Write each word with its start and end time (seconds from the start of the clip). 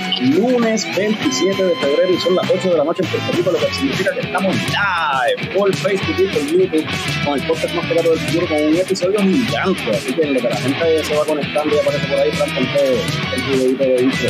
Lunes 0.00 0.86
27 0.96 1.64
de 1.64 1.76
febrero 1.76 2.12
y 2.12 2.20
son 2.20 2.34
las 2.36 2.48
8 2.50 2.70
de 2.70 2.76
la 2.78 2.84
noche 2.84 3.02
en 3.02 3.10
Puerto 3.10 3.32
Rico, 3.32 3.50
lo 3.50 3.58
que 3.58 3.74
significa 3.74 4.12
que 4.14 4.20
estamos 4.20 4.54
live 4.54 5.54
por 5.54 5.76
Facebook 5.76 6.16
y 6.18 6.52
YouTube 6.52 6.86
con 7.24 7.34
el 7.34 7.46
podcast 7.46 7.74
más 7.74 7.86
pegado 7.86 8.10
del 8.10 8.20
futuro 8.20 8.46
con 8.46 8.56
un 8.56 8.76
episodio 8.76 9.20
gigante. 9.20 9.90
Así 9.90 10.14
que 10.14 10.22
en 10.22 10.34
lo 10.34 10.40
que 10.40 10.48
la 10.48 10.56
gente 10.56 11.04
se 11.04 11.16
va 11.16 11.24
conectando 11.24 11.74
y 11.74 11.78
aparece 11.78 12.06
por 12.06 12.18
ahí, 12.20 12.30
Fran, 12.32 12.48
el 13.34 13.42
videito 13.42 13.84
de 13.84 14.02
intro. 14.02 14.28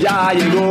Ya 0.00 0.32
llegó, 0.32 0.70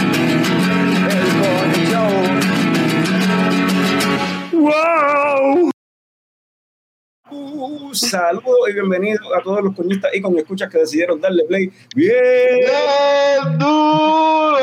¡Wow! 4.61 5.71
Uh, 7.31 7.95
saludos 7.95 8.69
y 8.69 8.73
bienvenidos 8.73 9.25
a 9.35 9.41
todos 9.41 9.63
los 9.63 9.75
coñistas 9.75 10.13
y 10.13 10.21
con 10.21 10.37
escuchas 10.37 10.71
que 10.71 10.77
decidieron 10.77 11.19
darle 11.19 11.45
play. 11.45 11.71
¡Bien! 11.95 12.13
¡Bien 12.59 13.57
duro! 13.57 14.57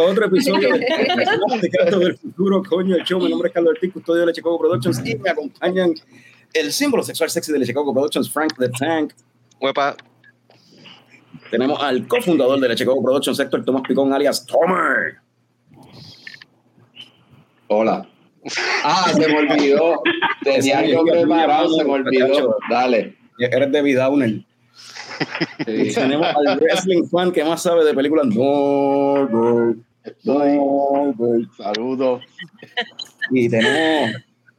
Otro 0.00 0.26
episodio 0.26 0.72
de 0.72 1.96
del 1.98 2.18
Futuro, 2.18 2.60
coño, 2.68 2.96
el 2.96 3.04
show. 3.04 3.20
Mi 3.20 3.30
nombre 3.30 3.46
es 3.48 3.54
Carlos 3.54 3.74
Ortiz, 3.74 3.92
custodio 3.92 4.22
de 4.22 4.26
la 4.26 4.32
Chicago 4.32 4.58
Productions 4.58 5.06
y 5.06 5.14
me 5.14 5.30
acompañan 5.30 5.94
el 6.52 6.72
símbolo 6.72 7.04
sexual 7.04 7.30
sexy 7.30 7.52
de 7.52 7.60
la 7.60 7.66
Chicago 7.66 7.94
Productions, 7.94 8.32
Frank 8.32 8.54
the 8.58 8.68
Tank. 8.70 9.12
Huepa. 9.60 9.96
Tenemos 11.52 11.80
al 11.80 12.08
cofundador 12.08 12.58
de 12.58 12.68
la 12.68 12.74
Chicago 12.74 13.00
Productions, 13.00 13.38
Héctor 13.38 13.64
Tomás 13.64 13.82
Picón, 13.86 14.12
alias 14.12 14.44
Tomer. 14.44 15.29
Hola. 17.72 18.04
Ah, 18.82 19.12
se 19.14 19.28
me 19.28 19.38
olvidó. 19.38 20.02
Tenía 20.42 20.80
algo 20.80 21.04
preparado, 21.04 21.68
se 21.68 21.84
me 21.84 21.92
olvidó. 21.92 22.56
Dale. 22.68 23.16
Eres 23.38 23.70
de 23.70 23.94
Downer. 23.94 24.44
Sí. 25.64 25.94
Tenemos 25.94 26.26
al 26.26 26.58
wrestling 26.58 27.04
fan 27.04 27.30
que 27.30 27.44
más 27.44 27.62
sabe 27.62 27.84
de 27.84 27.94
películas. 27.94 28.26
No, 28.26 29.28
no, 29.28 29.76
no, 30.24 31.14
no. 31.16 31.48
Saludos. 31.56 32.24
Y 33.30 33.48
tenemos, 33.48 34.16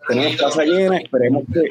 tenemos 0.08 0.36
casa 0.38 0.64
llena, 0.64 0.98
esperemos 0.98 1.44
que 1.52 1.64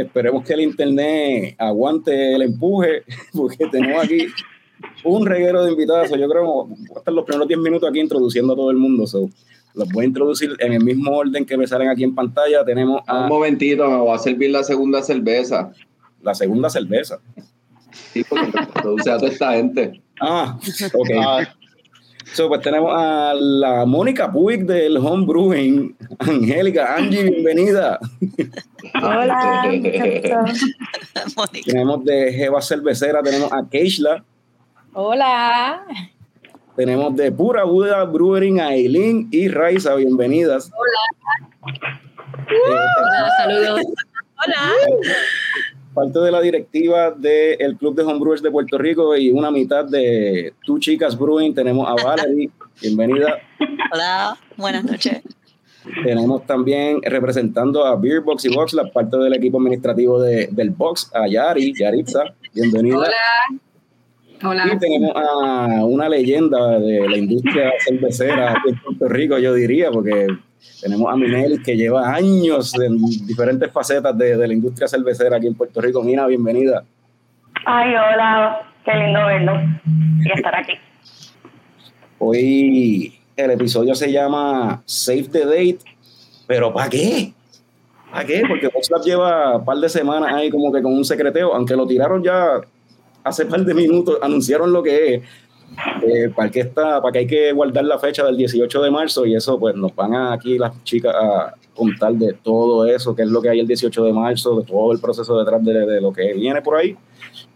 esperemos 0.00 0.44
que 0.44 0.54
el 0.54 0.60
internet 0.62 1.56
aguante 1.58 2.34
el 2.34 2.40
empuje, 2.40 3.02
porque 3.34 3.66
tenemos 3.66 4.02
aquí 4.02 4.28
un 5.04 5.26
reguero 5.26 5.62
de 5.62 5.72
invitados. 5.72 6.08
Yo 6.08 6.26
creo 6.26 6.30
que 6.30 6.38
voy 6.40 6.94
a 6.94 6.98
estar 7.00 7.12
los 7.12 7.24
primeros 7.26 7.48
10 7.48 7.60
minutos 7.60 7.90
aquí 7.90 8.00
introduciendo 8.00 8.54
a 8.54 8.56
todo 8.56 8.70
el 8.70 8.78
mundo. 8.78 9.06
So, 9.06 9.28
los 9.74 9.88
voy 9.90 10.04
a 10.04 10.08
introducir 10.08 10.54
en 10.60 10.72
el 10.72 10.84
mismo 10.84 11.10
orden 11.12 11.44
que 11.44 11.56
me 11.56 11.66
salen 11.66 11.88
aquí 11.88 12.04
en 12.04 12.14
pantalla. 12.14 12.64
Tenemos 12.64 13.02
Un 13.02 13.16
a 13.16 13.26
momentito, 13.26 13.88
me 13.90 13.96
voy 13.96 14.14
a 14.14 14.18
servir 14.18 14.50
la 14.50 14.62
segunda 14.62 15.02
cerveza. 15.02 15.72
la 16.22 16.34
segunda 16.34 16.70
cerveza. 16.70 17.18
Sí, 18.12 18.24
porque 18.28 18.50
produce 18.72 19.10
a 19.10 19.18
toda 19.18 19.30
esta 19.30 19.52
gente. 19.52 20.00
Ah, 20.20 20.58
ok. 20.94 21.48
So, 22.32 22.48
pues 22.48 22.62
tenemos 22.62 22.90
a 22.94 23.34
la 23.34 23.84
Mónica 23.84 24.32
Puig 24.32 24.64
del 24.64 24.96
Home 24.96 25.26
Brewing. 25.26 25.94
Angélica, 26.20 26.96
Angie, 26.96 27.22
bienvenida. 27.24 27.98
Hola. 29.02 29.64
Mónica. 31.36 31.64
Tenemos 31.64 32.04
de 32.04 32.32
Jeva 32.32 32.62
Cervecera, 32.62 33.22
tenemos 33.22 33.52
a 33.52 33.68
Keishla. 33.68 34.24
Hola. 34.94 35.84
Tenemos 36.76 37.14
de 37.16 37.30
Pura 37.30 37.64
Buda 37.64 38.04
Brewing 38.04 38.58
a 38.60 38.74
Eileen 38.74 39.28
y 39.30 39.48
Raiza, 39.48 39.94
bienvenidas. 39.94 40.70
Hola, 42.66 43.30
saludos. 43.38 43.80
Hola. 44.44 44.72
Parte 45.94 46.18
de 46.18 46.30
la 46.32 46.40
directiva 46.40 47.12
del 47.12 47.76
Club 47.76 47.94
de 47.94 48.02
Homebrewers 48.02 48.42
de 48.42 48.50
Puerto 48.50 48.76
Rico 48.78 49.16
y 49.16 49.30
una 49.30 49.52
mitad 49.52 49.84
de 49.84 50.52
Two 50.66 50.80
Chicas 50.80 51.16
Brewing. 51.16 51.54
Tenemos 51.54 51.88
a 51.88 51.94
Valerie, 52.04 52.50
bienvenida. 52.82 53.38
Hola. 53.92 54.36
Buenas 54.56 54.82
noches. 54.84 55.22
Tenemos 56.02 56.44
también 56.46 57.00
representando 57.02 57.84
a 57.84 57.94
Beer 57.94 58.22
Box 58.22 58.46
y 58.46 58.48
Box, 58.54 58.72
la 58.72 58.90
parte 58.90 59.16
del 59.18 59.34
equipo 59.34 59.58
administrativo 59.58 60.20
de- 60.20 60.48
del 60.50 60.70
Box, 60.70 61.10
a 61.14 61.28
Yari, 61.28 61.72
Yaritza, 61.78 62.24
bienvenida. 62.52 62.96
Hola. 62.96 63.10
Y 64.44 64.46
Hola. 64.46 64.78
tenemos 64.78 65.12
a 65.16 65.84
una 65.86 66.06
leyenda 66.06 66.78
de 66.78 67.08
la 67.08 67.16
industria 67.16 67.72
cervecera 67.78 68.50
aquí 68.50 68.68
en 68.68 68.78
Puerto 68.78 69.08
Rico, 69.08 69.38
yo 69.38 69.54
diría, 69.54 69.90
porque 69.90 70.26
tenemos 70.82 71.10
a 71.10 71.16
Minelli 71.16 71.62
que 71.62 71.74
lleva 71.74 72.12
años 72.14 72.78
en 72.78 72.98
diferentes 73.26 73.72
facetas 73.72 74.16
de, 74.18 74.36
de 74.36 74.46
la 74.46 74.52
industria 74.52 74.86
cervecera 74.86 75.38
aquí 75.38 75.46
en 75.46 75.54
Puerto 75.54 75.80
Rico. 75.80 76.02
Mina, 76.02 76.26
bienvenida. 76.26 76.84
Ay, 77.64 77.94
hola. 77.94 78.70
Qué 78.84 78.92
lindo 78.94 79.24
verlo 79.24 79.52
y 80.22 80.30
estar 80.30 80.54
aquí. 80.54 80.74
Hoy 82.18 83.18
el 83.36 83.50
episodio 83.50 83.94
se 83.94 84.12
llama 84.12 84.82
Save 84.84 85.28
the 85.32 85.46
Date, 85.46 85.78
pero 86.46 86.70
¿para 86.74 86.90
qué? 86.90 87.32
¿Para 88.12 88.26
qué? 88.26 88.42
Porque 88.46 88.66
WhatsApp 88.66 89.02
lleva 89.06 89.56
un 89.56 89.64
par 89.64 89.78
de 89.78 89.88
semanas 89.88 90.34
ahí 90.34 90.50
como 90.50 90.70
que 90.70 90.82
con 90.82 90.92
un 90.92 91.04
secreteo, 91.04 91.54
aunque 91.54 91.74
lo 91.74 91.86
tiraron 91.86 92.22
ya 92.22 92.60
hace 93.24 93.46
par 93.46 93.64
de 93.64 93.74
minutos, 93.74 94.18
anunciaron 94.22 94.72
lo 94.72 94.82
que 94.82 95.14
es. 95.14 95.22
eh, 96.06 96.30
para 96.36 96.50
que 96.50 96.60
está, 96.60 97.00
para 97.02 97.10
que 97.12 97.18
hay 97.20 97.26
que 97.26 97.52
guardar 97.52 97.84
la 97.84 97.98
fecha 97.98 98.24
del 98.24 98.36
18 98.36 98.82
de 98.82 98.90
marzo 98.92 99.26
y 99.26 99.34
eso 99.34 99.58
pues 99.58 99.74
nos 99.74 99.92
van 99.96 100.14
a 100.14 100.32
aquí 100.32 100.56
las 100.56 100.84
chicas 100.84 101.12
a 101.14 101.54
contar 101.74 102.12
de 102.12 102.34
todo 102.34 102.86
eso, 102.86 103.16
que 103.16 103.22
es 103.22 103.28
lo 103.28 103.42
que 103.42 103.48
hay 103.48 103.58
el 103.58 103.66
18 103.66 104.04
de 104.04 104.12
marzo, 104.12 104.60
de 104.60 104.64
todo 104.64 104.92
el 104.92 105.00
proceso 105.00 105.36
detrás 105.36 105.64
de, 105.64 105.72
de 105.86 106.00
lo 106.00 106.12
que 106.12 106.32
viene 106.34 106.62
por 106.62 106.76
ahí. 106.76 106.96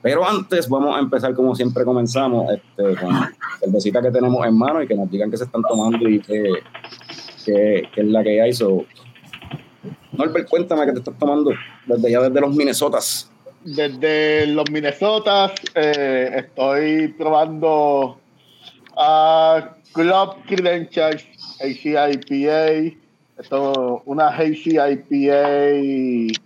Pero 0.02 0.26
antes 0.26 0.68
vamos 0.68 0.96
a 0.96 0.98
empezar 1.00 1.32
como 1.34 1.54
siempre 1.54 1.84
comenzamos, 1.84 2.52
este, 2.52 2.96
con 3.00 3.12
la 3.12 3.32
cervecita 3.60 4.02
que 4.02 4.10
tenemos 4.10 4.44
en 4.46 4.56
mano 4.58 4.82
y 4.82 4.88
que 4.88 4.94
nos 4.96 5.08
digan 5.10 5.30
que 5.30 5.36
se 5.36 5.44
están 5.44 5.62
tomando 5.62 6.08
y 6.08 6.20
que, 6.20 6.42
que, 7.44 7.82
que 7.94 8.00
es 8.00 8.06
la 8.06 8.22
que 8.24 8.40
hay. 8.40 8.52
So, 8.52 8.84
Norbert, 10.12 10.48
cuéntame 10.48 10.86
que 10.86 10.92
te 10.92 10.98
estás 10.98 11.19
tomando 11.19 11.52
desde 11.87 12.10
ya 12.10 12.20
desde 12.22 12.40
los 12.40 12.54
Minnesotas. 12.54 13.31
Desde 13.64 14.46
los 14.46 14.70
Minnesota 14.70 15.52
eh, 15.75 16.31
estoy 16.37 17.08
probando 17.08 18.19
a 18.96 19.75
Club 19.93 20.37
Credentials 20.46 21.25
Hazy 21.60 21.96
IPA. 21.96 22.96
Esto, 23.38 24.02
una 24.06 24.28
Hazy 24.28 24.78
IPA. 24.78 26.38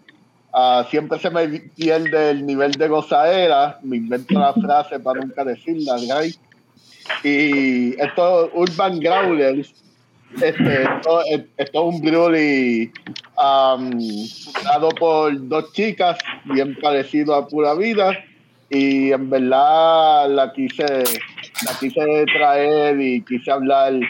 ah, 0.52 0.86
siempre 0.90 1.18
se 1.18 1.30
me 1.30 1.48
pierde 1.48 2.30
el 2.30 2.46
nivel 2.46 2.72
de 2.72 2.88
gozadera. 2.88 3.78
Me 3.82 3.96
invento 3.98 4.38
la 4.38 4.54
frase 4.54 4.98
para 4.98 5.20
nunca 5.20 5.44
decirla, 5.44 5.96
¿right? 5.96 6.36
Y 7.24 8.00
esto, 8.00 8.50
Urban 8.54 9.00
Growlers. 9.00 9.81
Este, 10.40 10.82
esto, 10.82 11.20
esto 11.56 11.88
es 11.88 11.94
un 11.94 12.00
brewery 12.00 12.90
um, 13.36 13.90
dado 14.64 14.88
por 14.90 15.48
dos 15.48 15.72
chicas, 15.72 16.18
bien 16.46 16.76
parecido 16.80 17.34
a 17.34 17.46
Pura 17.46 17.74
Vida, 17.74 18.12
y 18.70 19.12
en 19.12 19.28
verdad 19.28 20.30
la 20.30 20.52
quise, 20.52 21.04
la 21.66 21.78
quise 21.78 22.24
traer 22.34 22.98
y 23.00 23.22
quise 23.22 23.50
hablar 23.50 24.00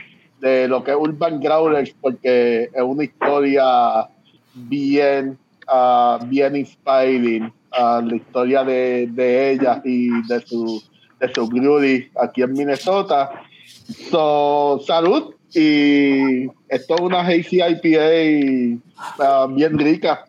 de 0.41 0.69
lo 0.69 0.85
que 0.85 0.93
es 0.93 0.97
Urban 0.97 1.41
Growlers, 1.41 1.95
porque 2.01 2.71
es 2.73 2.83
una 2.83 3.05
historia 3.05 4.09
bien, 4.55 5.37
ah, 5.67 6.21
bien 6.27 6.57
inspiring, 6.57 7.53
ah, 7.73 8.01
la 8.05 8.17
historia 8.17 8.65
de, 8.65 9.09
de 9.11 9.53
ellas 9.53 9.81
y 9.85 10.09
de 10.29 10.41
su, 10.47 10.83
de 11.19 11.35
su 11.35 11.49
brewery 11.49 12.11
aquí 12.21 12.43
en 12.43 12.53
Minnesota. 12.53 13.33
So, 14.11 14.81
salud 14.87 15.35
y 15.55 16.47
esto 16.69 16.95
es 16.95 17.01
una 17.01 17.21
Hazy 17.21 17.61
IPA 17.63 18.81
ah, 19.19 19.47
bien 19.51 19.79
rica. 19.79 20.25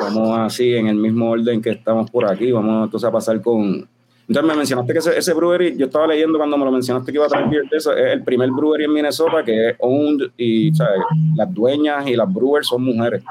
Vamos 0.00 0.38
así 0.38 0.74
en 0.74 0.86
el 0.86 0.96
mismo 0.96 1.30
orden 1.30 1.60
que 1.60 1.70
estamos 1.70 2.10
por 2.10 2.30
aquí. 2.30 2.50
Vamos 2.50 2.84
entonces 2.84 3.08
a 3.08 3.12
pasar 3.12 3.40
con 3.42 3.86
Entonces 4.26 4.48
me 4.50 4.56
mencionaste 4.56 4.92
que 4.92 4.98
ese, 5.00 5.18
ese 5.18 5.34
brewery, 5.34 5.76
yo 5.76 5.86
estaba 5.86 6.06
leyendo 6.06 6.38
cuando 6.38 6.56
me 6.56 6.64
lo 6.64 6.72
mencionaste 6.72 7.12
que 7.12 7.18
iba 7.18 7.26
a 7.26 7.28
traer 7.28 7.48
beer 7.48 7.68
de 7.68 7.76
eso, 7.76 7.94
es 7.94 8.12
el 8.12 8.22
primer 8.22 8.50
brewery 8.50 8.84
en 8.84 8.92
Minnesota 8.92 9.44
que 9.44 9.70
es 9.70 9.76
owned 9.78 10.30
y 10.36 10.74
¿sabes? 10.74 11.00
las 11.36 11.52
dueñas 11.52 12.06
y 12.06 12.16
las 12.16 12.32
brewers 12.32 12.68
son 12.68 12.84
mujeres. 12.84 13.22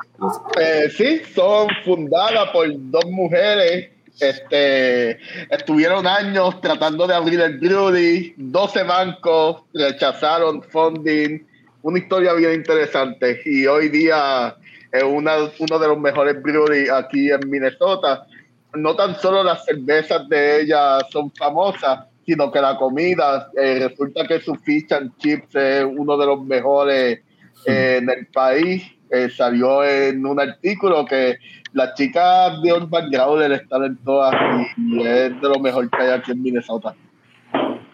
Eh, 0.60 0.90
sí, 0.96 1.22
son 1.34 1.68
fundadas 1.84 2.50
por 2.52 2.68
dos 2.70 3.06
mujeres. 3.10 3.90
Este, 4.20 5.20
estuvieron 5.50 6.06
años 6.06 6.62
tratando 6.62 7.08
de 7.08 7.16
abrir 7.16 7.40
el 7.40 7.58
brewery, 7.60 8.34
12 8.38 8.84
bancos 8.84 9.64
rechazaron 9.74 10.62
funding, 10.64 11.40
una 11.82 12.00
historia 12.00 12.34
bien 12.34 12.54
interesante 12.54 13.42
y 13.46 13.66
hoy 13.66 13.90
día 13.90 14.56
es 14.92 15.04
una, 15.04 15.38
uno 15.60 15.80
de 15.80 15.88
los 15.88 15.98
mejores 15.98 16.42
breweries 16.42 16.92
aquí 16.92 17.32
en 17.32 17.50
Minnesota. 17.50 18.28
No 18.74 18.96
tan 18.96 19.16
solo 19.20 19.44
las 19.44 19.66
cervezas 19.66 20.28
de 20.30 20.62
ella 20.62 21.00
son 21.10 21.32
famosas, 21.32 22.06
sino 22.26 22.52
que 22.52 22.62
la 22.62 22.78
comida, 22.78 23.50
eh, 23.58 23.88
resulta 23.88 24.28
que 24.28 24.40
su 24.40 24.56
fish 24.56 24.94
and 24.94 25.18
chips 25.18 25.56
es 25.56 25.86
uno 25.86 26.18
de 26.18 26.26
los 26.26 26.46
mejores 26.46 27.20
eh, 27.66 28.00
en 28.02 28.10
el 28.10 28.28
país. 28.28 28.84
Eh, 29.12 29.30
salió 29.30 29.84
en 29.84 30.26
un 30.26 30.40
artículo 30.40 31.04
que 31.06 31.38
las 31.74 31.94
chicas 31.96 32.62
de 32.62 32.72
Urban 32.72 33.12
Growler 33.12 33.52
están 33.52 33.84
en 33.84 33.98
todas 33.98 34.34
y, 34.78 35.02
es 35.02 35.42
de 35.42 35.50
lo 35.50 35.60
mejor 35.60 35.90
que 35.90 36.02
hay 36.02 36.12
aquí 36.12 36.32
en 36.32 36.42
Minnesota. 36.42 36.96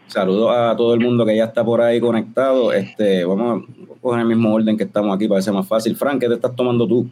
Saludos 0.06 0.52
a 0.56 0.76
todo 0.78 0.94
el 0.94 1.00
mundo 1.00 1.26
que 1.26 1.36
ya 1.36 1.46
está 1.46 1.66
por 1.66 1.82
ahí 1.82 2.00
conectado. 2.00 2.72
Este, 2.72 3.26
vamos 3.26 3.64
a 3.64 3.98
coger 4.00 4.22
el 4.22 4.28
mismo 4.28 4.54
orden 4.54 4.78
que 4.78 4.84
estamos 4.84 5.16
aquí 5.16 5.28
para 5.28 5.42
que 5.42 5.52
más 5.52 5.68
fácil. 5.68 5.96
Frank, 5.96 6.22
¿qué 6.22 6.28
te 6.28 6.36
estás 6.36 6.56
tomando 6.56 6.88
tú? 6.88 7.10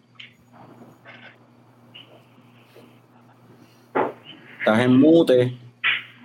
Estás 4.59 4.79
en 4.79 4.99
mute. 4.99 5.64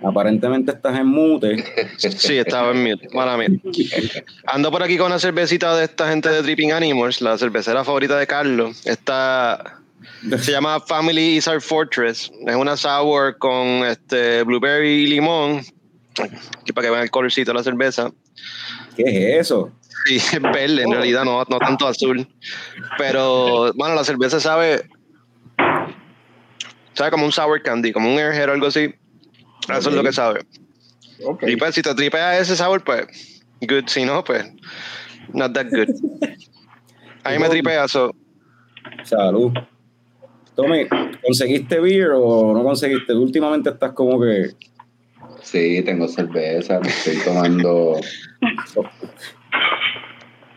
Aparentemente 0.03 0.71
estás 0.71 0.97
en 0.97 1.07
mute. 1.07 1.63
Sí, 1.97 2.37
estaba 2.37 2.71
en 2.71 2.83
mute. 2.83 3.07
Mala 3.13 3.37
mía. 3.37 3.49
Ando 4.45 4.71
por 4.71 4.83
aquí 4.83 4.97
con 4.97 5.07
una 5.07 5.19
cervecita 5.19 5.75
de 5.75 5.85
esta 5.85 6.09
gente 6.09 6.29
de 6.29 6.41
Dripping 6.41 6.71
Animals, 6.71 7.21
la 7.21 7.37
cervecera 7.37 7.83
favorita 7.83 8.17
de 8.17 8.27
Carlos. 8.27 8.85
Esta 8.85 9.79
se 10.39 10.51
llama 10.51 10.79
Family 10.79 11.37
is 11.37 11.47
Our 11.47 11.61
Fortress. 11.61 12.31
Es 12.45 12.55
una 12.55 12.75
sour 12.77 13.37
con 13.37 13.85
este 13.85 14.43
blueberry 14.43 15.03
y 15.03 15.07
limón. 15.07 15.61
Aquí 16.19 16.73
para 16.73 16.87
que 16.87 16.91
vean 16.91 17.03
el 17.03 17.11
colorcito 17.11 17.51
de 17.51 17.57
la 17.57 17.63
cerveza. 17.63 18.11
¿Qué 18.95 19.03
es 19.03 19.47
eso? 19.47 19.71
Sí, 20.05 20.15
es 20.33 20.41
verde, 20.41 20.83
en 20.83 20.91
realidad 20.91 21.23
no, 21.23 21.43
no 21.47 21.59
tanto 21.59 21.87
azul. 21.87 22.27
Pero, 22.97 23.71
bueno, 23.73 23.95
la 23.95 24.03
cerveza 24.03 24.39
sabe. 24.39 24.89
Sabe 26.93 27.11
como 27.11 27.25
un 27.25 27.31
sour 27.31 27.61
candy, 27.61 27.93
como 27.93 28.11
un 28.11 28.19
airhead 28.19 28.49
o 28.49 28.53
algo 28.53 28.67
así. 28.67 28.93
Eso 29.69 29.89
es 29.89 29.95
lo 29.95 30.03
que 30.03 30.11
sabe. 30.13 30.41
Ok. 31.23 31.43
Y 31.47 31.55
pues, 31.55 31.75
si 31.75 31.81
te 31.81 31.93
tripea 31.93 32.39
ese 32.39 32.55
sabor, 32.55 32.83
pues, 32.83 33.43
good. 33.61 33.83
Si 33.87 34.03
no, 34.05 34.23
pues, 34.23 34.45
not 35.33 35.53
that 35.53 35.67
good. 35.69 35.89
A 37.23 37.31
mí 37.31 37.39
me 37.39 37.49
tripea 37.49 37.85
eso. 37.85 38.15
Salud. 39.03 39.51
Tommy, 40.55 40.87
¿conseguiste 41.23 41.79
beer 41.79 42.11
o 42.15 42.53
no 42.53 42.63
conseguiste? 42.63 43.13
Últimamente 43.13 43.69
estás 43.69 43.93
como 43.93 44.19
que. 44.19 44.49
Sí, 45.41 45.81
tengo 45.83 46.07
cerveza, 46.07 46.79
me 46.79 46.89
estoy 46.89 47.17
tomando 47.23 47.99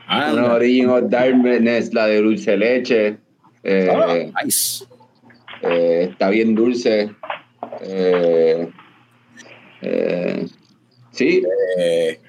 Ah, 0.07 0.31
una 0.33 0.53
Origin 0.55 0.89
of 0.91 1.05
Darkness, 1.09 1.93
la 1.95 2.07
de 2.07 2.21
dulce 2.21 2.57
leche. 2.57 3.19
Eh, 3.63 3.89
ah, 3.91 4.43
nice. 4.45 4.85
eh, 5.63 6.09
está 6.11 6.29
bien 6.29 6.55
dulce. 6.55 7.11
Eh, 7.81 8.69
eh, 9.85 10.47
sí, 11.13 11.43
Eh, 11.79 12.21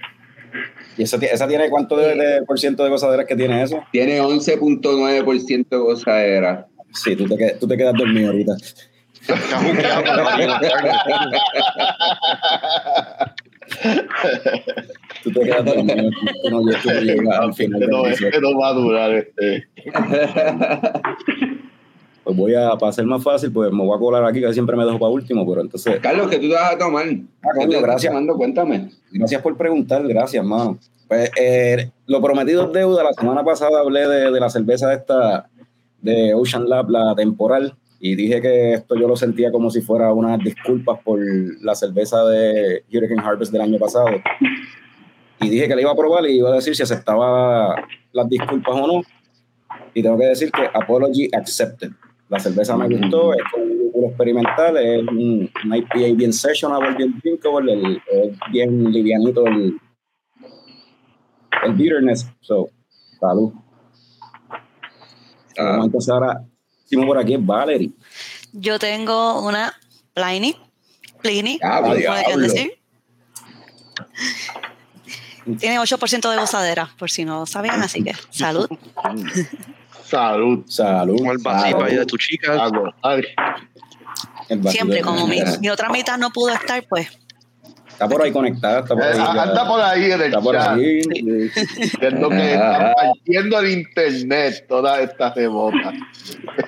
¿Y 0.98 1.04
esa, 1.04 1.18
esa 1.18 1.48
tiene 1.48 1.70
cuánto 1.70 1.98
de, 1.98 2.16
de 2.16 2.42
por 2.44 2.58
ciento 2.58 2.84
de 2.86 2.90
gozaderas 2.90 3.26
que 3.26 3.36
tiene 3.36 3.62
eso? 3.62 3.84
tiene 3.92 4.22
11.9% 4.22 5.68
de 5.70 5.78
gozadera. 5.78 6.68
Sí, 6.94 7.16
tú 7.18 7.28
te, 7.28 7.56
tú 7.60 7.68
te 7.68 7.76
quedas 7.76 7.94
dormido 7.96 8.32
ahorita. 8.32 8.54
Tú 15.24 15.32
te 15.32 15.40
quedas 15.42 15.66
dormido. 15.66 16.10
Tú 16.44 16.50
no, 16.50 16.62
tú 16.62 16.72
no 17.22 17.32
al 17.32 17.54
final 17.54 17.80
del 17.80 17.90
No, 17.90 18.06
es 18.06 18.14
episodio. 18.22 18.32
que 18.32 18.40
no 18.42 18.60
va 18.60 18.70
a 18.70 18.74
durar 18.74 19.12
este. 19.14 19.68
Pues 22.26 22.36
voy 22.36 22.56
a, 22.56 22.72
para 22.72 22.90
hacer 22.90 23.06
más 23.06 23.24
fácil, 23.24 23.54
pues 23.54 23.72
me 23.72 23.84
voy 23.84 23.96
a 23.96 24.00
colar 24.00 24.26
aquí, 24.26 24.42
que 24.42 24.52
siempre 24.52 24.76
me 24.76 24.84
dejo 24.84 25.00
para 25.00 25.12
último, 25.12 25.48
pero 25.48 25.62
entonces, 25.62 26.00
Carlos, 26.02 26.28
¿qué 26.28 26.38
tú 26.40 26.50
te 26.50 26.56
vas 26.56 26.74
a 26.74 26.78
tomar? 26.78 27.06
Ah, 27.06 27.50
¿Qué 27.54 27.60
coño, 27.60 27.70
te 27.70 27.76
estás 27.76 27.82
gracias. 27.84 28.12
tomando? 28.12 28.36
Cuéntame. 28.36 28.90
gracias 29.12 29.42
por 29.44 29.56
preguntar, 29.56 30.06
gracias, 30.08 30.44
mano. 30.44 30.80
Pues 31.08 31.30
eh, 31.40 31.92
lo 32.08 32.20
prometido 32.22 32.66
es 32.66 32.74
deuda. 32.74 33.04
La 33.04 33.14
semana 33.14 33.44
pasada 33.44 33.80
hablé 33.80 34.08
de, 34.08 34.32
de 34.32 34.40
la 34.40 34.50
cerveza 34.50 34.92
esta 34.92 35.48
de 36.02 36.34
Ocean 36.34 36.68
Lab, 36.68 36.90
la 36.90 37.14
temporal, 37.16 37.76
y 38.00 38.16
dije 38.16 38.42
que 38.42 38.74
esto 38.74 38.96
yo 38.96 39.08
lo 39.08 39.16
sentía 39.16 39.52
como 39.52 39.70
si 39.70 39.82
fuera 39.82 40.12
unas 40.12 40.40
disculpas 40.40 41.00
por 41.04 41.20
la 41.64 41.76
cerveza 41.76 42.24
de 42.26 42.84
Hurricane 42.92 43.22
Harvest 43.22 43.52
del 43.52 43.62
año 43.62 43.78
pasado. 43.78 44.08
Y 45.42 45.50
dije 45.50 45.68
que 45.68 45.76
la 45.76 45.82
iba 45.82 45.92
a 45.92 45.96
probar 45.96 46.26
y 46.26 46.38
iba 46.38 46.50
a 46.50 46.56
decir 46.56 46.76
si 46.76 46.84
aceptaba 46.84 47.76
las 48.12 48.30
disculpas 48.30 48.76
o 48.76 48.88
no. 48.88 49.02
Y 49.94 50.02
tengo 50.02 50.18
que 50.18 50.26
decir 50.26 50.52
que 50.52 50.64
Apology 50.74 51.30
Accepted. 51.34 51.92
La 52.36 52.42
cerveza 52.42 52.76
me 52.76 52.90
gustó, 52.90 53.34
es 53.34 53.40
un 53.58 53.78
lúpulo 53.78 54.08
experimental, 54.08 54.76
es 54.76 55.00
un, 55.08 55.50
un 55.64 55.76
IPA 55.76 56.16
bien 56.18 56.34
sessionable, 56.34 56.94
bien 56.98 57.18
drinkable, 57.24 57.72
el- 57.72 58.02
es 58.12 58.38
bien 58.52 58.92
livianito 58.92 59.48
el, 59.48 59.80
el 61.64 61.74
bitterness. 61.76 62.28
So, 62.42 62.68
salud. 63.22 63.54
Ah. 65.58 65.80
Entonces 65.82 66.10
ahora, 66.10 66.42
hicimos 66.84 67.06
por 67.06 67.18
aquí 67.18 67.36
es 67.36 67.46
Valerie. 67.46 67.92
Yo 68.52 68.78
tengo 68.80 69.42
una 69.48 69.74
Pliny, 70.14 70.58
Pliny, 71.22 71.58
decir. 72.42 72.74
Tiene 75.58 75.80
8% 75.80 76.30
de 76.32 76.38
gozadera, 76.38 76.90
por 77.00 77.10
si 77.10 77.24
no 77.24 77.46
sabían, 77.46 77.82
así 77.82 78.04
que 78.04 78.12
salud. 78.30 78.68
Salud. 80.08 80.66
Salud. 80.68 81.18
Como 81.18 81.32
el 81.32 81.38
vasito 81.40 81.84
ahí 81.84 81.96
de 81.96 82.06
tu 82.06 82.18
chica. 82.18 82.70
Siempre, 84.70 85.02
como 85.02 85.28
mi, 85.28 85.42
mi 85.60 85.70
otra 85.70 85.90
mitad 85.90 86.18
no 86.18 86.30
pudo 86.30 86.54
estar, 86.54 86.84
pues 86.88 87.08
Está 87.96 88.10
por 88.10 88.22
ahí 88.22 88.32
conectada, 88.34 88.82
está 88.82 88.94
por 88.94 89.04
ahí. 89.04 89.14
eh, 89.14 89.16
ya. 89.16 89.42
anda 89.44 89.68
por 89.68 89.82
ahí 89.82 90.12
en 90.12 90.20
el 90.20 90.22
Está 90.24 90.42
por 90.42 90.58
ahí. 90.58 91.02
Viendo 92.02 92.30
que 92.30 92.54
están 92.54 92.94
partiendo 92.94 93.60
el 93.60 93.72
internet 93.72 94.66
todas 94.68 95.00
estas 95.00 95.34
rebotas. 95.34 95.94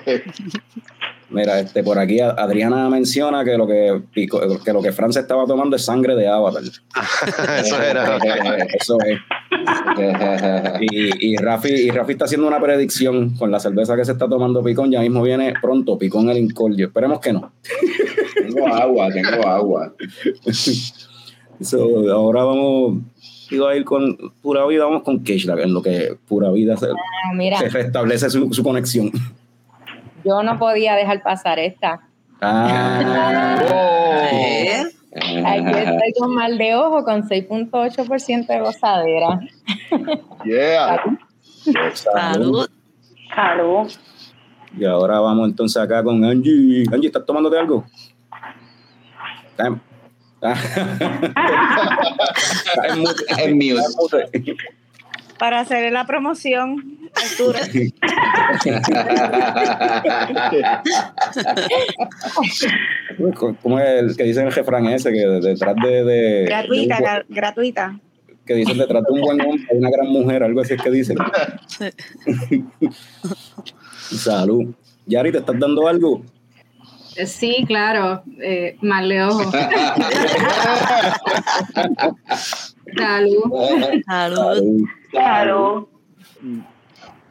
Mira, 1.30 1.60
este, 1.60 1.82
por 1.82 1.98
aquí 1.98 2.20
Adriana 2.20 2.88
menciona 2.88 3.44
que 3.44 3.58
lo 3.58 3.66
que, 3.66 4.00
pico- 4.14 4.40
que 4.64 4.72
lo 4.72 4.80
que 4.80 4.92
Fran 4.92 5.12
se 5.12 5.20
estaba 5.20 5.44
tomando 5.46 5.76
es 5.76 5.84
sangre 5.84 6.14
de 6.16 6.26
Avatar. 6.26 6.62
Eso 7.60 7.82
era. 7.82 8.16
Eso 8.78 8.96
es. 9.06 9.18
Y, 10.80 11.32
y, 11.32 11.36
Rafi, 11.36 11.68
y 11.72 11.90
Rafi 11.90 12.12
está 12.12 12.26
haciendo 12.26 12.46
una 12.46 12.60
predicción 12.60 13.30
con 13.36 13.50
la 13.50 13.58
cerveza 13.60 13.96
que 13.96 14.04
se 14.04 14.12
está 14.12 14.28
tomando 14.28 14.62
Picón. 14.62 14.90
Ya 14.90 15.00
mismo 15.00 15.22
viene 15.22 15.52
pronto 15.60 15.98
Picón 15.98 16.30
el 16.30 16.38
Incordio. 16.38 16.86
Esperemos 16.86 17.18
que 17.20 17.32
no. 17.32 17.52
tengo 18.34 18.66
agua, 18.68 19.08
tengo 19.10 19.46
agua. 19.46 19.92
So, 21.60 22.10
ahora 22.12 22.44
vamos 22.44 22.98
iba 23.50 23.70
a 23.70 23.76
ir 23.76 23.84
con 23.84 24.16
Pura 24.42 24.66
Vida, 24.66 24.84
vamos 24.84 25.02
con 25.02 25.24
Keishla, 25.24 25.60
en 25.62 25.72
lo 25.72 25.82
que 25.82 26.16
Pura 26.28 26.50
Vida 26.50 26.76
se, 26.76 26.86
Ah, 26.86 27.58
se 27.58 27.68
restablece 27.70 28.30
su, 28.30 28.52
su 28.52 28.62
conexión. 28.62 29.10
Yo 30.24 30.42
no 30.42 30.58
podía 30.58 30.94
dejar 30.94 31.22
pasar 31.22 31.58
esta. 31.58 32.00
Ah, 32.40 33.58
Oh, 33.70 34.12
¿eh? 34.32 34.84
Aquí 35.12 35.78
estoy 35.78 36.12
con 36.18 36.34
mal 36.34 36.56
de 36.58 36.74
ojo 36.74 37.02
con 37.02 37.22
6.8% 37.28 38.46
de 38.46 38.60
gozadera. 38.60 39.40
yeah. 40.44 41.02
Salud. 41.94 42.68
Salud. 43.34 43.90
Y 44.78 44.84
ahora 44.84 45.18
vamos 45.20 45.48
entonces 45.48 45.82
acá 45.82 46.02
con 46.04 46.24
Angie. 46.24 46.84
Angie, 46.92 47.06
¿estás 47.08 47.24
tomándote 47.26 47.58
algo? 47.58 47.84
Está 49.50 49.66
en 52.86 53.58
mute. 53.58 54.54
Para 55.38 55.60
hacer 55.60 55.92
la 55.92 56.04
promoción, 56.06 56.98
Arturo. 57.14 57.58
¿Cómo 63.62 63.78
es 63.78 63.88
el 64.02 64.16
que 64.16 64.24
dice 64.24 64.42
el 64.42 64.52
refrán 64.52 64.86
ese? 64.86 65.12
Que 65.12 65.26
detrás 65.26 65.74
de. 65.82 66.04
de- 66.04 66.44
gratuita, 66.46 66.96
de 66.96 67.02
un- 67.02 67.08
gra- 67.08 67.24
gratuita. 67.28 68.00
que 68.46 68.54
dicen 68.54 68.78
detrás 68.78 69.02
de 69.04 69.12
un 69.12 69.20
buen 69.20 69.40
hombre 69.40 69.66
hay 69.70 69.78
una 69.78 69.90
gran 69.90 70.06
mujer, 70.08 70.42
algo 70.42 70.60
así 70.62 70.74
es 70.74 70.82
que 70.82 70.90
dicen. 70.90 71.16
Salud. 74.10 74.74
Yari, 75.06 75.32
¿te 75.32 75.38
estás 75.38 75.58
dando 75.58 75.86
algo? 75.88 76.22
Sí, 77.26 77.64
claro, 77.66 78.22
eh, 78.40 78.76
mal 78.80 79.08
de 79.08 79.22
ojo. 79.24 79.50
Salud. 82.96 84.02
Salud. 84.06 84.86
Claro. 85.10 85.88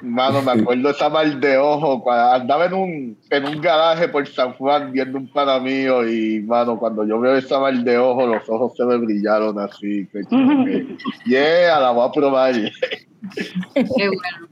Mano, 0.02 0.44
me 0.44 0.52
acuerdo 0.52 0.92
esa 0.92 1.10
mal 1.10 1.40
de 1.40 1.58
ojo 1.58 2.04
cuando 2.04 2.32
andaba 2.34 2.66
en 2.66 2.74
un, 2.74 3.18
en 3.32 3.46
un 3.48 3.60
garaje 3.62 4.08
por 4.08 4.28
San 4.28 4.54
Juan 4.54 4.92
viendo 4.92 5.18
un 5.18 5.28
pana 5.28 5.60
mío 5.60 6.08
y, 6.08 6.40
mano, 6.42 6.78
cuando 6.78 7.04
yo 7.04 7.20
veo 7.20 7.36
esa 7.36 7.60
mal 7.60 7.84
de 7.84 7.98
ojo, 7.98 8.28
los 8.28 8.48
ojos 8.48 8.74
se 8.78 8.86
me 8.86 8.98
brillaron 8.98 9.58
así. 9.60 10.08
Que, 10.14 10.86
yeah, 11.26 11.80
la 11.80 11.92
voy 11.92 12.08
a 12.08 12.12
probar. 12.12 12.54
Qué 12.54 14.08
bueno. 14.08 14.48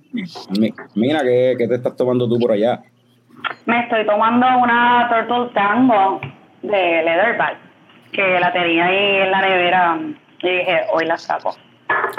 Mi- 0.59 0.74
Mira, 0.95 1.21
¿qué, 1.21 1.55
qué 1.59 1.67
te 1.67 1.75
estás 1.75 1.95
tomando 1.95 2.27
tú 2.27 2.39
por 2.39 2.51
allá? 2.51 2.81
Me 3.67 3.81
estoy 3.81 4.03
tomando 4.07 4.47
una 4.63 5.07
Turtle 5.09 5.53
Tango 5.53 6.19
de 6.63 7.03
Leatherback, 7.03 7.57
que 8.12 8.39
la 8.39 8.51
tenía 8.51 8.85
ahí 8.85 9.15
en 9.17 9.31
la 9.31 9.41
nevera 9.41 10.00
y 10.48 10.58
dije, 10.58 10.82
hoy 10.94 11.06
la 11.06 11.18
saco. 11.18 11.56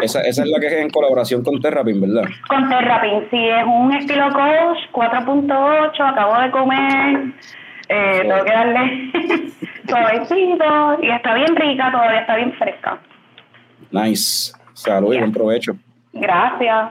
Esa, 0.00 0.20
esa 0.20 0.42
es 0.42 0.48
la 0.48 0.60
que 0.60 0.66
es 0.66 0.72
en 0.74 0.90
colaboración 0.90 1.42
con 1.42 1.60
Terrapin, 1.60 2.00
¿verdad? 2.00 2.28
Con 2.48 2.68
Terrapin, 2.68 3.26
sí, 3.30 3.48
es 3.48 3.64
un 3.64 3.92
estilo 3.92 4.32
coach 4.32 4.78
4.8, 4.92 6.00
acabo 6.00 6.40
de 6.40 6.50
comer, 6.50 7.32
eh, 7.88 8.18
tengo 8.22 8.44
que 8.44 8.52
darle 8.52 9.10
suavecito 9.88 10.98
y 11.02 11.10
está 11.10 11.34
bien 11.34 11.56
rica, 11.56 11.90
todavía 11.90 12.20
está 12.20 12.36
bien 12.36 12.52
fresca. 12.52 12.98
Nice. 13.90 14.52
Salud 14.74 15.14
y 15.14 15.18
buen 15.18 15.32
provecho. 15.32 15.76
Gracias. 16.12 16.90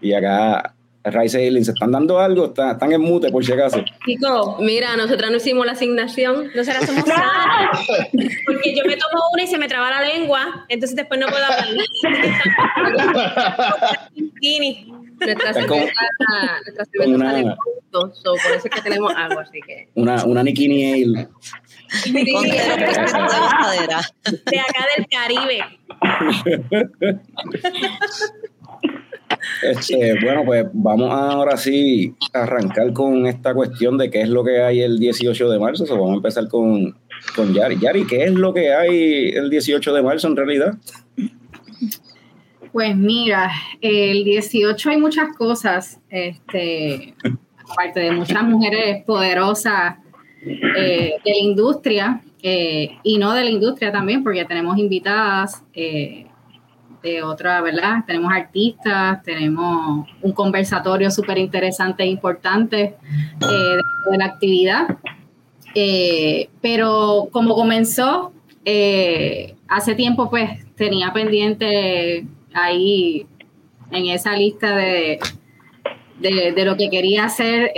Y 0.00 0.12
acá, 0.12 0.72
Rice 1.04 1.38
Aileen, 1.38 1.64
¿se 1.64 1.70
están 1.70 1.92
dando 1.92 2.18
algo? 2.18 2.46
¿Están, 2.46 2.72
están 2.72 2.92
en 2.92 3.00
mute, 3.00 3.30
por 3.30 3.44
si 3.44 3.52
acaso. 3.52 3.82
Chicos, 4.04 4.56
mira, 4.60 4.96
nosotras 4.96 5.30
no 5.30 5.36
hicimos 5.38 5.64
la 5.64 5.72
asignación. 5.72 6.50
Nosotras 6.54 6.84
somos 6.86 7.04
sanas, 7.06 7.86
porque 8.46 8.74
yo 8.76 8.84
me 8.84 8.96
tomo 8.96 9.22
una 9.32 9.42
y 9.44 9.46
se 9.46 9.56
me 9.58 9.68
traba 9.68 9.90
la 9.90 10.02
lengua, 10.02 10.66
entonces 10.68 10.96
después 10.96 11.18
no 11.18 11.26
puedo 11.28 11.44
hablar. 11.44 11.66
Bikini. 14.14 14.92
Nuestra 15.18 15.52
cerveza, 15.52 15.92
nuestra 16.64 16.84
cerveza 16.84 17.10
una- 17.16 17.30
sale 17.32 17.42
pronto, 17.90 18.14
so, 18.14 18.34
por 18.40 18.52
eso 18.52 18.68
es 18.68 18.70
que 18.74 18.80
tenemos 18.82 19.12
agua, 19.16 19.42
así 19.42 19.60
que. 19.66 19.88
Una, 19.96 20.24
una 20.24 20.42
Nikini 20.44 20.92
Ale. 20.92 21.28
Sí, 21.88 22.12
Con 22.32 22.44
0% 22.44 22.46
de 22.46 23.38
gozadera. 23.40 24.00
De 24.24 24.60
acá 24.60 24.86
del 24.96 25.06
Caribe. 25.10 25.64
Este, 29.62 30.14
bueno, 30.22 30.44
pues 30.44 30.66
vamos 30.72 31.10
ahora 31.12 31.56
sí 31.56 32.14
a 32.32 32.42
arrancar 32.44 32.92
con 32.92 33.26
esta 33.26 33.54
cuestión 33.54 33.98
de 33.98 34.10
qué 34.10 34.22
es 34.22 34.28
lo 34.28 34.44
que 34.44 34.62
hay 34.62 34.80
el 34.80 34.98
18 34.98 35.48
de 35.48 35.58
marzo. 35.58 35.84
Vamos 35.88 36.12
a 36.12 36.14
empezar 36.14 36.48
con, 36.48 36.96
con 37.34 37.52
Yari. 37.52 37.78
Yari, 37.78 38.06
¿qué 38.06 38.24
es 38.24 38.32
lo 38.32 38.54
que 38.54 38.72
hay 38.72 39.28
el 39.30 39.50
18 39.50 39.92
de 39.92 40.02
marzo 40.02 40.28
en 40.28 40.36
realidad? 40.36 40.74
Pues 42.72 42.96
mira, 42.96 43.50
el 43.80 44.24
18 44.24 44.90
hay 44.90 44.98
muchas 44.98 45.36
cosas, 45.36 46.00
este, 46.10 47.14
aparte 47.70 48.00
de 48.00 48.12
muchas 48.12 48.42
mujeres 48.44 49.04
poderosas 49.04 49.96
eh, 50.44 51.14
de 51.24 51.30
la 51.30 51.38
industria 51.38 52.22
eh, 52.42 52.90
y 53.02 53.18
no 53.18 53.32
de 53.32 53.44
la 53.44 53.50
industria 53.50 53.90
también, 53.90 54.22
porque 54.22 54.44
tenemos 54.44 54.78
invitadas 54.78 55.64
eh, 55.74 56.27
de 57.02 57.22
otra, 57.22 57.60
¿verdad? 57.60 58.04
Tenemos 58.06 58.32
artistas, 58.32 59.22
tenemos 59.22 60.06
un 60.22 60.32
conversatorio 60.32 61.10
súper 61.10 61.38
interesante 61.38 62.02
e 62.02 62.06
importante 62.06 62.96
eh, 63.40 64.10
de 64.10 64.18
la 64.18 64.24
actividad. 64.24 64.98
Eh, 65.74 66.48
pero 66.60 67.28
como 67.30 67.54
comenzó, 67.54 68.32
eh, 68.64 69.54
hace 69.68 69.94
tiempo 69.94 70.28
pues 70.28 70.50
tenía 70.74 71.12
pendiente 71.12 72.26
ahí 72.52 73.26
en 73.90 74.06
esa 74.06 74.32
lista 74.34 74.74
de, 74.74 75.18
de, 76.18 76.52
de 76.52 76.64
lo 76.64 76.76
que 76.76 76.90
quería 76.90 77.24
hacer, 77.24 77.72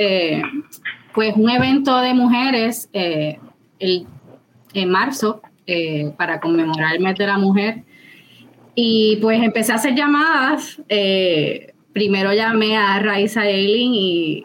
pues 1.14 1.34
un 1.36 1.50
evento 1.50 2.00
de 2.00 2.14
mujeres 2.14 2.88
el, 2.92 4.06
en 4.72 4.90
marzo 4.90 5.42
para 6.16 6.40
conmemorar 6.40 6.96
el 6.96 7.00
mes 7.00 7.16
de 7.16 7.26
la 7.26 7.38
mujer. 7.38 7.84
Y 8.74 9.16
pues 9.16 9.42
empecé 9.42 9.72
a 9.72 9.76
hacer 9.76 9.94
llamadas. 9.94 10.80
eh, 10.88 11.72
primero 11.92 12.32
llamé 12.32 12.76
a 12.76 12.98
Raiza 13.00 13.48
Eileen 13.48 13.94
y, 13.94 14.44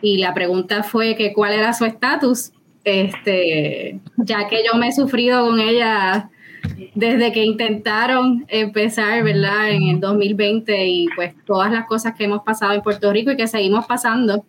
y 0.00 0.18
la 0.18 0.34
pregunta 0.34 0.82
fue 0.82 1.16
que 1.16 1.32
cuál 1.32 1.52
era 1.52 1.72
su 1.72 1.84
estatus, 1.84 2.52
este, 2.84 4.00
ya 4.16 4.48
que 4.48 4.62
yo 4.64 4.78
me 4.78 4.88
he 4.88 4.92
sufrido 4.92 5.46
con 5.46 5.60
ella 5.60 6.30
desde 6.94 7.32
que 7.32 7.44
intentaron 7.44 8.44
empezar, 8.48 9.22
¿verdad? 9.22 9.70
En 9.70 9.82
el 9.84 10.00
2020 10.00 10.86
y 10.86 11.08
pues 11.14 11.34
todas 11.44 11.70
las 11.70 11.86
cosas 11.86 12.14
que 12.16 12.24
hemos 12.24 12.42
pasado 12.42 12.72
en 12.72 12.82
Puerto 12.82 13.12
Rico 13.12 13.30
y 13.30 13.36
que 13.36 13.46
seguimos 13.46 13.86
pasando, 13.86 14.44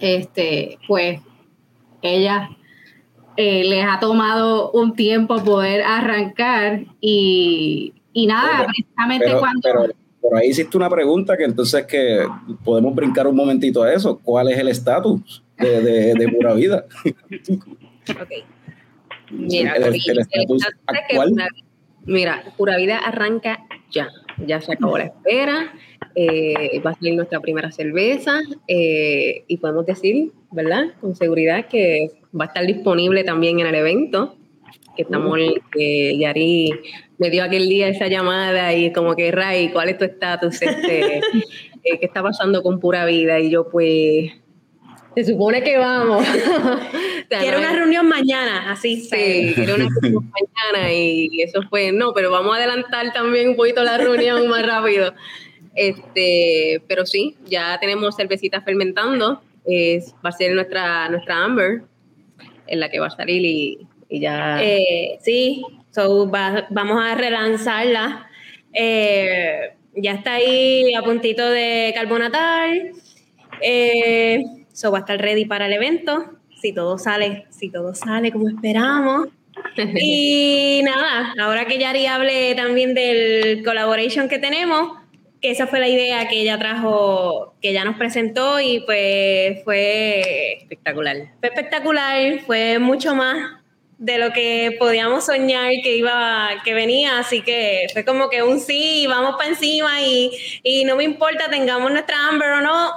este, 0.00 0.78
pues 0.86 1.20
ella 2.02 2.50
eh, 3.36 3.64
les 3.64 3.84
ha 3.86 3.98
tomado 3.98 4.70
un 4.72 4.94
tiempo 4.94 5.42
poder 5.44 5.82
arrancar 5.82 6.84
y, 7.00 7.94
y 8.12 8.26
nada, 8.26 8.50
Pero- 8.58 8.66
precisamente 8.68 9.26
Pero, 9.26 9.38
cuando... 9.40 9.60
pero 9.62 9.86
por 10.20 10.36
ahí 10.36 10.48
hiciste 10.48 10.76
una 10.76 10.90
pregunta 10.90 11.36
que 11.36 11.44
entonces 11.44 11.86
que 11.86 12.26
podemos 12.64 12.94
brincar 12.94 13.26
un 13.26 13.36
momentito 13.36 13.82
a 13.82 13.92
eso. 13.92 14.18
¿Cuál 14.22 14.50
es 14.50 14.58
el 14.58 14.68
estatus 14.68 15.42
de, 15.56 15.80
de, 15.80 16.14
de 16.14 16.28
Pura 16.28 16.54
Vida? 16.54 16.84
Ok. 18.10 18.30
Mira, 19.30 19.72
El- 19.74 19.82
el 19.82 19.88
Corillo, 19.90 20.12
el 20.12 20.18
estatus 20.20 20.66
actual. 20.86 21.30
Pura- 21.30 21.48
mira, 22.06 22.42
Pura 22.56 22.76
Vida 22.78 22.98
arranca 22.98 23.58
ya. 23.90 24.08
Ya 24.46 24.60
se 24.60 24.72
acabó 24.72 24.96
la 24.98 25.04
espera. 25.04 25.72
eh, 26.14 26.80
va 26.84 26.90
a 26.92 26.94
salir 26.94 27.14
nuestra 27.14 27.38
primera 27.40 27.70
cerveza. 27.70 28.40
eh, 28.66 29.44
y 29.46 29.56
podemos 29.58 29.84
decir, 29.86 30.32
¿verdad? 30.50 30.84
Con 31.00 31.14
seguridad 31.14 31.66
que 31.66 32.08
va 32.38 32.44
a 32.44 32.48
estar 32.48 32.66
disponible 32.66 33.24
también 33.24 33.60
en 33.60 33.66
el 33.66 33.74
evento. 33.74 34.36
Que 34.96 35.02
estamos, 35.02 35.38
que 35.70 36.16
Yari 36.18 36.70
me 37.18 37.30
dio 37.30 37.44
aquel 37.44 37.68
día 37.68 37.88
esa 37.88 38.06
llamada 38.06 38.72
y 38.72 38.92
como 38.92 39.14
que, 39.14 39.30
Ray, 39.30 39.70
¿cuál 39.70 39.90
es 39.90 39.98
tu 39.98 40.04
estatus? 40.04 40.62
Este, 40.62 41.18
eh, 41.84 41.98
¿Qué 41.98 42.06
está 42.06 42.22
pasando 42.22 42.62
con 42.62 42.80
Pura 42.80 43.04
Vida? 43.04 43.40
Y 43.40 43.50
yo, 43.50 43.68
pues, 43.68 44.32
se 45.14 45.24
supone 45.24 45.62
que 45.62 45.76
vamos. 45.76 46.26
O 47.18 47.30
sea, 47.30 47.40
Quiero 47.40 47.60
no 47.60 47.66
una 47.66 47.76
reunión 47.76 48.08
mañana, 48.08 48.72
así. 48.72 49.02
Sí, 49.02 49.52
quiero 49.54 49.74
una 49.74 49.88
reunión 50.00 50.32
mañana 50.72 50.90
y 50.90 51.42
eso 51.42 51.60
fue, 51.68 51.92
no, 51.92 52.14
pero 52.14 52.30
vamos 52.30 52.54
a 52.54 52.56
adelantar 52.56 53.12
también 53.12 53.50
un 53.50 53.56
poquito 53.56 53.84
la 53.84 53.98
reunión 53.98 54.48
más 54.48 54.66
rápido. 54.66 55.12
Este, 55.74 56.82
pero 56.88 57.04
sí, 57.04 57.36
ya 57.46 57.78
tenemos 57.80 58.16
cervecitas 58.16 58.64
fermentando, 58.64 59.42
es, 59.66 60.14
va 60.24 60.30
a 60.30 60.32
ser 60.32 60.54
nuestra, 60.54 61.10
nuestra 61.10 61.44
Amber, 61.44 61.82
en 62.66 62.80
la 62.80 62.88
que 62.88 62.98
va 62.98 63.08
a 63.08 63.10
salir 63.10 63.44
y, 63.44 63.86
y 64.08 64.20
ya... 64.20 64.64
Eh, 64.64 65.18
sí, 65.20 65.62
so, 65.98 66.30
va- 66.30 66.66
vamos 66.70 67.02
a 67.04 67.14
relanzarla. 67.16 68.28
Eh, 68.72 69.72
ya 69.96 70.12
está 70.12 70.34
ahí 70.34 70.94
a 70.94 71.02
puntito 71.02 71.48
de 71.50 71.92
carbonatar. 71.94 72.70
Eh, 73.60 74.44
so 74.72 74.92
va 74.92 74.98
a 74.98 75.00
estar 75.00 75.20
ready 75.20 75.44
para 75.44 75.66
el 75.66 75.72
evento. 75.72 76.38
Si 76.60 76.72
todo 76.72 76.98
sale, 76.98 77.46
si 77.50 77.70
todo 77.70 77.94
sale 77.94 78.30
como 78.32 78.48
esperamos. 78.48 79.28
Y 80.00 80.82
nada, 80.84 81.34
ahora 81.40 81.64
que 81.66 81.78
Yari 81.78 82.06
hable 82.06 82.54
también 82.54 82.94
del 82.94 83.62
collaboration 83.64 84.28
que 84.28 84.38
tenemos, 84.38 84.96
que 85.40 85.50
esa 85.50 85.66
fue 85.66 85.80
la 85.80 85.88
idea 85.88 86.28
que 86.28 86.40
ella 86.40 86.58
trajo, 86.58 87.54
que 87.60 87.70
ella 87.70 87.84
nos 87.84 87.96
presentó 87.96 88.60
y 88.60 88.80
pues 88.86 89.62
fue 89.64 90.58
espectacular. 90.60 91.16
fue 91.40 91.48
espectacular, 91.48 92.38
fue 92.46 92.78
mucho 92.78 93.16
más 93.16 93.57
de 93.98 94.18
lo 94.18 94.32
que 94.32 94.76
podíamos 94.78 95.26
soñar 95.26 95.70
que 95.82 95.96
iba, 95.96 96.50
que 96.64 96.72
venía, 96.72 97.18
así 97.18 97.42
que 97.42 97.86
fue 97.92 98.04
como 98.04 98.30
que 98.30 98.42
un 98.42 98.60
sí, 98.60 99.06
vamos 99.08 99.36
para 99.36 99.50
encima 99.50 100.00
y, 100.00 100.30
y 100.62 100.84
no 100.84 100.96
me 100.96 101.04
importa, 101.04 101.50
tengamos 101.50 101.90
nuestra 101.90 102.28
Amber 102.28 102.52
o 102.52 102.60
no, 102.60 102.90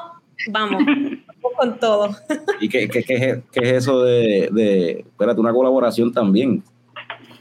vamos, 0.50 0.84
vamos 0.86 1.58
con 1.58 1.80
todo. 1.80 2.16
¿Y 2.60 2.70
qué, 2.70 2.88
qué, 2.88 3.04
qué 3.04 3.16
es, 3.16 3.40
qué 3.52 3.60
es 3.62 3.74
eso 3.74 4.04
de, 4.04 4.50
de, 4.52 4.92
espérate, 5.00 5.40
una 5.40 5.54
colaboración 5.54 6.14
también? 6.14 6.64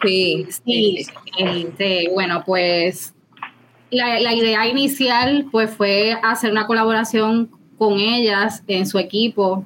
Sí, 0.02 0.46
Sí, 0.64 1.06
este, 1.38 2.08
bueno, 2.14 2.42
pues 2.46 3.14
la, 3.90 4.20
la 4.20 4.34
idea 4.34 4.66
inicial 4.66 5.46
pues 5.52 5.70
fue 5.70 6.16
hacer 6.22 6.50
una 6.50 6.66
colaboración 6.66 7.50
con 7.76 7.98
ellas 7.98 8.62
en 8.66 8.86
su 8.86 8.98
equipo. 8.98 9.64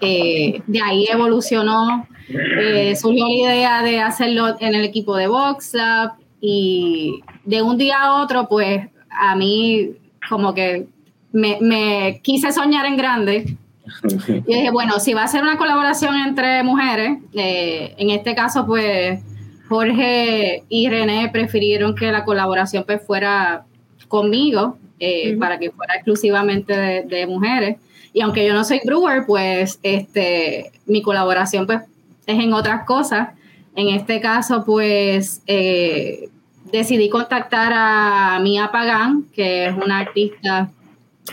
Eh, 0.00 0.62
de 0.66 0.82
ahí 0.82 1.06
evolucionó, 1.10 2.06
eh, 2.28 2.96
surgió 2.96 3.26
la 3.26 3.54
idea 3.54 3.82
de 3.82 4.00
hacerlo 4.00 4.56
en 4.60 4.74
el 4.74 4.84
equipo 4.84 5.16
de 5.16 5.28
VoxLab 5.28 6.12
y 6.40 7.22
de 7.44 7.62
un 7.62 7.78
día 7.78 8.00
a 8.00 8.22
otro 8.22 8.48
pues 8.48 8.88
a 9.10 9.36
mí 9.36 9.90
como 10.28 10.54
que 10.54 10.86
me, 11.32 11.58
me 11.60 12.20
quise 12.22 12.52
soñar 12.52 12.86
en 12.86 12.96
grande 12.96 13.56
Y 14.28 14.54
dije, 14.54 14.70
bueno, 14.70 14.98
si 15.00 15.14
va 15.14 15.24
a 15.24 15.28
ser 15.28 15.42
una 15.42 15.56
colaboración 15.56 16.16
entre 16.16 16.62
mujeres, 16.62 17.18
eh, 17.34 17.94
en 17.98 18.10
este 18.10 18.34
caso, 18.34 18.66
pues 18.66 19.20
Jorge 19.68 20.64
y 20.68 20.88
René 20.88 21.30
prefirieron 21.32 21.94
que 21.94 22.12
la 22.12 22.24
colaboración 22.24 22.84
pues 22.84 23.02
fuera 23.04 23.64
conmigo, 24.08 24.78
eh, 24.98 25.36
para 25.38 25.58
que 25.58 25.70
fuera 25.70 25.94
exclusivamente 25.94 26.76
de, 26.76 27.02
de 27.02 27.26
mujeres. 27.26 27.78
Y 28.12 28.20
aunque 28.20 28.46
yo 28.46 28.52
no 28.52 28.62
soy 28.64 28.80
brewer, 28.84 29.24
pues 29.26 29.80
este, 29.82 30.70
mi 30.86 31.02
colaboración 31.02 31.66
pues 31.66 31.80
es 32.26 32.38
en 32.38 32.52
otras 32.52 32.84
cosas. 32.84 33.30
En 33.74 33.88
este 33.88 34.20
caso, 34.20 34.64
pues 34.64 35.42
eh, 35.46 36.28
decidí 36.70 37.08
contactar 37.08 37.72
a 37.74 38.38
Mia 38.40 38.70
Pagán, 38.70 39.26
que 39.34 39.66
es 39.66 39.74
una 39.74 40.00
artista, 40.00 40.70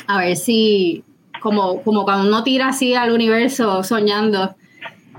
a 0.07 0.17
ver 0.17 0.37
si, 0.37 1.03
como, 1.41 1.81
como 1.83 2.03
cuando 2.03 2.27
uno 2.27 2.43
tira 2.43 2.69
así 2.69 2.95
al 2.95 3.11
universo 3.11 3.83
soñando, 3.83 4.55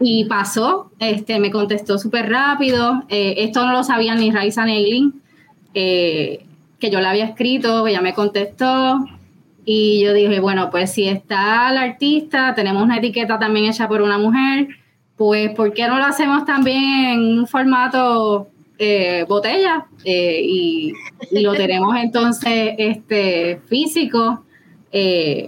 y 0.00 0.24
pasó, 0.24 0.90
este, 0.98 1.38
me 1.38 1.50
contestó 1.50 1.98
súper 1.98 2.30
rápido. 2.30 3.02
Eh, 3.10 3.34
esto 3.38 3.66
no 3.66 3.72
lo 3.72 3.84
sabía 3.84 4.14
ni 4.14 4.30
Raisa 4.30 4.64
ni 4.64 5.12
eh, 5.74 6.46
que 6.78 6.90
yo 6.90 7.00
le 7.00 7.06
había 7.06 7.26
escrito, 7.26 7.86
ella 7.86 8.00
me 8.00 8.14
contestó. 8.14 9.04
Y 9.66 10.02
yo 10.02 10.14
dije, 10.14 10.40
bueno, 10.40 10.70
pues 10.70 10.92
si 10.92 11.06
está 11.06 11.70
la 11.70 11.82
artista, 11.82 12.54
tenemos 12.54 12.82
una 12.82 12.96
etiqueta 12.96 13.38
también 13.38 13.66
hecha 13.66 13.88
por 13.88 14.00
una 14.00 14.16
mujer, 14.16 14.68
pues 15.20 15.50
¿por 15.50 15.74
qué 15.74 15.86
no 15.86 15.98
lo 15.98 16.06
hacemos 16.06 16.46
también 16.46 16.82
en 16.82 17.40
un 17.40 17.46
formato 17.46 18.48
eh, 18.78 19.26
botella? 19.28 19.84
Eh, 20.02 20.40
y, 20.42 20.94
lo 21.42 21.52
tenemos 21.52 21.94
entonces 21.98 22.74
este, 22.78 23.60
físico, 23.66 24.46
eh, 24.90 25.46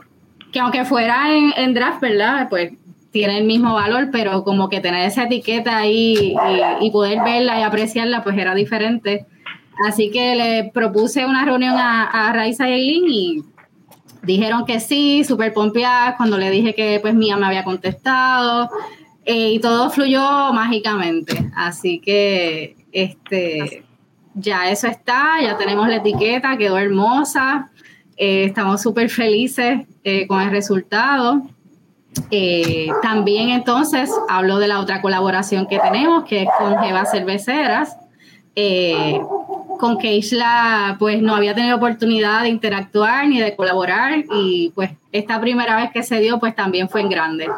que 0.53 0.61
aunque 0.61 0.85
fuera 0.85 1.35
en, 1.57 1.73
draft, 1.73 2.03
¿verdad? 2.03 2.49
Pues 2.51 2.75
tiene 3.13 3.39
el 3.39 3.45
mismo 3.45 3.73
valor, 3.73 4.11
pero 4.13 4.45
como 4.45 4.69
que 4.69 4.81
tener 4.81 5.07
esa 5.07 5.23
etiqueta 5.23 5.79
ahí 5.79 6.37
y, 6.37 6.85
y 6.87 6.91
poder 6.91 7.21
verla 7.25 7.59
y 7.59 7.63
apreciarla, 7.63 8.23
pues 8.23 8.37
era 8.37 8.55
diferente. 8.55 9.25
Así 9.89 10.11
que 10.11 10.37
le 10.37 10.71
propuse 10.71 11.25
una 11.25 11.47
reunión 11.47 11.77
a, 11.79 12.29
a 12.29 12.31
Raiza 12.35 12.69
y 12.69 12.73
Eileen 12.75 13.05
y 13.09 13.43
dijeron 14.23 14.67
que 14.67 14.81
sí, 14.81 15.25
súper 15.25 15.55
pompeadas, 15.55 16.17
cuando 16.19 16.37
le 16.37 16.51
dije 16.51 16.75
que 16.75 16.99
pues 17.01 17.15
Mía 17.15 17.39
me 17.39 17.47
había 17.47 17.65
contestado 17.65 18.69
eh, 19.25 19.53
y 19.53 19.61
todo 19.61 19.91
fluyó 19.91 20.53
mágicamente. 20.53 21.51
Así 21.55 22.01
que 22.01 22.77
este, 22.91 23.85
ya 24.35 24.71
eso 24.71 24.89
está, 24.89 25.41
ya 25.41 25.57
tenemos 25.57 25.89
la 25.89 25.97
etiqueta, 25.97 26.57
quedó 26.57 26.79
hermosa, 26.79 27.71
eh, 28.17 28.45
estamos 28.45 28.83
súper 28.83 29.11
felices 29.11 29.87
eh, 30.05 30.27
con 30.27 30.41
el 30.41 30.51
resultado. 30.51 31.43
también 33.01 33.49
entonces 33.51 34.11
hablo 34.29 34.59
de 34.59 34.69
la 34.69 34.81
otra 34.81 35.01
colaboración 35.01 35.67
que 35.67 35.79
tenemos, 35.79 36.25
que 36.25 36.43
es 36.43 36.49
con 36.59 36.79
Jeva 36.79 37.07
Cerveceras. 37.07 37.97
con 39.79 39.99
Keishla 39.99 40.97
pues 40.99 41.23
no 41.23 41.35
había 41.35 41.55
tenido 41.55 41.77
oportunidad 41.77 42.43
de 42.43 42.49
interactuar 42.51 43.27
ni 43.29 43.41
de 43.41 43.57
colaborar 43.57 44.25
y 44.35 44.73
pues 44.75 44.91
esta 45.11 45.41
primera 45.41 45.77
vez 45.77 45.91
que 45.91 46.03
se 46.03 46.21
dio 46.21 46.39
pues 46.39 46.55
también 46.55 46.89
fue 46.89 47.01
en 47.01 47.09
grande. 47.09 47.49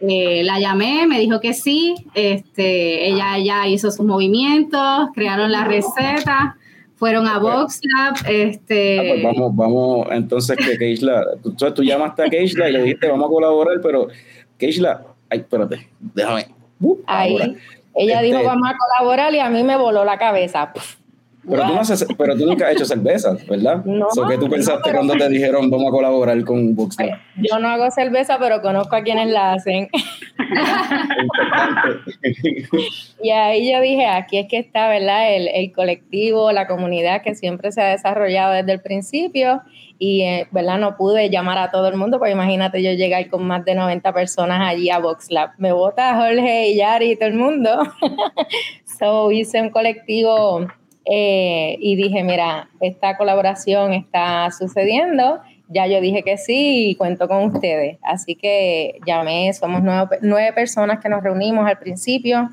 Eh, 0.00 0.42
la 0.44 0.58
llamé, 0.58 1.06
me 1.06 1.18
dijo 1.18 1.40
que 1.40 1.54
sí, 1.54 1.94
este, 2.14 3.08
ella 3.08 3.38
ya 3.38 3.66
hizo 3.68 3.90
sus 3.90 4.04
movimientos, 4.04 5.08
crearon 5.14 5.50
la 5.50 5.64
receta, 5.64 6.56
fueron 6.96 7.26
a 7.26 7.38
VoxLab. 7.38 8.16
Este... 8.28 8.98
Ah, 8.98 9.02
pues 9.08 9.22
vamos, 9.22 9.56
vamos, 9.56 10.06
entonces 10.10 10.56
que 10.56 10.76
Keishla, 10.76 11.24
tú, 11.42 11.54
tú 11.54 11.82
llamaste 11.82 12.22
a 12.22 12.28
Keishla 12.28 12.68
y 12.68 12.72
le 12.72 12.82
dijiste 12.82 13.08
vamos 13.08 13.26
a 13.26 13.28
colaborar, 13.28 13.80
pero 13.82 14.08
Keishla, 14.58 15.02
ay, 15.30 15.38
espérate, 15.38 15.88
déjame. 15.98 16.48
Uh, 16.80 16.98
Ahí, 17.06 17.56
ella 17.94 18.20
dijo 18.20 18.38
Este- 18.38 18.46
vamos 18.46 18.68
a 18.68 18.76
colaborar 18.76 19.32
y 19.34 19.38
a 19.38 19.48
mí 19.48 19.62
me 19.62 19.76
voló 19.76 20.04
la 20.04 20.18
cabeza. 20.18 20.72
Puf. 20.72 20.96
Pero 21.48 21.62
tú, 21.66 21.74
no 21.74 21.80
haces- 21.80 22.06
pero 22.16 22.36
tú 22.36 22.46
nunca 22.46 22.66
has 22.66 22.72
hecho 22.72 22.84
cervezas, 22.84 23.46
¿verdad? 23.46 23.82
No, 23.84 24.06
So, 24.10 24.26
¿Qué 24.26 24.36
tú 24.36 24.46
no, 24.46 24.50
pensaste 24.52 24.80
pero- 24.84 24.96
cuando 24.96 25.14
te 25.14 25.28
dijeron 25.28 25.70
vamos 25.70 25.88
a 25.88 25.90
colaborar 25.90 26.42
con 26.44 26.74
Boxlab? 26.74 27.18
Yo 27.36 27.58
no 27.58 27.68
hago 27.68 27.90
cerveza, 27.90 28.38
pero 28.38 28.60
conozco 28.62 28.96
a 28.96 29.02
quienes 29.02 29.28
la 29.30 29.52
hacen. 29.52 29.88
Y 33.22 33.30
ahí 33.30 33.72
yo 33.72 33.80
dije, 33.80 34.06
aquí 34.06 34.38
es 34.38 34.46
que 34.48 34.58
está, 34.58 34.88
¿verdad? 34.88 35.34
El, 35.34 35.48
el 35.48 35.72
colectivo, 35.72 36.52
la 36.52 36.66
comunidad 36.66 37.22
que 37.22 37.34
siempre 37.34 37.72
se 37.72 37.80
ha 37.82 37.86
desarrollado 37.88 38.52
desde 38.52 38.72
el 38.72 38.80
principio 38.80 39.62
y, 39.98 40.22
eh, 40.22 40.48
¿verdad? 40.50 40.78
No 40.78 40.96
pude 40.96 41.30
llamar 41.30 41.58
a 41.58 41.70
todo 41.70 41.88
el 41.88 41.96
mundo, 41.96 42.18
porque 42.18 42.32
imagínate 42.32 42.82
yo 42.82 42.90
llegar 42.92 43.28
con 43.30 43.46
más 43.46 43.64
de 43.64 43.74
90 43.74 44.12
personas 44.12 44.60
allí 44.68 44.90
a 44.90 44.98
VoxLab. 44.98 45.50
Me 45.58 45.72
vota 45.72 46.16
Jorge 46.16 46.68
y 46.68 46.76
Yari 46.76 47.12
y 47.12 47.16
todo 47.16 47.28
el 47.28 47.34
mundo. 47.34 47.70
so 48.98 49.30
hice 49.30 49.60
un 49.62 49.70
colectivo 49.70 50.66
eh, 51.04 51.76
y 51.80 51.96
dije, 51.96 52.22
mira, 52.24 52.68
esta 52.80 53.16
colaboración 53.16 53.92
está 53.92 54.50
sucediendo. 54.50 55.40
Ya 55.68 55.86
yo 55.86 56.00
dije 56.00 56.22
que 56.22 56.36
sí 56.36 56.90
y 56.90 56.94
cuento 56.94 57.28
con 57.28 57.44
ustedes. 57.44 57.98
Así 58.02 58.34
que 58.34 59.00
llamé, 59.06 59.52
somos 59.52 59.82
nueve, 59.82 60.18
nueve 60.22 60.52
personas 60.52 61.00
que 61.00 61.08
nos 61.08 61.22
reunimos 61.22 61.66
al 61.66 61.78
principio 61.78 62.50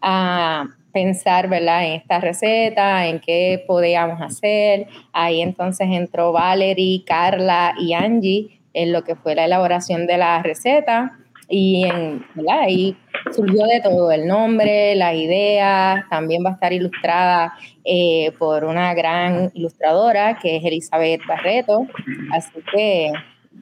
a 0.00 0.66
pensar, 0.92 1.48
¿verdad? 1.48 1.84
En 1.86 1.92
esta 1.92 2.20
receta, 2.20 3.06
en 3.06 3.20
qué 3.20 3.64
podíamos 3.66 4.20
hacer. 4.20 4.86
Ahí 5.12 5.40
entonces 5.40 5.88
entró 5.90 6.32
Valerie, 6.32 7.04
Carla 7.04 7.74
y 7.78 7.94
Angie 7.94 8.60
en 8.74 8.92
lo 8.92 9.04
que 9.04 9.16
fue 9.16 9.34
la 9.34 9.44
elaboración 9.44 10.06
de 10.06 10.18
la 10.18 10.42
receta. 10.42 11.18
Y 11.54 11.84
en, 11.84 12.24
ahí 12.50 12.96
surgió 13.30 13.66
de 13.66 13.82
todo, 13.82 14.10
el 14.10 14.26
nombre, 14.26 14.94
las 14.96 15.14
ideas, 15.14 16.02
también 16.08 16.42
va 16.42 16.48
a 16.48 16.52
estar 16.54 16.72
ilustrada 16.72 17.52
eh, 17.84 18.32
por 18.38 18.64
una 18.64 18.94
gran 18.94 19.50
ilustradora 19.52 20.38
que 20.40 20.56
es 20.56 20.64
Elizabeth 20.64 21.20
Barreto. 21.28 21.86
Así 22.32 22.58
que 22.74 23.12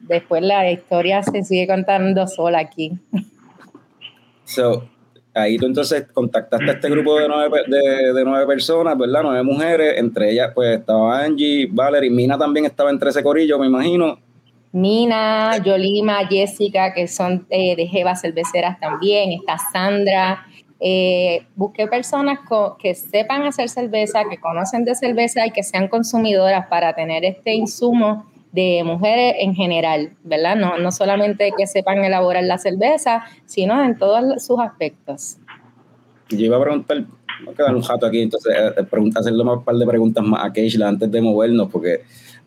después 0.07 0.41
la 0.41 0.71
historia 0.71 1.21
se 1.21 1.43
sigue 1.43 1.67
contando 1.67 2.25
sola 2.27 2.59
aquí. 2.59 2.93
So, 4.45 4.87
ahí 5.33 5.57
tú 5.57 5.65
entonces 5.65 6.07
contactaste 6.13 6.69
a 6.69 6.73
este 6.75 6.89
grupo 6.89 7.19
de 7.19 7.27
nueve, 7.27 7.63
de, 7.67 8.13
de 8.13 8.23
nueve 8.23 8.47
personas, 8.47 8.97
¿verdad? 8.97 9.19
Nueve 9.21 9.43
mujeres, 9.43 9.95
entre 9.97 10.31
ellas 10.31 10.51
pues 10.55 10.79
estaba 10.79 11.21
Angie, 11.21 11.67
Valerie, 11.69 12.09
Mina 12.09 12.37
también 12.37 12.65
estaba 12.65 12.89
entre 12.89 13.09
ese 13.09 13.21
corillo, 13.21 13.59
me 13.59 13.67
imagino. 13.67 14.17
Nina, 14.73 15.57
Yolima, 15.57 16.25
Jessica, 16.27 16.93
que 16.93 17.07
son 17.07 17.45
eh, 17.49 17.75
de 17.75 17.87
Jeva 17.87 18.15
Cerveceras 18.15 18.79
también, 18.79 19.31
está 19.31 19.57
Sandra. 19.57 20.45
Eh, 20.79 21.45
busqué 21.55 21.87
personas 21.87 22.39
que 22.79 22.95
sepan 22.95 23.43
hacer 23.43 23.69
cerveza, 23.69 24.23
que 24.29 24.39
conocen 24.39 24.83
de 24.85 24.95
cerveza 24.95 25.45
y 25.45 25.51
que 25.51 25.61
sean 25.61 25.87
consumidoras 25.87 26.67
para 26.67 26.93
tener 26.95 27.23
este 27.25 27.53
insumo 27.53 28.25
de 28.51 28.83
mujeres 28.83 29.35
en 29.39 29.55
general, 29.55 30.13
¿verdad? 30.23 30.55
No, 30.55 30.77
no 30.77 30.91
solamente 30.91 31.51
que 31.57 31.67
sepan 31.67 32.03
elaborar 32.03 32.43
la 32.43 32.57
cerveza, 32.57 33.23
sino 33.45 33.83
en 33.83 33.97
todos 33.97 34.43
sus 34.43 34.59
aspectos. 34.59 35.37
Yo 36.29 36.45
iba 36.45 36.57
a 36.57 36.61
preguntar, 36.61 37.03
voy 37.43 37.53
a 37.53 37.57
quedar 37.57 37.75
un 37.75 37.81
jato 37.81 38.05
aquí, 38.05 38.21
entonces 38.21 38.53
eh, 38.77 38.83
pregunta, 38.83 39.19
hacerle 39.19 39.43
un 39.43 39.63
par 39.63 39.75
de 39.75 39.85
preguntas 39.85 40.23
más 40.23 40.45
a 40.45 40.51
Keishla 40.51 40.87
antes 40.87 41.11
de 41.11 41.21
movernos, 41.21 41.69
porque 41.69 42.01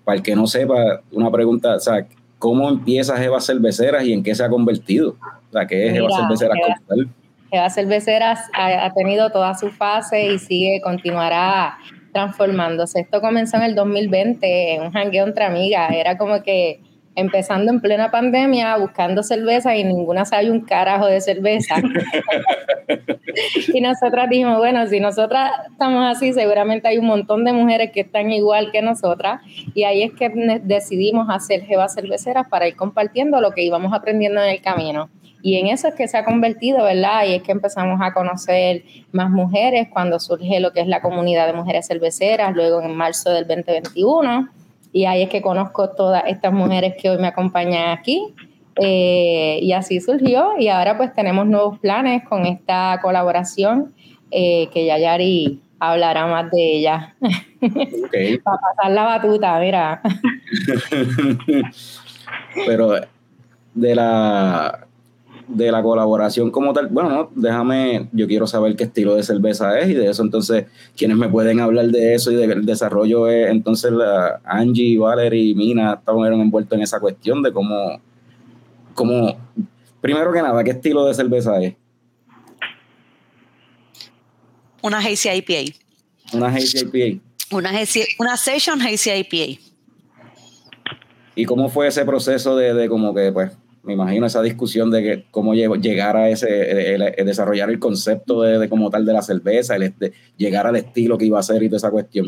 para 0.05 0.17
el 0.17 0.23
que 0.23 0.35
no 0.37 0.47
sepa, 0.47 1.01
una 1.13 1.31
pregunta, 1.31 1.77
o 1.77 1.81
sea, 1.81 2.07
¿cómo 2.39 2.69
empieza 2.69 3.17
Jeva 3.17 3.41
Cerveceras 3.41 4.05
y 4.05 4.13
en 4.13 4.23
qué 4.23 4.35
se 4.35 4.45
ha 4.45 4.49
convertido? 4.49 5.17
O 5.51 5.53
sea, 5.53 5.67
¿qué 5.67 5.87
es 5.87 5.93
Jeva 5.95 6.09
Cerveceras 6.17 6.57
Jeva- 6.59 6.75
como 6.77 6.87
tal? 6.89 7.09
Jeva 7.51 7.71
Cerveceras 7.71 8.41
ha, 8.53 8.85
ha 8.87 8.93
tenido 8.93 9.31
toda 9.31 9.55
su 9.55 9.71
fase 9.71 10.33
y 10.33 10.39
sigue, 10.39 10.81
continuará 10.83 11.79
transformándose. 12.13 13.01
Esto 13.01 13.21
comenzó 13.21 13.57
en 13.57 13.63
el 13.65 13.75
2020, 13.75 14.75
en 14.75 14.83
un 14.83 14.93
jangueo 14.93 15.25
entre 15.27 15.45
amigas. 15.45 15.91
Era 15.93 16.17
como 16.19 16.43
que 16.43 16.81
empezando 17.17 17.71
en 17.71 17.81
plena 17.81 18.11
pandemia, 18.11 18.77
buscando 18.77 19.23
cerveza 19.23 19.77
y 19.77 19.85
ninguna 19.85 20.25
sabía 20.25 20.53
un 20.53 20.61
carajo 20.61 21.07
de 21.07 21.21
cerveza. 21.21 21.77
y 23.73 23.81
nosotras 23.81 24.29
dijimos, 24.29 24.59
bueno, 24.59 24.87
si 24.87 25.01
nosotras 25.01 25.53
estamos 25.71 26.05
así, 26.05 26.33
seguramente 26.33 26.89
hay 26.89 26.99
un 26.99 27.07
montón 27.07 27.45
de 27.45 27.53
mujeres 27.53 27.91
que 27.93 28.01
están 28.01 28.31
igual 28.31 28.71
que 28.73 28.83
nosotras. 28.83 29.41
Y 29.75 29.85
ahí 29.85 30.03
es 30.03 30.13
que 30.13 30.31
decidimos 30.63 31.29
hacer 31.31 31.63
Jeva 31.63 31.89
Cerveceras 31.89 32.49
para 32.49 32.69
ir 32.69 32.77
compartiendo 32.77 33.41
lo 33.41 33.53
que 33.53 33.63
íbamos 33.63 33.93
aprendiendo 33.93 34.43
en 34.43 34.51
el 34.51 34.61
camino. 34.61 35.09
Y 35.43 35.59
en 35.59 35.67
eso 35.67 35.89
es 35.89 35.95
que 35.95 36.09
se 36.09 36.17
ha 36.17 36.25
convertido, 36.25 36.85
¿verdad? 36.85 37.27
Y 37.27 37.35
es 37.35 37.43
que 37.43 37.53
empezamos 37.53 38.01
a 38.01 38.15
conocer 38.15 38.83
más 39.13 39.29
mujeres 39.29 39.89
cuando 39.93 40.19
surge 40.19 40.59
lo 40.59 40.73
que 40.73 40.81
es 40.81 40.87
la 40.87 41.03
comunidad 41.03 41.47
de 41.47 41.53
mujeres 41.53 41.87
cerveceras, 41.87 42.55
luego 42.55 42.81
en 42.81 42.97
marzo 42.97 43.31
del 43.31 43.47
2021. 43.47 44.49
Y 44.95 45.07
ahí 45.07 45.23
es 45.23 45.29
que 45.29 45.43
conozco 45.43 45.91
todas 45.91 46.23
estas 46.29 46.53
mujeres 46.53 46.95
que 46.97 47.11
hoy 47.11 47.19
me 47.19 47.27
acompañan 47.27 47.91
aquí. 47.91 48.33
Eh, 48.77 49.59
y 49.61 49.73
así 49.73 50.01
surgió. 50.01 50.53
Y 50.57 50.69
ahora 50.69 50.97
pues 50.97 51.13
tenemos 51.13 51.49
nuevos 51.49 51.81
planes 51.81 52.23
con 52.29 52.47
esta 52.47 53.01
colaboración 53.03 53.93
eh, 54.31 54.69
que 54.73 54.87
ya 54.87 54.97
Yari 54.97 55.61
hablará 55.81 56.29
más 56.29 56.49
de 56.53 56.77
ella. 56.77 57.17
Para 58.45 58.59
pasar 58.61 58.93
la 58.93 59.03
batuta, 59.03 59.59
mira. 59.59 60.01
Pero 62.67 62.95
de 63.75 63.95
la 63.97 64.87
de 65.47 65.71
la 65.71 65.83
colaboración 65.83 66.51
como 66.51 66.73
tal, 66.73 66.87
bueno, 66.89 67.11
no, 67.11 67.31
déjame, 67.35 68.09
yo 68.13 68.27
quiero 68.27 68.47
saber 68.47 68.77
qué 68.77 68.85
estilo 68.85 69.15
de 69.15 69.23
cerveza 69.23 69.79
es 69.79 69.91
y 69.91 69.95
de 69.95 70.09
eso 70.09 70.23
entonces, 70.23 70.67
quienes 70.97 71.17
me 71.19 71.29
pueden 71.29 71.61
hablar 71.61 71.87
de 71.89 72.15
eso 72.15 72.33
y 72.33 72.37
del 72.37 72.65
desarrollo 72.65 73.29
es 73.29 73.51
entonces 73.51 73.93
la 73.93 74.41
Angie, 74.45 74.97
Valerie 74.99 75.43
y 75.51 75.55
Mina 75.55 75.95
estaban 75.95 76.33
envueltos 76.33 76.77
en 76.77 76.83
esa 76.83 76.99
cuestión 76.99 77.43
de 77.43 77.53
cómo, 77.53 78.01
cómo, 78.95 79.37
primero 80.01 80.33
que 80.33 80.41
nada, 80.43 80.65
qué 80.65 80.71
estilo 80.71 81.05
de 81.05 81.15
cerveza 81.15 81.61
es. 81.63 81.75
Una 84.83 84.99
Hazy 84.99 85.29
IPA. 85.31 85.73
Una 86.33 86.49
Hazy 86.49 86.79
IPA. 86.79 87.21
Una, 87.57 87.71
hazy- 87.73 88.07
una 88.19 88.37
Session 88.37 88.81
Hazy 88.81 89.11
IPA. 89.11 89.61
¿Y 91.37 91.45
cómo 91.47 91.69
fue 91.69 91.89
ese 91.89 92.05
proceso 92.05 92.57
de, 92.57 92.75
de 92.75 92.89
como 92.89 93.15
que, 93.15 93.31
pues, 93.33 93.53
me 93.85 93.93
imagino 93.93 94.27
esa 94.27 94.41
discusión 94.43 94.91
de 94.91 95.03
que 95.03 95.25
cómo 95.31 95.55
llegó- 95.55 95.77
llegar 95.77 96.17
a 96.17 96.29
ese, 96.29 96.95
el- 96.95 97.03
el 97.17 97.27
desarrollar 97.27 97.69
el 97.71 97.79
concepto 97.79 98.43
de, 98.43 98.59
de 98.59 98.69
como 98.69 98.91
tal 98.91 99.05
de 99.05 99.13
la 99.13 99.23
cerveza, 99.23 99.77
el, 99.77 99.93
de 99.99 100.13
llegar 100.37 100.67
al 100.67 100.77
estilo 100.77 101.17
que 101.19 101.27
iba 101.27 101.39
a 101.39 101.43
ser 101.43 101.63
y 101.63 101.69
toda 101.69 101.77
esa 101.79 101.91
cuestión? 101.91 102.27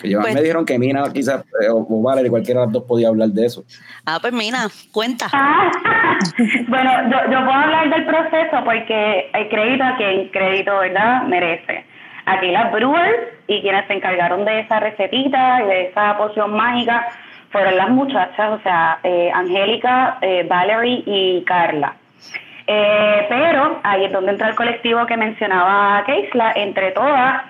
Que 0.00 0.08
yo- 0.10 0.20
Pues- 0.20 0.34
me 0.34 0.40
dijeron 0.40 0.64
que 0.64 0.78
Mina 0.78 1.04
quizás, 1.12 1.44
eh, 1.62 1.68
o, 1.68 1.86
o 1.88 2.02
Valerie, 2.02 2.30
cualquiera 2.30 2.60
de 2.60 2.66
las 2.66 2.72
dos 2.72 2.84
podía 2.84 3.08
hablar 3.08 3.28
de 3.28 3.46
eso. 3.46 3.64
Ah, 4.06 4.18
pues 4.20 4.32
Mina, 4.32 4.68
cuenta. 4.92 5.26
Bueno, 6.68 6.90
yo, 7.10 7.16
yo 7.32 7.38
puedo 7.44 7.50
hablar 7.52 7.90
del 7.90 8.06
proceso 8.06 8.56
porque 8.64 9.28
hay 9.32 9.48
crédito 9.48 9.84
a 9.84 9.96
quien 9.96 10.28
crédito, 10.28 10.78
¿verdad?, 10.78 11.22
merece. 11.24 11.84
Aquí 12.26 12.48
las 12.52 12.72
brewers 12.72 13.18
y 13.48 13.60
quienes 13.62 13.86
se 13.88 13.94
encargaron 13.94 14.44
de 14.44 14.60
esa 14.60 14.78
recetita 14.80 15.62
y 15.62 15.66
de 15.66 15.86
esa 15.88 16.16
poción 16.16 16.52
mágica 16.54 17.08
fueron 17.52 17.76
las 17.76 17.90
muchachas, 17.90 18.50
o 18.50 18.62
sea, 18.62 18.98
eh, 19.04 19.30
Angélica, 19.32 20.18
eh, 20.22 20.44
Valerie 20.48 21.02
y 21.06 21.44
Carla. 21.44 21.94
Eh, 22.66 23.26
pero 23.28 23.80
ahí 23.82 24.04
es 24.04 24.12
donde 24.12 24.32
entra 24.32 24.48
el 24.48 24.54
colectivo 24.54 25.04
que 25.06 25.16
mencionaba 25.16 26.02
Keisla, 26.04 26.52
entre 26.56 26.92
todas 26.92 27.42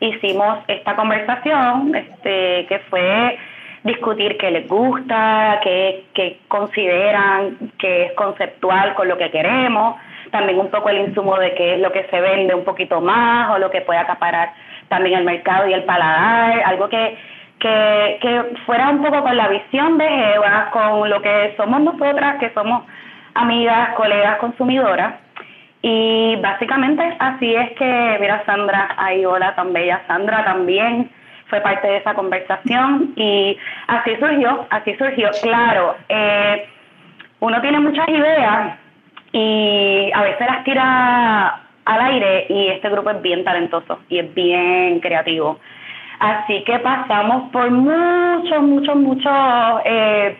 hicimos 0.00 0.58
esta 0.68 0.94
conversación, 0.94 1.94
este, 1.94 2.66
que 2.66 2.80
fue 2.90 3.38
discutir 3.84 4.36
qué 4.36 4.50
les 4.50 4.68
gusta, 4.68 5.60
qué, 5.62 6.04
qué 6.12 6.40
consideran 6.48 7.56
que 7.78 8.06
es 8.06 8.12
conceptual 8.12 8.94
con 8.94 9.08
lo 9.08 9.16
que 9.16 9.30
queremos, 9.30 9.96
también 10.32 10.58
un 10.58 10.70
poco 10.70 10.90
el 10.90 10.98
insumo 10.98 11.38
de 11.38 11.54
qué 11.54 11.74
es 11.74 11.80
lo 11.80 11.92
que 11.92 12.04
se 12.10 12.20
vende 12.20 12.54
un 12.54 12.64
poquito 12.64 13.00
más 13.00 13.50
o 13.50 13.58
lo 13.58 13.70
que 13.70 13.80
puede 13.80 14.00
acaparar 14.00 14.52
también 14.88 15.20
el 15.20 15.24
mercado 15.24 15.68
y 15.68 15.72
el 15.72 15.84
paladar, 15.84 16.62
algo 16.64 16.88
que, 16.88 17.16
que, 17.58 18.18
que 18.20 18.56
fuera 18.66 18.90
un 18.90 19.02
poco 19.02 19.22
con 19.22 19.36
la 19.36 19.48
visión 19.48 19.98
de 19.98 20.34
Eva, 20.34 20.70
con 20.72 21.08
lo 21.08 21.20
que 21.22 21.54
somos 21.56 21.80
nosotras, 21.80 22.36
que 22.38 22.50
somos 22.50 22.84
amigas, 23.34 23.90
colegas, 23.94 24.38
consumidoras. 24.38 25.14
Y 25.82 26.36
básicamente 26.36 27.16
así 27.18 27.54
es 27.54 27.72
que, 27.72 28.16
mira 28.20 28.42
Sandra, 28.44 28.94
ahí 28.96 29.24
hola 29.24 29.54
tan 29.54 29.72
bella, 29.72 30.02
Sandra 30.06 30.44
también 30.44 31.10
fue 31.48 31.60
parte 31.60 31.86
de 31.86 31.98
esa 31.98 32.14
conversación 32.14 33.12
y 33.14 33.56
así 33.86 34.16
surgió, 34.16 34.66
así 34.70 34.94
surgió. 34.96 35.30
Claro, 35.42 35.96
eh, 36.08 36.66
uno 37.40 37.60
tiene 37.60 37.78
muchas 37.78 38.08
ideas 38.08 38.78
y 39.32 40.10
a 40.12 40.22
veces 40.22 40.46
las 40.46 40.64
tira 40.64 41.60
al 41.84 42.00
aire 42.00 42.46
y 42.48 42.68
este 42.68 42.88
grupo 42.88 43.10
es 43.10 43.22
bien 43.22 43.44
talentoso 43.44 44.00
y 44.08 44.18
es 44.18 44.34
bien 44.34 44.98
creativo. 45.00 45.60
Así 46.18 46.64
que 46.64 46.78
pasamos 46.78 47.50
por 47.52 47.70
muchos, 47.70 48.62
muchos, 48.62 48.96
muchos, 48.96 49.32
eh, 49.84 50.38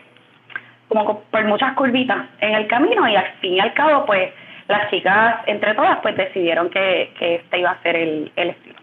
como 0.87 1.05
co- 1.05 1.23
por 1.29 1.45
muchas 1.45 1.73
curvitas 1.73 2.25
en 2.41 2.55
el 2.55 2.67
camino 2.67 3.07
y 3.07 3.15
al 3.15 3.25
fin 3.41 3.53
y 3.53 3.59
al 3.59 3.73
cabo, 3.73 4.05
pues 4.05 4.31
las 4.67 4.89
chicas, 4.89 5.37
entre 5.45 5.75
todas, 5.75 5.99
pues 6.01 6.15
decidieron 6.17 6.69
que, 6.69 7.13
que 7.19 7.35
este 7.35 7.59
iba 7.59 7.71
a 7.71 7.81
ser 7.83 7.95
el, 7.95 8.31
el 8.35 8.49
estilo. 8.49 8.75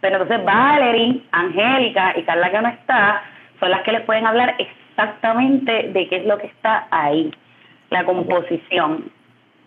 Pero 0.00 0.22
entonces 0.22 0.44
Valerie, 0.46 1.22
Angélica 1.32 2.14
y 2.16 2.22
Carla 2.22 2.50
que 2.50 2.60
no 2.62 2.68
está, 2.68 3.22
son 3.58 3.70
las 3.70 3.82
que 3.82 3.92
les 3.92 4.02
pueden 4.02 4.26
hablar 4.26 4.54
exactamente 4.58 5.90
de 5.92 6.08
qué 6.08 6.16
es 6.18 6.26
lo 6.26 6.38
que 6.38 6.46
está 6.46 6.86
ahí, 6.90 7.30
la 7.90 8.04
composición. 8.04 9.10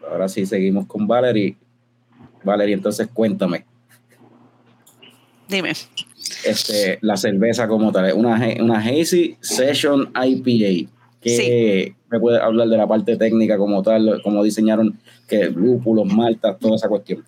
Ahora 0.09 0.27
sí, 0.29 0.45
seguimos 0.45 0.87
con 0.87 1.07
Valerie. 1.07 1.55
Valerie, 2.43 2.75
entonces 2.75 3.07
cuéntame, 3.13 3.65
Dime. 5.47 5.71
Este, 6.43 6.99
la 7.01 7.17
cerveza 7.17 7.67
como 7.67 7.91
tal, 7.91 8.13
una, 8.13 8.39
una 8.59 8.79
Hazy 8.79 9.37
Session 9.41 10.11
IPA. 10.15 10.89
que 11.21 11.95
me 12.09 12.19
puede 12.19 12.41
hablar 12.41 12.67
de 12.67 12.77
la 12.77 12.87
parte 12.87 13.17
técnica 13.17 13.57
como 13.57 13.83
tal, 13.83 14.21
cómo 14.23 14.43
diseñaron 14.43 14.99
que 15.27 15.45
lúpulos, 15.45 16.05
maltas, 16.05 16.57
toda 16.59 16.75
esa 16.75 16.87
cuestión? 16.87 17.23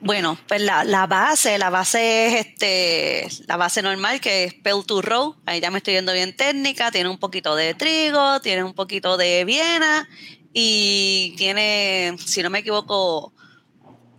Bueno, 0.00 0.38
pues 0.46 0.60
la, 0.60 0.84
la 0.84 1.06
base, 1.06 1.58
la 1.58 1.70
base 1.70 2.26
es 2.26 2.46
este, 2.46 3.26
la 3.46 3.56
base 3.56 3.80
normal 3.80 4.20
que 4.20 4.44
es 4.44 4.54
Pale 4.54 4.82
to 4.86 5.00
Row. 5.00 5.36
Ahí 5.46 5.60
ya 5.60 5.70
me 5.70 5.78
estoy 5.78 5.94
yendo 5.94 6.12
bien 6.12 6.36
técnica. 6.36 6.90
Tiene 6.90 7.08
un 7.08 7.18
poquito 7.18 7.56
de 7.56 7.74
trigo, 7.74 8.40
tiene 8.40 8.62
un 8.62 8.74
poquito 8.74 9.16
de 9.16 9.44
Viena 9.46 10.06
y 10.52 11.34
tiene, 11.36 12.14
si 12.18 12.42
no 12.42 12.50
me 12.50 12.58
equivoco, 12.58 13.32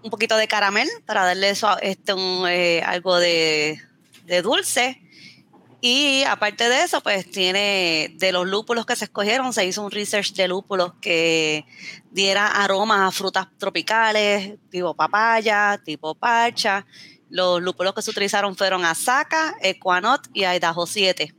un 0.04 0.10
poquito 0.10 0.38
de 0.38 0.48
caramel 0.48 0.88
para 1.06 1.26
darle 1.26 1.50
eso, 1.50 1.78
este, 1.82 2.14
eh, 2.50 2.82
algo 2.84 3.18
de, 3.18 3.82
de 4.26 4.42
dulce. 4.42 5.02
Y 5.80 6.24
aparte 6.24 6.70
de 6.70 6.84
eso, 6.84 7.02
pues 7.02 7.30
tiene 7.30 8.14
de 8.16 8.32
los 8.32 8.48
lúpulos 8.48 8.86
que 8.86 8.96
se 8.96 9.06
escogieron, 9.06 9.54
se 9.54 9.66
hizo 9.66 9.84
un 9.84 9.92
research 9.92 10.34
de 10.34 10.48
lúpulos 10.48 10.94
que 11.00 11.66
diera 12.10 12.48
aromas 12.48 13.08
a 13.08 13.12
frutas 13.12 13.48
tropicales, 13.60 14.56
tipo 14.72 14.96
papaya, 14.96 15.80
tipo 15.84 16.16
parcha. 16.16 16.86
Los 17.30 17.62
lúpulos 17.62 17.94
que 17.94 18.02
se 18.02 18.10
utilizaron 18.10 18.56
fueron 18.56 18.86
Asaka, 18.86 19.56
Equanot 19.62 20.28
y 20.34 20.46
Idaho 20.46 20.88
7. 20.88 21.34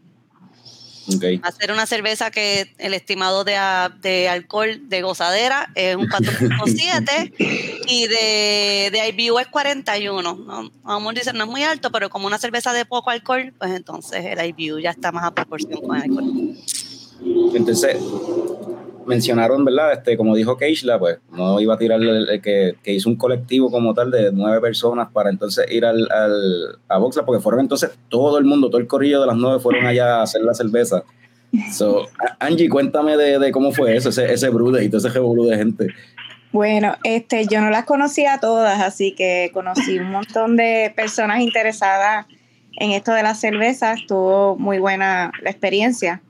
Okay. 1.17 1.41
Ser 1.59 1.73
una 1.73 1.87
cerveza 1.87 2.31
que 2.31 2.75
el 2.79 2.95
estimado 2.95 3.45
de, 3.45 3.57
de 4.03 4.29
alcohol 4.29 4.89
de 4.89 5.03
gozadera 5.03 5.71
es 5.75 5.97
un 5.97 6.07
4.7 6.07 7.33
y 7.87 8.07
de, 8.07 8.91
de 8.93 9.15
IBU 9.17 9.39
es 9.39 9.47
41. 9.49 10.23
¿no? 10.23 10.71
Vamos 10.83 11.11
a 11.11 11.15
decir, 11.15 11.35
no 11.35 11.45
es 11.45 11.51
muy 11.51 11.63
alto, 11.63 11.91
pero 11.91 12.11
como 12.11 12.27
una 12.27 12.39
cerveza 12.39 12.73
de 12.73 12.85
poco 12.85 13.11
alcohol, 13.11 13.53
pues 13.59 13.73
entonces 13.73 14.25
el 14.25 14.55
IBU 14.57 14.81
ya 14.81 14.91
está 14.91 15.13
más 15.13 15.25
a 15.25 15.35
proporción 15.35 15.81
con 15.81 15.97
el 15.97 16.03
alcohol. 16.03 16.57
Entonces, 17.55 17.97
mencionaron, 19.09 19.65
¿verdad? 19.65 19.93
Este, 19.93 20.17
como 20.17 20.37
dijo 20.37 20.57
Keishla, 20.57 20.99
pues 20.99 21.19
no 21.33 21.61
iba 21.61 21.75
a 21.75 21.79
tirar 21.79 22.01
el, 22.01 22.41
que, 22.41 22.77
que 22.83 22.93
hizo 22.93 23.09
un 23.09 23.17
colectivo 23.17 23.71
como 23.71 23.95
tal 23.95 24.11
de 24.11 24.31
nueve 24.33 24.61
personas 24.61 25.09
para 25.13 25.31
entonces 25.31 25.67
ir 25.71 25.85
al, 25.85 26.09
al, 26.11 26.79
a 26.89 26.99
Voxla, 26.99 27.25
porque 27.25 27.43
fueron 27.43 27.61
entonces 27.61 27.91
todo 28.09 28.39
el 28.39 28.45
mundo, 28.45 28.69
todo 28.69 28.81
el 28.81 28.87
corrillo 28.87 29.21
de 29.21 29.27
las 29.27 29.37
nueve 29.37 29.59
fueron 29.61 29.87
allá 29.87 30.17
a 30.19 30.23
hacer 30.23 30.43
la 30.43 30.55
cerveza. 30.55 31.03
So, 31.73 32.07
Angie, 32.39 32.69
cuéntame 32.69 33.17
de, 33.17 33.39
de 33.39 33.51
cómo 33.51 33.73
fue 33.73 33.97
eso, 33.97 34.11
ese, 34.11 34.33
ese 34.33 34.51
brude 34.51 34.85
y 34.85 34.89
todo 34.89 34.99
ese 34.99 35.09
revolú 35.09 35.47
de 35.47 35.57
gente. 35.57 35.87
Bueno, 36.53 36.95
este, 37.05 37.47
yo 37.47 37.61
no 37.61 37.71
las 37.71 37.85
conocía 37.85 38.39
todas, 38.41 38.81
así 38.81 39.15
que 39.15 39.51
conocí 39.53 39.99
un 39.99 40.11
montón 40.11 40.57
de 40.57 40.93
personas 40.97 41.41
interesadas 41.41 42.27
en 42.77 42.93
esto 42.93 43.13
de 43.13 43.23
las 43.23 43.41
cervezas. 43.41 44.01
Estuvo 44.01 44.57
muy 44.57 44.79
buena 44.79 45.31
la 45.43 45.51
experiencia. 45.51 46.23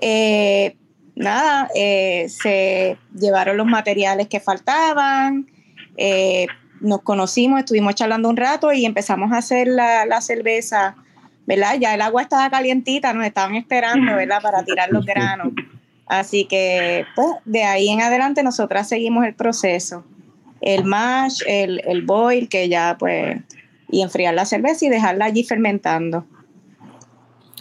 Eh, 0.00 0.76
nada, 1.18 1.68
eh, 1.74 2.26
se 2.28 2.96
llevaron 3.18 3.56
los 3.56 3.66
materiales 3.66 4.28
que 4.28 4.40
faltaban, 4.40 5.50
eh, 5.96 6.46
nos 6.80 7.02
conocimos, 7.02 7.58
estuvimos 7.58 7.94
charlando 7.94 8.28
un 8.28 8.36
rato 8.36 8.72
y 8.72 8.84
empezamos 8.84 9.32
a 9.32 9.38
hacer 9.38 9.66
la, 9.66 10.06
la 10.06 10.20
cerveza, 10.20 10.94
¿verdad? 11.46 11.76
Ya 11.80 11.94
el 11.94 12.02
agua 12.02 12.22
estaba 12.22 12.48
calientita, 12.50 13.12
nos 13.12 13.26
estaban 13.26 13.56
esperando, 13.56 14.14
¿verdad? 14.14 14.40
Para 14.40 14.64
tirar 14.64 14.90
los 14.90 15.04
granos. 15.04 15.52
Así 16.06 16.46
que, 16.46 17.04
pues, 17.16 17.28
de 17.44 17.64
ahí 17.64 17.88
en 17.88 18.00
adelante 18.00 18.42
nosotras 18.42 18.88
seguimos 18.88 19.26
el 19.26 19.34
proceso. 19.34 20.04
El 20.60 20.84
mash, 20.84 21.42
el, 21.46 21.82
el 21.84 22.02
boil, 22.02 22.48
que 22.48 22.68
ya, 22.68 22.96
pues, 22.98 23.40
y 23.90 24.02
enfriar 24.02 24.34
la 24.34 24.44
cerveza 24.44 24.86
y 24.86 24.88
dejarla 24.88 25.26
allí 25.26 25.44
fermentando. 25.44 26.26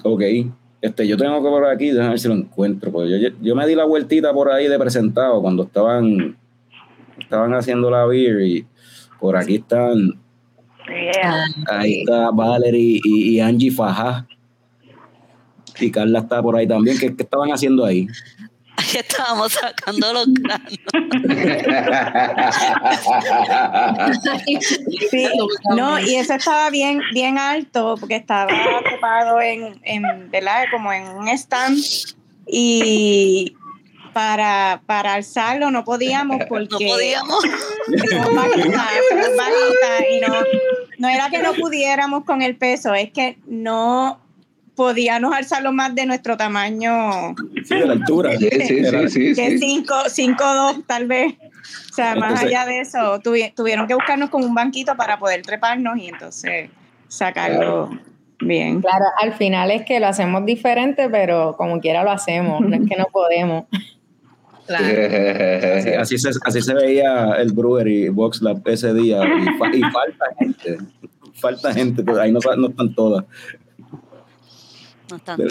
Ok. 0.04 0.22
Este, 0.82 1.08
yo 1.08 1.18
tengo 1.18 1.42
que 1.44 1.50
por 1.50 1.66
aquí, 1.66 1.90
déjame 1.90 2.10
ver 2.10 2.20
si 2.20 2.28
lo 2.28 2.36
encuentro. 2.36 2.92
Porque 2.92 3.20
yo, 3.20 3.30
yo 3.42 3.56
me 3.56 3.66
di 3.68 3.76
la 3.76 3.86
vueltita 3.86 4.34
por 4.34 4.52
ahí 4.52 4.68
de 4.68 4.78
presentado 4.78 5.42
cuando 5.42 5.64
estaban, 5.64 6.38
estaban 7.20 7.54
haciendo 7.54 7.90
la 7.90 8.06
beer 8.06 8.42
y 8.42 8.66
por 9.20 9.36
aquí 9.36 9.56
están, 9.56 10.20
Yeah. 10.90 11.48
ahí 11.70 12.00
está 12.00 12.32
Valerie 12.32 13.02
y, 13.04 13.36
y 13.36 13.40
Angie 13.42 13.72
Fajá. 13.72 14.26
Y 15.80 15.92
Carla 15.92 16.20
está 16.20 16.42
por 16.42 16.56
ahí 16.56 16.66
también. 16.66 16.98
¿Qué, 16.98 17.14
qué 17.16 17.24
estaban 17.24 17.52
haciendo 17.52 17.84
ahí? 17.86 18.08
Ahí 18.78 18.98
estábamos 18.98 19.54
sacando 19.54 20.14
los 20.14 20.28
granos. 20.34 20.78
Sí, 25.12 25.28
no, 25.76 26.00
y 26.00 26.16
eso 26.16 26.34
estaba 26.34 26.70
bien, 26.70 27.02
bien 27.14 27.38
alto 27.38 27.96
porque 28.00 28.16
estaba 28.16 28.52
ocupado 28.80 29.42
en, 29.42 29.80
en, 29.84 30.32
¿verdad? 30.32 30.66
Como 30.72 30.94
en 30.94 31.08
un 31.08 31.28
stand 31.30 31.78
y 32.46 33.56
para, 34.14 34.82
para 34.86 35.16
alzarlo 35.16 35.72
no 35.72 35.84
podíamos 35.84 36.38
porque 36.48 36.86
No 36.86 36.92
podíamos. 36.92 37.44
y 40.10 40.22
no 41.00 41.10
era 41.10 41.30
que 41.30 41.40
no 41.40 41.54
pudiéramos 41.54 42.24
con 42.26 42.42
el 42.42 42.56
peso, 42.56 42.94
es 42.94 43.12
que 43.12 43.38
no 43.46 44.20
podíamos 44.78 45.36
alzarlo 45.36 45.74
más 45.74 45.94
de 45.96 46.06
nuestro 46.06 46.38
tamaño, 46.38 47.36
Sí, 47.66 47.76
de 47.76 47.86
la 47.86 47.94
altura. 47.94 48.38
Sí, 48.38 48.48
sí, 48.50 48.86
sí, 48.86 49.10
sí, 49.10 49.34
que 49.36 49.58
sí. 49.58 49.84
5'2 49.90 50.86
tal 50.88 51.08
vez. 51.08 51.34
O 51.92 51.94
sea, 51.94 52.16
más 52.16 52.42
allá 52.42 52.66
de 52.66 52.80
eso, 52.82 53.20
tuvi- 53.22 53.54
tuvieron 53.56 53.88
que 53.88 53.96
buscarnos 53.96 54.30
con 54.30 54.44
un 54.44 54.54
banquito 54.54 54.96
para 54.96 55.20
poder 55.20 55.42
treparnos 55.42 55.98
y 55.98 56.08
entonces 56.08 56.70
sacarlo 57.10 57.90
bien. 58.40 58.80
Claro, 58.82 59.06
al 59.22 59.34
final 59.34 59.72
es 59.72 59.84
que 59.84 60.00
lo 60.00 60.08
hacemos 60.08 60.46
diferente, 60.46 61.10
pero 61.10 61.56
como 61.58 61.80
quiera 61.82 62.04
lo 62.04 62.12
hacemos, 62.12 62.62
no 62.62 62.76
es 62.76 62.88
que 62.88 62.96
no 62.96 63.08
podemos. 63.12 63.66
Así, 64.70 65.90
así 65.92 66.18
se, 66.18 66.30
así 66.44 66.62
se 66.62 66.74
veía 66.74 67.32
el 67.40 67.54
Brewer 67.54 67.88
y 67.88 68.10
Box 68.10 68.42
Lab 68.42 68.62
ese 68.66 68.94
día. 68.94 69.20
Y, 69.24 69.58
fa- 69.58 69.74
y 69.74 69.82
falta 69.82 70.26
gente. 70.38 70.78
Falta 71.36 71.74
gente, 71.74 72.04
pero 72.04 72.20
ahí 72.20 72.34
no, 72.34 72.40
no 72.58 72.68
están 72.68 72.94
todas. 72.94 73.24
No 75.10 75.16
están 75.18 75.38
del 75.38 75.50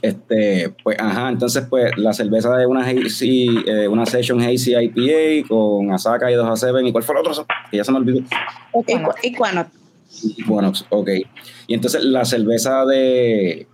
Este, 0.00 0.74
pues, 0.82 0.98
ajá, 0.98 1.28
entonces, 1.28 1.64
pues, 1.70 1.92
la 1.96 2.12
cerveza 2.12 2.56
de 2.56 2.66
una 2.66 2.84
hazy, 2.84 3.46
eh, 3.66 3.86
una 3.86 4.04
Session 4.04 4.40
Hazy 4.40 4.74
IPA 4.74 5.46
con 5.48 5.92
Asaka 5.92 6.30
y 6.30 6.34
2A7, 6.34 6.88
¿y 6.88 6.92
cuál 6.92 7.04
fue 7.04 7.14
el 7.14 7.20
otro? 7.26 7.46
Que 7.70 7.76
ya 7.76 7.84
se 7.84 7.92
me 7.92 7.98
olvidó. 7.98 8.18
Equa- 8.72 9.14
Equinox. 9.22 9.70
Equinox, 10.38 10.86
ok. 10.90 11.08
Y 11.68 11.74
entonces 11.74 12.02
la 12.04 12.24
cerveza 12.24 12.84
de, 12.84 13.68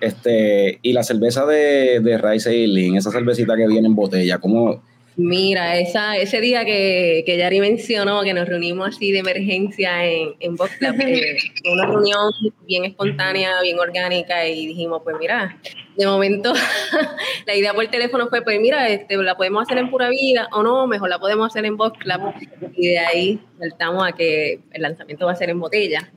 este, 0.00 0.78
y 0.82 0.92
la 0.92 1.02
cerveza 1.02 1.44
de, 1.46 1.98
de 2.00 2.16
Rice 2.18 2.48
Ailing, 2.50 2.96
esa 2.96 3.10
cervecita 3.10 3.56
que 3.56 3.66
viene 3.66 3.88
en 3.88 3.96
botella, 3.96 4.38
¿cómo? 4.38 4.82
Mira, 5.22 5.78
esa, 5.78 6.16
ese 6.16 6.40
día 6.40 6.64
que, 6.64 7.24
que 7.26 7.36
Yari 7.36 7.60
mencionó 7.60 8.22
que 8.22 8.32
nos 8.32 8.48
reunimos 8.48 8.88
así 8.88 9.12
de 9.12 9.18
emergencia 9.18 10.06
en, 10.06 10.34
en 10.40 10.56
Box 10.56 10.76
Club, 10.78 10.94
eh, 10.98 11.36
una 11.70 11.84
reunión 11.84 12.32
bien 12.66 12.86
espontánea, 12.86 13.60
bien 13.60 13.78
orgánica 13.78 14.48
y 14.48 14.66
dijimos, 14.66 15.02
pues 15.04 15.16
mira, 15.20 15.58
de 15.94 16.06
momento 16.06 16.54
la 17.46 17.54
idea 17.54 17.74
por 17.74 17.86
teléfono 17.88 18.28
fue, 18.28 18.40
pues 18.40 18.58
mira, 18.62 18.88
este, 18.88 19.18
la 19.18 19.36
podemos 19.36 19.62
hacer 19.62 19.76
en 19.76 19.90
pura 19.90 20.08
vida 20.08 20.48
o 20.52 20.62
no, 20.62 20.86
mejor 20.86 21.10
la 21.10 21.18
podemos 21.18 21.48
hacer 21.48 21.66
en 21.66 21.76
Box 21.76 21.98
Club. 21.98 22.32
Y 22.74 22.88
de 22.88 22.98
ahí 22.98 23.40
saltamos 23.58 24.08
a 24.08 24.12
que 24.12 24.60
el 24.72 24.82
lanzamiento 24.82 25.26
va 25.26 25.32
a 25.32 25.36
ser 25.36 25.50
en 25.50 25.60
botella. 25.60 26.10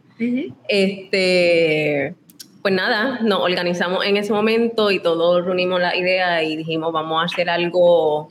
Este, 0.69 2.15
pues 2.61 2.73
nada, 2.73 3.19
nos 3.21 3.41
organizamos 3.41 4.05
en 4.05 4.15
ese 4.15 4.31
momento 4.31 4.91
y 4.91 4.99
todos 4.99 5.43
reunimos 5.43 5.81
la 5.81 5.93
idea 5.93 6.41
y 6.41 6.55
dijimos, 6.55 6.93
vamos 6.93 7.21
a 7.21 7.25
hacer 7.25 7.49
algo 7.49 8.29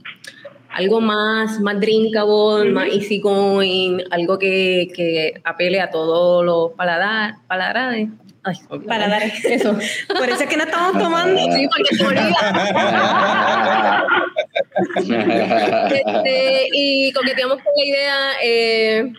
algo 0.72 1.00
más, 1.00 1.61
más 1.61 1.78
drinkable, 1.80 2.70
más 2.70 2.88
easy 2.88 3.20
going, 3.20 3.98
algo 4.11 4.38
que, 4.38 4.88
que 4.94 5.40
apele 5.44 5.80
a 5.80 5.90
todos 5.90 6.44
los 6.44 6.72
paladar, 6.72 7.37
paladares. 7.46 8.08
Ay. 8.44 8.56
Paladares. 8.87 9.44
Eso. 9.44 9.76
Por 10.08 10.28
eso 10.28 10.42
es 10.42 10.48
que 10.48 10.56
no 10.56 10.64
estamos 10.64 11.00
tomando. 11.00 11.40
Sí, 11.40 11.68
porque 11.68 11.96
se 11.96 12.02
me 12.02 12.08
olvida. 12.08 14.06
Este, 15.92 16.66
y 16.72 17.12
coqueteamos 17.12 17.56
con 17.56 17.72
la 17.76 17.87
idea 17.87 18.16
eh, 18.42 19.12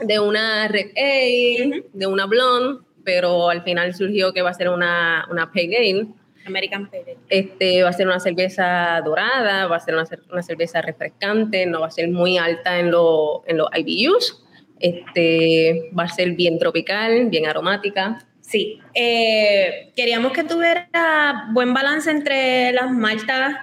de 0.00 0.18
una 0.18 0.68
red 0.68 0.90
ale, 0.96 1.84
de 1.92 2.06
una 2.06 2.26
blonde, 2.26 2.82
pero 3.04 3.50
al 3.50 3.62
final 3.62 3.94
surgió 3.94 4.32
que 4.32 4.42
va 4.42 4.50
a 4.50 4.54
ser 4.54 4.68
una, 4.68 5.26
una 5.30 5.52
pale 5.52 5.76
ale. 5.76 6.06
American 6.46 6.88
Pale 6.90 7.02
Ale. 7.02 7.16
Este, 7.28 7.82
va 7.82 7.88
a 7.90 7.92
ser 7.92 8.06
una 8.06 8.20
cerveza 8.20 9.00
dorada, 9.04 9.66
va 9.66 9.76
a 9.76 9.80
ser 9.80 9.94
una, 9.94 10.04
una 10.32 10.42
cerveza 10.42 10.80
refrescante, 10.82 11.66
no 11.66 11.80
va 11.80 11.86
a 11.88 11.90
ser 11.90 12.08
muy 12.08 12.38
alta 12.38 12.78
en, 12.78 12.90
lo- 12.90 13.42
en 13.46 13.58
los 13.58 13.68
IBUs. 13.74 14.42
Este, 14.78 15.90
va 15.98 16.04
a 16.04 16.08
ser 16.08 16.32
bien 16.32 16.58
tropical, 16.58 17.26
bien 17.28 17.46
aromática. 17.46 18.18
Sí, 18.40 18.78
eh, 18.94 19.92
queríamos 19.96 20.32
que 20.32 20.44
tuviera 20.44 21.48
buen 21.52 21.74
balance 21.74 22.10
entre 22.10 22.72
las 22.72 22.90
maltas 22.90 23.56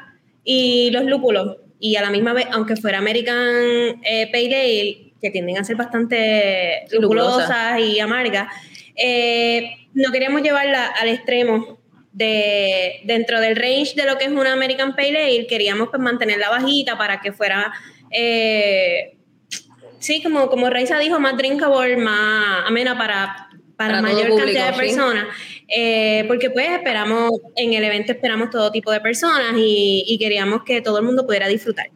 y 0.43 0.89
los 0.91 1.05
lúpulos. 1.05 1.57
Y 1.79 1.95
a 1.97 2.01
la 2.01 2.09
misma 2.09 2.33
vez, 2.33 2.47
aunque 2.51 2.75
fuera 2.75 2.97
American 2.97 3.35
eh, 4.03 4.29
Pale 4.31 4.55
Ale, 4.55 5.13
que 5.21 5.29
tienden 5.31 5.57
a 5.57 5.63
ser 5.63 5.75
bastante 5.77 6.85
Lupulosas. 6.91 7.47
lupulosas 7.47 7.79
y 7.79 7.99
amargas, 7.99 8.47
eh, 8.95 9.69
no 9.93 10.11
queríamos 10.11 10.41
llevarla 10.41 10.87
al 10.87 11.09
extremo 11.09 11.79
de 12.13 13.01
dentro 13.05 13.41
del 13.41 13.55
range 13.55 13.93
de 13.95 14.05
lo 14.05 14.17
que 14.17 14.25
es 14.25 14.31
una 14.31 14.53
American 14.53 14.95
Pale 14.95 15.17
Ale, 15.17 15.47
queríamos 15.47 15.89
pues 15.89 16.01
mantenerla 16.01 16.49
bajita 16.49 16.97
para 16.97 17.19
que 17.19 17.33
fuera 17.33 17.73
eh, 18.11 19.17
sí, 20.03 20.21
como, 20.21 20.49
como 20.49 20.69
Raiza 20.69 20.99
dijo, 20.99 21.19
más 21.19 21.37
drinkable, 21.37 21.97
más 21.97 22.67
amena 22.67 22.97
para, 22.97 23.49
para, 23.75 24.01
mayor 24.01 24.27
público, 24.27 24.37
cantidad 24.37 24.67
de 24.67 24.73
sí. 24.73 24.79
personas. 24.79 25.25
Eh, 25.67 26.25
porque 26.27 26.49
pues 26.49 26.69
esperamos, 26.69 27.31
en 27.55 27.73
el 27.73 27.83
evento 27.83 28.11
esperamos 28.11 28.49
todo 28.49 28.71
tipo 28.71 28.91
de 28.91 28.99
personas 28.99 29.53
y, 29.57 30.03
y 30.07 30.19
queríamos 30.19 30.63
que 30.63 30.81
todo 30.81 30.99
el 30.99 31.05
mundo 31.05 31.25
pudiera 31.25 31.47
disfrutar. 31.47 31.87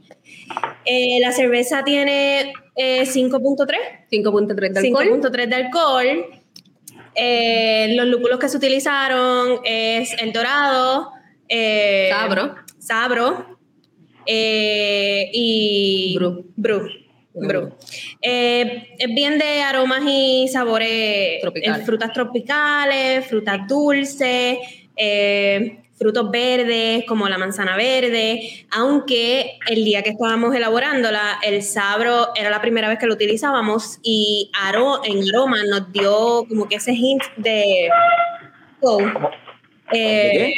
Eh, 0.85 1.19
la 1.19 1.31
cerveza 1.33 1.83
tiene 1.83 2.53
eh, 2.75 3.03
5.3. 3.03 3.67
5.3 4.11 4.71
de 4.71 4.79
alcohol. 4.79 5.21
5.3 5.21 5.47
de 5.47 5.55
alcohol. 5.55 6.25
Eh, 7.19 7.95
los 7.95 8.05
lúpulos 8.07 8.37
que 8.39 8.47
se 8.47 8.57
utilizaron 8.57 9.59
es 9.65 10.13
el 10.21 10.31
dorado, 10.31 11.11
eh, 11.49 12.09
Sabro. 12.11 12.55
sabro 12.77 13.57
eh, 14.25 15.29
y 15.33 16.15
Bru. 16.15 16.45
Bru. 16.55 16.87
Bru. 17.33 17.75
Es 18.21 19.15
bien 19.15 19.39
de 19.39 19.61
aromas 19.63 20.01
y 20.05 20.47
sabores, 20.47 21.41
Tropicales. 21.41 21.85
frutas 21.85 22.13
tropicales, 22.13 23.25
frutas 23.25 23.67
dulces, 23.67 24.57
frutos 25.97 26.29
verdes 26.29 27.03
como 27.07 27.27
la 27.27 27.37
manzana 27.39 27.75
verde, 27.75 28.65
aunque 28.71 29.57
el 29.67 29.83
día 29.83 30.03
que 30.03 30.11
estábamos 30.11 30.53
elaborándola, 30.55 31.39
el 31.43 31.63
sabro 31.63 32.29
era 32.35 32.49
la 32.51 32.61
primera 32.61 32.87
vez 32.87 32.99
que 32.99 33.07
lo 33.07 33.15
utilizábamos 33.15 33.97
y 34.03 34.51
aro, 34.61 35.01
en 35.03 35.27
aroma 35.27 35.57
nos 35.63 35.91
dio 35.91 36.45
como 36.47 36.67
que 36.67 36.75
ese 36.75 36.93
hint 36.93 37.23
de... 37.37 37.89
oh, 38.81 39.01
eh, 39.91 40.53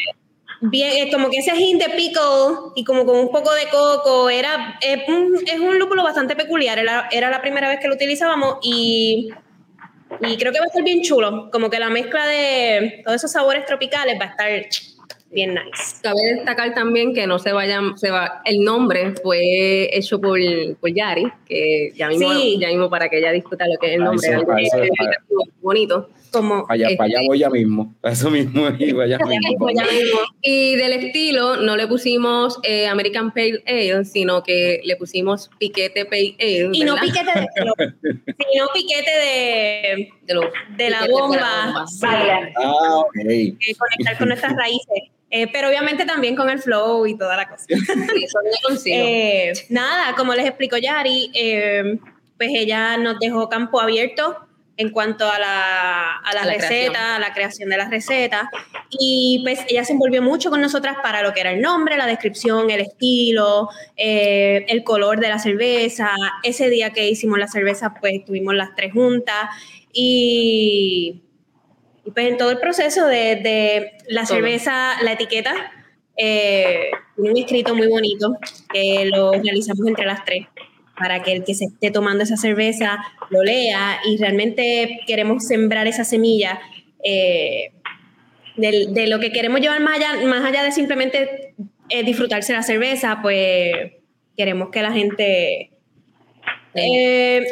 bien, 0.62 1.08
eh, 1.08 1.12
como 1.12 1.30
que 1.30 1.38
ese 1.38 1.56
hint 1.56 1.82
de 1.84 1.90
pickle 1.96 2.74
y 2.76 2.84
como 2.84 3.06
con 3.06 3.18
un 3.18 3.32
poco 3.32 3.54
de 3.54 3.68
coco, 3.70 4.30
era, 4.30 4.78
eh, 4.82 5.06
un- 5.08 5.40
es 5.48 5.60
un 5.60 5.80
lúpulo 5.80 6.04
bastante 6.04 6.36
peculiar, 6.36 6.80
era, 6.80 7.08
era 7.12 7.30
la 7.30 7.42
primera 7.42 7.70
vez 7.70 7.80
que 7.80 7.88
lo 7.88 7.94
utilizábamos 7.96 8.58
y, 8.62 9.30
y 10.22 10.38
creo 10.38 10.52
que 10.52 10.60
va 10.60 10.66
a 10.66 10.68
estar 10.68 10.84
bien 10.84 11.02
chulo, 11.02 11.50
como 11.52 11.70
que 11.70 11.80
la 11.80 11.90
mezcla 11.90 12.28
de 12.28 13.02
todos 13.06 13.16
esos 13.16 13.32
sabores 13.32 13.66
tropicales 13.66 14.20
va 14.20 14.26
a 14.26 14.30
estar 14.30 14.50
bien 15.32 15.52
nice. 15.54 15.96
Cabe 16.02 16.20
destacar 16.36 16.74
también 16.74 17.14
que 17.14 17.28
no 17.28 17.40
se 17.40 17.52
vayan, 17.52 17.98
se 17.98 18.10
va, 18.12 18.42
el 18.46 18.62
nombre 18.62 19.14
fue 19.22 19.96
hecho 19.96 20.20
por, 20.20 20.40
por 20.80 20.94
Yari, 20.94 21.32
que 21.46 21.92
ya 21.96 22.08
mismo, 22.10 22.32
Sí. 22.34 22.58
ya 22.60 22.68
mismo 22.70 22.90
para 22.90 23.10
que 23.10 23.20
ella 23.20 23.32
disfruta 23.32 23.66
lo 23.68 23.78
que 23.80 23.88
es 23.88 23.94
el 23.94 24.04
nombre, 24.04 24.28
algo 24.34 24.52
ahí 24.54 24.66
se- 24.68 24.82
que- 24.82 24.90
bonito. 25.62 26.10
Como 26.32 26.68
Para 26.68 26.76
allá, 26.76 26.86
Este- 26.90 26.98
para 26.98 27.08
allá 27.08 27.18
voy 27.28 27.40
ya 27.40 27.50
mismo. 27.50 27.96
Eso 28.04 28.30
mismo, 28.30 28.62
mismo. 28.80 29.04
ya 29.04 29.18
mismo. 29.18 30.20
Y 30.44 30.76
del 30.76 30.94
estilo 30.94 31.58
no 31.58 31.76
le 31.76 31.88
pusimos 31.88 32.60
eh, 32.62 32.86
American 32.86 33.32
Pale 33.34 33.64
Ale, 33.66 34.06
sino 34.06 34.44
que 34.44 34.80
le 34.84 34.96
pusimos 34.96 35.50
Piquete 35.58 36.06
Pale 36.06 36.36
Ale. 36.40 36.70
Y 36.72 36.84
no 36.84 36.96
piquete 36.98 37.32
de, 37.34 37.48
sino 38.52 38.68
piquete 38.74 39.10
de, 39.12 40.10
de, 40.22 40.34
los 40.36 40.46
de 40.78 40.90
la 40.92 41.08
bomba. 41.08 41.86
Sí. 41.88 41.98
Vaya. 42.06 42.52
Ah, 42.58 42.98
ok. 43.00 43.16
eh, 43.28 43.56
conectar 43.78 44.18
con 44.20 44.28
nuestras 44.28 44.56
raíces. 44.56 45.10
Eh, 45.32 45.48
pero 45.52 45.70
obviamente 45.70 46.06
también 46.06 46.36
con 46.36 46.50
el 46.50 46.60
flow 46.60 47.06
y 47.06 47.18
toda 47.18 47.38
la 47.38 47.48
cosa. 47.48 47.66
Sí, 47.68 47.74
eso. 48.24 48.40
Eh, 48.86 49.54
nada, 49.70 50.16
como 50.16 50.34
les 50.34 50.46
explicó 50.46 50.78
Yari, 50.78 51.32
eh, 51.34 52.00
pues 52.38 52.50
ella 52.54 52.98
nos 52.98 53.20
dejó 53.20 53.50
campo 53.50 53.80
abierto 53.80 54.50
en 54.80 54.92
cuanto 54.92 55.30
a 55.30 55.38
la, 55.38 56.16
a 56.16 56.34
la 56.34 56.42
A 56.42 56.46
la 56.46 56.54
receta, 56.54 56.68
creación. 56.68 56.96
a 56.96 57.20
la 57.20 57.34
creación 57.34 57.70
de 57.70 57.78
las 57.78 57.90
recetas. 57.90 58.44
Y 58.90 59.42
pues 59.44 59.60
ella 59.68 59.84
se 59.84 59.92
envolvió 59.92 60.22
mucho 60.22 60.50
con 60.50 60.62
nosotras 60.62 60.96
para 61.04 61.22
lo 61.22 61.34
que 61.34 61.42
era 61.42 61.52
el 61.52 61.62
nombre, 61.62 61.98
la 61.98 62.06
descripción, 62.06 62.72
el 62.72 62.80
estilo, 62.80 63.68
eh, 63.98 64.66
el 64.70 64.86
color 64.86 65.20
de 65.20 65.28
la 65.28 65.38
cerveza. 65.38 66.12
Ese 66.44 66.70
día 66.70 66.92
que 66.92 67.10
hicimos 67.10 67.38
la 67.40 67.50
cerveza, 67.50 67.94
pues 68.00 68.14
estuvimos 68.14 68.56
las 68.56 68.74
tres 68.74 68.94
juntas. 68.94 69.50
Y, 69.92 71.24
y 72.10 72.12
pues 72.12 72.28
en 72.28 72.38
todo 72.38 72.52
el 72.52 72.60
proceso 72.60 73.06
de, 73.06 73.36
de 73.38 73.92
la 74.08 74.24
Todo. 74.24 74.36
cerveza, 74.36 75.02
la 75.04 75.14
etiqueta, 75.14 75.54
eh, 76.18 76.90
un 77.18 77.38
escrito 77.38 77.76
muy 77.76 77.88
bonito 77.88 78.36
que 78.74 79.06
lo 79.06 79.32
realizamos 79.32 79.88
entre 79.88 80.06
las 80.06 80.26
tres 80.26 80.48
para 80.98 81.24
que 81.24 81.32
el 81.32 81.44
que 81.46 81.54
se 81.56 81.66
esté 81.66 81.92
tomando 81.92 82.24
esa 82.24 82.36
cerveza 82.36 82.98
lo 83.30 83.42
lea 83.44 84.00
y 84.06 84.18
realmente 84.18 85.00
queremos 85.08 85.48
sembrar 85.48 85.88
esa 85.88 86.04
semilla 86.04 86.60
eh, 87.04 87.72
del- 88.58 88.94
de 88.94 89.08
lo 89.08 89.20
que 89.22 89.32
queremos 89.32 89.62
llevar 89.62 89.80
más 89.80 89.96
allá, 89.98 90.26
más 90.28 90.44
allá 90.44 90.64
de 90.64 90.74
simplemente 90.74 91.54
eh, 91.90 92.04
disfrutarse 92.04 92.52
la 92.52 92.64
cerveza, 92.64 93.20
pues 93.22 93.72
queremos 94.36 94.70
que 94.72 94.82
la 94.82 94.92
gente 94.92 95.72
eh, 96.76 97.48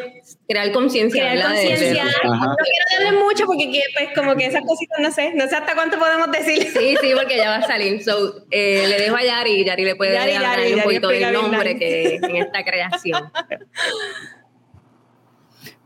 Crear 0.47 0.71
conciencia. 0.71 1.21
crear 1.21 1.45
conciencia. 1.45 2.05
No 2.23 2.55
quiero 2.55 3.03
darle 3.03 3.19
mucho 3.19 3.45
porque 3.45 3.69
que, 3.69 3.81
pues 3.93 4.09
como 4.15 4.35
que 4.35 4.45
esas 4.45 4.61
cositas 4.61 4.99
no 4.99 5.11
sé, 5.11 5.33
no 5.33 5.47
sé 5.47 5.55
hasta 5.55 5.75
cuánto 5.75 5.99
podemos 5.99 6.31
decir. 6.31 6.63
Sí, 6.63 6.95
sí, 7.01 7.11
porque 7.15 7.37
ya 7.37 7.49
va 7.49 7.55
a 7.57 7.67
salir. 7.67 8.01
So, 8.03 8.45
eh, 8.49 8.85
le 8.87 8.97
dejo 8.97 9.15
a 9.15 9.23
Yari, 9.23 9.65
Yari 9.65 9.83
le 9.83 9.95
puede 9.95 10.13
Yari, 10.13 10.33
hablar 10.33 10.59
Yari, 10.59 10.71
un 10.71 10.77
Yari 10.77 10.83
poquito 10.83 11.07
del 11.09 11.33
nombre 11.33 11.77
que 11.77 12.15
en 12.15 12.35
esta 12.37 12.63
creación. 12.63 13.31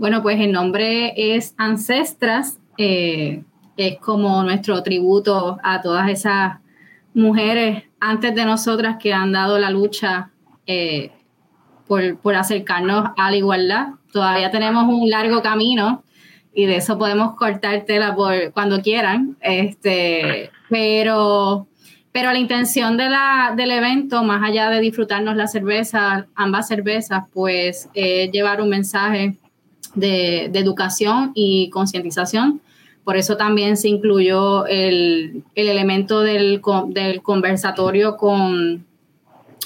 Bueno, 0.01 0.23
pues 0.23 0.39
el 0.39 0.51
nombre 0.51 1.13
es 1.15 1.53
Ancestras, 1.57 2.57
eh, 2.75 3.43
es 3.77 3.99
como 3.99 4.41
nuestro 4.41 4.81
tributo 4.81 5.59
a 5.61 5.79
todas 5.79 6.09
esas 6.09 6.57
mujeres 7.13 7.83
antes 7.99 8.33
de 8.33 8.43
nosotras 8.45 8.97
que 8.99 9.13
han 9.13 9.31
dado 9.31 9.59
la 9.59 9.69
lucha 9.69 10.31
eh, 10.65 11.11
por, 11.91 12.17
por 12.19 12.35
acercarnos 12.35 13.09
a 13.17 13.31
la 13.31 13.35
igualdad. 13.35 13.87
Todavía 14.13 14.49
tenemos 14.49 14.85
un 14.85 15.09
largo 15.09 15.41
camino 15.41 16.05
y 16.53 16.65
de 16.65 16.77
eso 16.77 16.97
podemos 16.97 17.35
cortar 17.35 17.83
tela 17.83 18.15
por 18.15 18.53
cuando 18.53 18.81
quieran. 18.81 19.35
Este, 19.41 20.51
pero, 20.69 21.67
pero 22.13 22.31
la 22.31 22.39
intención 22.39 22.95
de 22.95 23.09
la, 23.09 23.53
del 23.57 23.71
evento, 23.71 24.23
más 24.23 24.41
allá 24.41 24.69
de 24.69 24.79
disfrutarnos 24.79 25.35
la 25.35 25.47
cerveza, 25.47 26.27
ambas 26.33 26.69
cervezas, 26.69 27.25
pues 27.33 27.89
es 27.93 28.31
llevar 28.31 28.61
un 28.61 28.69
mensaje 28.69 29.35
de, 29.93 30.47
de 30.49 30.59
educación 30.59 31.33
y 31.35 31.69
concientización. 31.71 32.61
Por 33.03 33.17
eso 33.17 33.35
también 33.35 33.75
se 33.75 33.89
incluyó 33.89 34.65
el, 34.65 35.43
el 35.55 35.67
elemento 35.67 36.21
del, 36.21 36.61
del 36.87 37.21
conversatorio 37.21 38.15
con, 38.15 38.85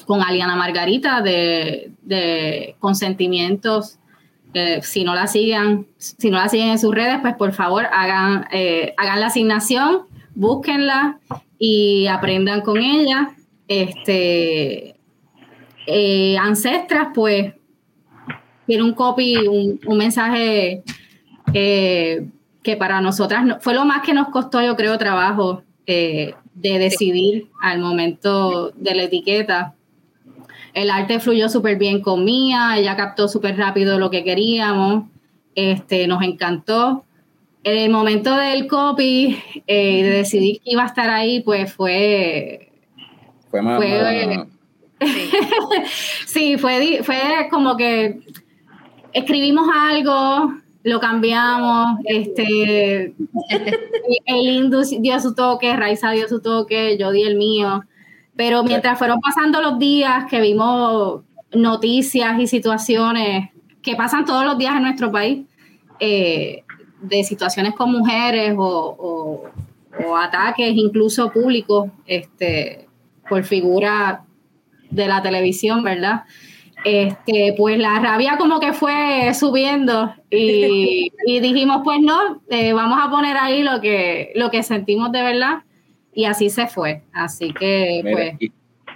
con 0.05 0.21
Aliana 0.21 0.55
Margarita 0.55 1.21
de, 1.21 2.75
consentimientos. 2.79 3.97
Eh, 4.53 4.79
si 4.83 5.03
no 5.03 5.13
la 5.15 5.27
sigan, 5.27 5.85
si 5.97 6.29
no 6.29 6.37
la 6.37 6.47
siguen 6.47 6.69
en 6.69 6.79
sus 6.79 6.95
redes, 6.95 7.17
pues 7.21 7.35
por 7.35 7.51
favor 7.51 7.85
hagan, 7.91 8.47
eh, 8.53 8.93
hagan 8.95 9.19
la 9.19 9.27
asignación, 9.27 10.03
búsquenla 10.33 11.19
y 11.59 12.07
aprendan 12.07 12.61
con 12.61 12.77
ella. 12.77 13.31
Este, 13.67 14.95
eh, 15.87 16.37
Ancestras, 16.37 17.09
pues 17.13 17.53
tiene 18.65 18.83
un 18.83 18.93
copy, 18.93 19.35
un, 19.47 19.79
un 19.85 19.97
mensaje 19.97 20.83
eh, 21.53 22.25
que 22.63 22.75
para 22.77 23.01
nosotras 23.01 23.45
no- 23.45 23.59
fue 23.59 23.73
lo 23.73 23.85
más 23.85 24.01
que 24.03 24.13
nos 24.13 24.29
costó, 24.29 24.61
yo 24.61 24.75
creo, 24.75 24.97
trabajo 24.97 25.63
eh, 25.85 26.33
de 26.55 26.79
decidir 26.79 27.49
al 27.61 27.79
momento 27.79 28.71
de 28.71 28.95
la 28.95 29.03
etiqueta. 29.03 29.74
El 30.75 30.91
arte 30.91 31.19
fluyó 31.19 31.47
súper 31.49 31.77
bien 31.77 32.01
con 32.01 32.23
Mía, 32.25 32.75
ella 32.77 32.95
captó 32.95 33.27
súper 33.27 33.57
rápido 33.57 33.97
lo 33.97 34.09
que 34.11 34.23
queríamos, 34.23 35.05
este, 35.55 36.05
nos 36.05 36.21
encantó. 36.21 37.05
En 37.63 37.77
el 37.77 37.89
momento 37.89 38.35
del 38.35 38.67
copy, 38.67 39.37
eh, 39.65 40.03
de 40.03 40.09
decidir 40.09 40.59
que 40.61 40.71
iba 40.71 40.83
a 40.83 40.87
estar 40.87 41.09
ahí, 41.09 41.39
pues 41.39 41.73
fue, 41.73 42.71
Fue 43.49 43.61
más. 43.61 43.77
Fue- 43.77 44.27
más- 44.37 44.47
Sí, 46.25 46.57
fue, 46.57 46.99
fue 47.03 47.17
como 47.49 47.75
que 47.77 48.19
escribimos 49.13 49.67
algo, 49.73 50.53
lo 50.83 50.99
cambiamos, 50.99 51.99
este, 52.03 53.13
el 54.25 54.47
Indus 54.49 54.89
dio 55.01 55.19
su 55.19 55.33
toque, 55.33 55.75
Raiza 55.75 56.11
dio 56.11 56.27
su 56.27 56.41
toque, 56.41 56.97
yo 56.99 57.11
di 57.11 57.23
el 57.23 57.35
mío, 57.37 57.83
pero 58.35 58.63
mientras 58.63 58.97
fueron 58.97 59.19
pasando 59.21 59.61
los 59.61 59.79
días 59.79 60.25
que 60.29 60.41
vimos 60.41 61.21
noticias 61.53 62.39
y 62.39 62.47
situaciones 62.47 63.49
que 63.81 63.95
pasan 63.95 64.25
todos 64.25 64.45
los 64.45 64.57
días 64.57 64.75
en 64.75 64.83
nuestro 64.83 65.11
país, 65.11 65.45
eh, 65.99 66.63
de 67.01 67.23
situaciones 67.23 67.73
con 67.75 67.91
mujeres 67.91 68.55
o, 68.57 68.95
o- 68.99 69.43
o 70.07 70.17
ataques 70.17 70.73
incluso 70.75 71.31
públicos 71.31 71.89
este, 72.05 72.87
por 73.29 73.43
figuras 73.45 74.19
de 74.89 75.07
la 75.07 75.21
televisión, 75.21 75.83
¿verdad? 75.83 76.23
Este, 76.83 77.53
pues 77.57 77.77
la 77.79 77.99
rabia 77.99 78.37
como 78.37 78.59
que 78.59 78.73
fue 78.73 79.31
subiendo 79.33 80.13
y, 80.29 81.11
y 81.25 81.39
dijimos, 81.39 81.81
pues 81.83 81.99
no, 82.01 82.41
eh, 82.49 82.73
vamos 82.73 82.99
a 83.01 83.09
poner 83.09 83.37
ahí 83.37 83.63
lo 83.63 83.79
que, 83.81 84.31
lo 84.35 84.51
que 84.51 84.63
sentimos 84.63 85.11
de 85.11 85.21
verdad 85.23 85.59
y 86.15 86.25
así 86.25 86.49
se 86.49 86.65
fue. 86.67 87.03
Así 87.13 87.53
que 87.53 88.01
Mira, 88.03 88.35
pues 88.39 88.51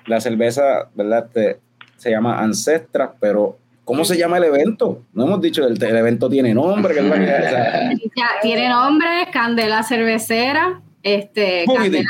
la 0.07 0.19
cerveza, 0.21 0.89
¿verdad? 0.95 1.29
Te- 1.31 1.59
se 1.97 2.09
llama 2.09 2.39
Ancestras, 2.39 3.09
pero 3.19 3.57
¿cómo 3.83 4.05
se 4.05 4.17
llama 4.17 4.37
el 4.37 4.45
evento? 4.45 5.03
No 5.13 5.25
hemos 5.25 5.41
dicho, 5.41 5.67
el, 5.67 5.81
el 5.83 5.95
evento 5.97 6.29
tiene 6.29 6.53
nombre, 6.53 6.93
que 6.93 7.01
es 7.01 7.05
la 7.05 7.15
que- 7.19 7.97
ya 8.15 8.29
tiene 8.41 8.69
nombre, 8.69 9.27
Candela 9.31 9.83
Cervecera, 9.83 10.81
este. 11.03 11.65
Candela. 11.65 12.07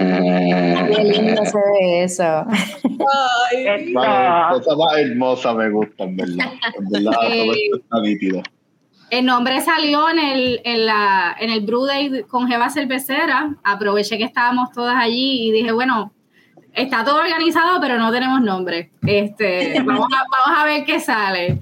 Qué 0.89 1.05
lindo 1.05 1.45
se 1.45 1.59
ve 1.59 2.05
eso. 2.05 2.45
Vale, 3.93 4.53
cosa 4.53 4.77
más 4.77 4.99
hermosa 4.99 5.55
me 5.55 5.71
gusta, 5.71 6.05
en 6.05 6.17
verdad. 6.17 6.53
En 6.79 6.89
verdad, 6.91 7.13
todo 7.13 7.53
esto 7.53 7.77
está 7.77 8.01
nítido. 8.03 8.43
El 9.11 9.27
nombre 9.27 9.61
salió 9.61 10.09
en 10.09 10.19
el, 10.19 10.61
en 10.65 10.87
la, 10.87 11.37
en 11.39 11.51
el 11.51 11.61
Brew 11.63 11.85
Day 11.85 12.23
con 12.29 12.49
Jeva 12.49 12.71
Cervecera. 12.71 13.57
Aproveché 13.65 14.17
que 14.19 14.25
estábamos 14.25 14.71
todas 14.73 14.97
allí 14.97 15.49
y 15.49 15.53
dije, 15.53 15.73
bueno, 15.73 16.13
está 16.73 17.05
todo 17.05 17.17
organizado, 17.21 17.81
pero 17.81 17.99
no 17.99 18.13
tenemos 18.13 18.41
nombre. 18.41 18.93
Este, 19.07 19.81
vamos, 19.85 20.07
a, 20.13 20.25
vamos 20.31 20.61
a 20.61 20.65
ver 20.65 20.85
qué 20.85 21.01
sale. 21.01 21.59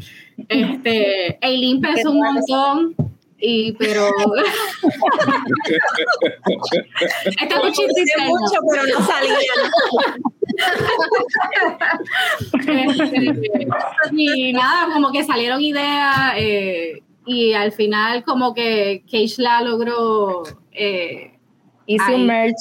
Este, 0.48 1.38
Eileen 1.40 1.80
pensó 1.80 2.10
un 2.10 2.18
montón, 2.18 2.94
y, 3.40 3.72
pero. 3.72 4.08
Esto 7.24 7.56
es 7.56 7.78
mucho, 8.26 8.58
pero 8.70 8.82
no 8.84 9.00
Este, 12.58 13.66
y 14.12 14.52
nada, 14.52 14.92
como 14.92 15.10
que 15.12 15.24
salieron 15.24 15.60
ideas 15.60 16.34
eh, 16.36 17.02
y 17.28 17.52
al 17.52 17.72
final 17.72 18.24
como 18.24 18.54
que 18.54 19.04
Keishla 19.06 19.60
logró 19.62 20.42
eh, 20.72 21.32
Hice 21.86 22.02
Ahí. 22.08 22.14
un 22.16 22.26
merch 22.26 22.56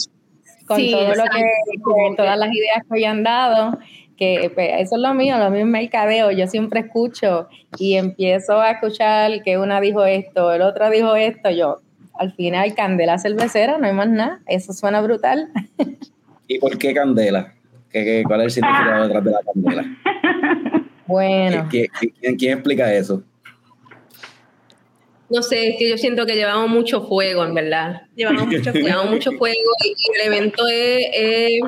con 0.68 0.78
Sí, 0.78 0.92
todo 0.92 1.04
lo 1.04 1.10
exacto, 1.12 1.38
que, 1.38 1.44
que- 1.78 2.16
todas 2.18 2.38
las 2.38 2.50
ideas 2.54 2.84
que 2.88 2.94
hoy 2.94 3.04
han 3.06 3.24
dado, 3.24 3.78
que 4.18 4.52
pues, 4.54 4.70
eso 4.80 4.96
es 4.96 5.02
lo 5.02 5.14
mío, 5.14 5.38
lo 5.38 5.50
mío 5.50 5.62
es 5.62 5.66
mercadeo, 5.68 6.32
yo 6.32 6.48
siempre 6.48 6.82
escucho 6.82 7.48
y 7.78 7.96
empiezo 7.96 8.60
a 8.60 8.72
escuchar 8.72 9.42
que 9.44 9.58
una 9.58 9.80
dijo 9.80 10.04
esto, 10.06 10.52
el 10.52 10.62
otro 10.62 10.90
dijo 10.90 11.16
esto, 11.16 11.50
yo 11.52 11.78
al 12.20 12.34
final 12.34 12.74
candela 12.76 13.18
cervecera, 13.20 13.78
no 13.78 13.86
hay 13.88 13.94
más 13.94 14.10
nada, 14.10 14.40
eso 14.48 14.74
suena 14.74 15.00
brutal. 15.02 15.50
¿Y 16.48 16.60
por 16.60 16.78
qué 16.78 16.94
candela? 16.94 17.54
¿Qué, 17.90 18.04
qué, 18.04 18.24
cuál 18.26 18.42
es 18.42 18.46
el 18.46 18.52
significado 18.64 19.04
detrás 19.04 19.24
de 19.24 19.32
la 19.32 19.40
candela? 19.54 19.86
Bueno, 21.08 21.70
¿Qui- 21.70 21.90
qui- 21.90 22.13
quién, 22.20 22.36
quién 22.36 22.54
explica 22.58 22.94
eso? 22.94 23.24
No 25.30 25.42
sé, 25.42 25.69
es 25.69 25.75
que 25.78 25.90
yo 25.90 25.98
siento 25.98 26.25
que 26.25 26.36
llevamos 26.36 26.69
mucho 26.69 27.02
fuego, 27.02 27.44
en 27.44 27.54
verdad. 27.54 28.04
Llevamos 28.15 28.48
mucho 28.48 28.71
fuego. 28.71 28.88
Llevamos 28.88 29.12
mucho 29.12 29.32
fuego 29.34 29.71
y, 29.84 29.90
y 29.90 30.19
el 30.19 30.34
evento 30.34 30.67
es, 30.67 31.08
es 31.13 31.62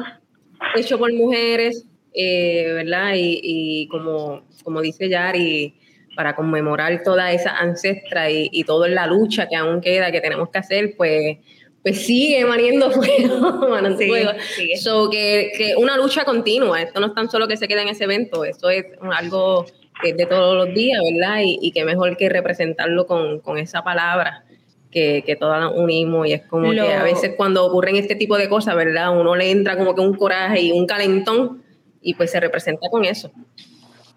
hecho 0.75 0.97
por 0.97 1.11
mujeres, 1.13 1.85
eh, 2.13 2.71
¿verdad? 2.73 3.13
Y, 3.15 3.39
y 3.43 3.87
como, 3.87 4.43
como 4.63 4.81
dice 4.81 5.09
Yari, 5.09 5.75
para 6.15 6.35
conmemorar 6.35 7.01
toda 7.03 7.31
esa 7.31 7.57
ancestra 7.57 8.29
y, 8.29 8.49
y 8.51 8.63
toda 8.63 8.87
la 8.87 9.07
lucha 9.07 9.47
que 9.47 9.55
aún 9.55 9.81
queda, 9.81 10.11
que 10.11 10.21
tenemos 10.21 10.49
que 10.49 10.57
hacer, 10.57 10.95
pues, 10.97 11.37
pues 11.81 12.05
sigue 12.05 12.43
maniendo 12.45 12.91
fuego, 12.91 13.97
Sigue, 13.97 14.07
fuego. 14.07 14.31
sigue. 14.55 14.77
So, 14.77 15.09
que, 15.09 15.51
que 15.57 15.75
una 15.77 15.95
lucha 15.97 16.25
continua, 16.25 16.81
esto 16.81 16.99
no 16.99 17.07
es 17.07 17.13
tan 17.13 17.29
solo 17.29 17.47
que 17.47 17.55
se 17.57 17.67
queda 17.67 17.83
en 17.83 17.89
ese 17.89 18.03
evento, 18.03 18.43
esto 18.43 18.69
es 18.69 18.85
algo 19.11 19.65
que 20.01 20.09
es 20.11 20.17
de 20.17 20.25
todos 20.25 20.55
los 20.55 20.73
días, 20.75 20.99
¿verdad? 21.11 21.39
Y, 21.43 21.59
y 21.61 21.71
que 21.71 21.83
mejor 21.85 22.15
que 22.17 22.29
representarlo 22.29 23.05
con, 23.07 23.39
con 23.39 23.57
esa 23.57 23.83
palabra 23.83 24.43
que, 24.91 25.23
que 25.25 25.35
todas 25.35 25.61
nos 25.61 25.75
unimos 25.77 26.27
y 26.27 26.33
es 26.33 26.41
como 26.47 26.71
Lo- 26.73 26.83
que 26.83 26.93
a 26.93 27.03
veces 27.03 27.33
cuando 27.37 27.65
ocurren 27.65 27.95
este 27.95 28.15
tipo 28.15 28.37
de 28.37 28.49
cosas, 28.49 28.75
¿verdad? 28.75 29.17
Uno 29.19 29.35
le 29.35 29.51
entra 29.51 29.77
como 29.77 29.93
que 29.95 30.01
un 30.01 30.13
coraje 30.15 30.61
y 30.61 30.71
un 30.71 30.85
calentón 30.87 31.61
y 32.01 32.13
pues 32.13 32.31
se 32.31 32.39
representa 32.39 32.89
con 32.89 33.05
eso. 33.05 33.31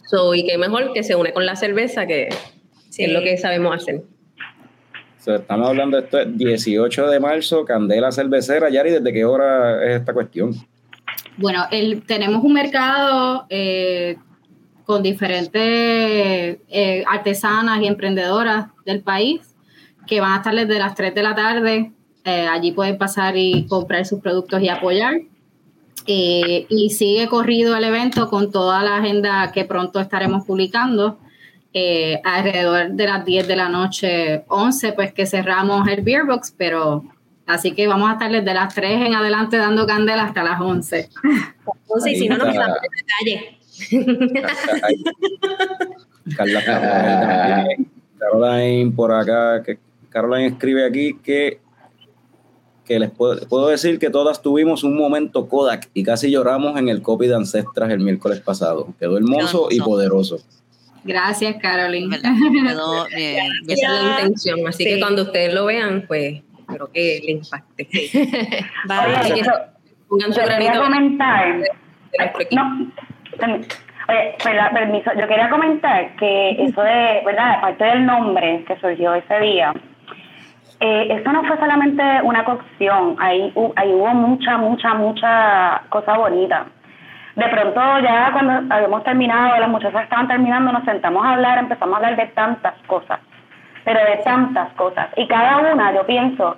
So, 0.07 0.35
y 0.35 0.47
que 0.47 0.57
mejor 0.59 0.93
que 0.93 1.03
se 1.03 1.15
une 1.17 1.33
con 1.33 1.45
la 1.47 1.57
cerveza, 1.57 2.07
que, 2.07 2.29
que 2.97 3.05
es 3.05 3.11
lo 3.13 3.21
que 3.23 3.37
sabemos 3.39 3.75
hacer. 3.77 3.97
O 5.19 5.25
sea, 5.25 5.37
estamos 5.37 5.69
hablando 5.69 5.97
de 5.99 6.05
esto, 6.05 6.19
es 6.21 6.37
18 6.37 7.07
de 7.09 7.21
marzo, 7.21 7.65
Candela 7.65 8.11
Cervecera. 8.13 8.69
Yari, 8.71 8.91
¿desde 8.91 9.13
qué 9.13 9.25
hora 9.25 9.85
es 9.85 10.01
esta 10.01 10.13
cuestión? 10.13 10.53
Bueno, 11.37 11.65
el, 11.71 12.03
tenemos 12.05 12.43
un 12.45 12.53
mercado 12.53 13.47
eh, 13.49 14.17
con 14.93 15.03
diferentes 15.03 16.59
eh, 16.69 17.05
artesanas 17.09 17.81
y 17.81 17.87
emprendedoras 17.87 18.67
del 18.85 19.01
país 19.01 19.41
que 20.07 20.21
van 20.21 20.33
a 20.33 20.37
estar 20.37 20.55
desde 20.55 20.79
las 20.79 20.95
3 20.95 21.15
de 21.15 21.23
la 21.23 21.35
tarde. 21.35 21.93
Eh, 22.27 22.47
allí 22.47 22.73
pueden 22.73 22.99
pasar 22.99 23.39
y 23.39 23.67
comprar 23.69 24.05
sus 24.05 24.21
productos 24.21 24.61
y 24.61 24.69
apoyar. 24.69 25.15
Eh, 26.07 26.67
y 26.69 26.91
sigue 26.91 27.27
corrido 27.29 27.75
el 27.75 27.85
evento 27.85 28.29
con 28.29 28.53
toda 28.53 28.83
la 28.83 28.99
agenda 28.99 29.51
que 29.51 29.65
pronto 29.65 29.99
estaremos 29.99 30.45
publicando. 30.45 31.19
Eh, 31.73 32.21
alrededor 32.23 32.91
de 32.91 33.07
las 33.07 33.25
10 33.25 33.49
de 33.49 33.57
la 33.57 33.71
noche, 33.71 34.45
11, 34.49 34.93
pues 34.93 35.15
que 35.15 35.25
cerramos 35.25 35.89
el 35.89 36.03
Beer 36.03 36.27
Box, 36.27 36.55
pero 36.55 37.03
así 37.47 37.73
que 37.73 37.87
vamos 37.87 38.11
a 38.11 38.13
estar 38.13 38.31
desde 38.31 38.53
las 38.53 38.75
3 38.75 39.07
en 39.07 39.15
adelante 39.15 39.57
dando 39.57 39.87
candela 39.87 40.25
hasta 40.25 40.43
las 40.43 40.61
11. 40.61 41.09
11 41.87 42.11
y 42.11 42.15
si 42.15 42.29
no, 42.29 42.37
nos 42.37 42.49
quedamos 42.53 42.77
en 42.77 42.91
la 42.93 43.41
calle. 43.41 43.62
Carla 46.37 46.65
Caroline, 46.65 47.87
Caroline 48.19 48.93
por 48.93 49.13
acá, 49.13 49.63
que 49.63 49.79
Caroline 50.11 50.47
escribe 50.49 50.87
aquí 50.87 51.15
que, 51.23 51.61
que 52.85 52.99
les 52.99 53.11
puedo, 53.11 53.47
puedo 53.49 53.69
decir 53.69 53.99
que 53.99 54.11
todas 54.11 54.43
tuvimos 54.43 54.85
un 54.85 54.97
momento 54.97 55.49
Kodak 55.49 55.89
y 55.95 56.03
casi 56.05 56.31
lloramos 56.31 56.79
en 56.79 56.89
el 56.89 57.03
copy 57.03 57.27
de 57.27 57.35
Ancestras 57.37 57.91
el 57.91 58.01
miércoles 58.01 58.41
pasado. 58.41 58.95
Quedó 58.99 59.17
hermoso 59.17 59.69
y 59.71 59.81
poderoso. 59.81 60.39
Gracias, 61.05 61.57
Caroline. 61.61 62.17
Quedó 62.21 63.07
bien. 63.07 63.51
Esa 63.67 63.87
es 63.87 63.93
la 64.05 64.11
intención. 64.21 64.69
Así 64.69 64.85
que 64.85 64.95
Sí. 64.95 65.01
cuando 65.01 65.23
ustedes 65.23 65.53
lo 65.53 65.67
vean, 65.67 66.05
pues 66.07 66.43
espero 66.61 66.91
que 66.93 67.21
le 67.25 67.33
impacte. 67.33 67.89
Vale. 68.87 69.35
Que 69.35 69.43
pongan 70.09 70.33
su 70.33 70.41
granito 70.41 70.81
comentar. 70.83 71.63
No, 72.53 72.93
oye, 73.47 74.37
perla- 74.43 74.71
permiso, 74.73 75.11
yo 75.19 75.27
quería 75.29 75.49
comentar 75.51 76.11
que 76.17 76.51
eso 76.63 76.83
de, 76.83 77.23
¿verdad? 77.25 77.57
Aparte 77.59 77.85
del 77.85 78.07
nombre 78.07 78.65
que 78.67 78.77
surgió 78.77 79.15
ese 79.15 79.41
día, 79.41 79.73
eh, 80.81 81.07
esto 81.11 81.31
no 81.33 81.45
fue 81.45 81.57
solamente 81.59 82.03
una 82.23 82.45
cocción, 82.45 83.17
ahí, 83.21 83.53
ahí 83.77 83.93
hubo 83.95 84.09
mucha, 84.15 84.57
mucha, 84.59 84.95
mucha 84.95 85.83
cosa 85.89 86.17
bonita. 86.19 86.67
De 87.37 87.49
pronto 87.49 87.81
ya 88.01 88.31
cuando 88.33 88.75
habíamos 88.75 89.05
terminado, 89.05 89.59
las 89.59 89.69
muchachas 89.69 90.03
estaban 90.03 90.29
terminando, 90.29 90.73
nos 90.73 90.85
sentamos 90.85 91.25
a 91.25 91.33
hablar, 91.35 91.59
empezamos 91.59 91.95
a 91.95 91.97
hablar 91.99 92.17
de 92.17 92.27
tantas 92.27 92.75
cosas, 92.87 93.21
pero 93.85 94.01
de 94.01 94.17
tantas 94.25 94.71
cosas. 94.75 95.07
Y 95.17 95.27
cada 95.29 95.59
una, 95.73 95.93
yo 95.95 96.05
pienso 96.05 96.57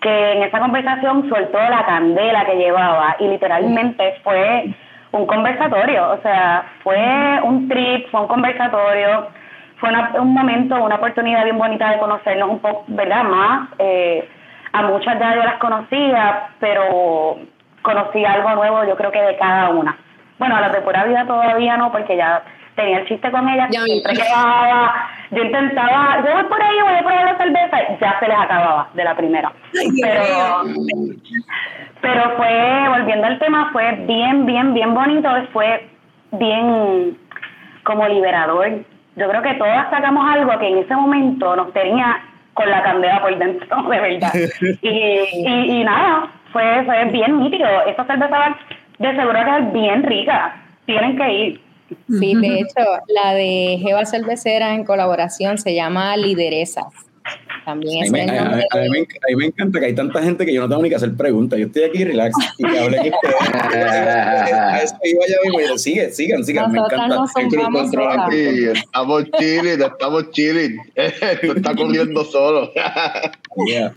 que 0.00 0.32
en 0.32 0.42
esa 0.42 0.60
conversación 0.60 1.28
soltó 1.28 1.58
la 1.58 1.84
candela 1.86 2.44
que 2.44 2.56
llevaba 2.56 3.16
y 3.18 3.28
literalmente 3.28 4.14
fue 4.22 4.72
un 5.12 5.26
conversatorio, 5.26 6.10
o 6.12 6.18
sea, 6.22 6.64
fue 6.82 7.40
un 7.42 7.68
trip, 7.68 8.10
fue 8.10 8.20
un 8.22 8.28
conversatorio, 8.28 9.28
fue 9.76 9.90
una- 9.90 10.10
un 10.20 10.32
momento, 10.32 10.82
una 10.82 10.96
oportunidad 10.96 11.44
bien 11.44 11.58
bonita 11.58 11.90
de 11.90 11.98
conocernos 11.98 12.48
un 12.48 12.58
poco, 12.60 12.84
¿verdad? 12.88 13.24
Más, 13.24 13.68
eh, 13.78 14.28
a 14.72 14.82
muchas 14.82 15.18
ya 15.18 15.34
yo 15.34 15.42
las 15.44 15.56
conocía, 15.56 16.48
pero 16.60 17.38
conocí 17.82 18.24
algo 18.24 18.54
nuevo 18.54 18.84
yo 18.84 18.96
creo 18.96 19.10
que 19.10 19.20
de 19.20 19.36
cada 19.36 19.70
una. 19.70 19.96
Bueno, 20.38 20.56
a 20.56 20.60
las 20.60 20.72
de 20.72 20.80
pura 20.80 21.04
vida 21.04 21.26
todavía 21.26 21.76
no, 21.76 21.92
porque 21.92 22.16
ya 22.16 22.42
tenía 22.74 22.98
el 22.98 23.06
chiste 23.06 23.30
con 23.30 23.48
ellas, 23.48 23.68
Ya 23.70 23.82
siempre 23.82 24.12
que 24.14 24.22
yo 25.30 25.42
intentaba, 25.42 26.22
yo 26.24 26.32
voy 26.32 26.44
por 26.44 26.62
ahí, 26.62 26.76
voy 26.82 26.94
a 26.94 26.98
probar 26.98 27.24
la 27.24 27.36
cerveza, 27.38 27.98
ya 28.00 28.18
se 28.20 28.28
les 28.28 28.38
acababa 28.38 28.88
de 28.94 29.04
la 29.04 29.16
primera. 29.16 29.52
Pero, 29.72 30.62
pero 32.00 32.36
fue, 32.36 32.88
volviendo 32.88 33.26
al 33.26 33.38
tema, 33.38 33.70
fue 33.72 33.92
bien, 34.06 34.46
bien, 34.46 34.74
bien 34.74 34.94
bonito, 34.94 35.30
fue 35.52 35.88
bien 36.32 37.16
como 37.84 38.06
liberador. 38.08 38.84
Yo 39.16 39.28
creo 39.28 39.42
que 39.42 39.54
todas 39.54 39.90
sacamos 39.90 40.26
algo 40.30 40.58
que 40.58 40.68
en 40.68 40.78
ese 40.78 40.94
momento 40.94 41.56
nos 41.56 41.72
tenía 41.72 42.22
con 42.54 42.70
la 42.70 42.82
candela 42.82 43.20
por 43.20 43.36
dentro, 43.38 43.82
de 43.84 44.00
verdad. 44.00 44.32
Y, 44.82 44.88
y, 44.88 45.80
y 45.80 45.84
nada, 45.84 46.28
fue, 46.52 46.84
fue 46.84 47.04
bien 47.06 47.38
nítido. 47.40 47.66
Esta 47.86 48.04
cerveza 48.04 48.56
de 48.98 49.16
seguro 49.16 49.44
que 49.44 49.58
es 49.58 49.72
bien 49.72 50.02
rica. 50.02 50.56
Tienen 50.86 51.16
que 51.16 51.32
ir. 51.32 51.60
Sí, 52.08 52.34
de 52.34 52.60
hecho, 52.60 52.80
la 53.08 53.34
de 53.34 53.78
Jeva 53.82 54.04
Cervecera 54.06 54.74
en 54.74 54.84
colaboración 54.84 55.58
se 55.58 55.74
llama 55.74 56.16
Lideresas. 56.16 56.86
También 57.64 57.98
A 57.98 58.00
mí, 58.00 58.06
es 58.06 58.10
me, 58.10 58.24
el 58.24 58.30
a- 58.30 58.42
a- 58.42 58.46
a 58.48 58.80
mí 58.82 58.88
me 58.90 58.98
enc- 59.02 59.16
a 59.16 59.26
mí 59.30 59.36
me 59.36 59.46
encanta 59.46 59.78
que 59.78 59.86
hay 59.86 59.94
tanta 59.94 60.20
gente 60.20 60.44
que 60.44 60.52
yo 60.52 60.60
no 60.62 60.68
tengo 60.68 60.82
ni 60.82 60.88
que 60.88 60.96
hacer 60.96 61.14
preguntas. 61.16 61.56
Yo 61.60 61.66
estoy 61.66 61.84
aquí 61.84 62.02
relax 62.02 62.34
y 62.58 62.64
que 62.64 62.78
hablen 62.80 63.00
ustedes. 63.14 63.84
A 64.52 64.82
eso 64.82 64.96
iba 65.04 65.20
ya 65.28 65.36
mismo. 65.44 65.60
Yo, 65.60 65.78
Sigue, 65.78 66.10
sigan, 66.10 66.44
sigan. 66.44 66.72
Me 66.72 66.78
Nosotras 66.78 67.00
encanta. 67.06 67.56
no 67.56 67.70
control 67.70 68.20
aquí, 68.20 68.64
estamos 68.78 69.24
chilling, 69.38 69.80
estamos 69.82 70.30
chilling. 70.32 70.76
Esto 70.96 71.56
está 71.56 71.74
corriendo 71.76 72.24
solo. 72.24 72.72
Yeah. 73.68 73.92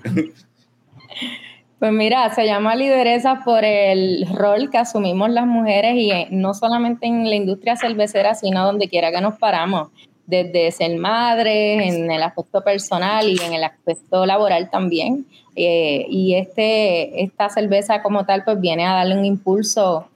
Pues 1.79 1.91
mira, 1.91 2.33
se 2.33 2.45
llama 2.45 2.73
lideresa 2.75 3.41
por 3.43 3.65
el 3.65 4.25
rol 4.33 4.69
que 4.69 4.77
asumimos 4.77 5.29
las 5.29 5.45
mujeres 5.45 5.95
y 5.95 6.09
eh, 6.09 6.27
no 6.31 6.53
solamente 6.53 7.05
en 7.05 7.29
la 7.29 7.35
industria 7.35 7.75
cervecera, 7.75 8.33
sino 8.33 8.65
donde 8.65 8.87
quiera 8.87 9.11
que 9.11 9.19
nos 9.19 9.37
paramos, 9.37 9.89
desde 10.25 10.71
ser 10.71 10.97
madres, 10.97 11.93
en 11.93 12.09
el 12.09 12.23
aspecto 12.23 12.63
personal 12.63 13.27
y 13.27 13.37
en 13.41 13.53
el 13.53 13.63
aspecto 13.63 14.25
laboral 14.25 14.69
también. 14.69 15.25
Eh, 15.57 16.05
y 16.09 16.35
este, 16.35 17.23
esta 17.23 17.49
cerveza 17.49 18.01
como 18.01 18.25
tal, 18.25 18.43
pues 18.45 18.59
viene 18.59 18.85
a 18.85 18.93
darle 18.93 19.17
un 19.17 19.25
impulso 19.25 20.07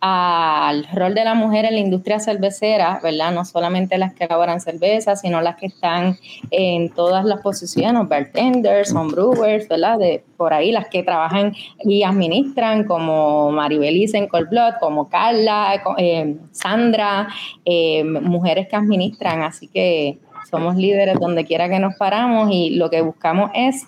al 0.00 0.86
rol 0.92 1.14
de 1.14 1.24
la 1.24 1.34
mujer 1.34 1.64
en 1.64 1.74
la 1.74 1.80
industria 1.80 2.20
cervecera, 2.20 3.00
¿verdad? 3.02 3.32
No 3.32 3.44
solamente 3.44 3.98
las 3.98 4.14
que 4.14 4.24
elaboran 4.24 4.60
cerveza, 4.60 5.16
sino 5.16 5.40
las 5.40 5.56
que 5.56 5.66
están 5.66 6.18
en 6.50 6.90
todas 6.90 7.24
las 7.24 7.40
posiciones, 7.40 8.08
bartenders, 8.08 8.94
homebrewers, 8.94 9.68
¿verdad? 9.68 9.98
De 9.98 10.22
por 10.36 10.54
ahí, 10.54 10.70
las 10.70 10.88
que 10.88 11.02
trabajan 11.02 11.52
y 11.82 12.04
administran, 12.04 12.84
como 12.84 13.50
Maribelice 13.50 14.18
en 14.18 14.28
Cold 14.28 14.50
Blood, 14.50 14.74
como 14.80 15.08
Carla, 15.08 15.82
eh, 15.96 16.36
Sandra, 16.52 17.28
eh, 17.64 18.04
mujeres 18.04 18.68
que 18.68 18.76
administran, 18.76 19.42
así 19.42 19.66
que 19.66 20.18
somos 20.48 20.76
líderes 20.76 21.18
donde 21.18 21.44
quiera 21.44 21.68
que 21.68 21.78
nos 21.78 21.96
paramos 21.96 22.50
y 22.52 22.70
lo 22.70 22.88
que 22.88 23.02
buscamos 23.02 23.50
es 23.54 23.84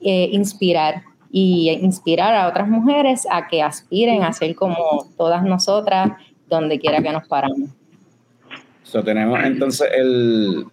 eh, 0.00 0.28
inspirar 0.32 1.02
y 1.38 1.68
inspirar 1.82 2.34
a 2.34 2.48
otras 2.48 2.66
mujeres 2.66 3.26
a 3.30 3.46
que 3.46 3.60
aspiren 3.62 4.22
a 4.22 4.32
ser 4.32 4.54
como 4.54 5.06
todas 5.18 5.42
nosotras 5.44 6.12
donde 6.48 6.78
quiera 6.78 7.02
que 7.02 7.12
nos 7.12 7.28
paramos. 7.28 7.68
So, 8.82 9.04
tenemos 9.04 9.38
entonces 9.44 9.86
el 9.94 10.64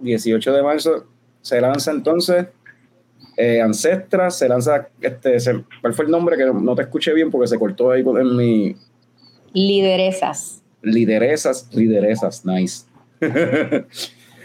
18 0.00 0.52
de 0.54 0.62
marzo, 0.62 1.04
se 1.42 1.60
lanza 1.60 1.90
entonces 1.90 2.46
eh, 3.36 3.60
Ancestra, 3.60 4.30
se 4.30 4.48
lanza, 4.48 4.88
este, 5.02 5.38
se- 5.38 5.64
¿cuál 5.82 5.92
fue 5.92 6.06
el 6.06 6.10
nombre? 6.10 6.38
Que 6.38 6.46
no 6.46 6.74
te 6.74 6.80
escuché 6.82 7.12
bien 7.12 7.30
porque 7.30 7.48
se 7.48 7.58
cortó 7.58 7.90
ahí 7.90 8.00
en 8.00 8.36
mi 8.36 8.76
Lideresas. 9.52 10.62
lideresas, 10.80 11.68
lideresas, 11.74 12.46
nice. 12.46 12.86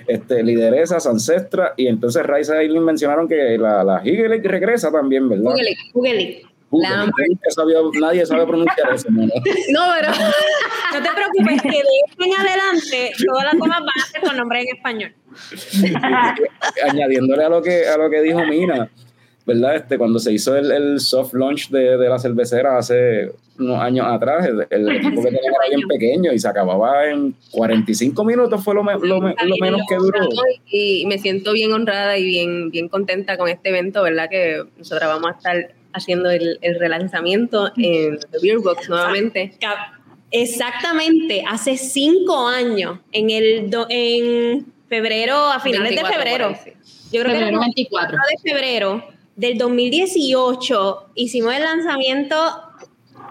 este, 0.10 0.43
lideresas, 0.43 1.05
Ancestra, 1.07 1.74
y 1.78 1.88
entonces 1.88 2.24
Raiza 2.24 2.55
y 2.55 2.66
Aileen 2.66 2.84
mencionaron 2.84 3.28
que 3.28 3.57
la, 3.57 3.84
la 3.84 4.01
Higelic 4.03 4.45
regresa 4.45 4.91
también, 4.91 5.30
¿verdad? 5.30 5.53
Google, 5.93 6.41
Lambert. 6.72 7.16
nadie 7.18 7.38
sabía- 7.49 7.99
nadie 7.99 8.26
sabe 8.26 8.45
pronunciar 8.45 8.93
eso, 8.93 9.07
¿no? 9.10 9.22
No, 9.72 9.82
pero 9.99 10.12
No 10.93 11.03
te 11.03 11.10
preocupes, 11.16 11.62
que 11.64 11.70
de 11.70 11.78
este 12.07 12.26
en 12.26 12.34
adelante 12.36 13.12
todas 13.26 13.43
las 13.45 13.53
demás 13.53 13.80
van 13.80 13.89
a 14.03 14.05
ser 14.12 14.22
con 14.22 14.38
nombre 14.38 14.62
en 14.62 14.76
español. 14.76 15.14
añadiéndole 16.84 17.43
a 17.43 17.49
lo 17.49 17.62
que 17.62 17.88
a 17.88 17.97
lo 17.97 18.10
que 18.10 18.22
dijo 18.22 18.43
Mina, 18.45 18.89
¿verdad? 19.45 19.76
Este, 19.78 19.97
cuando 19.97 20.20
se 20.20 20.32
hizo 20.34 20.55
el, 20.55 20.72
el 20.72 20.99
soft 20.99 21.34
launch 21.34 21.70
de, 21.70 21.97
de 21.97 22.10
la 22.10 22.20
cervecera 22.20 22.78
hace 22.78 23.32
unos 23.60 23.80
años 23.82 24.05
atrás, 24.10 24.47
el, 24.47 24.66
el 24.70 24.95
equipo 24.95 25.22
que 25.22 25.28
tenía 25.32 25.41
era 25.49 25.76
bien 25.76 25.88
pequeño 25.88 26.32
y 26.34 26.39
se 26.39 26.47
acababa 26.47 27.07
en 27.10 27.36
45 27.51 28.24
minutos, 28.24 28.64
fue 28.64 28.74
lo, 28.74 28.84
me- 28.84 28.93
lo 28.99 29.20
me- 29.22 29.36
lo 29.45 29.55
menos 29.60 29.82
que 29.89 29.95
duró. 29.95 30.20
Y 30.72 31.05
me 31.07 31.18
siento 31.20 31.53
bien 31.53 31.72
honrada 31.74 32.18
y 32.18 32.24
bien, 32.26 32.70
bien 32.72 32.88
contenta 32.89 33.38
con 33.38 33.49
este 33.49 33.70
evento, 33.70 34.01
¿verdad? 34.03 34.30
Que 34.30 34.64
nosotros 34.78 35.07
vamos 35.10 35.32
a 35.32 35.38
estar 35.38 35.74
haciendo 35.93 36.30
el, 36.30 36.57
el 36.62 36.80
relanzamiento 36.80 37.72
en 37.78 38.18
The 38.20 38.38
Beer 38.41 38.60
Box 38.60 38.88
nuevamente. 38.89 39.53
Exactamente, 40.32 41.43
hace 41.47 41.76
cinco 41.78 42.47
años, 42.47 42.99
en 43.12 43.30
el 43.30 43.70
do- 43.70 43.88
en 43.89 44.66
febrero, 44.88 45.36
a 45.36 45.60
finales 45.60 45.89
24 45.89 46.18
de 46.18 46.24
febrero. 46.24 46.49
Yo 47.12 47.22
creo 47.22 47.24
que 47.24 47.39
Febrero 47.39 47.47
era 47.47 47.60
24. 47.60 48.18
de 48.43 48.51
febrero 48.51 49.03
del 49.36 49.57
2018 49.57 51.05
hicimos 51.16 51.53
el 51.55 51.64
lanzamiento 51.64 52.36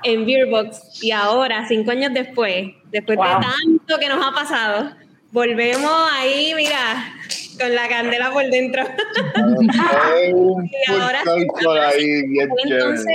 en 0.03 0.27
Beerbox 0.27 1.03
y 1.03 1.11
ahora, 1.11 1.67
cinco 1.69 1.91
años 1.91 2.13
después, 2.15 2.73
después 2.91 3.17
Wow. 3.17 3.27
de 3.27 3.33
tanto 3.47 3.99
que 3.99 4.09
nos 4.09 4.25
ha 4.27 4.33
pasado, 4.33 4.91
volvemos 5.33 5.91
ahí, 6.13 6.53
mira, 6.57 7.15
con 7.59 7.75
la 7.75 7.89
candela 7.89 8.31
por 8.31 8.45
dentro. 8.51 8.83
Y 9.61 10.91
ahora 10.91 11.23
por 11.63 11.79
ahí 11.79 12.23
Entonces, 12.65 13.07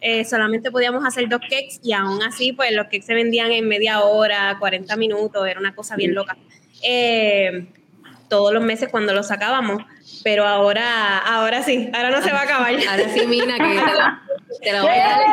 eh, 0.00 0.24
solamente 0.24 0.70
podíamos 0.70 1.04
hacer 1.04 1.28
dos 1.28 1.40
cakes 1.40 1.80
y 1.82 1.92
aún 1.92 2.22
así, 2.22 2.52
pues 2.52 2.72
los 2.72 2.84
cakes 2.84 3.02
se 3.02 3.14
vendían 3.14 3.50
en 3.50 3.66
media 3.66 4.00
hora, 4.00 4.56
40 4.60 4.96
minutos, 4.96 5.46
era 5.48 5.58
una 5.58 5.74
cosa 5.74 5.96
bien 5.96 6.14
loca. 6.14 6.36
Eh, 6.82 7.66
todos 8.28 8.52
los 8.52 8.62
meses 8.62 8.88
cuando 8.90 9.12
lo 9.14 9.22
sacábamos, 9.22 9.82
pero 10.22 10.46
ahora, 10.46 11.18
ahora 11.18 11.62
sí, 11.62 11.90
ahora 11.94 12.10
no 12.10 12.22
se 12.22 12.30
va 12.30 12.40
a 12.40 12.44
acabar. 12.44 12.72
Ahora 12.88 13.08
sí, 13.08 13.26
Mina, 13.26 13.56
que 13.56 13.80
te 14.62 14.72
lo 14.72 14.82
voy 14.82 14.92
a 14.92 14.96
dar. 15.08 15.26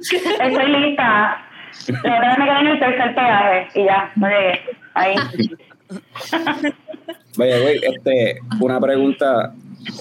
Estoy 0.00 0.80
lista. 0.80 1.42
Lo 1.88 2.02
que 2.02 2.08
me 2.38 2.44
quedé 2.46 2.60
en 2.60 2.66
el 2.66 2.78
tercer 2.78 3.14
peaje 3.14 3.68
y 3.74 3.84
ya, 3.84 4.12
no 4.16 4.28
llegué. 4.28 4.60
Ahí. 4.94 5.14
Vaya, 7.36 7.60
güey, 7.60 7.80
este, 7.82 8.38
una 8.60 8.80
pregunta. 8.80 9.52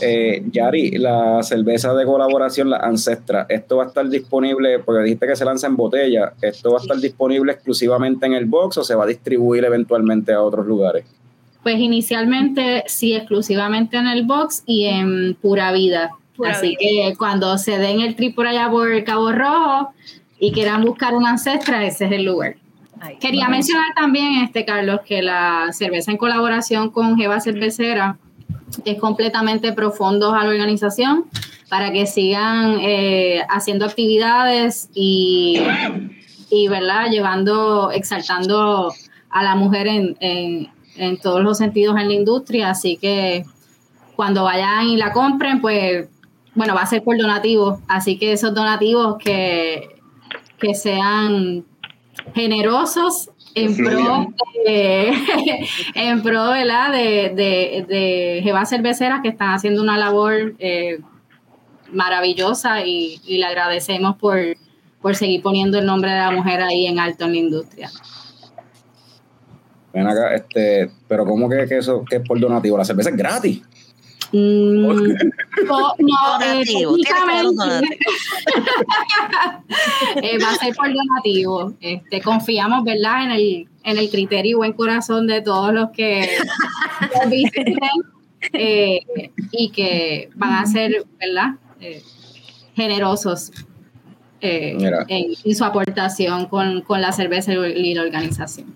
Eh, 0.02 0.42
Yari, 0.52 0.98
la 0.98 1.44
cerveza 1.44 1.94
de 1.94 2.06
colaboración, 2.06 2.72
la 2.72 2.78
Ancestra, 2.78 3.46
¿esto 3.48 3.78
va 3.78 3.84
a 3.84 3.88
estar 3.88 4.10
disponible? 4.10 4.80
Porque 4.80 5.04
dijiste 5.04 5.28
que 5.28 5.36
se 5.36 5.46
lanza 5.46 5.68
en 5.68 5.76
botella. 5.76 6.34
¿Esto 6.42 6.72
va 6.72 6.80
a 6.80 6.82
estar 6.82 6.98
disponible 6.98 7.52
exclusivamente 7.52 8.26
en 8.26 8.34
el 8.34 8.46
box 8.46 8.80
o 8.80 8.84
se 8.84 8.96
va 8.96 9.04
a 9.04 9.08
distribuir 9.08 9.64
eventualmente 9.64 10.34
a 10.34 10.42
otros 10.42 10.66
lugares? 10.66 11.06
Pues 11.62 11.78
inicialmente 11.78 12.84
sí, 12.88 13.14
exclusivamente 13.14 13.98
en 13.98 14.08
el 14.08 14.26
box 14.26 14.64
y 14.66 14.86
en 14.86 15.36
Pura 15.36 15.72
Vida. 15.72 16.12
Pura 16.36 16.52
Así 16.52 16.70
Vida. 16.70 16.78
que 16.80 17.16
cuando 17.18 17.58
se 17.58 17.78
den 17.78 18.02
el 18.02 18.16
trip 18.16 18.36
por 18.36 18.48
allá 18.48 18.70
por 18.70 19.04
Cabo 19.04 19.32
Rojo 19.32 19.90
y 20.40 20.52
quieran 20.52 20.84
buscar 20.84 21.14
una 21.16 21.30
ancestra, 21.32 21.86
ese 21.86 22.06
es 22.06 22.12
el 22.12 22.24
lugar. 22.26 22.56
Ay, 23.00 23.18
Quería 23.18 23.48
mencionar 23.50 23.94
también, 23.96 24.44
este 24.44 24.66
Carlos, 24.66 25.02
que 25.06 25.22
la 25.22 25.68
cerveza 25.72 26.12
en 26.12 26.18
colaboración 26.18 26.90
con 26.90 27.18
Jeva 27.18 27.40
Cervecera 27.40 28.18
es 28.84 29.00
completamente 29.00 29.72
pro 29.74 29.92
fondos 29.92 30.34
a 30.34 30.44
la 30.44 30.50
organización 30.50 31.26
para 31.70 31.92
que 31.92 32.06
sigan 32.06 32.78
eh, 32.82 33.42
haciendo 33.50 33.86
actividades 33.86 34.90
y, 34.94 35.62
y, 36.50 36.68
¿verdad? 36.68 37.10
Llevando, 37.10 37.92
exaltando 37.92 38.94
a 39.30 39.44
la 39.44 39.56
mujer 39.56 39.88
en, 39.88 40.18
en- 40.20 40.70
en 40.98 41.18
todos 41.20 41.42
los 41.44 41.58
sentidos 41.58 41.98
en 42.00 42.08
la 42.08 42.14
industria. 42.14 42.70
Así 42.70 42.96
que 42.96 43.44
cuando 44.16 44.46
vayan 44.46 44.88
y 44.88 44.96
la 44.96 45.12
compren, 45.12 45.60
pues, 45.60 46.08
bueno, 46.56 46.74
va 46.74 46.82
a 46.82 46.86
ser 46.88 47.04
por 47.04 47.18
donativo. 47.18 47.82
Así 47.88 48.18
que 48.18 48.32
esos 48.32 48.54
donativos 48.54 49.18
que, 49.18 50.00
que 50.60 50.74
sean 50.74 51.66
generosos 52.34 53.30
en 53.54 53.76
pro 53.76 54.28
de, 54.66 55.14
en 55.96 56.22
pro 56.22 56.50
¿verdad? 56.50 56.92
de, 56.92 57.34
de, 57.36 57.86
de 57.88 58.42
Jeva 58.44 58.66
Cerveceras 58.66 59.22
que 59.22 59.30
están 59.30 59.54
haciendo 59.54 59.82
una 59.82 59.98
labor 59.98 60.56
eh, 60.60 61.00
maravillosa 61.92 62.86
y, 62.86 63.22
y 63.26 63.38
le 63.38 63.46
agradecemos 63.46 64.18
por, 64.18 64.38
por 65.02 65.16
seguir 65.16 65.42
poniendo 65.42 65.78
el 65.78 65.86
nombre 65.86 66.12
de 66.12 66.18
la 66.18 66.32
mujer 66.32 66.62
ahí 66.62 66.88
en 66.88 67.00
alto 67.00 67.26
en 67.26 67.32
la 67.32 67.38
industria. 67.38 67.90
Ven 69.94 70.08
acá, 70.08 70.36
este, 70.36 70.92
pero 71.08 71.26
¿cómo 71.26 71.48
que, 71.50 71.66
que 71.68 71.78
eso 71.78 72.04
que 72.04 72.18
es 72.18 72.22
por 72.28 72.38
donativo? 72.40 72.78
La 72.78 72.84
cerveza 72.84 73.12
es 73.12 73.16
gratis. 73.16 73.62
Mm, 74.32 74.82
no, 74.82 74.94
no, 75.66 76.42
eh, 76.42 76.64
técnicamente 76.66 77.64
eh, 80.22 80.38
va 80.44 80.52
a 80.52 80.56
ser 80.56 80.76
por 80.76 80.94
donativo. 80.94 81.74
Este, 81.80 82.22
confiamos, 82.22 82.84
¿verdad?, 82.84 83.26
en 83.26 83.32
el, 83.32 83.68
en 83.84 83.98
el 83.98 84.10
criterio 84.10 84.52
y 84.52 84.56
buen 84.56 84.74
corazón 84.74 85.28
de 85.28 85.42
todos 85.42 85.74
los 85.74 85.92
que 85.92 86.30
visiten 87.30 87.78
eh, 88.54 89.02
y 89.52 89.70
que 89.70 90.30
van 90.36 90.54
a 90.54 90.66
ser, 90.66 91.06
¿verdad?, 91.20 91.56
Eh, 91.82 92.02
generosos 92.76 93.52
eh, 94.42 94.76
en, 95.08 95.34
en 95.44 95.56
su 95.56 95.64
aportación 95.64 96.48
con, 96.48 96.82
con 96.82 97.02
la 97.02 97.12
cerveza 97.12 97.54
y 97.54 97.94
la 97.94 98.02
organización. 98.02 98.74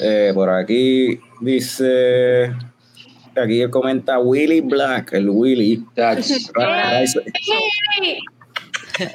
Eh, 0.00 0.32
por 0.34 0.48
aquí 0.48 1.20
dice. 1.40 2.52
Aquí 3.36 3.60
él 3.62 3.70
comenta 3.70 4.18
Willy 4.18 4.60
Black, 4.60 5.12
el 5.14 5.28
Willy. 5.30 5.84
Chach, 5.96 6.26
Ra- 6.54 6.90
Raisa- 6.92 7.20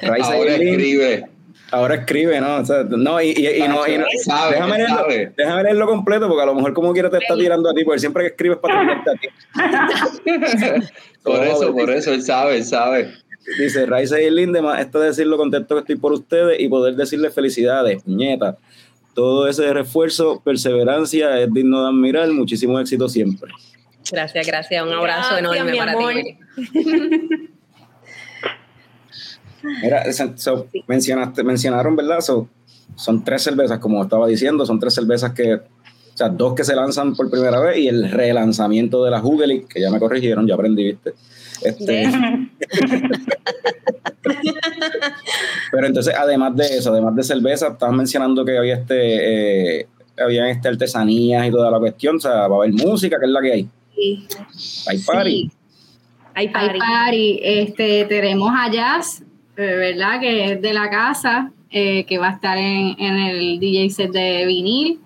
Raisa 0.02 0.32
Ahora 0.34 0.54
escribe. 0.54 1.26
Ahora 1.70 1.94
escribe, 1.96 2.40
¿no? 2.40 2.56
O 2.56 2.64
sea, 2.64 2.82
no, 2.84 3.20
y, 3.20 3.28
y- 3.36 3.46
y 3.64 3.68
no, 3.68 3.86
y 3.86 3.98
no- 3.98 4.06
Sabe, 4.24 4.54
déjame, 4.54 4.78
leerlo, 4.78 5.06
déjame 5.36 5.62
leerlo 5.64 5.86
completo, 5.86 6.26
porque 6.26 6.42
a 6.42 6.46
lo 6.46 6.54
mejor 6.54 6.72
como 6.72 6.92
quiera 6.94 7.10
te 7.10 7.18
está 7.18 7.36
tirando 7.36 7.68
a 7.68 7.74
ti, 7.74 7.84
porque 7.84 8.00
siempre 8.00 8.22
que 8.22 8.28
escribes 8.30 8.58
para 8.58 8.80
tirarte 8.80 9.10
a 9.10 9.14
ti. 9.14 9.28
Por 11.22 11.44
eso, 11.44 11.74
por 11.74 11.90
eso, 11.90 12.12
él 12.14 12.22
sabe, 12.22 12.56
él 12.56 12.64
sabe. 12.64 13.12
Dice 13.58 13.84
Raiza 13.86 14.18
y 14.20 14.30
Lindemann, 14.30 14.78
esto 14.78 14.98
de 15.00 15.08
decirlo 15.08 15.36
contento 15.36 15.74
que 15.74 15.80
estoy 15.80 15.96
por 15.96 16.12
ustedes 16.12 16.58
y 16.60 16.68
poder 16.68 16.94
decirles 16.96 17.34
felicidades, 17.34 18.06
nieta. 18.06 18.56
Todo 19.14 19.46
ese 19.48 19.70
refuerzo, 19.74 20.40
perseverancia 20.42 21.38
es 21.40 21.52
digno 21.52 21.82
de 21.82 21.88
admirar. 21.88 22.28
Muchísimo 22.28 22.78
éxito 22.80 23.08
siempre. 23.08 23.50
Gracias, 24.10 24.46
gracias. 24.46 24.82
Un 24.82 24.92
abrazo 24.92 25.36
Gracias, 25.36 25.38
enorme 25.40 25.76
para 25.76 25.92
amor. 25.92 26.14
ti. 26.14 26.38
Mira, 29.82 30.04
so, 30.36 30.66
mencionaste, 30.86 31.42
mencionaron, 31.42 31.96
¿verdad? 31.96 32.20
So, 32.20 32.48
son 32.94 33.24
tres 33.24 33.42
cervezas, 33.42 33.78
como 33.78 34.02
estaba 34.02 34.26
diciendo, 34.26 34.64
son 34.64 34.78
tres 34.80 34.94
cervezas 34.94 35.32
que, 35.32 35.54
o 35.54 35.62
sea, 36.14 36.28
dos 36.28 36.54
que 36.54 36.64
se 36.64 36.74
lanzan 36.74 37.14
por 37.14 37.30
primera 37.30 37.60
vez 37.60 37.78
y 37.78 37.88
el 37.88 38.10
relanzamiento 38.10 39.04
de 39.04 39.10
la 39.10 39.22
Hugely, 39.22 39.66
que 39.66 39.80
ya 39.80 39.90
me 39.90 39.98
corrigieron, 39.98 40.46
ya 40.46 40.54
aprendí, 40.54 40.84
¿viste? 40.84 41.14
Este, 41.62 42.08
pero 45.72 45.86
entonces, 45.86 46.14
además 46.16 46.54
de 46.56 46.78
eso, 46.78 46.92
además 46.92 47.16
de 47.16 47.22
cerveza, 47.24 47.68
estabas 47.68 47.96
mencionando 47.96 48.44
que 48.44 48.56
había 48.56 48.74
este, 48.74 49.80
eh, 49.80 49.88
habían 50.16 50.46
este 50.46 50.68
artesanías 50.68 51.46
y 51.46 51.50
toda 51.50 51.70
la 51.70 51.78
cuestión, 51.78 52.16
o 52.16 52.20
sea, 52.20 52.46
va 52.48 52.56
a 52.56 52.58
haber 52.58 52.72
música, 52.72 53.18
que 53.18 53.26
es 53.26 53.32
la 53.32 53.40
que 53.40 53.52
hay. 53.52 53.68
Hay 54.86 54.98
party. 54.98 55.50
Sí. 55.50 55.50
Hay 56.34 56.46
Hay 56.46 56.48
party. 56.48 56.78
party, 56.78 57.40
este, 57.42 58.04
tenemos 58.04 58.52
a 58.56 58.70
Jazz, 58.70 59.22
eh, 59.56 59.62
¿verdad? 59.76 60.20
Que 60.20 60.52
es 60.52 60.62
de 60.62 60.72
la 60.72 60.88
casa, 60.88 61.50
eh, 61.70 62.04
que 62.04 62.18
va 62.18 62.28
a 62.28 62.32
estar 62.32 62.56
en, 62.58 62.96
en 62.98 63.16
el 63.16 63.58
DJ 63.60 63.90
set 63.90 64.10
de 64.12 64.46
vinil. 64.46 65.00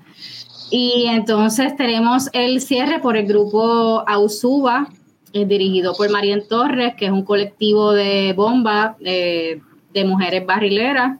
Y 0.70 1.07
entonces 1.09 1.76
tenemos 1.76 2.30
el 2.32 2.61
cierre 2.61 2.99
por 2.99 3.16
el 3.16 3.26
grupo 3.26 4.05
Ausuba, 4.07 4.88
eh, 5.34 5.45
dirigido 5.45 5.95
por 5.95 6.11
Marien 6.11 6.47
Torres, 6.49 6.95
que 6.95 7.07
es 7.07 7.11
un 7.11 7.24
colectivo 7.24 7.93
de 7.93 8.32
bomba 8.34 8.97
eh, 9.05 9.61
de 9.93 10.05
mujeres 10.05 10.47
barrileras. 10.47 11.18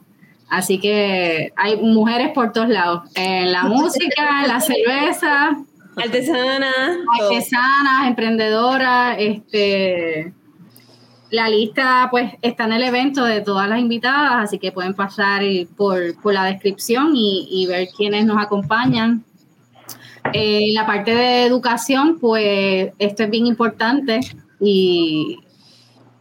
Así 0.49 0.79
que 0.79 1.51
hay 1.55 1.77
mujeres 1.77 2.31
por 2.33 2.51
todos 2.51 2.69
lados, 2.69 3.09
en 3.15 3.51
la 3.51 3.63
música, 3.67 4.41
en 4.43 4.47
la 4.47 4.59
cerveza, 4.59 5.57
Artesana. 5.95 6.71
todo. 7.17 7.25
artesanas, 7.27 8.07
emprendedoras, 8.07 9.15
este 9.19 10.33
la 11.33 11.49
lista 11.49 12.09
pues 12.11 12.33
está 12.43 12.65
en 12.65 12.73
el 12.73 12.83
evento 12.83 13.25
de 13.25 13.41
todas 13.41 13.67
las 13.67 13.79
invitadas, 13.79 14.43
así 14.43 14.59
que 14.59 14.71
pueden 14.71 14.93
pasar 14.93 15.41
por, 15.75 16.15
por 16.21 16.31
la 16.31 16.45
descripción 16.45 17.15
y, 17.15 17.47
y 17.49 17.65
ver 17.65 17.87
quiénes 17.97 18.25
nos 18.27 18.37
acompañan. 18.37 19.23
Eh, 20.31 20.71
la 20.73 20.85
parte 20.85 21.15
de 21.15 21.45
educación, 21.45 22.19
pues 22.19 22.91
esto 22.99 23.23
es 23.23 23.29
bien 23.31 23.47
importante 23.47 24.19
y, 24.59 25.39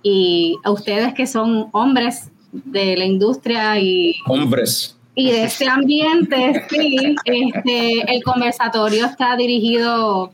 y 0.03 0.57
a 0.65 0.71
ustedes 0.71 1.13
que 1.13 1.27
son 1.27 1.69
hombres 1.73 2.31
de 2.51 2.97
la 2.97 3.05
industria 3.05 3.79
y, 3.79 4.15
Hombres. 4.27 4.97
Y 5.15 5.31
de 5.31 5.45
este 5.45 5.69
ambiente, 5.69 6.67
sí, 6.71 7.17
este, 7.25 8.15
el 8.15 8.23
conversatorio 8.23 9.07
está 9.07 9.37
dirigido 9.37 10.33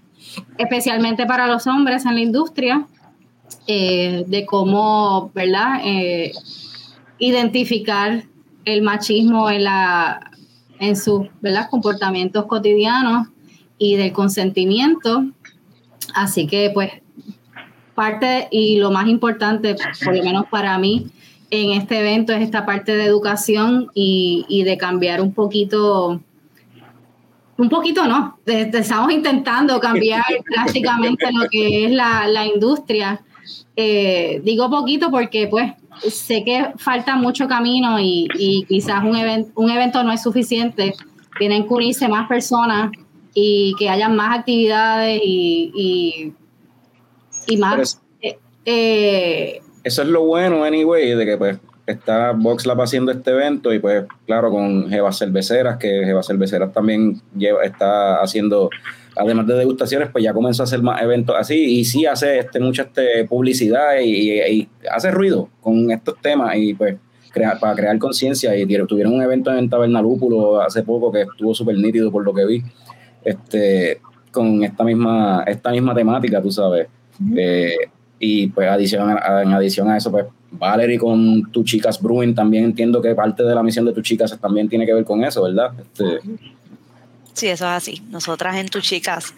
especialmente 0.57 1.27
para 1.27 1.47
los 1.47 1.67
hombres 1.67 2.07
en 2.07 2.15
la 2.15 2.21
industria, 2.21 2.87
eh, 3.67 4.25
de 4.27 4.47
cómo, 4.47 5.31
¿verdad? 5.35 5.81
Eh, 5.85 6.33
identificar 7.19 8.25
el 8.65 8.83
machismo 8.83 9.51
en, 9.51 9.65
la, 9.65 10.31
en 10.79 10.97
sus 10.97 11.27
¿verdad? 11.41 11.69
comportamientos 11.71 12.47
cotidianos 12.47 13.29
y 13.79 13.97
del 13.97 14.13
consentimiento. 14.13 15.27
Así 16.15 16.47
que, 16.47 16.71
pues, 16.73 16.93
parte 17.95 18.47
y 18.53 18.79
lo 18.79 18.93
más 18.93 19.09
importante, 19.09 19.75
por 20.05 20.17
lo 20.17 20.23
menos 20.23 20.47
para 20.51 20.79
mí, 20.79 21.09
en 21.51 21.73
este 21.73 22.01
evento 22.01 22.33
es 22.33 22.43
esta 22.43 22.67
parte 22.67 22.95
de 22.97 23.05
educación 23.05 23.89
y, 23.95 24.45
y 24.49 24.65
de 24.65 24.77
cambiar 24.77 25.21
un 25.21 25.33
poquito, 25.33 26.21
un 27.57 27.69
poquito 27.69 28.07
no, 28.07 28.39
de- 28.47 28.67
de- 28.67 28.79
estamos 28.81 29.11
intentando 29.13 29.81
cambiar 29.81 30.25
drásticamente 30.55 31.27
lo 31.33 31.49
que 31.49 31.87
es 31.87 31.91
la, 31.93 32.27
la 32.29 32.47
industria. 32.47 33.21
Eh, 33.77 34.41
digo 34.45 34.69
poquito 34.69 35.11
porque 35.11 35.47
pues 35.49 35.73
sé 36.13 36.45
que 36.45 36.73
falta 36.77 37.17
mucho 37.17 37.49
camino 37.49 37.99
y, 37.99 38.29
y 38.39 38.65
quizás 38.65 39.03
un, 39.03 39.17
event- 39.17 39.51
un 39.55 39.71
evento 39.71 40.03
no 40.05 40.13
es 40.13 40.23
suficiente, 40.23 40.95
tienen 41.39 41.67
que 41.67 41.75
unirse 41.75 42.09
más 42.09 42.29
personas 42.29 42.91
y 43.35 43.75
que 43.79 43.89
hayan 43.89 44.15
más 44.17 44.39
actividades 44.41 45.21
y, 45.25 46.33
y, 47.47 47.57
más... 47.57 48.01
eh, 48.21 48.39
eh, 48.65 49.61
eso 49.89 50.03
es 50.03 50.09
lo 50.09 50.25
bueno, 50.25 50.65
anyway, 50.65 51.15
de 51.15 51.25
que 51.27 51.37
pues 51.37 51.59
está 51.87 52.33
VoxLab 52.33 52.83
haciendo 52.83 53.11
este 53.11 53.31
evento 53.31 53.73
y 53.73 53.79
pues 53.79 54.05
claro, 54.27 54.51
con 54.51 54.89
Jeva 54.91 55.11
Cerveceras, 55.13 55.79
que 55.79 56.05
Jeva 56.05 56.23
Cerveceras 56.23 56.73
también 56.73 57.21
lleva, 57.37 57.65
está 57.65 58.21
haciendo 58.21 58.69
además 59.17 59.47
de 59.47 59.55
degustaciones, 59.55 60.11
pues 60.13 60.23
ya 60.23 60.33
comenzó 60.33 60.63
a 60.63 60.65
hacer 60.65 60.83
más 60.83 61.01
eventos 61.03 61.35
así 61.37 61.57
y 61.81 61.85
sí 61.85 62.07
hace 62.07 62.39
este, 62.39 62.61
mucha 62.61 62.83
este, 62.83 63.25
publicidad 63.25 63.99
y, 64.01 64.33
y 64.41 64.69
hace 64.91 65.11
ruido 65.11 65.49
con 65.61 65.91
estos 65.91 66.21
temas 66.21 66.55
y 66.57 66.75
pues 66.75 66.97
crea- 67.33 67.59
para 67.59 67.75
crear 67.75 67.99
conciencia 67.99 68.55
y 68.55 68.67
tuvieron 68.87 69.15
un 69.15 69.23
evento 69.23 69.53
en 69.57 69.69
Tabernalúpulo 69.69 70.61
hace 70.61 70.83
poco 70.83 71.11
que 71.11 71.23
estuvo 71.23 71.55
súper 71.55 71.77
nítido 71.79 72.13
por 72.13 72.23
lo 72.23 72.33
que 72.35 72.45
vi, 72.47 72.63
este, 73.25 74.01
con 74.31 74.63
esta 74.63 74.85
misma, 74.85 75.43
esta 75.47 75.71
misma 75.71 75.95
temática, 75.95 76.41
tú 76.43 76.51
sabes. 76.53 76.87
Eh, 77.37 77.75
y 78.19 78.49
pues 78.49 78.69
adición 78.69 79.11
en 79.11 79.53
adición 79.53 79.91
a 79.91 79.97
eso, 79.97 80.11
pues 80.11 80.27
Valerie 80.51 80.99
con 80.99 81.51
Tu 81.53 81.63
Chicas 81.65 82.01
Brewing 82.01 82.35
también 82.35 82.65
entiendo 82.65 83.01
que 83.03 83.15
parte 83.15 83.43
de 83.43 83.55
la 83.55 83.63
misión 83.63 83.85
de 83.85 83.93
Tu 83.93 84.03
Chicas 84.03 84.37
también 84.41 84.69
tiene 84.69 84.87
que 84.87 84.95
ver 84.95 85.05
con 85.05 85.23
eso, 85.25 85.43
¿verdad? 85.43 85.73
Este, 85.79 86.21
Sí, 87.35 87.47
eso 87.47 87.67
es 87.67 87.71
así. 87.71 88.03
Nosotras 88.11 88.57
en 88.57 88.69
Tu 88.69 88.81
Chicas 88.81 89.33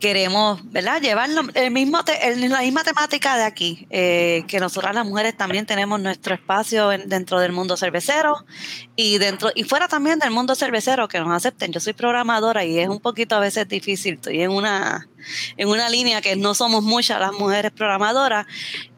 queremos, 0.00 0.60
¿verdad? 0.72 1.02
Llevar 1.02 1.28
el 1.54 1.70
mismo 1.70 2.02
te- 2.02 2.48
la 2.48 2.60
misma 2.62 2.84
temática 2.84 3.36
de 3.36 3.42
aquí, 3.42 3.86
eh, 3.90 4.44
que 4.48 4.60
nosotras 4.60 4.94
las 4.94 5.04
mujeres 5.04 5.36
también 5.36 5.66
tenemos 5.66 6.00
nuestro 6.00 6.34
espacio 6.34 6.90
en- 6.90 7.06
dentro 7.08 7.38
del 7.40 7.52
mundo 7.52 7.76
cervecero 7.76 8.46
y 8.96 9.18
dentro 9.18 9.50
y 9.54 9.64
fuera 9.64 9.88
también 9.88 10.18
del 10.18 10.30
mundo 10.30 10.54
cervecero 10.54 11.06
que 11.08 11.18
nos 11.18 11.30
acepten. 11.30 11.70
Yo 11.72 11.80
soy 11.80 11.92
programadora 11.92 12.64
y 12.64 12.78
es 12.78 12.88
un 12.88 13.00
poquito 13.00 13.34
a 13.36 13.40
veces 13.40 13.68
difícil. 13.68 14.14
Estoy 14.14 14.40
en 14.40 14.50
una 14.52 15.06
en 15.56 15.68
una 15.68 15.88
línea 15.88 16.20
que 16.20 16.36
no 16.36 16.54
somos 16.54 16.82
muchas 16.82 17.20
las 17.20 17.32
mujeres 17.32 17.72
programadoras. 17.72 18.46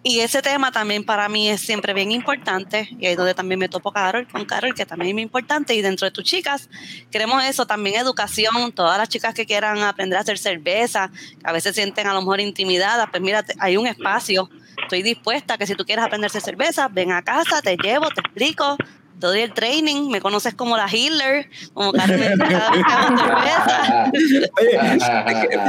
Y 0.03 0.21
ese 0.21 0.41
tema 0.41 0.73
también 0.73 1.05
para 1.05 1.29
mí 1.29 1.51
es 1.51 1.61
siempre 1.61 1.93
bien 1.93 2.11
importante 2.11 2.89
y 2.99 3.05
ahí 3.05 3.13
es 3.13 3.19
donde 3.19 3.35
también 3.35 3.59
me 3.59 3.69
topo 3.69 3.93
Carol, 3.93 4.27
con 4.27 4.47
Carol, 4.47 4.75
que 4.75 4.87
también 4.87 5.19
es 5.19 5.23
importante. 5.23 5.75
Y 5.75 5.83
dentro 5.83 6.07
de 6.07 6.11
tus 6.11 6.25
chicas 6.25 6.71
queremos 7.11 7.45
eso, 7.45 7.67
también 7.67 7.97
educación, 7.97 8.73
todas 8.73 8.97
las 8.97 9.09
chicas 9.09 9.35
que 9.35 9.45
quieran 9.45 9.79
aprender 9.83 10.17
a 10.17 10.23
hacer 10.23 10.39
cerveza, 10.39 11.11
que 11.39 11.49
a 11.49 11.53
veces 11.53 11.75
sienten 11.75 12.07
a 12.07 12.15
lo 12.15 12.21
mejor 12.21 12.41
intimidadas, 12.41 13.09
pues 13.11 13.23
mira, 13.23 13.45
hay 13.59 13.77
un 13.77 13.87
espacio, 13.87 14.49
estoy 14.83 15.03
dispuesta 15.03 15.59
que 15.59 15.67
si 15.67 15.75
tú 15.75 15.85
quieres 15.85 16.05
aprender 16.05 16.27
a 16.27 16.31
hacer 16.31 16.43
cerveza, 16.43 16.89
ven 16.89 17.13
a 17.13 17.23
casa, 17.23 17.61
te 17.61 17.77
llevo, 17.77 18.09
te 18.09 18.21
explico, 18.21 18.77
doy 19.27 19.41
el 19.41 19.53
training, 19.53 20.11
me 20.11 20.21
conoces 20.21 20.55
como 20.55 20.77
la 20.77 20.87
healer, 20.87 21.49
como 21.73 21.93
Carmen. 21.93 22.41
Oye, 24.61 24.79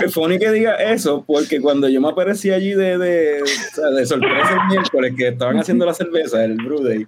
es 0.04 0.14
funny 0.14 0.40
que 0.40 0.52
diga 0.52 0.76
eso, 0.76 1.24
porque 1.26 1.62
cuando 1.62 1.88
yo 1.90 2.02
me 2.02 2.10
aparecí 2.10 2.52
allí 2.52 2.74
de, 2.74 2.98
de, 2.98 3.42
o 3.44 3.48
sea, 3.48 3.90
de 3.90 4.06
sorpresa 4.06 4.52
el 4.54 4.68
miércoles 4.68 5.14
que 5.18 5.28
estaban 5.30 5.60
haciendo 5.60 5.86
la 5.86 5.94
cerveza, 5.94 6.44
el 6.44 6.56
Brew 6.56 6.84
Day, 6.84 7.08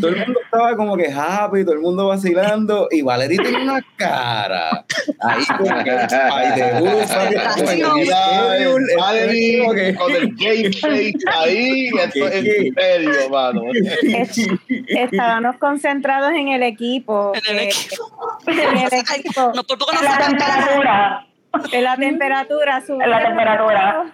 todo 0.00 0.10
el 0.10 0.16
mundo 0.18 0.40
estaba 0.44 0.76
como 0.76 0.96
que 0.96 1.12
happy, 1.12 1.64
todo 1.64 1.74
el 1.74 1.80
mundo 1.80 2.06
vacilando, 2.06 2.88
y 2.90 3.02
Valerie 3.02 3.38
tiene 3.38 3.62
una 3.62 3.84
cara 3.96 4.84
ahí 5.20 5.44
como 5.56 5.84
que, 5.84 5.90
ay, 5.90 6.60
de 6.60 6.78
Valerie 8.96 9.66
con 9.96 10.10
el 10.12 10.34
game 10.34 10.72
face 10.72 11.14
ahí, 11.26 11.88
esto 11.88 12.26
es 12.28 12.74
serio, 12.74 13.30
mano. 13.30 13.62
Concentrados 15.56 16.32
en 16.32 16.48
el 16.48 16.62
equipo. 16.62 17.32
En 17.34 17.56
el 17.56 17.62
eh, 17.62 17.68
equipo. 17.70 18.38
en 18.46 18.58
el 18.78 18.92
equipo. 19.16 19.52
No, 19.54 19.64
por 19.64 19.78
poco 19.78 19.92
no 19.92 19.98
En 20.00 20.04
la 20.04 20.18
temperatura. 20.18 21.26
En 21.72 21.84
la 21.84 21.96
temperatura, 21.96 22.82
sube 22.86 23.04
En 23.04 23.10
la 23.10 23.22
temperatura. 23.22 24.04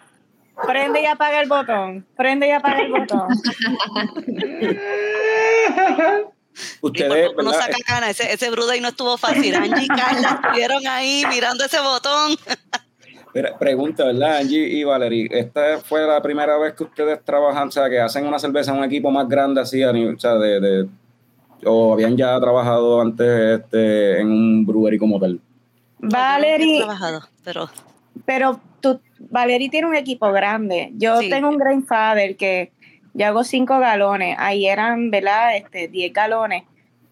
Prende 0.68 1.02
y 1.02 1.06
apaga 1.06 1.40
el 1.40 1.48
botón. 1.48 2.06
Prende 2.16 2.46
y 2.46 2.50
apaga 2.52 2.80
el 2.82 2.92
botón. 2.92 3.26
Ustedes, 6.80 7.30
no 7.42 7.52
saca 7.52 7.76
cana, 7.84 8.10
ese, 8.10 8.32
ese 8.32 8.48
Bruday 8.50 8.80
no 8.80 8.86
estuvo 8.88 9.16
fácil. 9.18 9.54
Angie 9.56 9.84
y 9.84 9.88
Carla 9.88 10.40
estuvieron 10.44 10.86
ahí 10.86 11.24
mirando 11.28 11.64
ese 11.64 11.80
botón. 11.80 12.36
Pregunta, 13.58 14.04
¿verdad, 14.04 14.36
Angie 14.36 14.68
y 14.68 14.84
Valerie? 14.84 15.26
¿Esta 15.32 15.80
fue 15.80 16.06
la 16.06 16.22
primera 16.22 16.56
vez 16.56 16.74
que 16.74 16.84
ustedes 16.84 17.24
trabajan, 17.24 17.66
o 17.66 17.70
sea, 17.72 17.90
que 17.90 18.00
hacen 18.00 18.24
una 18.26 18.38
cerveza 18.38 18.70
en 18.70 18.78
un 18.78 18.84
equipo 18.84 19.10
más 19.10 19.28
grande 19.28 19.60
así, 19.60 19.82
a 19.82 19.90
nivel- 19.92 20.14
o 20.14 20.20
sea, 20.20 20.34
de, 20.36 20.60
de- 20.60 20.86
o 21.66 21.92
habían 21.92 22.16
ya 22.16 22.38
trabajado 22.40 23.00
antes 23.00 23.60
este, 23.60 24.20
en 24.20 24.30
un 24.30 24.66
brewery 24.66 24.98
como 24.98 25.18
tal? 25.20 25.40
He 26.02 26.06
Valerie, 26.08 26.78
trabajado, 26.78 27.20
pero 27.44 27.68
pero 28.26 28.60
tú, 28.80 29.00
Valerie 29.30 29.68
tiene 29.70 29.88
un 29.88 29.94
equipo 29.96 30.30
grande. 30.32 30.90
Yo 30.96 31.20
Sí. 31.20 31.28
tengo 31.30 31.48
un 31.48 31.56
Grandfather 31.58 32.36
que 32.36 32.72
yo 33.12 33.26
hago 33.26 33.42
cinco 33.44 33.78
galones. 33.78 34.36
Ahí 34.38 34.66
eran, 34.66 35.10
¿verdad? 35.10 35.56
Este, 35.56 35.88
10 35.88 36.12
galones. 36.12 36.62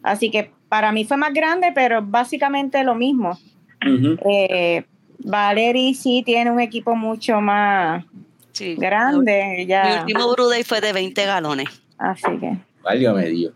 Así 0.03 0.31
que 0.31 0.51
para 0.69 0.93
mí 0.93 1.05
fue 1.05 1.17
más 1.17 1.33
grande, 1.33 1.73
pero 1.75 2.03
básicamente 2.03 2.83
lo 2.85 2.95
mismo. 2.95 3.37
Eh, 3.85 4.85
Valerie 5.19 5.95
sí 5.95 6.23
tiene 6.25 6.51
un 6.51 6.61
equipo 6.61 6.95
mucho 6.95 7.41
más 7.41 8.05
sí. 8.53 8.75
grande. 8.77 9.55
Mi 9.59 9.67
Ya, 9.67 10.01
último 10.01 10.31
Bruday 10.33 10.63
fue 10.65 10.81
de 10.81 10.93
20 10.93 11.25
galones. 11.27 11.69
así 11.99 12.31
que. 12.41 12.57
Válgame 12.83 13.27
Dios. 13.29 13.53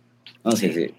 No, 0.46 0.52
sí, 0.52 0.72
sí. 0.72 0.94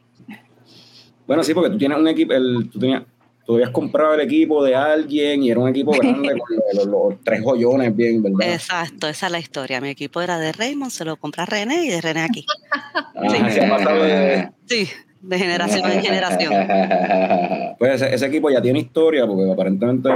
Bueno, 1.25 1.43
sí, 1.43 1.53
porque 1.53 1.69
tú 1.71 1.77
tienes 1.77 1.97
un 1.97 2.07
equipo, 2.07 2.33
el, 2.33 2.69
tú, 2.71 2.79
tenías, 2.79 3.03
tú 3.45 3.53
habías 3.55 3.69
comprado 3.71 4.13
el 4.13 4.21
equipo 4.21 4.63
de 4.63 4.75
alguien 4.75 5.43
y 5.43 5.49
era 5.51 5.59
un 5.59 5.69
equipo 5.69 5.91
grande 5.91 6.37
con 6.37 6.55
los, 6.55 6.75
los- 6.75 6.87
los 6.87 7.21
tres 7.23 7.41
joyones 7.41 7.95
bien, 7.95 8.21
¿verdad? 8.21 8.53
Exacto, 8.53 9.07
esa 9.07 9.25
es 9.27 9.31
la 9.31 9.39
historia. 9.39 9.81
Mi 9.81 9.89
equipo 9.89 10.21
era 10.21 10.37
de 10.39 10.51
Raymond, 10.51 10.91
se 10.91 11.05
lo 11.05 11.15
compré 11.17 11.43
a 11.43 11.45
René 11.45 11.85
y 11.85 11.89
de 11.89 12.01
René 12.01 12.21
aquí. 12.21 12.45
Ajá, 13.15 13.49
se 13.49 13.65
ha 13.65 13.69
pasado 13.69 14.03
de- 14.03 14.49
Sí, 14.67 14.87
de 15.21 15.39
generación 15.39 15.91
en 15.91 16.01
generación. 16.01 16.53
pues 17.79 18.01
ese, 18.01 18.13
ese 18.13 18.25
equipo 18.25 18.49
ya 18.49 18.61
tiene 18.61 18.79
historia 18.79 19.25
porque 19.25 19.51
aparentemente 19.51 20.09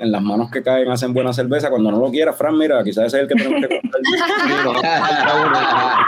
en 0.00 0.12
las 0.12 0.22
manos 0.22 0.50
que 0.50 0.62
caen 0.62 0.90
hacen 0.90 1.12
buena 1.12 1.32
cerveza. 1.32 1.70
Cuando 1.70 1.90
no 1.90 1.98
lo 1.98 2.10
quiera, 2.10 2.32
Fran, 2.32 2.56
mira, 2.56 2.82
quizás 2.82 3.06
ese 3.06 3.18
es 3.18 3.22
el 3.22 3.28
que 3.28 3.34
tenemos 3.34 3.68
que 3.68 3.80
comprar. 3.80 4.02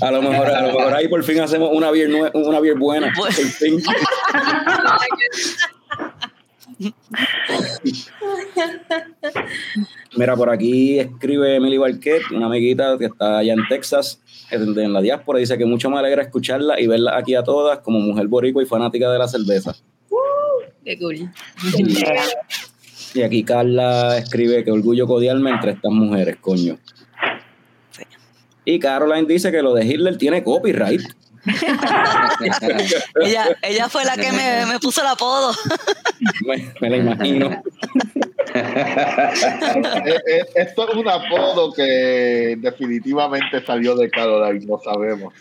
A 0.00 0.10
lo 0.12 0.22
mejor, 0.22 0.48
a 0.48 0.60
lo 0.60 0.68
mejor 0.68 0.94
ahí 0.94 1.08
por 1.08 1.22
fin 1.24 1.40
hacemos 1.40 1.70
una 1.72 1.90
beer, 1.90 2.30
una 2.32 2.60
beer 2.60 2.78
buena. 2.78 3.12
Por 3.16 3.32
fin. 3.32 3.82
Mira, 10.16 10.36
por 10.36 10.50
aquí 10.50 10.98
escribe 10.98 11.56
Emily 11.56 11.78
Barquet, 11.78 12.22
una 12.30 12.46
amiguita 12.46 12.96
que 12.98 13.06
está 13.06 13.38
allá 13.38 13.54
en 13.54 13.66
Texas, 13.68 14.20
en, 14.50 14.92
la 14.92 15.00
diáspora, 15.00 15.38
dice 15.38 15.58
que 15.58 15.64
mucho 15.64 15.90
me 15.90 15.98
alegra 15.98 16.22
escucharla 16.22 16.80
y 16.80 16.86
verla 16.86 17.16
aquí 17.16 17.34
a 17.34 17.42
todas 17.42 17.80
como 17.80 17.98
mujer 17.98 18.28
boricua 18.28 18.62
y 18.62 18.66
fanática 18.66 19.10
de 19.10 19.18
la 19.18 19.26
cerveza. 19.28 19.74
Qué 20.84 20.98
cool. 20.98 21.30
Y 23.14 23.22
aquí 23.22 23.44
Carla 23.44 24.18
escribe 24.18 24.64
que 24.64 24.72
orgullo 24.72 25.06
codiarme 25.06 25.50
entre 25.50 25.70
estas 25.70 25.92
mujeres, 25.92 26.36
coño. 26.40 26.78
Y 28.64 28.78
Caroline 28.80 29.26
dice 29.28 29.52
que 29.52 29.62
lo 29.62 29.72
de 29.74 29.86
Hitler 29.86 30.18
tiene 30.18 30.42
copyright. 30.42 31.02
ella, 33.22 33.56
ella 33.62 33.88
fue 33.88 34.04
la 34.04 34.16
que 34.16 34.32
me, 34.32 34.66
me 34.66 34.78
puso 34.78 35.00
el 35.02 35.08
apodo. 35.08 35.52
me, 36.46 36.72
me 36.80 36.90
la 36.90 36.96
imagino. 36.96 37.62
Eh, 38.54 40.20
eh, 40.30 40.42
Esto 40.54 40.88
es 40.88 40.94
un 40.96 41.08
apodo 41.08 41.72
que 41.72 42.56
definitivamente 42.60 43.60
salió 43.64 43.96
de 43.96 44.08
Caroline, 44.08 44.64
no 44.66 44.78
sabemos. 44.78 45.34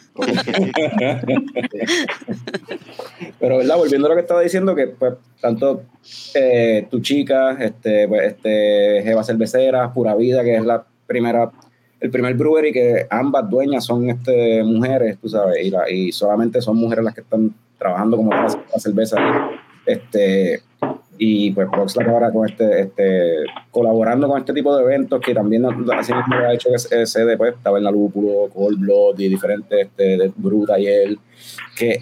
Pero, 3.39 3.58
¿verdad? 3.58 3.78
Volviendo 3.78 4.08
a 4.08 4.10
lo 4.10 4.16
que 4.16 4.22
estaba 4.22 4.41
diciendo, 4.41 4.74
que 4.76 4.88
pues, 4.88 5.14
tanto 5.39 5.84
eh, 6.34 6.88
tu 6.89 7.01
chica, 7.01 7.58
este, 7.60 8.08
pues, 8.08 8.34
este, 8.34 9.01
Jeva 9.04 9.24
Cervecera, 9.24 9.93
Pura 9.93 10.16
Vida, 10.16 10.43
que 10.43 10.56
es 10.56 10.66
la 10.66 10.84
primera, 11.06 11.51
el 12.04 12.12
primer 12.12 12.34
brewery 12.36 12.74
que 12.74 13.08
ambas 13.10 13.49
dueñas 13.49 13.86
son 13.86 14.10
este, 14.10 14.62
mujeres, 14.64 15.18
tú 15.22 15.30
sabes, 15.30 15.66
y, 15.66 15.70
la- 15.70 15.89
y 15.89 16.12
solamente 16.12 16.62
son 16.62 16.76
mujeres 16.76 17.06
las 17.06 17.14
que 17.16 17.22
están 17.22 17.54
trabajando 17.80 18.18
como 18.18 18.30
la, 18.32 18.43
la 18.43 18.80
cerveza. 18.80 19.18
Este, 19.86 20.62
y 21.18 21.51
pues 21.51 21.70
Proxlack 21.72 22.08
ahora 22.10 22.30
con 22.32 22.49
este, 22.49 22.82
este, 22.82 23.38
colaborando 23.72 24.28
con 24.28 24.38
este 24.38 24.51
tipo 24.51 24.76
de 24.76 24.84
eventos 24.84 25.22
que 25.22 25.34
también 25.34 25.64
así 25.66 26.14
mismo 26.14 26.36
ha 26.36 26.54
hecho 26.54 26.70
ese 26.76 27.06
sede, 27.06 27.38
pues, 27.38 27.56
Taberna 27.64 27.89
Lúpulo, 27.89 28.49
Cold 28.54 28.80
Blood 28.80 29.20
y 29.20 29.30
diferentes 29.30 29.88
este, 29.88 30.18
de 30.18 30.32
Bruta 30.36 30.78
y 30.78 30.88
él, 30.88 31.20
que 31.78 31.99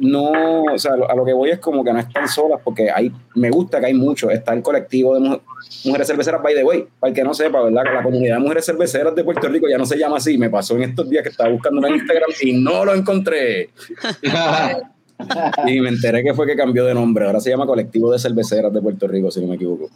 no, 0.00 0.62
o 0.74 0.78
sea, 0.78 0.92
a 1.08 1.14
lo 1.14 1.24
que 1.24 1.32
voy 1.32 1.50
es 1.50 1.58
como 1.58 1.84
que 1.84 1.92
no 1.92 1.98
están 2.00 2.26
solas 2.28 2.60
porque 2.64 2.90
hay, 2.90 3.12
me 3.34 3.50
gusta 3.50 3.78
que 3.80 3.86
hay 3.86 3.94
mucho, 3.94 4.30
está 4.30 4.52
el 4.54 4.62
colectivo 4.62 5.14
de 5.14 5.20
mu- 5.20 5.38
mujeres 5.84 6.06
cerveceras, 6.08 6.42
by 6.42 6.54
the 6.54 6.64
way, 6.64 6.86
para 6.98 7.10
el 7.10 7.14
que 7.14 7.22
no 7.22 7.32
sepa, 7.34 7.62
¿verdad? 7.62 7.82
La 7.94 8.02
comunidad 8.02 8.36
de 8.36 8.40
mujeres 8.42 8.64
cerveceras 8.66 9.14
de 9.14 9.22
Puerto 9.24 9.46
Rico 9.48 9.68
ya 9.68 9.78
no 9.78 9.86
se 9.86 9.96
llama 9.98 10.16
así, 10.16 10.36
me 10.38 10.50
pasó 10.50 10.74
en 10.76 10.82
estos 10.84 11.08
días 11.08 11.22
que 11.22 11.28
estaba 11.28 11.50
buscando 11.50 11.86
en 11.86 11.94
Instagram 11.94 12.30
y 12.42 12.52
no 12.54 12.84
lo 12.84 12.94
encontré. 12.94 13.70
Y 15.66 15.80
me 15.80 15.90
enteré 15.90 16.22
que 16.22 16.32
fue 16.32 16.46
que 16.46 16.56
cambió 16.56 16.84
de 16.86 16.94
nombre, 16.94 17.26
ahora 17.26 17.40
se 17.40 17.50
llama 17.50 17.66
Colectivo 17.66 18.10
de 18.10 18.18
Cerveceras 18.18 18.72
de 18.72 18.80
Puerto 18.80 19.06
Rico, 19.06 19.30
si 19.30 19.42
no 19.42 19.48
me 19.48 19.56
equivoco. 19.56 19.90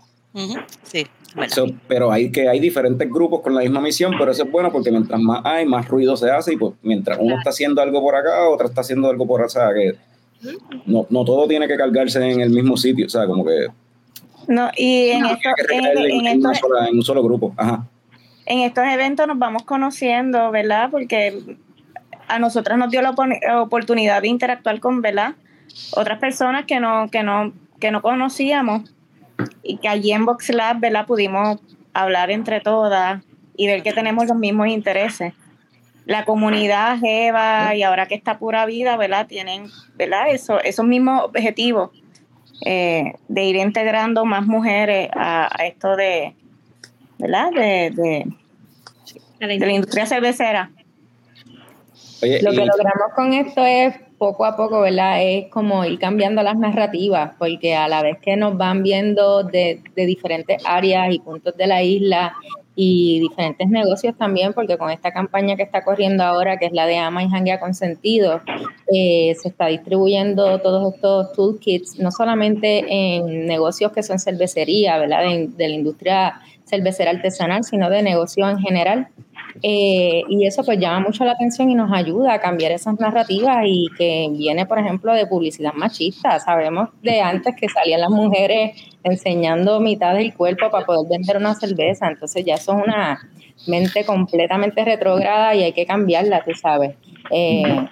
Sí, 0.83 1.07
bueno. 1.35 1.53
So, 1.55 1.67
pero 1.89 2.11
hay 2.13 2.31
que 2.31 2.49
hay 2.49 2.61
diferentes 2.61 3.09
grupos 3.11 3.41
con 3.41 3.55
la 3.55 3.61
misma 3.63 3.81
misión, 3.81 4.15
pero 4.19 4.31
eso 4.31 4.45
es 4.45 4.51
bueno 4.51 4.71
porque 4.73 4.91
mientras 4.91 5.21
más 5.21 5.41
hay, 5.45 5.67
más 5.67 5.89
ruido 5.89 6.17
se 6.17 6.31
hace 6.31 6.55
y 6.55 6.57
pues 6.57 6.75
mientras 6.83 7.19
uno 7.21 7.37
está 7.39 7.51
haciendo 7.51 7.81
algo 7.83 8.01
por 8.01 8.15
acá, 8.17 8.49
otra 8.49 8.67
está 8.69 8.81
haciendo 8.83 9.11
algo 9.11 9.27
por 9.27 9.43
allá, 9.43 9.73
que 9.75 9.95
no, 10.87 11.07
no 11.11 11.25
todo 11.25 11.47
tiene 11.49 11.67
que 11.67 11.77
cargarse 11.77 12.19
en 12.31 12.41
el 12.41 12.51
mismo 12.51 12.77
sitio, 12.77 13.07
o 13.07 13.09
sea, 13.09 13.27
como 13.27 13.45
que 13.45 13.67
No, 14.49 14.71
y 14.77 15.09
en, 15.11 15.25
esto, 15.27 15.49
en, 15.49 15.67
recaer 15.69 15.99
en 15.99 16.27
en, 16.27 16.41
una 16.41 16.53
estos, 16.53 16.59
sola- 16.59 16.87
en 16.89 16.95
un 16.97 17.03
solo 17.03 17.23
grupo. 17.23 17.55
Ajá. 17.57 17.87
en 18.47 18.59
estos 18.61 18.85
eventos 18.85 19.27
nos 19.27 19.39
vamos 19.39 19.63
conociendo, 19.65 20.51
¿verdad? 20.51 20.91
Porque 20.91 21.41
a 22.29 22.39
nosotras 22.39 22.79
nos 22.79 22.91
dio 22.91 23.03
la 23.03 23.13
opor- 23.13 23.39
oportunidad 23.63 24.23
de 24.23 24.29
interactuar 24.29 24.81
con, 24.81 25.01
¿verdad? 25.03 25.35
Otras 25.97 26.19
personas 26.19 26.65
que 26.67 26.79
no, 26.79 27.09
que 27.11 27.23
no, 27.23 27.53
que 27.81 27.91
no 27.91 28.03
conocíamos 28.03 28.94
y 29.65 29.79
que 29.79 29.89
allí 29.89 30.13
en 30.13 30.25
Box 30.27 30.51
Lab, 30.51 30.79
¿verdad? 30.81 31.07
Pudimos 31.07 31.59
hablar 31.93 32.31
entre 32.31 32.61
todas 32.61 33.23
y 33.57 33.67
ver 33.67 33.83
que 33.83 33.93
tenemos 33.93 34.27
los 34.27 34.37
mismos 34.37 34.69
intereses. 34.69 35.33
La 36.07 36.25
comunidad 36.27 36.99
Jeva 36.99 37.75
y 37.75 37.83
ahora 37.83 38.07
que 38.07 38.15
está 38.15 38.39
pura 38.39 38.67
vida, 38.67 38.97
¿verdad? 38.99 39.27
Tienen, 39.27 39.71
¿verdad? 39.97 40.29
Eso, 40.29 40.61
esos 40.61 40.85
mismos 40.85 41.23
objetivos 41.25 41.91
eh, 42.67 43.15
de 43.29 43.45
ir 43.45 43.57
integrando 43.57 44.25
más 44.27 44.45
mujeres 44.47 45.09
a, 45.15 45.49
a 45.51 45.67
esto 45.67 45.97
de, 45.97 46.37
¿verdad? 47.19 47.51
De, 47.53 47.91
de, 47.91 48.27
de 49.39 49.47
la 49.67 49.73
industria 49.73 50.05
cervecera. 50.05 50.71
Oye, 52.23 52.43
Lo 52.43 52.51
que 52.51 52.63
y- 52.63 52.67
logramos 52.67 53.13
con 53.15 53.33
esto 53.33 53.65
es 53.65 53.95
poco 54.25 54.47
a 54.47 54.57
poco, 54.57 54.81
¿verdad? 54.81 55.23
Es 55.23 55.51
como 55.51 55.85
ir 55.85 55.99
cambiando 55.99 56.43
las 56.43 56.57
narrativas, 56.57 57.33
porque 57.39 57.75
a 57.75 57.89
la 57.89 58.03
vez 58.03 58.19
que 58.23 58.37
nos 58.37 58.57
van 58.57 58.83
viendo 58.83 59.43
de, 59.43 59.83
diferentes 59.95 60.63
áreas 60.65 61.13
y 61.13 61.19
puntos 61.19 61.55
de 61.59 61.67
la 61.67 61.83
isla 61.83 62.35
y 62.75 63.21
diferentes 63.21 63.69
negocios 63.69 64.17
también, 64.17 64.55
porque 64.55 64.79
con 64.79 64.91
esta 64.91 65.13
campaña 65.13 65.57
que 65.57 65.63
está 65.63 65.85
corriendo 65.85 66.25
ahora, 66.25 66.57
que 66.57 66.67
es 66.67 66.73
la 66.73 66.87
de 66.87 66.97
Ama 66.97 67.23
y 67.23 67.29
Janguea 67.29 67.61
Consentido, 67.61 68.41
eh, 68.91 69.37
se 69.39 69.49
está 69.49 69.67
distribuyendo 69.67 70.59
todos 70.61 70.95
estos 70.95 71.33
toolkits, 71.35 71.99
no 71.99 72.11
solamente 72.11 72.87
en 72.89 73.45
negocios 73.47 73.93
que 73.93 74.03
son 74.03 74.19
cervecería, 74.19 74.97
¿verdad? 74.97 75.23
De 75.49 75.69
la 75.69 75.75
industria 75.75 76.41
cervecera 76.75 77.11
artesanal, 77.11 77.65
sino 77.65 77.91
de 77.91 78.03
negocio 78.03 78.49
en 78.49 78.59
general. 78.59 79.09
Eh, 79.63 80.23
y 80.29 80.47
eso 80.47 80.65
pues 80.65 80.79
llama 80.79 81.01
mucho 81.01 81.25
la 81.25 81.33
atención 81.33 81.71
y 81.71 81.75
nos 81.75 81.93
ayuda 81.93 82.35
a 82.35 82.41
cambiar 82.41 82.73
esas 82.73 82.99
narrativas 82.99 83.59
y 83.65 83.87
que 83.97 84.29
viene, 84.33 84.67
por 84.67 84.79
ejemplo, 84.79 85.13
de 85.13 85.27
publicidad 85.27 85.73
machista. 85.75 86.39
Sabemos 86.41 86.89
de 87.03 87.21
antes 87.21 87.55
que 87.57 87.69
salían 87.69 88.01
las 88.01 88.11
mujeres 88.11 88.73
enseñando 89.05 89.81
mitad 89.81 90.15
del 90.15 90.35
cuerpo 90.35 90.71
para 90.71 90.85
poder 90.85 91.09
vender 91.09 91.37
una 91.37 91.55
cerveza, 91.55 92.09
entonces 92.09 92.45
ya 92.45 92.55
es 92.55 92.67
una 92.69 93.21
mente 93.67 94.05
completamente 94.05 94.85
retrógrada 94.85 95.55
y 95.55 95.63
hay 95.63 95.73
que 95.73 95.87
cambiarla, 95.87 96.43
tú 96.45 96.53
sabes. 96.55 96.97
Eh, 97.31 97.87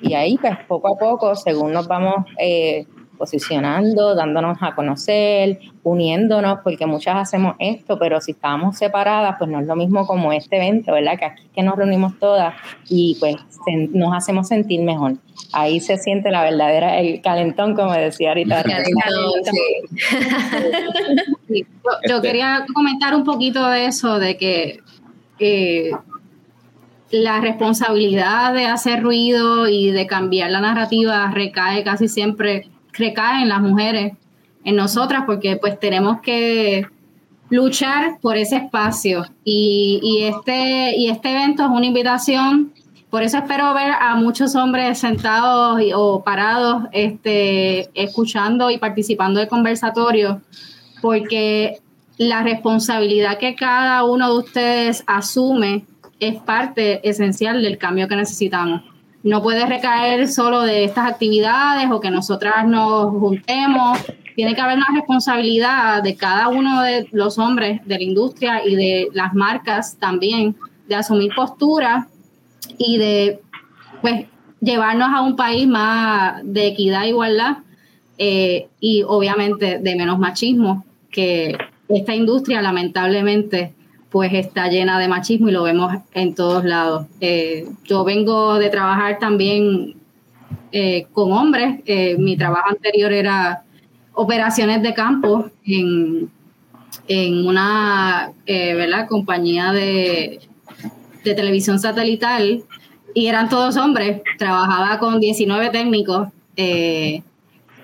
y 0.00 0.14
ahí 0.14 0.38
pues 0.38 0.56
poco 0.66 0.94
a 0.94 0.98
poco, 0.98 1.34
según 1.34 1.72
nos 1.72 1.86
vamos 1.86 2.26
eh, 2.38 2.86
posicionando, 3.22 4.16
dándonos 4.16 4.58
a 4.62 4.74
conocer, 4.74 5.60
uniéndonos, 5.84 6.58
porque 6.64 6.86
muchas 6.86 7.14
hacemos 7.16 7.54
esto, 7.60 7.96
pero 7.96 8.20
si 8.20 8.32
estábamos 8.32 8.76
separadas, 8.76 9.36
pues 9.38 9.48
no 9.48 9.60
es 9.60 9.66
lo 9.68 9.76
mismo 9.76 10.04
como 10.08 10.32
este 10.32 10.56
evento, 10.56 10.92
¿verdad? 10.92 11.16
Que 11.16 11.24
aquí 11.26 11.42
es 11.44 11.50
que 11.54 11.62
nos 11.62 11.76
reunimos 11.76 12.18
todas 12.18 12.52
y 12.88 13.16
pues 13.20 13.36
se- 13.64 13.88
nos 13.96 14.12
hacemos 14.12 14.48
sentir 14.48 14.82
mejor. 14.82 15.12
Ahí 15.52 15.78
se 15.78 15.98
siente 15.98 16.32
la 16.32 16.42
verdadera, 16.42 16.98
el 16.98 17.20
calentón, 17.20 17.76
como 17.76 17.92
decía 17.92 18.30
ahorita. 18.30 18.64
Sí, 21.46 21.64
Yo, 21.84 21.90
yo 22.08 22.16
Este- 22.16 22.26
quería 22.28 22.64
comentar 22.74 23.14
un 23.14 23.22
poquito 23.24 23.68
de 23.68 23.86
eso, 23.86 24.18
de 24.18 24.36
que 24.36 24.80
eh, 25.38 25.90
la 27.10 27.40
responsabilidad 27.40 28.54
de 28.54 28.64
hacer 28.66 29.02
ruido 29.02 29.68
y 29.68 29.90
de 29.90 30.06
cambiar 30.06 30.50
la 30.50 30.60
narrativa 30.60 31.30
recae 31.30 31.84
casi 31.84 32.08
siempre, 32.08 32.68
recae 32.92 33.42
en 33.42 33.48
las 33.48 33.60
mujeres, 33.60 34.12
en 34.64 34.76
nosotras, 34.76 35.24
porque 35.26 35.56
pues 35.56 35.78
tenemos 35.80 36.20
que 36.20 36.86
luchar 37.50 38.18
por 38.20 38.36
ese 38.36 38.56
espacio. 38.56 39.26
Y, 39.44 40.20
este, 40.22 40.96
y 40.96 41.10
este 41.10 41.32
evento 41.32 41.64
es 41.64 41.68
una 41.70 41.86
invitación. 41.86 42.72
Por 43.10 43.22
eso 43.22 43.36
espero 43.38 43.74
ver 43.74 43.90
a 44.00 44.14
muchos 44.16 44.54
hombres 44.56 44.98
sentados 44.98 45.82
y- 45.82 45.92
o 45.92 46.22
parados, 46.24 46.84
este, 46.92 47.90
escuchando 47.92 48.70
y 48.70 48.78
participando 48.78 49.38
de 49.40 49.48
conversatorios, 49.48 50.38
porque 51.02 51.78
la 52.16 52.42
responsabilidad 52.42 53.38
que 53.38 53.54
cada 53.54 54.04
uno 54.04 54.32
de 54.32 54.38
ustedes 54.38 55.04
asume 55.06 55.84
es 56.20 56.36
parte 56.40 57.06
esencial 57.06 57.62
del 57.62 57.76
cambio 57.78 58.08
que 58.08 58.16
necesitamos. 58.16 58.82
No 59.22 59.42
puede 59.42 59.66
recaer 59.66 60.26
solo 60.28 60.62
de 60.62 60.84
estas 60.84 61.08
actividades 61.08 61.90
o 61.90 62.00
que 62.00 62.10
nosotras 62.10 62.66
nos 62.66 63.10
juntemos. 63.10 63.98
Tiene 64.34 64.54
que 64.54 64.60
haber 64.60 64.76
una 64.76 64.88
responsabilidad 64.94 66.02
de 66.02 66.16
cada 66.16 66.48
uno 66.48 66.82
de 66.82 67.06
los 67.12 67.38
hombres 67.38 67.80
de 67.86 67.96
la 67.96 68.02
industria 68.02 68.66
y 68.66 68.74
de 68.74 69.08
las 69.12 69.34
marcas 69.34 69.96
también 69.98 70.56
de 70.88 70.94
asumir 70.96 71.32
postura 71.34 72.08
y 72.78 72.98
de 72.98 73.40
pues 74.00 74.26
llevarnos 74.60 75.08
a 75.12 75.22
un 75.22 75.36
país 75.36 75.68
más 75.68 76.40
de 76.44 76.68
equidad 76.68 77.04
e 77.04 77.08
igualdad 77.08 77.58
eh, 78.18 78.68
y 78.80 79.02
obviamente 79.02 79.78
de 79.78 79.96
menos 79.96 80.18
machismo, 80.18 80.84
que 81.10 81.56
esta 81.88 82.14
industria 82.14 82.62
lamentablemente 82.62 83.74
pues 84.12 84.30
está 84.34 84.68
llena 84.68 84.98
de 84.98 85.08
machismo 85.08 85.48
y 85.48 85.52
lo 85.52 85.62
vemos 85.62 85.94
en 86.12 86.34
todos 86.34 86.64
lados. 86.64 87.06
Eh, 87.20 87.66
yo 87.84 88.04
vengo 88.04 88.58
de 88.58 88.68
trabajar 88.68 89.18
también 89.18 89.94
eh, 90.70 91.06
con 91.12 91.32
hombres, 91.32 91.80
eh, 91.86 92.16
mi 92.18 92.36
trabajo 92.36 92.68
anterior 92.68 93.10
era 93.10 93.64
operaciones 94.12 94.82
de 94.82 94.92
campo 94.92 95.50
en, 95.64 96.30
en 97.08 97.46
una 97.46 98.32
¿verdad? 98.46 99.08
compañía 99.08 99.72
de, 99.72 100.40
de 101.24 101.34
televisión 101.34 101.78
satelital 101.78 102.62
y 103.14 103.26
eran 103.26 103.48
todos 103.48 103.78
hombres, 103.78 104.20
trabajaba 104.38 104.98
con 104.98 105.20
19 105.20 105.70
técnicos, 105.70 106.28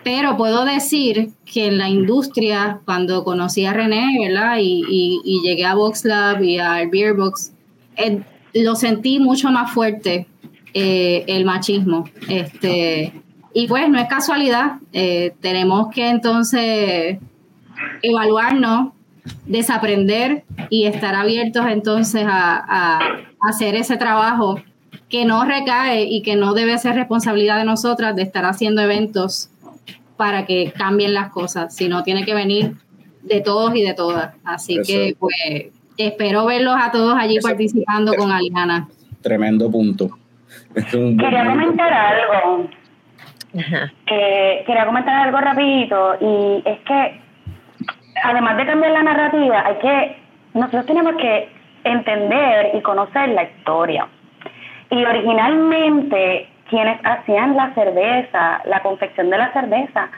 pero 0.09 0.39
puedo 0.39 0.65
decir 0.65 1.33
que 1.45 1.67
en 1.67 1.77
la 1.77 1.91
industria, 1.91 2.81
cuando 2.87 3.25
conocí 3.25 3.67
a 3.67 3.75
René, 3.75 4.17
¿verdad? 4.19 4.57
Y, 4.59 5.43
llegué 5.45 5.67
a 5.67 5.75
Box 5.75 6.07
Lab 6.07 6.43
y 6.43 6.59
a 6.59 6.89
Beer 6.91 7.13
Box, 7.13 7.53
eh, 7.95 8.23
lo 8.55 8.75
sentí 8.75 9.19
mucho 9.19 9.51
más 9.51 9.71
fuerte 9.71 10.27
eh, 10.73 11.25
el 11.27 11.45
machismo. 11.45 12.09
Este, 12.27 13.13
y 13.53 13.69
pues 13.69 13.91
no 13.91 13.99
es 13.99 14.09
casualidad, 14.09 14.77
eh, 14.95 15.35
tenemos 15.43 15.89
que 15.93 16.09
entonces 16.09 17.19
evaluarnos, 18.01 18.95
desaprender 19.45 20.45
y 20.71 20.87
estar 20.87 21.15
abiertos 21.15 21.67
entonces 21.69 22.25
a 22.27 22.99
hacer 23.43 23.75
ese 23.75 23.99
trabajo 23.99 24.59
que 25.09 25.25
no 25.25 25.45
recae 25.45 26.05
y 26.05 26.23
que 26.23 26.37
no 26.37 26.55
debe 26.55 26.79
ser 26.79 26.95
responsabilidad 26.95 27.59
de 27.59 27.65
nosotras 27.65 28.17
de 28.17 28.23
estar 28.23 28.45
haciendo 28.45 28.81
eventos 28.81 29.51
para 30.19 30.45
que 30.45 30.73
cambien 30.77 31.15
las 31.15 31.31
cosas, 31.31 31.75
sino 31.75 32.03
tiene 32.03 32.27
que 32.27 32.35
venir 32.35 32.73
de 33.23 33.41
todos 33.41 33.75
y 33.75 33.83
de 33.83 33.95
todas. 33.95 34.35
Así 34.45 34.75
Eso. 34.75 34.83
que 34.87 35.17
pues 35.19 35.33
espero 35.97 36.45
verlos 36.45 36.77
a 36.79 36.91
todos 36.91 37.17
allí 37.19 37.39
Eso. 37.39 37.49
participando 37.49 38.13
con 38.15 38.31
Aliana. 38.31 38.89
Tremendo 39.23 39.71
punto. 39.71 40.11
Quería 40.75 41.47
comentar 41.47 41.93
algo. 41.93 42.69
Eh, 43.55 44.63
quería 44.67 44.85
comentar 44.85 45.27
algo 45.27 45.39
rapidito 45.39 46.17
y 46.21 46.69
es 46.69 46.79
que 46.81 47.21
además 48.23 48.57
de 48.59 48.67
cambiar 48.67 48.93
la 48.93 49.03
narrativa, 49.03 49.67
hay 49.67 49.75
que 49.77 50.17
nosotros 50.55 50.87
tenemos 50.87 51.15
que 51.17 51.49
entender 51.85 52.73
y 52.75 52.81
conocer 52.83 53.29
la 53.31 53.45
historia. 53.45 54.09
Y 54.91 55.05
originalmente 55.05 56.49
quienes 56.69 56.99
hacían 57.05 57.57
la 57.57 57.73
cerveza, 57.75 58.61
la 58.65 58.81
confección 58.81 59.31
de 59.31 59.39
la 59.39 59.53
cerveza, 59.53 60.09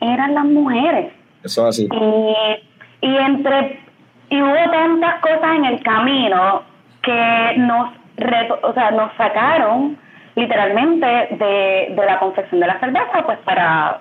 eran 0.00 0.34
las 0.34 0.44
mujeres. 0.44 1.12
Eso 1.44 1.68
es 1.68 1.78
así. 1.78 1.88
Y, 1.92 3.06
y 3.06 3.16
entre 3.16 3.80
y 4.28 4.40
hubo 4.42 4.70
tantas 4.70 5.20
cosas 5.20 5.56
en 5.56 5.64
el 5.64 5.82
camino 5.82 6.62
que 7.02 7.54
nos 7.56 7.90
reto- 8.16 8.58
o 8.62 8.72
sea, 8.74 8.90
nos 8.92 9.12
sacaron 9.14 9.96
literalmente 10.36 11.06
de, 11.06 11.94
de 11.96 12.06
la 12.06 12.18
confección 12.18 12.60
de 12.60 12.66
la 12.68 12.78
cerveza 12.78 13.24
pues 13.26 13.38
para 13.38 14.00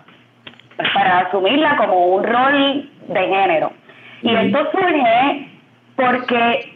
pues, 0.78 0.88
para 0.94 1.20
asumirla 1.20 1.78
como 1.78 2.06
un 2.16 2.24
rol 2.24 2.90
de 3.08 3.20
género. 3.28 3.72
Y 4.22 4.36
esto 4.36 4.70
surge 4.72 5.48
porque 5.96 6.74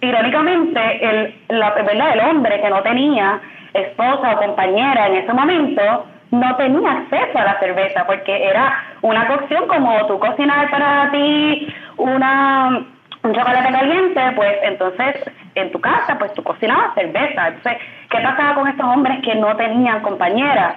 irónicamente 0.00 0.80
el, 1.08 1.34
la, 1.48 1.70
¿verdad? 1.70 2.12
el 2.14 2.20
hombre 2.20 2.60
que 2.60 2.68
no 2.70 2.82
tenía 2.82 3.40
esposa 3.74 4.32
o 4.32 4.38
compañera 4.38 5.08
en 5.08 5.16
ese 5.16 5.32
momento 5.32 6.06
no 6.30 6.56
tenía 6.56 6.90
acceso 6.90 7.38
a 7.38 7.44
la 7.44 7.58
cerveza 7.58 8.06
porque 8.06 8.48
era 8.48 8.82
una 9.02 9.26
cocción 9.26 9.66
como 9.68 10.06
tú 10.06 10.18
cocinar 10.18 10.70
para 10.70 11.10
ti 11.10 11.72
una 11.96 12.86
un 13.22 13.34
chocolate 13.34 13.72
caliente, 13.72 14.20
pues 14.36 14.54
entonces 14.62 15.16
en 15.54 15.72
tu 15.72 15.80
casa 15.80 16.18
pues 16.18 16.32
tú 16.34 16.42
cocinabas 16.42 16.94
cerveza. 16.94 17.48
Entonces, 17.48 17.78
¿qué 18.10 18.18
pasaba 18.20 18.54
con 18.54 18.68
estos 18.68 18.86
hombres 18.86 19.18
que 19.24 19.34
no 19.34 19.56
tenían 19.56 20.02
compañeras? 20.02 20.76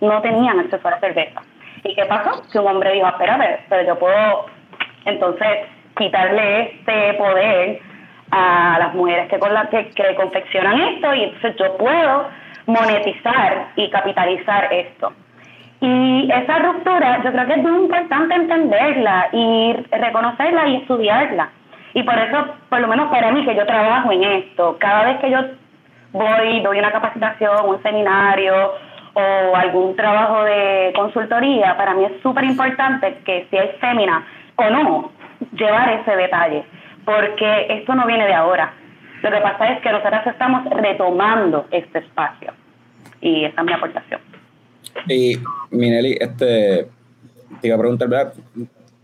No 0.00 0.20
tenían 0.20 0.60
acceso 0.60 0.86
a 0.86 0.92
la 0.92 1.00
cerveza. 1.00 1.40
¿Y 1.84 1.94
qué 1.94 2.04
pasó? 2.04 2.42
Que 2.52 2.58
un 2.58 2.66
hombre 2.66 2.92
dijo, 2.92 3.08
espérate, 3.08 3.60
pero 3.70 3.86
yo 3.86 3.98
puedo 3.98 4.46
Entonces, 5.06 5.66
quitarle 5.96 6.62
este 6.62 7.14
poder 7.14 7.80
a 8.30 8.76
las 8.78 8.94
mujeres 8.94 9.28
que, 9.28 9.38
con 9.38 9.52
la, 9.52 9.68
que, 9.68 9.88
que 9.90 10.14
confeccionan 10.14 10.80
esto 10.80 11.14
y 11.14 11.24
entonces 11.24 11.56
yo 11.56 11.76
puedo 11.76 12.28
monetizar 12.66 13.68
y 13.76 13.88
capitalizar 13.90 14.72
esto. 14.72 15.12
Y 15.80 16.30
esa 16.30 16.58
ruptura 16.58 17.22
yo 17.22 17.32
creo 17.32 17.46
que 17.46 17.52
es 17.52 17.62
muy 17.62 17.84
importante 17.84 18.34
entenderla 18.34 19.28
y 19.32 19.74
reconocerla 19.90 20.68
y 20.68 20.76
estudiarla. 20.76 21.50
Y 21.94 22.02
por 22.02 22.18
eso, 22.18 22.46
por 22.68 22.80
lo 22.80 22.88
menos 22.88 23.10
para 23.10 23.30
mí, 23.32 23.44
que 23.44 23.54
yo 23.54 23.64
trabajo 23.64 24.12
en 24.12 24.22
esto, 24.22 24.76
cada 24.78 25.04
vez 25.04 25.18
que 25.20 25.30
yo 25.30 25.38
voy, 26.12 26.60
doy 26.60 26.78
una 26.78 26.92
capacitación, 26.92 27.68
un 27.68 27.82
seminario 27.82 28.74
o 29.14 29.56
algún 29.56 29.96
trabajo 29.96 30.44
de 30.44 30.92
consultoría, 30.94 31.76
para 31.76 31.94
mí 31.94 32.04
es 32.04 32.20
súper 32.22 32.44
importante 32.44 33.18
que 33.24 33.46
si 33.50 33.56
es 33.56 33.76
fémina 33.80 34.24
o 34.56 34.70
no, 34.70 35.10
llevar 35.52 35.90
ese 35.90 36.16
detalle, 36.16 36.64
porque 37.08 37.66
esto 37.70 37.94
no 37.94 38.06
viene 38.06 38.26
de 38.26 38.34
ahora. 38.34 38.74
Lo 39.22 39.30
que 39.30 39.40
pasa 39.40 39.72
es 39.72 39.80
que 39.80 39.90
nosotros 39.90 40.20
estamos 40.26 40.62
retomando 40.70 41.66
este 41.70 42.00
espacio 42.00 42.52
y 43.22 43.46
esa 43.46 43.60
es 43.62 43.66
mi 43.66 43.72
aportación. 43.72 44.20
Y 45.08 45.38
Minelli, 45.70 46.18
este, 46.20 46.86
te 47.60 47.66
iba 47.66 47.76
a 47.76 47.78
preguntar, 47.78 48.08
¿verdad? 48.08 48.34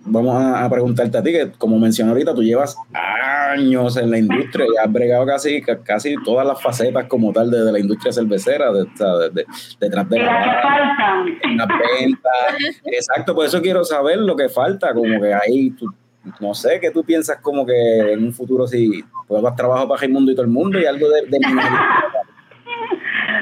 Vamos 0.07 0.37
a, 0.37 0.65
a 0.67 0.69
preguntarte 0.71 1.17
a 1.17 1.23
ti, 1.23 1.33
que 1.33 1.53
como 1.57 1.79
mencioné 1.79 2.11
ahorita, 2.13 2.35
tú 2.35 2.43
llevas 2.43 2.77
años 2.93 3.97
en 3.97 4.11
la 4.11 4.19
industria 4.19 4.67
y 4.67 4.77
has 4.77 4.93
bregado 4.93 5.25
casi, 5.25 5.63
casi 5.63 6.15
todas 6.23 6.47
las 6.47 6.63
facetas 6.63 7.07
como 7.07 7.33
tal 7.33 7.51
de, 7.51 7.65
de 7.65 7.73
la 7.73 7.79
industria 7.81 8.13
cervecera, 8.13 8.71
de, 8.71 8.81
de- 8.85 9.31
de- 9.33 9.47
detrás 9.81 10.09
de 10.11 10.19
las 10.19 10.45
que 10.45 11.49
la, 11.49 11.57
las 11.57 11.69
ventas. 11.99 12.33
Exacto, 12.85 13.35
por 13.35 13.47
eso 13.47 13.63
quiero 13.63 13.83
saber 13.83 14.19
lo 14.19 14.37
que 14.37 14.51
falta, 14.51 14.93
como 14.93 15.19
que 15.21 15.33
ahí, 15.33 15.71
tú- 15.71 15.95
no 16.41 16.55
sé, 16.55 16.81
¿qué 16.81 16.91
tú 16.91 17.05
piensas 17.05 17.39
como 17.41 17.67
que 17.67 18.13
en 18.13 18.25
un 18.25 18.33
futuro 18.33 18.67
si 18.67 19.05
puedes 19.27 19.43
dar 19.45 19.55
trabajo 19.55 19.89
para 19.89 20.01
Raimundo 20.01 20.33
y 20.33 20.35
todo 20.35 20.45
el 20.45 20.51
mundo 20.51 20.79
y 20.79 20.87
algo 20.87 21.09
de, 21.09 21.23
de? 21.23 21.39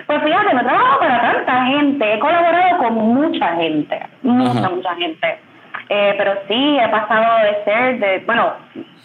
Pues 0.07 0.23
fíjate, 0.25 0.55
no 0.55 0.63
trabajo 0.63 0.99
para 0.99 1.33
tanta 1.33 1.65
gente, 1.67 2.15
he 2.15 2.19
colaborado 2.19 2.79
con 2.79 2.95
mucha 2.95 3.57
gente, 3.57 3.99
mucha, 4.23 4.59
Ajá. 4.59 4.71
mucha 4.71 4.95
gente. 4.97 5.39
Eh, 5.89 6.15
pero 6.19 6.35
sí, 6.49 6.79
he 6.79 6.89
pasado 6.89 7.45
de 7.45 7.65
ser, 7.65 7.99
de, 7.99 8.23
bueno, 8.27 8.53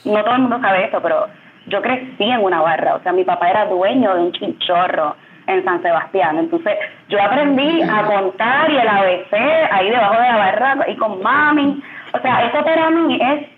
no 0.06 0.24
todo 0.24 0.34
el 0.36 0.42
mundo 0.42 0.60
sabe 0.60 0.86
esto, 0.86 1.02
pero 1.02 1.28
yo 1.68 1.82
crecí 1.82 2.24
en 2.24 2.44
una 2.44 2.62
barra, 2.62 2.96
o 2.96 3.04
sea, 3.04 3.14
mi 3.14 3.24
papá 3.24 3.50
era 3.50 3.66
dueño 3.66 4.16
de 4.16 4.22
un 4.22 4.32
chinchorro 4.34 5.16
en 5.48 5.64
San 5.64 5.82
Sebastián, 5.82 6.38
entonces 6.40 6.78
yo 7.10 7.22
aprendí 7.22 7.82
a 7.84 8.04
contar 8.04 8.70
y 8.72 8.78
el 8.78 8.88
ABC 8.88 9.34
ahí 9.72 9.90
debajo 9.90 10.22
de 10.22 10.28
la 10.28 10.38
barra 10.38 10.78
y 10.88 10.96
con 10.96 11.22
mami, 11.22 11.82
o 12.14 12.20
sea, 12.20 12.48
eso 12.48 12.64
para 12.64 12.90
mí 12.90 13.20
es 13.22 13.57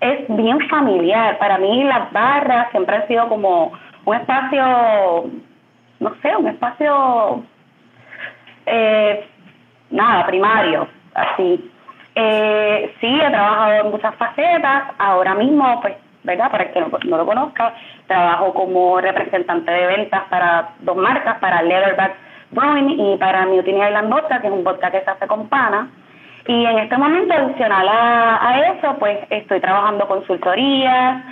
es 0.00 0.24
bien 0.28 0.60
familiar. 0.68 1.38
Para 1.38 1.58
mí 1.58 1.84
las 1.84 2.12
barras 2.12 2.70
siempre 2.70 2.96
han 2.96 3.08
sido 3.08 3.28
como 3.28 3.72
un 4.04 4.14
espacio, 4.14 5.30
no 6.00 6.14
sé, 6.22 6.36
un 6.36 6.48
espacio, 6.48 7.42
eh, 8.66 9.26
nada, 9.90 10.26
primario, 10.26 10.88
así. 11.14 11.70
Eh, 12.14 12.94
sí, 13.00 13.06
he 13.06 13.30
trabajado 13.30 13.72
en 13.72 13.90
muchas 13.90 14.14
facetas. 14.16 14.84
Ahora 14.98 15.34
mismo, 15.34 15.80
pues, 15.80 15.94
¿verdad? 16.24 16.50
Para 16.50 16.64
el 16.64 16.72
que 16.72 16.80
no, 16.80 16.88
no 17.04 17.16
lo 17.16 17.26
conozca, 17.26 17.74
trabajo 18.06 18.52
como 18.54 19.00
representante 19.00 19.70
de 19.70 19.86
ventas 19.86 20.22
para 20.28 20.70
dos 20.80 20.96
marcas, 20.96 21.38
para 21.38 21.62
Leatherback 21.62 22.14
Brewing 22.50 22.98
y 22.98 23.16
para 23.18 23.46
Mutiny 23.46 23.78
Island 23.78 24.10
Vodka, 24.10 24.40
que 24.40 24.46
es 24.46 24.52
un 24.52 24.64
vodka 24.64 24.90
que 24.90 25.02
se 25.02 25.10
hace 25.10 25.26
con 25.26 25.48
pana. 25.48 25.90
Y 26.48 26.64
en 26.64 26.78
este 26.78 26.96
momento, 26.96 27.34
adicional 27.34 27.86
a, 27.86 28.48
a 28.48 28.72
eso, 28.72 28.96
pues 28.98 29.18
estoy 29.28 29.60
trabajando 29.60 30.08
consultorías, 30.08 31.22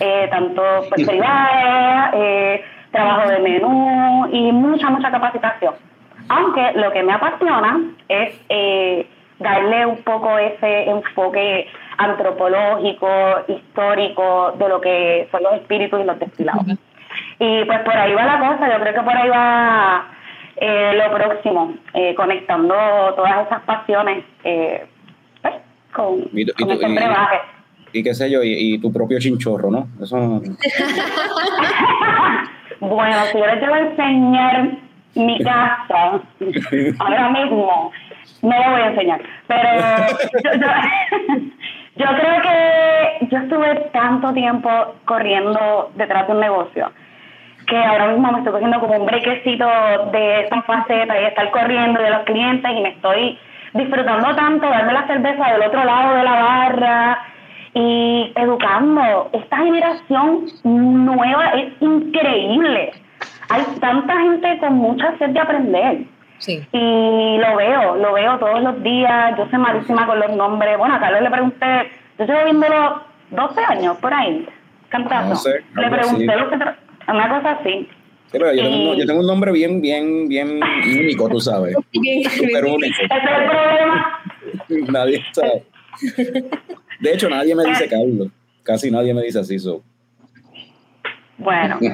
eh, 0.00 0.28
tanto 0.30 0.62
pues, 0.90 1.08
privadas, 1.08 2.10
eh, 2.12 2.62
trabajo 2.90 3.30
de 3.30 3.38
menú 3.38 4.28
y 4.30 4.52
mucha, 4.52 4.90
mucha 4.90 5.10
capacitación. 5.10 5.74
Aunque 6.28 6.72
lo 6.74 6.92
que 6.92 7.02
me 7.02 7.14
apasiona 7.14 7.80
es 8.06 8.38
eh, 8.50 9.08
darle 9.38 9.86
un 9.86 9.96
poco 10.02 10.36
ese 10.36 10.90
enfoque 10.90 11.68
antropológico, 11.96 13.08
histórico 13.48 14.52
de 14.58 14.68
lo 14.68 14.78
que 14.82 15.26
son 15.30 15.42
los 15.42 15.54
espíritus 15.54 16.00
y 16.00 16.04
los 16.04 16.18
destilados. 16.18 16.66
Y 17.38 17.64
pues 17.64 17.78
por 17.80 17.96
ahí 17.96 18.12
va 18.12 18.26
la 18.26 18.38
cosa, 18.40 18.70
yo 18.70 18.78
creo 18.78 18.92
que 18.92 19.00
por 19.00 19.16
ahí 19.16 19.28
va 19.30 20.06
eh, 20.56 20.92
lo 20.94 21.14
próximo, 21.14 21.74
eh, 21.94 22.14
conectando 22.14 22.74
todas 23.16 23.46
esas 23.46 23.60
pasiones 23.62 24.24
eh, 24.44 24.86
pues, 25.42 25.54
con, 25.92 26.18
Y, 26.32 26.42
y 26.42 26.46
con 26.52 26.68
tú- 26.68 26.72
este 26.72 26.88
y- 26.88 27.98
y 27.98 28.02
qué 28.02 28.14
sé 28.14 28.30
yo, 28.30 28.42
y, 28.42 28.52
y 28.74 28.78
tu 28.78 28.92
propio 28.92 29.18
chinchorro, 29.18 29.70
¿no? 29.70 29.88
Eso 30.02 30.16
no- 30.18 30.40
Bueno, 32.80 33.16
si 33.32 33.38
yo 33.38 33.46
les 33.46 33.62
a 33.62 33.78
enseñar 33.78 34.68
mi 35.14 35.38
casa 35.42 36.20
ahora 36.98 37.30
mismo, 37.30 37.90
no 38.42 38.50
lo 38.64 38.70
voy 38.72 38.80
a 38.82 38.86
enseñar. 38.88 39.20
Pero 39.46 39.68
yo, 40.44 40.50
yo- 40.60 41.38
yo 41.96 42.06
creo 42.06 42.42
que 42.42 43.26
yo 43.30 43.38
estuve 43.38 43.74
tanto 43.92 44.32
tiempo 44.34 44.68
corriendo 45.06 45.90
detrás 45.96 46.26
de 46.26 46.32
un 46.34 46.40
negocio 46.40 46.92
que 47.66 47.76
ahora 47.76 48.08
mismo 48.08 48.30
me 48.30 48.38
estoy 48.38 48.52
cogiendo 48.52 48.80
como 48.80 48.96
un 48.96 49.06
brequecito 49.06 49.66
de 50.12 50.40
esa 50.42 50.62
faceta 50.62 51.20
y 51.20 51.24
estar 51.24 51.50
corriendo 51.50 52.00
de 52.00 52.10
los 52.10 52.22
clientes 52.22 52.70
y 52.70 52.80
me 52.80 52.90
estoy 52.90 53.38
disfrutando 53.74 54.34
tanto, 54.34 54.68
darme 54.68 54.92
la 54.92 55.06
cerveza 55.06 55.52
del 55.52 55.62
otro 55.62 55.84
lado 55.84 56.16
de 56.16 56.24
la 56.24 56.32
barra 56.32 57.18
y 57.74 58.32
educando. 58.36 59.30
Esta 59.32 59.56
generación 59.58 60.46
nueva 60.64 61.50
es 61.50 61.72
increíble. 61.80 62.92
Hay 63.48 63.64
tanta 63.80 64.16
gente 64.18 64.58
con 64.58 64.74
mucha 64.74 65.16
sed 65.18 65.30
de 65.30 65.40
aprender. 65.40 65.98
Sí. 66.38 66.66
Y 66.72 67.38
lo 67.38 67.56
veo, 67.56 67.96
lo 67.96 68.12
veo 68.12 68.38
todos 68.38 68.62
los 68.62 68.82
días. 68.82 69.36
Yo 69.38 69.46
soy 69.50 69.58
malísima 69.58 70.06
con 70.06 70.20
los 70.20 70.30
nombres. 70.36 70.78
Bueno, 70.78 70.94
a 70.94 71.00
Carlos 71.00 71.22
le 71.22 71.30
pregunté, 71.30 71.90
yo 72.18 72.24
llevo 72.24 72.44
viéndolo 72.44 73.02
12 73.30 73.64
años 73.64 73.96
por 73.98 74.12
ahí, 74.12 74.48
cantazo. 74.88 75.28
No 75.28 75.36
sé, 75.36 75.64
le 75.74 75.90
pregunté 75.90 76.30
así. 76.30 76.40
lo 76.40 76.50
que 76.50 76.85
una 77.08 77.28
cosa 77.28 77.50
así. 77.52 77.88
Sí, 78.26 78.32
pero 78.38 78.52
yo, 78.54 78.62
tengo, 78.62 78.90
un- 78.90 78.96
Y- 78.96 79.00
yo 79.00 79.06
tengo 79.06 79.20
un 79.20 79.26
nombre 79.26 79.52
bien, 79.52 79.80
bien, 79.80 80.28
bien 80.28 80.60
único, 80.98 81.28
tú 81.28 81.40
sabes. 81.40 81.74
Súper 81.92 82.64
único. 82.64 82.86
Ese 82.86 83.04
es 83.04 83.10
el 83.10 83.48
problema. 83.48 84.20
Nadie 84.92 85.22
sabe. 85.32 85.62
De 87.00 87.12
hecho, 87.14 87.28
nadie 87.28 87.54
me 87.54 87.64
dice 87.64 87.88
Carlos. 87.88 88.28
Casi 88.62 88.90
nadie 88.90 89.14
me 89.14 89.22
dice 89.22 89.38
así. 89.38 89.58
So. 89.58 89.82
Bueno, 91.38 91.78
pues. 91.80 91.90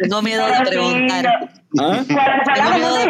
Tengo 0.00 0.22
miedo 0.22 0.46
de 0.46 0.52
preguntar. 0.66 1.50
¿Ah? 1.80 2.04
¿Cuál 2.06 2.42
cuál 2.44 2.54
Tengo 2.54 2.68
es 2.68 2.74
miedo 2.76 2.96
de 2.96 3.04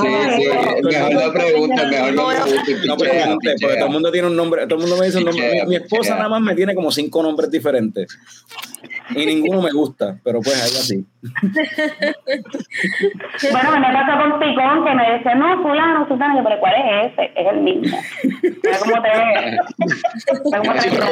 sí, 0.00 0.40
dice? 0.40 0.82
mejor 0.82 1.14
no 1.14 1.32
preguntes, 1.32 1.88
mejor 1.88 2.14
no 2.14 2.26
preguntes. 2.26 2.80
No, 2.80 2.86
no 2.86 2.96
porque 2.96 3.76
todo 3.76 3.86
el 3.86 3.92
mundo 3.92 4.10
tiene 4.10 4.26
un 4.26 4.36
nombre, 4.36 4.66
todo 4.66 4.74
el 4.74 4.80
mundo 4.80 4.96
me 4.98 5.06
dice 5.06 5.18
un 5.18 5.24
nombre. 5.26 5.62
Mi, 5.62 5.68
mi 5.68 5.76
esposa 5.76 6.16
nada 6.16 6.28
más 6.28 6.40
me 6.40 6.54
tiene 6.56 6.74
como 6.74 6.90
cinco 6.90 7.22
nombres 7.22 7.50
diferentes. 7.50 8.18
Y 9.10 9.26
ninguno 9.26 9.60
me 9.60 9.70
gusta, 9.70 10.18
pero 10.24 10.40
pues 10.40 10.54
ahí 10.62 10.70
así. 10.70 11.04
Bueno, 13.50 13.78
me 13.78 13.92
pasó 13.92 14.18
con 14.18 14.40
Picón 14.40 14.84
que 14.84 14.94
me 14.94 15.12
decía, 15.12 15.34
no, 15.34 15.62
fulano, 15.62 16.06
fulano, 16.06 16.38
yo, 16.38 16.44
pero 16.44 16.60
¿cuál 16.60 16.74
es 16.76 17.12
ese? 17.12 17.30
Es 17.36 17.46
el 17.52 17.60
mismo. 17.60 17.98
Sí, 18.22 18.40
te 18.40 18.60
pero 18.62 18.84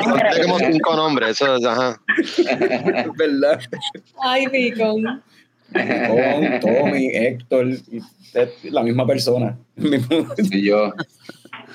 nombres. 0.05 0.37
hay 0.37 0.43
como 0.43 0.59
cinco 0.59 0.97
nombres, 0.97 1.31
eso 1.31 1.57
es, 1.57 1.65
ajá. 1.67 2.01
Es 2.17 3.13
verdad. 3.17 3.61
Ay, 4.23 4.47
Picón. 4.49 5.23
Con 5.73 6.61
Tommy, 6.61 7.09
Héctor, 7.13 7.67
la 8.65 8.83
misma 8.83 9.07
persona. 9.07 9.59
Y 10.51 10.67
yo, 10.67 10.93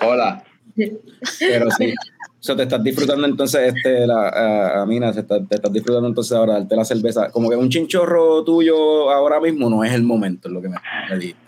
hola. 0.01 0.43
Pero 1.39 1.72
sí. 1.72 1.93
O 2.39 2.43
sea, 2.47 2.55
te 2.55 2.63
estás 2.63 2.83
disfrutando 2.83 3.25
entonces, 3.25 3.73
este, 3.73 4.05
la, 4.05 4.85
te 4.88 5.55
estás 5.55 5.73
disfrutando 5.73 6.07
entonces 6.07 6.38
ahora 6.38 6.53
darte 6.53 6.75
la 6.75 6.85
cerveza. 6.85 7.31
Como 7.31 7.49
que 7.49 7.55
un 7.55 7.69
chinchorro 7.69 8.43
tuyo 8.43 9.09
ahora 9.11 9.39
mismo 9.39 9.69
no 9.69 9.83
es 9.83 9.93
el 9.93 10.03
momento, 10.03 10.47
es 10.47 10.53
lo 10.53 10.61
que 10.61 10.69
me, 10.69 10.77
me 11.09 11.17
dijiste. 11.17 11.47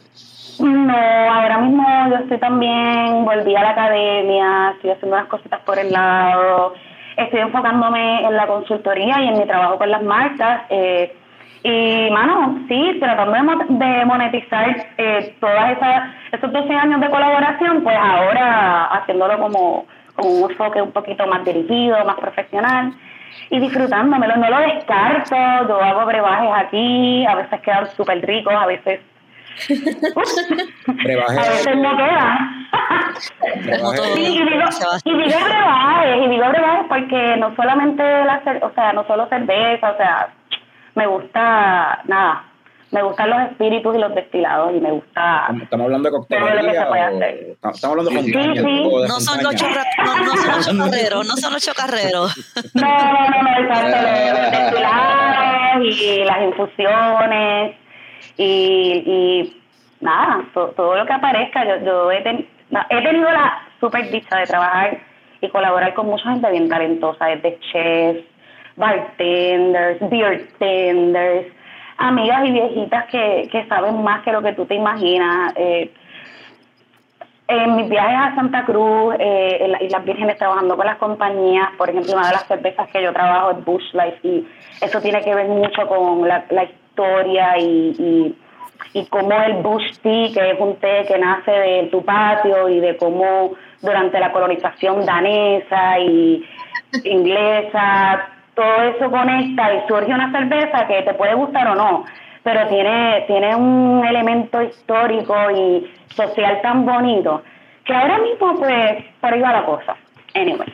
No, 0.59 0.93
ahora 0.93 1.59
mismo 1.59 1.85
yo 2.09 2.15
estoy 2.17 2.37
también, 2.39 3.23
volví 3.23 3.55
a 3.55 3.63
la 3.63 3.69
academia, 3.69 4.71
estoy 4.75 4.91
haciendo 4.91 5.15
unas 5.15 5.29
cositas 5.29 5.61
por 5.61 5.79
el 5.79 5.91
lado, 5.91 6.73
estoy 7.15 7.39
enfocándome 7.39 8.25
en 8.25 8.35
la 8.35 8.45
consultoría 8.47 9.21
y 9.21 9.27
en 9.29 9.37
mi 9.37 9.45
trabajo 9.45 9.77
con 9.77 9.89
las 9.89 10.03
marcas. 10.03 10.63
eh, 10.69 11.15
y, 11.61 12.09
mano, 12.11 12.63
sí, 12.69 12.97
tratando 13.01 13.65
de 13.67 14.05
monetizar 14.05 14.87
eh, 14.97 15.35
todas 15.41 15.71
esas, 15.71 16.13
esos 16.31 16.53
12 16.53 16.73
años 16.73 17.01
de 17.01 17.09
colaboración, 17.09 17.83
pues 17.83 17.97
ahora 17.97 18.85
haciéndolo 18.85 19.37
como, 19.39 19.85
como 20.19 20.45
un 20.45 20.51
enfoque 20.51 20.81
un 20.81 20.91
poquito 20.91 21.25
más 21.27 21.43
dirigido, 21.45 22.03
más 22.05 22.17
profesional 22.17 22.93
y 23.49 23.59
disfrutándomelo. 23.59 24.35
No 24.37 24.49
lo 24.49 24.59
descarto, 24.59 25.35
yo 25.67 25.81
hago 25.81 26.05
brebajes 26.05 26.51
aquí, 26.55 27.25
a 27.25 27.35
veces 27.35 27.61
quedan 27.61 27.89
súper 27.91 28.25
ricos, 28.25 28.53
a 28.53 28.65
veces 28.65 28.99
Brebaje. 30.87 31.39
A 31.39 31.49
veces 31.49 31.77
no 31.77 31.97
queda. 31.97 32.49
Sí, 34.13 34.21
y 34.21 34.43
digo, 34.43 34.65
y 35.03 35.11
digo 35.11 35.39
brebajes, 35.43 36.17
y 36.17 36.27
digo 36.29 36.49
brebajes 36.49 36.85
porque 36.87 37.37
no 37.37 37.55
solamente 37.55 38.03
la 38.03 38.41
o 38.61 38.71
sea, 38.73 38.93
no 38.93 39.05
solo 39.05 39.27
cerveza, 39.27 39.91
o 39.91 39.97
sea, 39.97 40.29
me 40.95 41.07
gusta, 41.07 42.01
nada, 42.05 42.43
me 42.91 43.03
gustan 43.03 43.29
los 43.29 43.41
espíritus 43.51 43.95
y 43.95 43.99
los 43.99 44.15
destilados 44.15 44.71
y 44.75 44.79
me 44.79 44.91
gusta... 44.91 45.47
Estamos 45.61 45.85
hablando 45.85 46.09
de 46.09 46.11
Todo 46.11 46.21
lo 46.21 46.27
que 46.27 46.35
se 46.35 46.45
coctelería. 46.49 46.87
puede 46.87 47.01
o- 47.01 47.07
hacer. 47.07 47.39
Estamos 47.51 47.83
hablando 47.83 48.09
de 48.11 48.17
Sí, 48.17 48.23
sí. 48.25 48.31
montaña, 48.33 48.61
Sí, 48.61 48.67
sí. 48.67 48.89
o 48.91 48.99
de 49.01 49.07
No 49.07 49.19
son, 49.19 49.39
choca- 49.55 49.85
no, 50.05 50.17
no 50.25 50.35
son 50.35 50.47
los 50.55 50.65
chocarreros, 50.65 51.27
no 51.27 51.37
son 51.37 51.53
los 51.53 51.65
chocarreros. 51.65 52.37
No, 52.73 52.81
no, 52.81 53.29
no, 53.29 53.41
no, 53.43 53.59
exacto, 53.59 53.97
los, 54.01 54.51
destilados 54.51 55.85
y 55.85 56.23
las 56.25 56.41
infusiones 56.41 57.75
y, 58.37 59.03
y 59.05 59.61
nada, 60.01 60.43
to- 60.53 60.69
todo 60.75 60.95
lo 60.95 61.05
que 61.05 61.13
aparezca. 61.13 61.65
Yo, 61.65 61.85
yo 61.85 62.11
he, 62.11 62.21
ten- 62.21 62.47
no, 62.71 62.79
he 62.89 63.01
tenido 63.03 63.29
la 63.31 63.61
super 63.79 64.09
dicha 64.09 64.35
de 64.37 64.45
trabajar 64.45 64.97
y 65.41 65.49
colaborar 65.49 65.93
con 65.93 66.07
mucha 66.07 66.31
gente 66.31 66.49
bien 66.51 66.67
talentosa, 66.69 67.25
desde 67.27 67.59
chefs, 67.71 68.25
bartenders, 68.75 69.99
beer 70.09 70.47
tenders, 70.57 71.47
amigas 71.99 72.45
y 72.45 72.51
viejitas 72.51 73.05
que, 73.05 73.47
que 73.51 73.65
saben 73.67 74.01
más 74.03 74.23
que 74.23 74.31
lo 74.31 74.41
que 74.41 74.53
tú 74.53 74.65
te 74.65 74.75
imaginas. 74.75 75.53
Eh, 75.55 75.91
en 77.47 77.75
mis 77.75 77.89
viajes 77.89 78.15
a 78.15 78.35
Santa 78.35 78.63
Cruz, 78.63 79.15
eh, 79.19 79.57
en 79.61 79.71
las 79.71 79.81
Islas 79.81 80.05
Vírgenes, 80.05 80.37
trabajando 80.37 80.77
con 80.77 80.85
las 80.85 80.97
compañías, 80.97 81.69
por 81.77 81.89
ejemplo, 81.89 82.13
una 82.13 82.27
de 82.27 82.33
las 82.33 82.47
cervezas 82.47 82.87
que 82.91 83.01
yo 83.01 83.11
trabajo 83.11 83.51
es 83.51 83.65
Bush 83.65 83.93
Life, 83.93 84.19
y 84.21 84.47
eso 84.81 85.01
tiene 85.01 85.21
que 85.21 85.33
ver 85.33 85.47
mucho 85.47 85.87
con 85.87 86.27
la, 86.27 86.45
la 86.51 86.63
historia 86.65 87.57
y, 87.57 87.95
y, 87.97 88.37
y 88.93 89.05
cómo 89.07 89.33
el 89.33 89.53
Bush 89.63 89.97
Tea, 90.03 90.29
que 90.31 90.51
es 90.51 90.59
un 90.59 90.75
té 90.75 91.05
que 91.07 91.17
nace 91.17 91.51
de 91.51 91.87
tu 91.91 92.05
patio, 92.05 92.69
y 92.69 92.79
de 92.79 92.95
cómo 92.97 93.53
durante 93.81 94.19
la 94.19 94.31
colonización 94.31 95.03
danesa 95.03 95.99
y 95.99 96.45
inglesa, 97.03 98.29
todo 98.59 98.81
eso 98.83 99.09
conecta 99.09 99.73
y 99.73 99.87
surge 99.87 100.13
una 100.13 100.31
cerveza 100.33 100.85
que 100.85 101.01
te 101.03 101.13
puede 101.13 101.33
gustar 101.33 101.65
o 101.69 101.75
no, 101.75 102.03
pero 102.43 102.67
tiene, 102.67 103.23
tiene 103.25 103.55
un 103.55 104.05
elemento 104.05 104.61
histórico 104.61 105.33
y 105.55 105.89
social 106.13 106.59
tan 106.61 106.85
bonito 106.85 107.41
que 107.85 107.93
ahora 107.93 108.19
mismo 108.19 108.59
pues 108.59 109.05
por 109.21 109.33
ahí 109.33 109.39
va 109.39 109.53
la 109.53 109.65
cosa. 109.65 109.95
Anyway. 110.35 110.67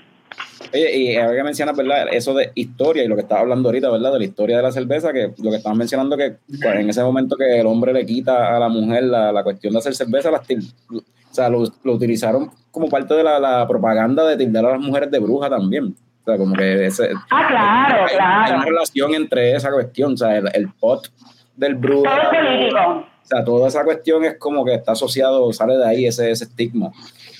Oye, 0.74 0.98
y 0.98 1.16
ahora 1.16 1.36
que 1.36 1.44
mencionas, 1.44 1.78
¿verdad? 1.78 2.08
Eso 2.12 2.34
de 2.34 2.52
historia 2.56 3.04
y 3.04 3.08
lo 3.08 3.16
que 3.16 3.22
estaba 3.22 3.42
hablando 3.42 3.70
ahorita, 3.70 3.92
¿verdad? 3.92 4.14
De 4.14 4.20
la 4.20 4.26
historia 4.26 4.58
de 4.58 4.64
la 4.64 4.72
cerveza, 4.72 5.14
que 5.14 5.32
lo 5.38 5.52
que 5.52 5.58
estaban 5.58 5.78
mencionando 5.78 6.18
que 6.18 6.38
pues, 6.48 6.76
en 6.76 6.90
ese 6.90 7.04
momento 7.04 7.38
que 7.38 7.60
el 7.60 7.68
hombre 7.68 7.94
le 7.94 8.04
quita 8.04 8.56
a 8.56 8.60
la 8.60 8.68
mujer 8.68 9.04
la, 9.04 9.32
la 9.32 9.44
cuestión 9.44 9.74
de 9.74 9.80
hacer 9.80 9.94
cerveza, 9.94 10.32
las 10.32 10.42
o 10.42 11.36
sea, 11.36 11.50
lo, 11.50 11.64
lo 11.84 11.94
utilizaron 11.94 12.50
como 12.72 12.90
parte 12.90 13.14
de 13.14 13.24
la, 13.24 13.40
la 13.40 13.68
propaganda 13.68 14.26
de 14.26 14.38
tildar 14.38 14.66
a 14.66 14.72
las 14.72 14.82
mujeres 14.82 15.12
de 15.12 15.20
bruja 15.20 15.50
también. 15.50 15.96
O 16.26 16.32
sea, 16.32 16.38
como 16.38 16.56
que 16.56 16.86
ese, 16.88 17.12
Ah, 17.30 17.46
claro, 17.48 17.96
hay, 18.06 18.12
hay 18.12 18.18
claro. 18.18 18.56
una 18.56 18.66
relación 18.66 19.14
entre 19.14 19.52
esa 19.56 19.72
cuestión, 19.72 20.14
o 20.14 20.18
sea, 20.18 20.38
el, 20.38 20.50
el 20.54 20.70
pot 20.74 21.08
del 21.56 21.76
brujo. 21.76 22.04
Todo 22.04 22.22
es 22.22 22.28
político. 22.30 22.80
O 22.82 23.28
sea, 23.28 23.44
toda 23.44 23.68
esa 23.68 23.84
cuestión 23.84 24.24
es 24.26 24.38
como 24.40 24.66
que 24.66 24.74
está 24.74 24.94
asociado, 24.94 25.52
sale 25.54 25.78
de 25.78 25.88
ahí 25.88 26.06
ese, 26.08 26.32
ese 26.32 26.46
estigma. 26.46 26.92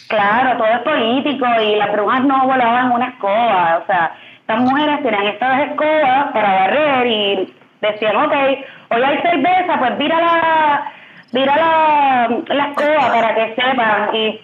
Claro, 0.08 0.58
todo 0.58 0.68
es 0.68 0.80
político 0.82 1.46
y 1.64 1.76
las 1.78 1.92
brujas 1.92 2.24
no 2.26 2.46
volaban 2.48 2.92
una 2.92 3.10
escoba. 3.10 3.80
O 3.84 3.86
sea, 3.88 4.16
estas 4.40 4.60
mujeres 4.62 5.02
tenían 5.04 5.26
estas 5.28 5.70
escobas 5.70 6.32
para 6.32 6.54
barrer 6.54 7.08
y 7.08 7.54
decían, 7.82 8.16
ok, 8.16 8.34
hoy 8.92 9.02
hay 9.04 9.22
cerveza, 9.22 9.80
pues 9.80 9.98
vira 9.98 10.20
la, 10.22 10.92
vira 11.32 11.56
la, 11.56 12.44
la 12.56 12.68
escoba 12.70 13.08
para 13.12 13.36
que 13.36 13.56
sepan. 13.56 14.16
Y 14.16 14.42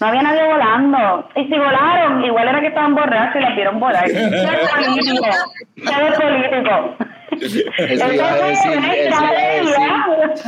no 0.00 0.06
había 0.06 0.22
nadie 0.22 0.44
volando. 0.44 1.28
Y 1.36 1.44
si 1.44 1.58
volaron, 1.58 2.24
igual 2.24 2.48
era 2.48 2.60
que 2.60 2.68
estaban 2.68 2.94
borrachos 2.94 3.36
y 3.36 3.40
las 3.40 3.56
vieron 3.56 3.80
volar. 3.80 4.06
Todo 4.06 4.18
es 4.18 4.70
político. 4.70 5.26
Es 5.76 6.18
político. 6.18 6.96
Eso 7.38 8.12
iba 8.12 8.32
a 8.32 8.36
decir, 8.36 8.72
eso 8.72 9.08
iba 9.08 9.28
a 9.28 9.32
decir. 9.32 10.44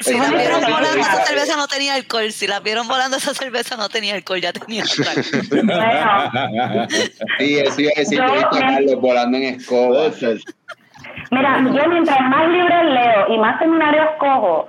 Si 0.00 0.14
la 0.14 0.24
Eso 0.24 0.36
vieron 0.36 0.60
volando, 0.62 1.00
esa 1.00 1.24
cerveza 1.24 1.56
no 1.56 1.68
tenía 1.68 1.94
alcohol. 1.94 2.32
Si 2.32 2.46
la 2.46 2.60
vieron 2.60 2.88
volando, 2.88 3.16
esa 3.16 3.34
cerveza 3.34 3.76
no 3.76 3.88
tenía 3.88 4.14
alcohol, 4.14 4.40
ya 4.40 4.52
tenía 4.52 4.82
alcohol. 4.82 5.24
Sí, 7.38 7.58
eso 7.58 7.80
iba 7.80 7.90
a 7.94 8.00
decir, 8.00 8.20
visto 8.20 8.46
a 8.46 8.50
Carlos 8.50 9.00
volando 9.00 9.36
en 9.36 9.44
escoba. 9.44 9.88
Puede 9.88 10.12
ser. 10.12 10.38
Mira, 11.30 11.60
yo 11.62 11.88
mientras 11.88 12.20
más 12.20 12.48
libros 12.48 12.84
leo 12.84 13.34
y 13.34 13.38
más 13.38 13.58
seminarios 13.58 14.08
cojo, 14.18 14.68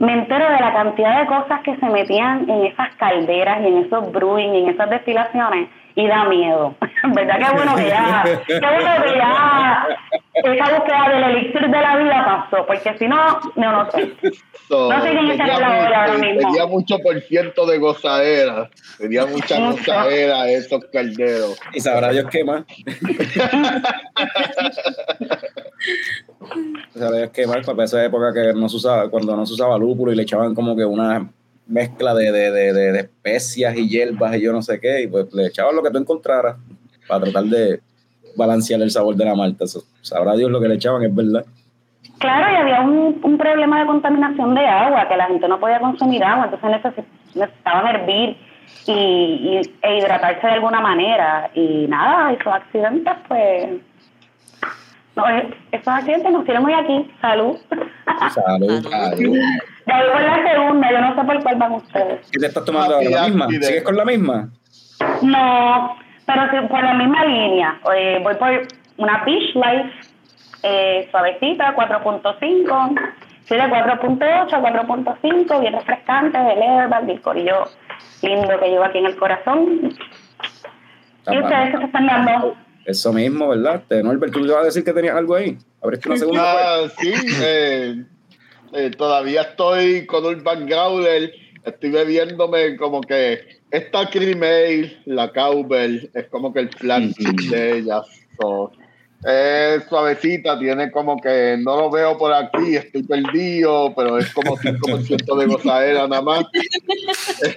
me 0.00 0.14
entero 0.14 0.50
de 0.50 0.60
la 0.60 0.72
cantidad 0.72 1.20
de 1.20 1.26
cosas 1.26 1.60
que 1.60 1.76
se 1.76 1.86
metían 1.86 2.48
en 2.48 2.64
esas 2.64 2.94
calderas 2.96 3.60
y 3.62 3.66
en 3.66 3.76
esos 3.84 4.10
brewing 4.10 4.54
en 4.54 4.68
esas 4.70 4.88
destilaciones 4.88 5.68
y 5.94 6.06
da 6.06 6.24
miedo. 6.24 6.74
¿Verdad 7.14 7.38
que 7.38 7.52
bueno 7.54 7.76
que 7.76 7.88
ya, 7.88 8.22
qué 8.46 8.58
bueno 8.58 9.04
que 9.04 9.18
ya 9.18 9.86
esa 10.34 10.76
búsqueda 10.76 11.08
del 11.08 11.22
elixir 11.36 11.60
de 11.62 11.68
la 11.68 11.96
vida 11.96 12.46
pasó? 12.50 12.66
Porque 12.66 12.96
si 12.98 13.08
no, 13.08 13.40
no, 13.56 13.72
no 13.72 13.90
sé. 13.90 14.12
So, 14.68 14.88
No 14.90 15.02
sé 15.02 15.10
quién 15.10 15.30
está 15.30 15.44
en 15.44 15.60
la 15.60 15.68
bola 15.68 16.04
ahora 16.04 16.18
mismo. 16.18 16.40
tenía 16.40 16.66
mucho 16.66 16.98
por 17.00 17.20
ciento 17.22 17.66
de 17.66 17.78
gozadera. 17.78 18.70
Tenía 18.98 19.26
mucha 19.26 19.58
gozadera 19.58 20.48
esos 20.50 20.84
calderos. 20.92 21.58
Y 21.74 21.80
sabrá 21.80 22.10
Dios 22.10 22.26
qué 22.30 22.44
más. 22.44 22.64
sabrá 26.94 27.16
Dios 27.18 27.30
qué 27.32 27.46
más, 27.46 27.66
para 27.66 27.84
esa 27.84 28.04
época 28.04 28.32
que 28.32 28.52
no 28.54 28.68
se 28.68 28.76
usaba, 28.76 29.08
cuando 29.10 29.36
no 29.36 29.46
se 29.46 29.54
usaba 29.54 29.78
lúpulo 29.78 30.12
y 30.12 30.16
le 30.16 30.22
echaban 30.22 30.54
como 30.54 30.76
que 30.76 30.84
una 30.84 31.28
mezcla 31.70 32.14
de, 32.14 32.30
de, 32.32 32.50
de, 32.50 32.72
de- 32.92 32.98
especias 33.00 33.76
y 33.76 33.88
hierbas 33.88 34.36
y 34.36 34.40
yo 34.42 34.52
no 34.52 34.60
sé 34.60 34.80
qué, 34.80 35.02
y 35.02 35.06
pues 35.06 35.32
le 35.32 35.46
echaban 35.46 35.74
lo 35.76 35.82
que 35.82 35.90
tú 35.90 35.98
encontraras 35.98 36.56
para 37.08 37.22
tratar 37.24 37.44
de 37.44 37.80
balancear 38.36 38.80
el 38.82 38.90
sabor 38.90 39.14
de 39.16 39.24
la 39.24 39.34
malta. 39.34 39.64
Sabrá 40.02 40.34
Dios 40.36 40.50
lo 40.50 40.60
que 40.60 40.68
le 40.68 40.74
echaban, 40.74 41.02
es 41.02 41.14
verdad. 41.14 41.44
Claro, 42.18 42.52
y 42.52 42.56
había 42.56 42.80
un, 42.82 43.18
un 43.22 43.38
problema 43.38 43.80
de 43.80 43.86
contaminación 43.86 44.54
de 44.54 44.66
agua, 44.66 45.08
que 45.08 45.16
la 45.16 45.26
gente 45.26 45.48
no 45.48 45.58
podía 45.58 45.80
consumir 45.80 46.22
agua, 46.22 46.50
entonces 46.52 46.70
necesi- 46.70 47.04
necesitaban 47.34 47.86
hervir 47.94 48.36
y, 48.86 48.92
y- 48.92 49.74
e 49.82 49.98
hidratarse 49.98 50.46
de 50.46 50.52
alguna 50.52 50.80
manera. 50.80 51.50
Y 51.54 51.86
nada, 51.88 52.32
esos 52.32 52.52
accidentes, 52.52 53.14
pues. 53.26 53.68
Esos 55.72 55.88
accidentes 55.88 56.32
nos 56.32 56.44
tienen 56.44 56.64
hoy 56.64 56.72
aquí. 56.72 57.10
Salud. 57.20 57.56
Salud. 58.34 58.82
Salud. 58.82 59.36
Ya 59.86 59.96
voy 59.96 60.10
por 60.12 60.22
la 60.22 60.50
segunda, 60.50 60.92
yo 60.92 61.00
no 61.00 61.14
sé 61.14 61.24
por 61.24 61.42
cuál 61.42 61.56
van 61.56 61.72
ustedes. 61.72 62.30
¿Qué 62.30 62.38
te 62.38 62.46
estás 62.46 62.64
tomando 62.64 62.94
ahora? 62.96 63.10
¿La 63.10 63.26
misma? 63.28 63.48
¿Sigues 63.48 63.82
con 63.82 63.96
la 63.96 64.04
misma? 64.04 64.48
No, 65.22 65.96
pero 66.26 66.42
sí, 66.50 66.68
por 66.68 66.82
la 66.82 66.94
misma 66.94 67.24
línea. 67.24 67.80
Eh, 67.94 68.20
voy 68.22 68.34
por 68.34 68.68
una 68.98 69.24
Beach 69.24 69.54
Life 69.54 69.90
eh, 70.62 71.08
suavecita, 71.10 71.74
4.5. 71.74 73.12
Soy 73.44 73.58
de 73.58 73.64
4.8 73.64 74.52
a 74.52 74.62
4.5, 74.62 75.60
bien 75.60 75.72
refrescante, 75.72 76.38
del 76.38 76.62
Airbag, 76.62 77.06
del 77.06 77.20
corillo 77.20 77.64
lindo 78.22 78.60
que 78.60 78.68
llevo 78.68 78.84
aquí 78.84 78.98
en 78.98 79.06
el 79.06 79.16
corazón. 79.16 79.96
¿Y 81.30 81.38
ustedes 81.38 81.70
qué 81.70 81.78
se 81.78 81.84
están 81.84 82.06
dando? 82.06 82.54
Eso 82.84 83.12
mismo, 83.12 83.48
¿verdad? 83.48 83.76
Este, 83.76 84.02
Norbert, 84.02 84.32
tú 84.32 84.46
te 84.46 84.52
vas 84.52 84.62
a 84.62 84.66
decir 84.66 84.84
que 84.84 84.92
tenías 84.92 85.16
algo 85.16 85.34
ahí. 85.34 85.56
Abriste 85.82 86.08
una 86.08 86.18
segunda. 86.18 86.42
Ah, 86.44 86.88
sí, 86.98 87.12
eh, 87.42 88.04
eh, 88.72 88.90
todavía 88.96 89.42
estoy 89.42 90.06
con 90.06 90.24
Urban 90.24 90.66
Growler. 90.66 91.32
Estoy 91.64 91.90
bebiéndome 91.90 92.76
como 92.76 93.00
que 93.02 93.60
esta 93.70 94.08
Cream 94.08 94.42
Ale, 94.42 94.96
la 95.04 95.30
Cowbell, 95.32 96.10
es 96.14 96.26
como 96.28 96.52
que 96.52 96.60
el 96.60 96.70
flagship 96.70 97.50
de 97.50 97.78
ella. 97.78 98.02
So, 98.40 98.72
es 99.24 99.84
suavecita, 99.84 100.58
tiene 100.58 100.90
como 100.90 101.20
que 101.20 101.58
no 101.60 101.76
lo 101.76 101.90
veo 101.90 102.16
por 102.16 102.32
aquí, 102.32 102.76
estoy 102.76 103.02
perdido, 103.02 103.92
pero 103.94 104.16
es 104.16 104.32
como 104.32 104.56
5% 104.56 105.38
de 105.38 105.46
gozadera 105.46 106.08
nada 106.08 106.22
más. 106.22 106.44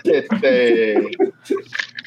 Este, 0.03 0.95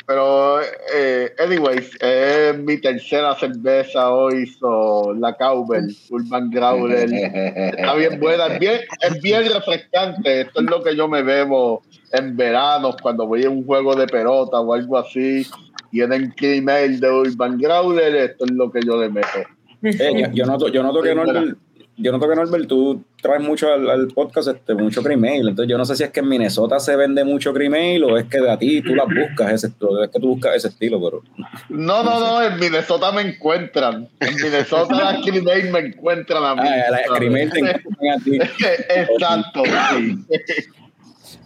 pero, 0.07 0.61
eh, 0.95 1.35
anyways, 1.39 1.91
es 2.01 2.59
mi 2.59 2.81
tercera 2.81 3.35
cerveza 3.35 4.13
hoy, 4.13 4.47
so, 4.47 5.13
la 5.15 5.37
Cowbell, 5.37 5.95
Urban 6.11 6.51
Growler. 6.51 7.13
Está 7.13 7.95
bien 7.95 8.21
buena, 8.21 8.47
es 8.47 8.59
bien, 8.61 8.81
es 9.01 9.21
bien 9.21 9.53
refrescante. 9.53 10.43
Esto 10.43 10.61
es 10.61 10.67
lo 10.71 10.83
que 10.83 10.95
yo 10.95 11.09
me 11.09 11.23
bebo 11.23 11.83
en 12.13 12.37
verano, 12.37 12.95
cuando 13.03 13.27
voy 13.27 13.45
a 13.45 13.51
un 13.51 13.65
juego 13.67 13.97
de 13.97 14.07
pelota 14.07 14.61
o 14.61 14.75
algo 14.75 14.99
así. 14.99 15.47
Tienen 15.91 16.33
Cream 16.37 16.69
Ale 16.69 16.99
de 16.99 17.11
Urban 17.11 17.59
Growler, 17.59 18.15
esto 18.15 18.45
es 18.45 18.51
lo 18.53 18.71
que 18.71 18.81
yo 18.83 19.01
le 19.01 19.09
meto. 19.09 19.39
Eh, 19.83 20.23
yo, 20.23 20.33
yo 20.33 20.47
noto, 20.47 20.69
yo 20.69 20.83
noto 20.83 21.03
que 21.03 21.15
Norbert, 21.15 21.59
yo 21.99 22.13
noto 22.13 22.29
que 22.29 22.37
Norbert, 22.37 22.69
tú 22.69 23.03
traes 23.23 23.43
mucho 23.43 23.73
al, 23.73 23.89
al 23.89 24.09
podcast, 24.09 24.49
este, 24.49 24.75
mucho 24.75 25.03
cream 25.03 25.25
ale. 25.25 25.51
Entonces, 25.51 25.71
yo 25.71 25.79
no 25.79 25.85
sé 25.87 25.97
si 25.97 26.03
es 26.03 26.11
que 26.11 26.21
en 26.21 26.29
Minnesota 26.29 26.79
se 26.79 26.95
vende 26.95 27.25
mucho 27.25 27.55
cream 27.55 27.73
ale 27.73 28.05
o 28.05 28.19
es 28.19 28.27
que 28.27 28.39
de 28.39 28.51
a 28.51 28.59
ti 28.59 28.83
tú 28.83 28.95
las 28.95 29.07
buscas, 29.07 29.53
ese, 29.53 29.69
es 29.69 30.11
que 30.13 30.21
tú 30.21 30.29
buscas 30.29 30.57
ese 30.57 30.69
estilo, 30.69 31.01
pero. 31.03 31.23
No, 31.71 32.03
no, 32.03 32.21
no, 32.21 32.43
en 32.43 32.59
Minnesota 32.59 33.13
me 33.13 33.23
encuentran. 33.23 34.09
En 34.21 34.35
Minnesota 34.37 34.95
las 35.15 35.25
Cream 35.25 35.49
Ale 35.49 35.71
me 35.71 35.79
encuentran 35.79 36.45
a 36.45 36.55
mí. 36.55 36.69
Ah, 36.69 36.91
las 36.91 37.19
cream 37.19 37.35
ale 37.35 37.51
te 37.51 37.59
encuentran 37.61 38.11
a 38.11 38.25
ti. 38.25 38.37
Exacto, 38.91 39.63
sí. 39.65 40.25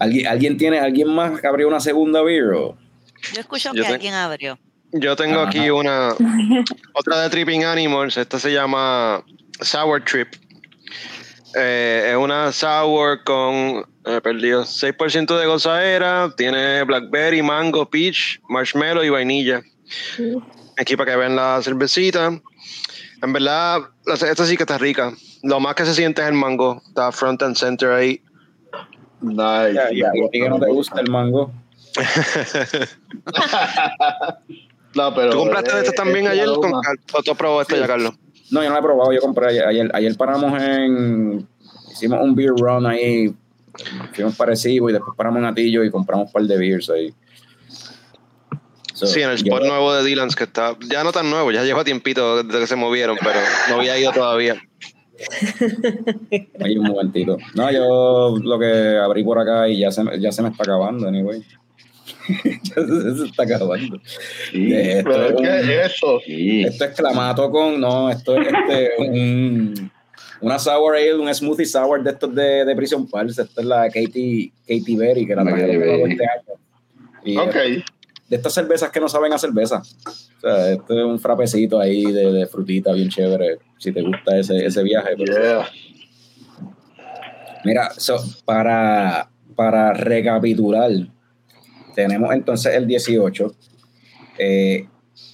¿Alguien, 0.01 0.27
¿Alguien 0.27 0.57
tiene, 0.57 0.81
alguien 0.81 1.09
más 1.09 1.41
que 1.41 1.47
abrió 1.47 1.69
una 1.69 1.81
segunda 1.81 2.23
beer? 2.23 2.53
o? 2.55 2.77
Yo 3.35 3.41
escucho 3.41 3.71
Yo 3.73 3.85
que 3.85 3.89
alguien 3.89 4.15
abrió. 4.15 4.59
Yo 4.93 5.15
tengo 5.15 5.41
aquí 5.41 5.71
una 5.71 6.15
otra 6.95 7.21
de 7.21 7.31
Tripping 7.31 7.65
Animals. 7.65 8.17
Esta 8.17 8.41
se 8.41 8.53
llama 8.53 9.25
Sour 9.61 10.05
Trip. 10.05 10.29
Eh, 11.57 12.11
es 12.11 12.17
una 12.17 12.53
sour 12.53 13.25
con 13.25 13.85
eh, 14.05 14.21
perdido 14.23 14.65
6% 14.65 15.39
de 15.39 15.47
gozadera. 15.47 16.33
Tiene 16.37 16.85
blackberry, 16.85 17.43
mango, 17.43 17.89
peach, 17.89 18.41
marshmallow 18.49 19.03
y 19.03 19.09
vainilla. 19.11 19.63
Aquí 20.79 20.97
para 20.97 21.11
que 21.13 21.17
vean 21.17 21.37
la 21.37 21.61
cervecita. 21.63 22.41
En 23.23 23.33
verdad, 23.33 23.81
la- 24.07 24.15
esta 24.15 24.47
sí 24.47 24.57
que 24.57 24.63
está 24.63 24.79
rica. 24.79 25.13
Lo 25.43 25.59
más 25.61 25.75
que 25.75 25.85
se 25.85 25.95
siente 25.95 26.23
es 26.23 26.29
el 26.29 26.35
mango. 26.35 26.81
Está 26.89 27.11
front 27.13 27.43
and 27.43 27.57
center 27.57 27.91
ahí. 27.93 28.23
Nice. 29.21 29.75
Ya, 29.75 29.91
ya, 29.93 30.09
a 30.09 30.13
ti 30.31 30.41
que 30.41 30.49
no 30.49 30.59
te 30.59 30.67
gusta 30.67 31.01
el 31.01 31.11
mango. 31.11 31.53
No, 34.93 35.15
pero, 35.15 35.31
¿Tú 35.31 35.39
compraste 35.39 35.71
de 35.71 35.77
eh, 35.77 35.81
estas 35.83 35.95
también 35.95 36.27
ayer? 36.27 36.49
¿O 36.49 36.59
tú 37.23 37.31
has 37.31 37.37
probado 37.39 37.63
esto 37.63 37.77
ya, 37.77 37.87
Carlos? 37.87 38.15
No, 38.51 38.63
yo 38.63 38.69
no 38.69 38.75
la 38.75 38.81
he 38.81 38.83
probado, 38.83 39.13
yo 39.13 39.21
compré 39.21 39.49
ayer. 39.49 39.65
Ayer, 39.67 39.91
ayer 39.95 40.17
paramos 40.17 40.61
en. 40.63 41.47
Hicimos 41.93 42.21
un 42.23 42.35
beer 42.35 42.51
run 42.57 42.87
ahí. 42.87 43.35
Fuimos 44.13 44.35
parecidos 44.37 44.91
y 44.91 44.93
después 44.95 45.17
paramos 45.17 45.39
en 45.39 45.45
Atillo 45.47 45.85
y 45.85 45.91
compramos 45.91 46.27
un 46.27 46.33
par 46.33 46.43
de 46.43 46.57
beers 46.59 46.91
ahí. 46.91 47.15
So, 48.95 49.07
Sí, 49.07 49.23
en 49.23 49.31
el 49.31 49.37
yo- 49.39 49.55
spot 49.55 49.67
nuevo 49.67 49.95
de 49.95 50.03
Dylan's 50.05 50.35
que 50.37 50.45
está, 50.45 50.77
ya 50.91 51.03
no 51.05 51.13
tan 51.13 51.31
nuevo, 51.31 51.51
ya 51.53 51.63
lleva 51.65 51.85
tiempito 51.85 52.43
desde 52.43 52.61
que 52.61 52.67
se 52.67 52.77
movieron, 52.77 53.17
pero 53.23 53.39
no 53.71 53.77
había 53.77 53.97
ido 53.99 54.13
todavía. 54.13 54.61
Oye, 56.63 56.79
un 56.79 56.87
momentito. 56.87 57.37
No, 57.55 57.71
yo 57.71 58.37
lo 58.43 58.59
que 58.59 58.99
abrí 58.99 59.23
por 59.25 59.39
acá 59.39 59.69
y 59.69 59.79
ya 59.81 59.91
se, 59.91 60.03
ya 60.19 60.33
se 60.33 60.43
me 60.43 60.49
está 60.51 60.65
acabando, 60.65 61.09
anyway. 61.09 61.43
Ya 62.63 62.75
se, 62.75 63.17
se 63.19 63.25
está 63.27 63.43
acabando. 63.45 63.99
Sí, 64.53 64.73
Eh, 64.73 64.99
esto, 64.99 65.11
Pero 65.11 65.27
es 65.29 65.35
un- 65.65 65.71
eso. 65.71 66.21
sí. 66.25 66.63
esto 66.63 66.85
es 66.85 66.91
clamato 66.97 67.51
con. 67.51 67.81
No, 67.81 68.11
esto 68.11 68.37
es 68.41 68.47
este, 68.49 68.91
un- 68.99 69.91
una 70.43 70.59
sour 70.59 70.97
ale, 70.97 71.15
un 71.17 71.33
smoothie 71.35 71.67
sour 71.67 72.03
de 72.03 72.11
estos 72.11 72.35
de, 72.35 72.65
de 72.65 72.75
Prison 72.77 73.07
Pulse. 73.07 73.43
Esta 73.43 73.61
es 73.61 73.67
la 73.67 73.83
Katie, 73.89 74.53
Katie 74.67 74.97
Berry, 74.97 75.27
que 75.27 75.35
la 75.37 75.45
Katy 75.45 75.77
Berry. 75.77 76.13
este 76.13 76.25
año. 76.25 76.61
Y 77.25 77.37
Ok. 77.37 77.55
de 77.55 78.37
estas 78.37 78.55
cervezas 78.55 78.91
que 78.91 79.01
no 79.01 79.09
saben 79.09 79.33
a 79.33 79.39
cerveza. 79.39 79.83
O 80.39 80.41
sea, 80.41 80.71
esto 80.73 80.99
es 80.99 81.05
un 81.05 81.19
frapecito 81.19 81.79
ahí 81.79 82.05
de, 82.11 82.33
de 82.33 82.47
frutita 82.47 82.93
bien 82.95 83.11
chévere, 83.11 83.59
si 83.77 83.93
te 83.93 84.01
gusta 84.01 84.39
ese, 84.39 84.65
ese 84.65 84.83
viaje. 84.83 85.11
pero- 85.19 85.33
Yeah. 85.35 85.69
Mira, 87.65 87.91
so, 87.97 88.17
para, 88.47 89.29
para 89.55 89.93
recapitular, 89.93 90.91
tenemos 91.95 92.33
entonces 92.35 92.75
el 92.75 92.87
18. 92.87 93.53
eh, 94.39 94.87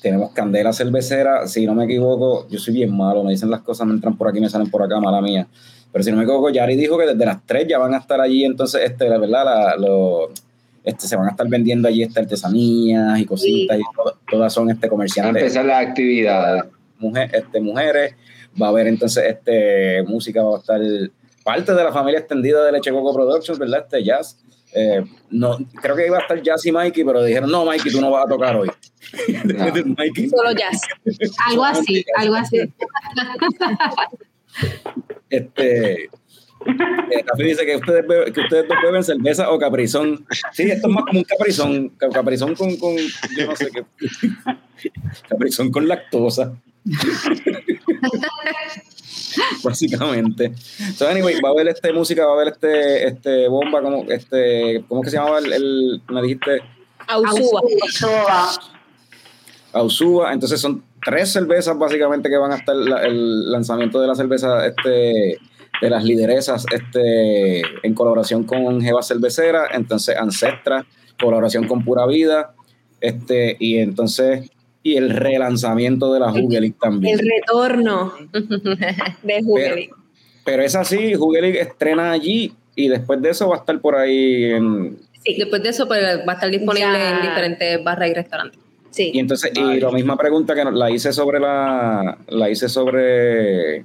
tenemos 0.03 0.31
Candela 0.33 0.73
Cervecera, 0.73 1.47
si 1.47 1.67
no 1.67 1.75
me 1.75 1.85
equivoco, 1.85 2.47
yo 2.49 2.59
soy 2.59 2.75
bien 2.75 2.97
malo, 2.97 3.23
me 3.25 3.33
dicen 3.33 3.51
las 3.51 3.61
cosas, 3.63 3.87
me 3.87 3.95
entran 3.95 4.17
por 4.17 4.29
aquí, 4.29 4.41
me 4.41 4.49
salen 4.49 4.71
por 4.71 4.83
acá, 4.83 5.01
mala 5.01 5.21
mía. 5.21 5.47
Pero 5.93 6.03
si 6.05 6.11
no 6.11 6.17
me 6.17 6.25
equivoco, 6.25 6.51
Yari 6.51 6.77
dijo 6.77 6.99
que 6.99 7.07
desde 7.07 7.25
las 7.25 7.45
3 7.47 7.67
ya 7.69 7.79
van 7.79 7.95
a 7.95 7.99
estar 7.99 8.21
allí, 8.21 8.45
entonces, 8.45 8.83
este, 8.85 9.09
la 9.09 9.19
verdad, 9.19 9.45
la- 9.45 9.77
lo- 9.77 10.29
este, 10.85 11.07
se 11.09 11.17
van 11.17 11.27
a 11.27 11.31
estar 11.31 11.49
vendiendo 11.49 11.89
allí 11.89 12.03
estas 12.03 12.25
artesanías 12.25 13.19
y 13.19 13.25
cositas, 13.25 13.79
y 13.79 13.83
to- 13.83 14.19
todas 14.31 14.53
son 14.53 14.71
este 14.71 14.89
comerciantes 14.89 15.43
empezar 15.43 15.65
las 15.65 15.87
actividades. 15.87 16.65
mujer, 16.99 17.31
este, 17.35 17.61
mujeres, 17.61 18.15
va 18.61 18.67
a 18.67 18.71
haber 18.71 18.87
entonces 18.87 19.25
este, 19.27 20.03
música, 20.05 20.43
va 20.43 20.57
a 20.57 20.61
estar 20.61 20.81
parte 21.45 21.73
de 21.75 21.85
la 21.85 21.93
familia 21.93 22.21
extendida 22.21 22.65
de 22.65 22.73
Leche 22.73 22.91
Coco 22.91 23.13
Productions, 23.15 23.59
¿verdad? 23.59 23.81
Este 23.85 24.03
jazz. 24.05 24.39
Eh, 24.79 25.03
no, 25.31 25.57
creo 25.81 25.97
que 25.97 26.07
iba 26.07 26.19
a 26.19 26.21
estar 26.21 26.43
Jazz 26.43 26.67
y 26.67 26.73
Mikey, 26.73 27.03
pero 27.05 27.25
dijeron, 27.25 27.51
no, 27.51 27.65
Mikey, 27.65 27.91
tú 27.93 28.01
no 28.01 28.11
vas 28.11 28.27
a 28.27 28.29
tocar 28.29 28.57
hoy. 28.57 28.71
Mikey, 29.97 30.29
Solo 30.29 30.53
jazz. 30.53 30.81
Algo 31.47 31.65
así, 31.65 32.05
algo 32.17 32.35
así. 32.35 32.59
este, 35.31 35.93
eh, 36.05 36.09
Rafi 37.27 37.43
dice 37.45 37.65
que 37.67 37.77
ustedes, 37.77 38.05
que 38.33 38.41
ustedes 38.41 38.69
dos 38.69 38.77
beben 38.83 39.03
cerveza 39.05 39.51
o 39.51 39.59
caprizón. 39.59 40.27
Sí, 40.53 40.65
esto 40.65 40.89
es 40.89 40.95
más 40.95 41.05
como 41.07 41.21
un 41.21 41.25
caprizón. 41.25 41.89
ca- 41.91 42.11
Caprizón 42.11 42.55
con, 42.55 42.77
con 42.77 42.97
yo 42.97 43.47
no 43.47 43.57
sé 43.57 43.71
qué. 43.71 43.85
Caprizón 45.29 45.71
con 45.71 45.87
lactosa. 45.89 46.53
Básicamente. 49.65 50.53
So, 50.97 51.09
anyway, 51.09 51.41
va 51.41 51.51
a 51.51 51.53
haber 51.53 51.69
este 51.69 51.93
música, 51.93 52.25
va 52.27 52.33
a 52.33 52.35
haber 52.35 52.49
este, 52.49 53.07
este 53.09 53.49
bomba, 53.49 53.83
como 53.83 54.05
este, 54.11 54.85
¿cómo 54.89 55.03
es 55.03 55.07
que 55.07 55.11
se 55.11 55.17
llamaba 55.17 55.39
el, 55.39 55.53
el- 55.53 56.03
me 56.09 56.23
dijiste? 56.23 56.61
Ausuba. 57.09 58.49
Ausuba. 59.73 60.33
Entonces 60.33 60.61
son 60.61 60.83
tres 61.05 61.33
cervezas 61.33 61.79
básicamente 61.79 62.29
que 62.29 62.37
van 62.37 62.53
a 62.53 62.57
estar 62.57 62.75
la- 62.75 63.03
el 63.03 63.51
lanzamiento 63.51 64.01
de 64.01 64.07
la 64.07 64.15
cerveza 64.15 64.67
este, 64.67 65.39
de 65.83 65.91
las 65.91 66.05
lideresas 66.05 66.65
este, 66.73 67.61
en 67.87 67.95
colaboración 67.95 68.45
con 68.45 68.81
Jeva 68.81 69.03
Cervecera, 69.03 69.67
entonces 69.73 70.17
Ancestra, 70.17 70.87
colaboración 71.21 71.67
con 71.69 71.85
Pura 71.85 72.07
Vida, 72.07 72.55
este, 73.01 73.57
y 73.61 73.79
entonces 73.79 74.51
y 74.87 74.97
el 74.97 75.11
relanzamiento 75.11 76.13
de 76.13 76.21
la 76.21 76.31
Jugelic 76.31 76.79
también. 76.79 77.19
El 77.19 77.29
retorno 77.29 78.13
de 79.23 79.43
Jugeli. 79.43 79.91
Pero 80.45 80.63
es 80.63 80.77
así, 80.77 81.15
Jugelic 81.15 81.57
estrena 81.57 82.13
allí 82.13 82.53
y 82.77 82.87
después 82.87 83.21
de 83.21 83.31
eso 83.31 83.49
va 83.49 83.57
a 83.57 83.59
estar 83.59 83.81
por 83.81 83.97
ahí 83.97 84.45
en, 84.45 84.97
Sí, 85.25 85.35
después 85.37 85.61
de 85.61 85.71
eso 85.71 85.89
pues, 85.89 86.01
va 86.01 86.33
a 86.33 86.35
estar 86.35 86.49
disponible 86.49 86.93
Ya. 86.93 87.17
en 87.17 87.23
diferentes 87.23 87.83
barras 87.83 88.11
y 88.11 88.15
restaurantes. 88.15 88.61
Sí. 88.91 89.11
Y 89.13 89.19
entonces, 89.19 89.51
y 89.53 89.81
la 89.81 89.91
misma 89.91 90.17
pregunta 90.17 90.55
que 90.55 90.63
la 90.65 90.89
hice 90.89 91.13
sobre 91.13 91.41
la, 91.41 92.17
la 92.29 92.49
hice 92.49 92.69
sobre 92.69 93.85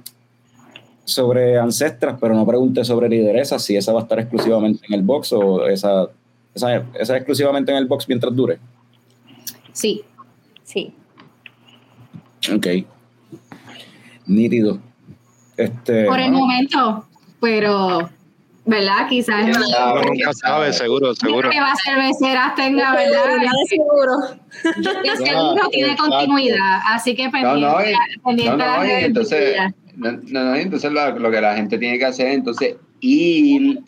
sobre 1.04 1.58
ancestras, 1.58 2.16
pero 2.20 2.32
no 2.34 2.46
pregunté 2.46 2.84
sobre 2.84 3.08
lideresa, 3.08 3.58
si 3.58 3.76
esa 3.76 3.92
va 3.92 3.98
a 3.98 4.02
estar 4.04 4.20
exclusivamente 4.20 4.86
en 4.88 4.94
el 4.94 5.02
box 5.02 5.32
o 5.32 5.66
esa, 5.66 6.06
esa, 6.54 6.76
esa 6.76 6.84
es 6.94 7.10
exclusivamente 7.10 7.72
en 7.72 7.78
el 7.78 7.86
box 7.86 8.06
mientras 8.06 8.34
dure. 8.36 8.60
Sí, 9.72 10.04
Sí. 10.64 10.92
Ok. 12.54 12.66
Nítido. 14.26 14.78
Este, 15.56 16.06
por 16.06 16.18
el 16.18 16.30
bueno, 16.30 16.38
momento, 16.46 17.06
pero, 17.40 18.08
¿verdad? 18.64 19.06
Quizás 19.08 19.44
Uno 19.44 19.92
bueno, 19.92 20.08
nunca 20.12 20.32
sabe, 20.32 20.72
seguro, 20.72 21.14
seguro. 21.14 21.50
que 21.50 21.60
va 21.60 21.72
a 21.72 21.76
cerveceras 21.76 22.54
tenga, 22.54 22.94
¿verdad? 22.94 23.36
Nada 23.36 23.50
de 23.62 23.66
seguro. 23.68 24.12
Seguro 25.24 25.68
tiene 25.70 25.96
continuidad, 25.96 26.80
así 26.86 27.14
que 27.14 27.26
No, 27.26 27.32
pendiente, 27.32 27.60
no, 27.60 27.80
y- 27.82 28.18
pendiente 28.24 28.56
no, 28.56 28.76
no, 28.78 28.84
y 28.86 28.90
entonces, 28.90 29.56
no, 29.96 30.12
no, 30.12 30.44
no, 30.44 30.54
entonces 30.54 30.92
lo, 30.92 31.18
lo 31.18 31.30
que 31.30 31.40
la 31.40 31.54
gente 31.56 31.78
tiene 31.78 31.98
que 31.98 32.04
hacer 32.06 32.28
entonces 32.28 32.76
ir 33.00 33.80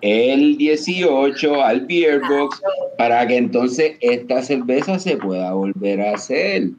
el 0.00 0.56
18 0.58 1.62
al 1.62 1.86
Beer 1.86 2.20
Box 2.28 2.60
para 2.98 3.26
que 3.26 3.36
entonces 3.36 3.96
esta 4.00 4.42
cerveza 4.42 4.98
se 4.98 5.16
pueda 5.16 5.52
volver 5.52 6.00
a 6.00 6.14
hacer. 6.14 6.70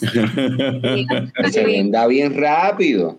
Que 0.00 1.50
se 1.52 1.64
venda 1.64 2.06
bien 2.06 2.36
rápido. 2.36 3.18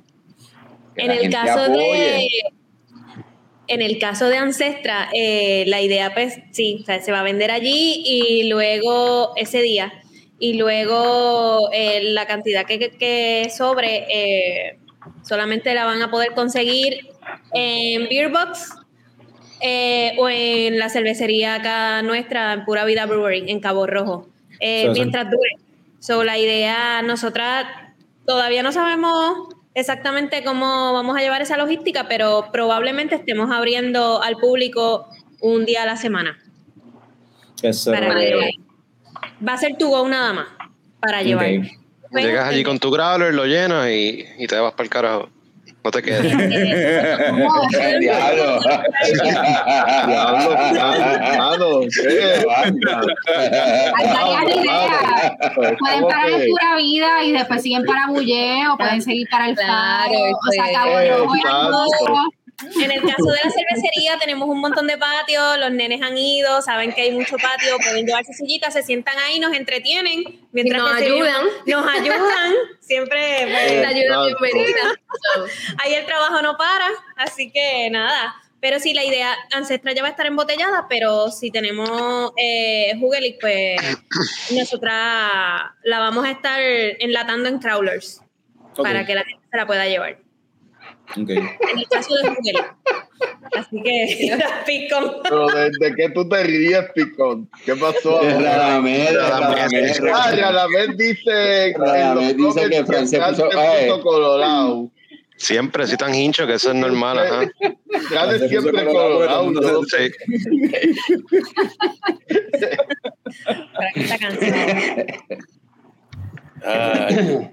Que 0.95 1.06
En 1.06 1.12
el 1.12 1.30
caso 1.30 1.60
apoye. 1.72 1.80
de 1.99 2.30
en 3.70 3.82
el 3.82 3.99
caso 3.99 4.30
de 4.30 4.38
Ancestra, 4.38 5.10
eh, 5.14 5.66
la 5.68 5.82
idea 5.82 6.14
pues 6.14 6.40
sí, 6.52 6.80
o 6.82 6.86
sea, 6.86 7.02
se 7.02 7.12
va 7.12 7.20
a 7.20 7.24
vender 7.24 7.52
allí 7.52 8.02
y 8.06 8.48
luego 8.49 9.34
ese 9.36 9.62
día 9.62 9.91
y 10.40 10.54
luego 10.54 11.70
eh, 11.74 11.99
la 12.14 12.26
cantidad 12.28 12.66
que, 12.66 12.80
que- 12.80 12.91
que 12.91 13.49
sobre 13.56 14.06
eh, 14.10 14.78
solamente 15.22 15.74
la 15.74 15.84
van 15.84 16.02
a 16.02 16.10
poder 16.10 16.32
conseguir 16.34 17.10
en 17.54 18.08
Beer 18.08 18.32
Box 18.32 18.70
eh, 19.62 20.16
o 20.20 20.30
en 20.30 20.80
la 20.80 20.90
cervecería 20.90 21.56
acá 21.56 22.02
nuestra, 22.02 22.54
en 22.54 22.66
Pura 22.66 22.86
Vida 22.86 23.06
Brewery, 23.06 23.50
en 23.52 23.60
Cabo 23.60 23.88
Rojo, 23.88 24.28
eh, 24.60 24.84
So, 24.86 24.88
so- 24.88 24.94
mientras 24.94 25.26
dure. 25.26 25.52
So, 26.00 26.24
la 26.24 26.38
idea, 26.38 27.02
nosotras 27.02 27.66
todavía 28.26 28.62
no 28.64 28.72
sabemos 28.72 29.50
exactamente 29.74 30.44
cómo 30.44 30.94
vamos 30.94 31.18
a 31.18 31.22
llevar 31.22 31.42
esa 31.42 31.58
logística, 31.58 32.08
pero 32.08 32.50
probablemente 32.52 33.16
estemos 33.16 33.52
abriendo 33.52 34.22
al 34.22 34.36
público 34.38 35.08
un 35.42 35.66
día 35.66 35.84
a 35.84 35.86
la 35.86 35.98
semana. 35.98 36.38
eso, 37.62 37.92
Para. 37.92 38.14
Va 39.48 39.54
a 39.54 39.58
ser 39.58 39.78
tu 39.78 39.90
go 39.90 40.08
nada 40.08 40.34
más 40.34 40.48
para 41.00 41.22
llevar. 41.22 41.48
Llegas 42.12 42.48
allí 42.48 42.64
con 42.64 42.80
tu 42.80 42.90
growler, 42.90 43.34
lo 43.34 43.46
llenas 43.46 43.90
y, 43.90 44.26
y 44.38 44.48
te 44.48 44.56
vas 44.60 44.72
para 44.74 44.84
el 44.84 44.90
carajo. 44.90 45.30
No 45.88 45.92
te 45.92 46.02
quedes. 46.04 46.22
Diablo. 48.02 48.60
Diablo, 50.06 50.50
mano, 51.38 51.80
¿qué? 51.96 52.44
Hay 53.96 54.08
varias 54.14 54.58
ideas. 54.58 55.32
Pueden 55.56 55.78
¿Cómo 55.80 56.08
parar 56.10 56.30
en 56.30 56.50
pura 56.50 56.76
vida 56.76 57.24
y 57.24 57.32
después 57.32 57.62
siguen 57.62 57.86
para 57.86 58.08
Bulle 58.08 58.68
o 58.68 58.76
pueden 58.76 59.02
seguir 59.02 59.30
para 59.32 59.48
el 59.48 59.56
Claro, 59.56 60.12
faro. 60.12 60.36
O 60.36 60.52
sea, 60.52 60.64
pues, 62.06 62.37
En 62.60 62.90
el 62.92 63.02
caso 63.02 63.26
de 63.32 63.40
la 63.44 63.52
cervecería 63.52 64.18
tenemos 64.18 64.50
un 64.50 64.60
montón 64.60 64.88
de 64.88 64.98
patios, 64.98 65.60
los 65.60 65.72
nenes 65.72 66.02
han 66.02 66.18
ido, 66.18 66.60
saben 66.64 66.92
que 66.92 67.02
hay 67.02 67.12
mucho 67.12 67.38
patio, 67.38 67.78
pueden 67.78 68.08
llevarse 68.08 68.34
sillitas, 68.34 68.74
se 68.74 68.82
sientan 68.82 69.16
ahí, 69.20 69.40
nos 69.40 69.54
entretienen, 69.54 70.24
mientras 70.52 70.82
Nos 70.82 70.96
que 70.98 71.06
ayudan. 71.06 71.46
nos 71.68 71.88
ayudan, 71.88 72.54
siempre 72.80 73.48
pues, 73.48 73.82
La 73.82 73.90
ayuda 73.90 74.26
bienvenida. 74.26 74.82
ahí 75.78 75.94
el 75.94 76.06
trabajo 76.08 76.42
no 76.42 76.58
para, 76.58 76.88
así 77.18 77.52
que 77.52 77.90
nada. 77.92 78.34
Pero 78.60 78.80
sí, 78.80 78.96
la 78.96 79.04
idea 79.04 79.36
ancestral 79.54 79.94
ya 79.94 80.02
va 80.02 80.08
a 80.08 80.12
estar 80.12 80.26
embotellada, 80.26 80.88
pero 80.90 81.30
si 81.30 81.52
tenemos 81.52 82.32
eh, 82.38 82.94
Jugelik, 83.00 83.40
pues 83.40 83.80
nosotras 84.52 84.96
la 85.84 86.00
vamos 86.00 86.26
a 86.26 86.32
estar 86.32 86.60
enlatando 86.60 87.50
en 87.50 87.60
crawlers 87.60 88.20
Ok, 88.76 88.82
para 88.82 89.06
que 89.06 89.14
la 89.14 89.24
gente 89.24 89.46
se 89.52 89.58
la 89.58 89.68
pueda 89.68 89.86
llevar. 89.86 90.18
En 91.16 91.30
el 91.80 91.88
caso 91.90 92.14
de 92.16 92.30
Jugelik. 92.30 92.76
Así 93.56 93.82
que 93.82 94.36
las 94.38 94.64
picon. 94.66 95.18
Pero 95.24 95.48
¿de, 95.48 95.72
de 95.80 95.96
qué 95.96 96.10
tú 96.10 96.28
te 96.28 96.44
ríes, 96.44 96.86
Picón? 96.94 97.50
¿Qué 97.66 97.76
pasó? 97.76 98.22
Es 98.22 98.42
Radamel. 98.42 99.18
Ah, 99.20 100.32
Radamel 100.36 100.98
dice, 100.98 101.74
dice 101.74 102.70
que 102.70 102.84
comments 102.84 102.86
Fran 102.88 103.08
se 103.08 103.20
puso- 103.20 103.50
eh. 103.52 103.88
puso 103.90 104.02
colorado. 104.02 104.92
Siempre, 105.40 105.86
soy 105.86 105.98
tan 105.98 106.16
hincho 106.16 106.48
que 106.48 106.56
eso 106.56 106.70
es 106.70 106.76
normal, 106.76 107.20
ajá. 107.20 107.48
Siempre 108.50 108.86
colorado 108.86 109.52
no 109.52 109.84
Sí. 109.84 110.12
Esta 113.96 114.18
canción. 114.18 114.56
Ay. 116.64 117.50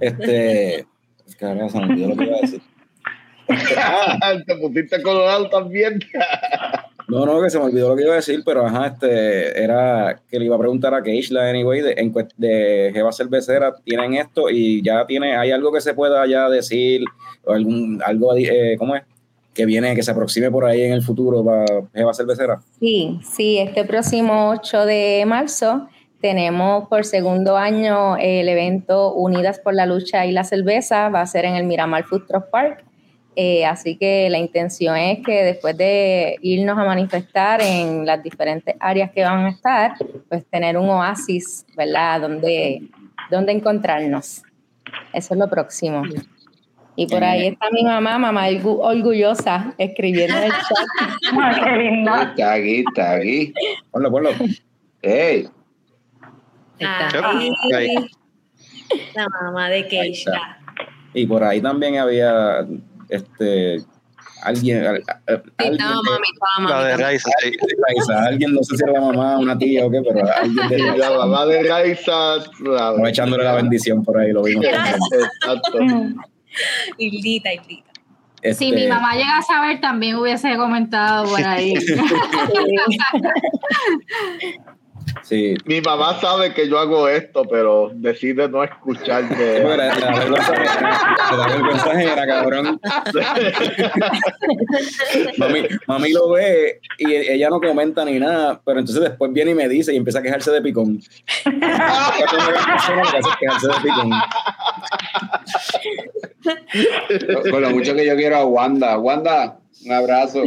Este. 0.00 0.86
Carajo, 1.42 1.70
se 1.70 1.78
me 1.78 1.86
olvidó 1.86 2.08
lo 2.08 2.16
que 2.16 2.24
iba 2.24 2.36
a 2.36 2.40
decir. 2.40 2.62
Te 4.46 4.56
pusiste 4.56 5.02
colorado 5.02 5.48
también. 5.48 5.98
No, 7.08 7.26
no, 7.26 7.42
que 7.42 7.50
se 7.50 7.58
me 7.58 7.64
olvidó 7.64 7.88
lo 7.88 7.96
que 7.96 8.04
iba 8.04 8.12
a 8.12 8.16
decir, 8.16 8.42
pero 8.46 8.64
ajá, 8.64 8.86
este, 8.86 9.60
era 9.60 10.22
que 10.30 10.38
le 10.38 10.44
iba 10.44 10.54
a 10.54 10.58
preguntar 10.60 10.94
a 10.94 11.02
Keishla, 11.02 11.50
anyway, 11.50 11.80
de, 11.80 11.94
en 11.96 12.14
de 12.36 12.92
Jeva 12.94 13.12
Cervecera, 13.12 13.74
tienen 13.84 14.14
esto 14.14 14.48
y 14.48 14.82
ya 14.84 15.04
tiene, 15.04 15.36
hay 15.36 15.50
algo 15.50 15.72
que 15.72 15.80
se 15.80 15.94
pueda 15.94 16.24
ya 16.28 16.48
decir, 16.48 17.02
o 17.44 17.52
algún, 17.52 18.00
algo, 18.06 18.36
eh, 18.36 18.76
¿cómo 18.78 18.94
es? 18.94 19.02
Que 19.52 19.66
viene, 19.66 19.96
que 19.96 20.04
se 20.04 20.12
aproxime 20.12 20.48
por 20.48 20.64
ahí 20.64 20.82
en 20.82 20.92
el 20.92 21.02
futuro 21.02 21.44
para 21.44 21.66
Jeva 21.92 22.14
Cervecera. 22.14 22.60
Sí, 22.78 23.18
sí, 23.24 23.58
este 23.58 23.84
próximo 23.84 24.50
8 24.50 24.86
de 24.86 25.24
marzo 25.26 25.88
tenemos 26.22 26.88
por 26.88 27.04
segundo 27.04 27.58
año 27.58 28.16
el 28.16 28.48
evento 28.48 29.12
Unidas 29.12 29.58
por 29.58 29.74
la 29.74 29.84
Lucha 29.84 30.24
y 30.24 30.32
la 30.32 30.44
Cerveza, 30.44 31.10
va 31.10 31.20
a 31.20 31.26
ser 31.26 31.44
en 31.44 31.56
el 31.56 31.64
Miramar 31.64 32.04
Food 32.04 32.26
Truck 32.26 32.48
Park. 32.48 32.84
Eh, 33.34 33.64
así 33.66 33.96
que 33.96 34.28
la 34.30 34.38
intención 34.38 34.96
es 34.96 35.18
que 35.24 35.42
después 35.42 35.76
de 35.76 36.36
irnos 36.42 36.78
a 36.78 36.84
manifestar 36.84 37.60
en 37.62 38.04
las 38.06 38.22
diferentes 38.22 38.74
áreas 38.78 39.10
que 39.10 39.22
van 39.24 39.46
a 39.46 39.50
estar, 39.50 39.94
pues 40.28 40.44
tener 40.46 40.76
un 40.78 40.88
oasis, 40.88 41.66
¿verdad? 41.76 42.20
Donde, 42.20 42.82
donde 43.30 43.52
encontrarnos. 43.52 44.42
Eso 45.12 45.34
es 45.34 45.40
lo 45.40 45.48
próximo. 45.48 46.02
Y 46.94 47.06
por 47.06 47.24
ahí 47.24 47.46
está 47.46 47.70
mi 47.70 47.82
mamá, 47.84 48.18
mamá 48.18 48.50
orgu- 48.50 48.78
orgullosa, 48.82 49.72
escribiendo 49.78 50.36
en 50.36 50.42
el 50.44 50.50
chat. 50.50 51.32
Ay, 51.40 51.60
qué 51.64 51.70
linda. 51.82 52.22
Está 52.36 52.52
aquí, 52.52 52.84
está 52.86 53.12
aquí. 53.14 53.54
Ponlo, 53.90 54.10
ponlo. 54.10 54.30
Ey, 55.02 55.48
Ahí, 56.84 57.50
Ahí. 57.74 57.94
la 59.14 59.26
mamá 59.28 59.68
de 59.70 59.86
Keisha. 59.88 60.58
Y 61.14 61.26
por 61.26 61.42
ahí 61.44 61.60
también 61.60 61.98
había, 61.98 62.66
este, 63.08 63.82
alguien, 64.42 64.84
al- 64.86 65.02
Sí, 65.02 65.04
alguien 65.58 65.86
mami, 65.86 66.68
La 66.70 66.84
de. 66.84 66.96
Raiza, 66.96 67.30
sí. 67.42 67.52
Raiza, 67.86 68.30
no 68.48 68.62
sé 68.62 68.76
si 68.76 68.82
era 68.82 68.92
la 68.94 69.00
mamá, 69.00 69.38
una 69.38 69.56
tía 69.58 69.84
o 69.86 69.90
qué, 69.90 70.02
pero 70.02 70.26
alguien 70.34 70.68
de 70.68 70.78
la 70.98 71.10
mamá 71.10 71.46
de 71.46 71.62
Raiza. 71.64 72.36
Estaba 72.36 73.08
echándole 73.08 73.44
la 73.44 73.54
bendición 73.54 74.02
por 74.04 74.18
ahí, 74.18 74.32
lo 74.32 74.42
vimos. 74.42 74.64
también. 74.64 74.94
Exacto. 75.42 75.78
Hildita, 76.98 77.52
Hildita. 77.52 77.90
Si 78.42 78.48
Este, 78.48 78.72
mi 78.72 78.88
mamá 78.88 79.14
llega 79.14 79.38
a 79.38 79.42
saber, 79.42 79.80
también 79.80 80.16
hubiese 80.16 80.56
comentado 80.56 81.28
por 81.28 81.42
ahí. 81.44 81.74
Sí, 85.22 85.54
Mi 85.64 85.80
mamá 85.80 86.20
sabe 86.20 86.52
que 86.54 86.68
yo 86.68 86.78
hago 86.78 87.08
esto, 87.08 87.44
pero 87.44 87.90
decide 87.94 88.48
no 88.48 88.62
escucharme. 88.64 89.60
la, 89.76 89.94
la 89.94 91.46
vergüenza 91.48 91.90
ajena, 91.90 92.26
cabrón. 92.26 92.80
Mami, 95.38 95.62
mami 95.86 96.12
lo 96.12 96.30
ve 96.30 96.80
y 96.98 97.14
ella 97.14 97.48
no 97.50 97.60
comenta 97.60 98.04
ni 98.04 98.18
nada, 98.18 98.60
pero 98.64 98.80
entonces 98.80 99.02
después 99.02 99.32
viene 99.32 99.52
y 99.52 99.54
me 99.54 99.68
dice 99.68 99.92
y 99.92 99.96
empieza 99.96 100.18
a 100.18 100.22
quejarse 100.22 100.50
de 100.50 100.62
picón. 100.62 101.00
Quejarse 101.44 102.96
de 103.68 103.74
picón. 103.82 104.10
con 107.50 107.62
lo 107.62 107.70
mucho 107.70 107.94
que 107.94 108.06
yo 108.06 108.16
quiero 108.16 108.36
a 108.36 108.44
Wanda. 108.44 108.98
Wanda, 108.98 109.58
un 109.84 109.92
abrazo. 109.92 110.42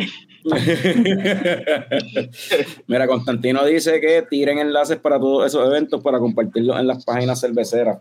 Mira, 2.87 3.07
Constantino 3.07 3.65
dice 3.65 3.99
que 3.99 4.21
tiren 4.29 4.59
enlaces 4.59 4.97
para 4.97 5.19
todos 5.19 5.47
esos 5.47 5.65
eventos 5.65 6.03
para 6.03 6.19
compartirlos 6.19 6.79
en 6.79 6.85
las 6.87 7.03
páginas 7.03 7.41
cerveceras. 7.41 7.97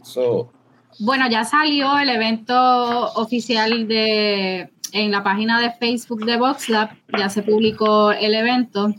Eso. 0.00 0.52
Bueno, 1.00 1.28
ya 1.28 1.44
salió 1.44 1.98
el 1.98 2.08
evento 2.08 3.12
oficial 3.14 3.88
de 3.88 4.70
en 4.92 5.10
la 5.10 5.22
página 5.22 5.60
de 5.60 5.72
Facebook 5.72 6.24
de 6.24 6.36
VoxLab, 6.36 6.90
ya 7.18 7.28
se 7.28 7.42
publicó 7.42 8.12
el 8.12 8.34
evento, 8.34 8.94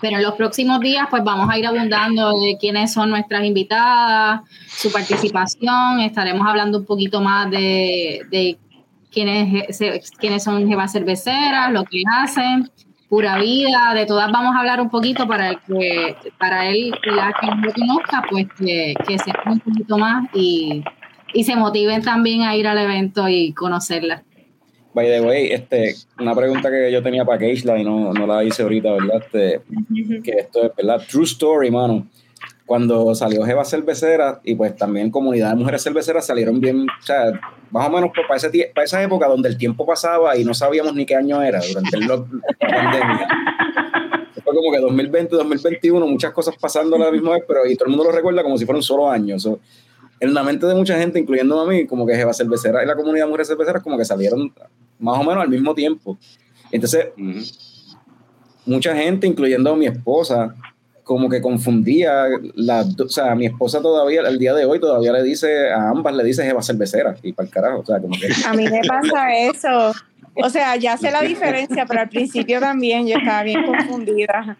pero 0.00 0.16
en 0.16 0.22
los 0.22 0.34
próximos 0.34 0.80
días 0.80 1.06
pues 1.10 1.22
vamos 1.22 1.48
a 1.50 1.58
ir 1.58 1.66
abundando 1.66 2.40
de 2.40 2.56
quiénes 2.58 2.92
son 2.92 3.10
nuestras 3.10 3.44
invitadas, 3.44 4.40
su 4.66 4.90
participación, 4.90 6.00
estaremos 6.00 6.46
hablando 6.48 6.78
un 6.78 6.86
poquito 6.86 7.20
más 7.20 7.50
de, 7.50 8.22
de 8.30 8.58
quiénes, 9.10 9.78
quiénes 10.18 10.42
son 10.42 10.68
Jeva 10.68 10.88
Cerveceras, 10.88 11.72
lo 11.72 11.84
que 11.84 12.02
hacen, 12.10 12.70
pura 13.08 13.38
vida, 13.38 13.92
de 13.94 14.06
todas 14.06 14.30
vamos 14.30 14.54
a 14.54 14.60
hablar 14.60 14.80
un 14.80 14.88
poquito 14.88 15.26
para 15.26 15.50
el 15.50 15.58
que, 15.66 16.16
para 16.38 16.68
él, 16.68 16.92
la 17.04 17.34
que 17.40 17.46
no 17.48 17.56
lo 17.56 17.72
conozca, 17.72 18.22
pues 18.30 18.46
que, 18.58 18.94
que 19.06 19.18
sepan 19.18 19.54
un 19.54 19.60
poquito 19.60 19.98
más 19.98 20.28
y, 20.32 20.84
y 21.34 21.44
se 21.44 21.56
motiven 21.56 22.02
también 22.02 22.42
a 22.42 22.54
ir 22.56 22.66
al 22.66 22.78
evento 22.78 23.28
y 23.28 23.52
conocerla. 23.52 24.22
By 24.92 25.06
the 25.06 25.20
way, 25.20 25.52
este, 25.52 25.94
una 26.18 26.34
pregunta 26.34 26.68
que 26.70 26.90
yo 26.90 27.02
tenía 27.02 27.24
para 27.24 27.38
Keishla 27.38 27.78
y 27.78 27.84
no, 27.84 28.12
no 28.12 28.26
la 28.26 28.42
hice 28.42 28.62
ahorita, 28.62 28.92
¿verdad? 28.92 29.22
Este, 29.24 29.60
que 30.22 30.30
esto 30.32 30.64
es, 30.64 30.76
¿verdad? 30.76 31.00
True 31.08 31.24
story, 31.24 31.70
mano. 31.70 32.08
Cuando 32.70 33.16
salió 33.16 33.44
Jeva 33.44 33.64
Cervecera 33.64 34.40
y 34.44 34.54
pues 34.54 34.76
también 34.76 35.10
comunidad 35.10 35.50
de 35.50 35.56
mujeres 35.56 35.82
cerveceras 35.82 36.24
salieron 36.24 36.60
bien, 36.60 36.86
o 36.88 37.02
sea, 37.02 37.32
más 37.72 37.88
o 37.88 37.90
menos 37.90 38.12
pues, 38.14 38.28
para, 38.28 38.36
ese, 38.36 38.70
para 38.72 38.84
esa 38.84 39.02
época 39.02 39.26
donde 39.26 39.48
el 39.48 39.58
tiempo 39.58 39.84
pasaba 39.84 40.36
y 40.36 40.44
no 40.44 40.54
sabíamos 40.54 40.94
ni 40.94 41.04
qué 41.04 41.16
año 41.16 41.42
era 41.42 41.60
durante 41.66 41.96
el 41.96 42.06
la 42.06 42.24
pandemia. 42.60 43.28
Fue 44.44 44.54
como 44.54 44.70
que 44.70 44.78
2020, 44.78 45.34
2021, 45.34 46.06
muchas 46.06 46.30
cosas 46.30 46.54
pasando 46.60 46.94
a 46.94 47.00
la 47.00 47.10
misma 47.10 47.32
vez, 47.32 47.42
pero 47.48 47.66
y 47.66 47.74
todo 47.74 47.86
el 47.86 47.90
mundo 47.90 48.04
lo 48.04 48.12
recuerda 48.12 48.44
como 48.44 48.56
si 48.56 48.64
fuera 48.64 48.76
un 48.76 48.84
solo 48.84 49.10
año. 49.10 49.36
So, 49.40 49.58
en 50.20 50.32
la 50.32 50.44
mente 50.44 50.64
de 50.64 50.76
mucha 50.76 50.96
gente, 50.96 51.18
incluyendo 51.18 51.60
a 51.60 51.66
mí, 51.66 51.88
como 51.88 52.06
que 52.06 52.14
Jeva 52.14 52.32
Cervecera 52.32 52.84
y 52.84 52.86
la 52.86 52.94
comunidad 52.94 53.24
de 53.24 53.30
mujeres 53.30 53.48
cerveceras 53.48 53.82
como 53.82 53.98
que 53.98 54.04
salieron 54.04 54.54
más 55.00 55.18
o 55.18 55.24
menos 55.24 55.42
al 55.42 55.48
mismo 55.48 55.74
tiempo. 55.74 56.16
Entonces, 56.70 57.08
mucha 58.64 58.94
gente, 58.94 59.26
incluyendo 59.26 59.72
a 59.72 59.76
mi 59.76 59.86
esposa, 59.86 60.54
como 61.04 61.28
que 61.28 61.40
confundía 61.40 62.26
las 62.54 62.96
dos. 62.96 63.06
O 63.06 63.10
sea, 63.10 63.34
mi 63.34 63.46
esposa 63.46 63.80
todavía, 63.80 64.22
el 64.22 64.38
día 64.38 64.54
de 64.54 64.64
hoy, 64.64 64.80
todavía 64.80 65.12
le 65.12 65.22
dice, 65.22 65.70
a 65.70 65.90
ambas 65.90 66.14
le 66.14 66.24
dice 66.24 66.44
Jeva 66.44 66.62
Cervecera, 66.62 67.16
y 67.22 67.32
para 67.32 67.46
el 67.46 67.52
carajo, 67.52 67.80
o 67.80 67.86
sea, 67.86 68.00
como 68.00 68.14
que... 68.18 68.28
A 68.46 68.52
mí 68.52 68.64
me 68.68 68.80
pasa 68.86 69.34
eso. 69.36 69.92
O 70.34 70.48
sea, 70.48 70.76
ya 70.76 70.96
sé 70.96 71.10
la 71.10 71.22
diferencia, 71.22 71.86
pero 71.86 72.00
al 72.00 72.08
principio 72.08 72.60
también 72.60 73.06
yo 73.06 73.16
estaba 73.16 73.42
bien 73.42 73.64
confundida. 73.64 74.56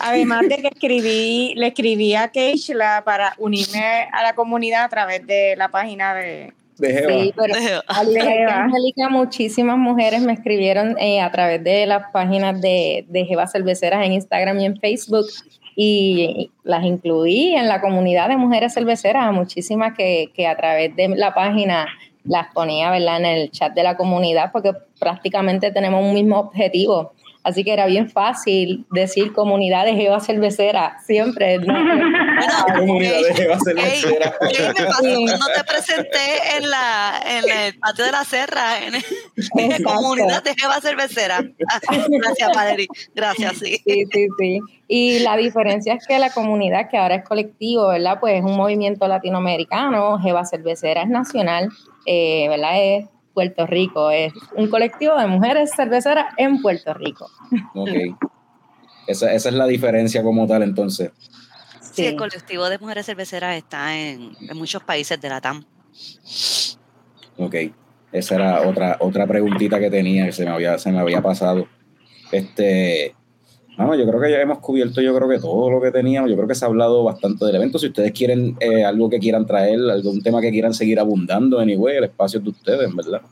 Además 0.00 0.42
de 0.48 0.56
que 0.56 0.68
escribí, 0.68 1.54
le 1.56 1.68
escribí 1.68 2.14
a 2.14 2.28
Keishla 2.28 3.02
para 3.04 3.34
unirme 3.38 4.08
a 4.12 4.22
la 4.22 4.34
comunidad 4.34 4.84
a 4.84 4.88
través 4.88 5.26
de 5.26 5.54
la 5.56 5.68
página 5.68 6.14
de, 6.14 6.52
De 6.78 6.92
Jeva. 6.92 7.12
Sí, 7.12 7.34
pero 7.36 7.54
al. 7.86 8.16
Angélica, 8.48 9.08
muchísimas 9.08 9.78
mujeres 9.78 10.20
me 10.22 10.32
escribieron 10.32 10.96
eh, 10.98 11.20
a 11.20 11.30
través 11.30 11.62
de 11.62 11.86
las 11.86 12.10
páginas 12.12 12.60
de, 12.60 13.06
de 13.08 13.24
Jeva 13.24 13.46
Cerveceras 13.46 14.04
en 14.04 14.14
Instagram 14.14 14.58
y 14.60 14.66
en 14.66 14.76
Facebook 14.80 15.26
y 15.80 16.50
las 16.64 16.84
incluí 16.84 17.54
en 17.54 17.68
la 17.68 17.80
comunidad 17.80 18.28
de 18.28 18.36
mujeres 18.36 18.74
cerveceras, 18.74 19.28
a 19.28 19.30
muchísimas 19.30 19.96
que, 19.96 20.32
que 20.34 20.48
a 20.48 20.56
través 20.56 20.96
de 20.96 21.06
la 21.10 21.32
página 21.34 21.86
las 22.24 22.52
ponía, 22.52 22.90
¿verdad? 22.90 23.18
En 23.18 23.26
el 23.26 23.50
chat 23.52 23.72
de 23.74 23.84
la 23.84 23.96
comunidad 23.96 24.50
porque 24.52 24.72
prácticamente 24.98 25.70
tenemos 25.70 26.04
un 26.04 26.14
mismo 26.14 26.40
objetivo. 26.40 27.12
Así 27.48 27.64
que 27.64 27.72
era 27.72 27.86
bien 27.86 28.10
fácil 28.10 28.86
decir 28.90 29.32
comunidad 29.32 29.86
de 29.86 29.94
Jeva 29.94 30.20
Cervecera, 30.20 30.98
siempre. 31.06 31.58
¿no? 31.58 31.74
Comunidad 32.76 33.22
de 33.22 33.34
Jeva 33.34 33.58
Cervecera. 33.64 34.34
¿qué 34.54 34.62
me 34.62 34.86
pasó? 34.86 35.02
No 35.02 35.46
te 35.46 35.64
presenté 35.64 36.56
en, 36.58 36.68
la, 36.68 37.22
en 37.24 37.50
el 37.50 37.78
patio 37.78 38.04
de 38.04 38.12
la 38.12 38.24
Serra, 38.24 38.84
en, 38.84 38.96
en 38.96 39.70
la 39.70 39.92
comunidad 39.94 40.42
de 40.42 40.54
Jeva 40.54 40.78
Cervecera. 40.82 41.42
Ah, 41.70 41.80
Gracias, 42.06 42.50
Valerie. 42.54 42.88
Gracias, 43.14 43.58
sí. 43.58 43.80
Sí, 43.86 44.04
sí, 44.12 44.26
sí. 44.38 44.60
Y 44.88 45.18
la 45.20 45.38
diferencia 45.38 45.94
es 45.94 46.06
que 46.06 46.18
la 46.18 46.30
comunidad, 46.30 46.90
que 46.90 46.98
ahora 46.98 47.14
es 47.14 47.24
colectivo, 47.24 47.88
¿verdad? 47.88 48.18
Pues 48.20 48.34
es 48.36 48.44
un 48.44 48.56
movimiento 48.56 49.08
latinoamericano, 49.08 50.18
Jeva 50.18 50.44
Cervecera 50.44 51.02
es 51.02 51.08
nacional, 51.08 51.70
eh, 52.04 52.46
¿verdad? 52.50 52.72
Es 52.76 53.06
Puerto 53.38 53.68
Rico, 53.68 54.10
es 54.10 54.32
un 54.56 54.66
colectivo 54.68 55.14
de 55.14 55.28
mujeres 55.28 55.70
cerveceras 55.76 56.34
en 56.38 56.60
Puerto 56.60 56.92
Rico. 56.92 57.30
Ok. 57.72 57.88
Esa, 59.06 59.32
esa 59.32 59.48
es 59.48 59.54
la 59.54 59.66
diferencia 59.66 60.24
como 60.24 60.44
tal, 60.48 60.64
entonces. 60.64 61.12
Sí, 61.80 62.04
el 62.04 62.16
colectivo 62.16 62.68
de 62.68 62.78
mujeres 62.78 63.06
cerveceras 63.06 63.56
está 63.56 63.96
en, 63.96 64.32
en 64.40 64.56
muchos 64.56 64.82
países 64.82 65.20
de 65.20 65.28
la 65.28 65.40
TAM. 65.40 65.64
Ok. 67.36 67.54
Esa 68.10 68.34
era 68.34 68.68
otra, 68.68 68.96
otra 68.98 69.24
preguntita 69.28 69.78
que 69.78 69.88
tenía 69.88 70.26
que 70.26 70.32
se 70.32 70.44
me 70.44 70.50
había, 70.50 70.76
se 70.76 70.90
me 70.90 70.98
había 70.98 71.22
pasado. 71.22 71.68
Este. 72.32 73.14
No, 73.78 73.94
yo 73.94 74.04
creo 74.08 74.20
que 74.20 74.30
ya 74.32 74.40
hemos 74.40 74.58
cubierto, 74.58 75.00
yo 75.00 75.14
creo 75.14 75.28
que 75.28 75.38
todo 75.38 75.70
lo 75.70 75.80
que 75.80 75.92
teníamos. 75.92 76.28
Yo 76.28 76.34
creo 76.34 76.48
que 76.48 76.56
se 76.56 76.64
ha 76.64 76.68
hablado 76.68 77.04
bastante 77.04 77.44
del 77.44 77.54
evento. 77.54 77.78
Si 77.78 77.86
ustedes 77.86 78.10
quieren 78.10 78.56
eh, 78.58 78.82
algo 78.82 79.08
que 79.08 79.20
quieran 79.20 79.46
traer, 79.46 79.78
algún 79.88 80.20
tema 80.20 80.40
que 80.40 80.50
quieran 80.50 80.74
seguir 80.74 80.98
abundando, 80.98 81.60
anyway, 81.60 81.98
el 81.98 82.04
espacio 82.04 82.38
es 82.38 82.44
de 82.44 82.50
ustedes, 82.50 82.92
¿verdad? 82.92 83.22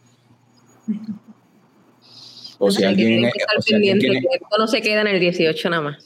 O 2.59 2.71
si 2.71 2.79
que 2.79 2.87
alguien, 2.87 3.09
tienen 3.09 3.33
que 3.33 3.39
estar 3.39 3.59
o 3.59 3.61
si 3.61 3.75
alguien 3.75 3.95
pendiente, 3.95 4.21
tiene, 4.21 4.29
que 4.29 4.45
esto 4.45 4.57
no 4.57 4.69
se 4.69 4.81
queda 4.81 5.01
en 5.01 5.09
el 5.09 5.19
18 5.19 5.71
nada 5.71 5.83
más. 5.83 5.97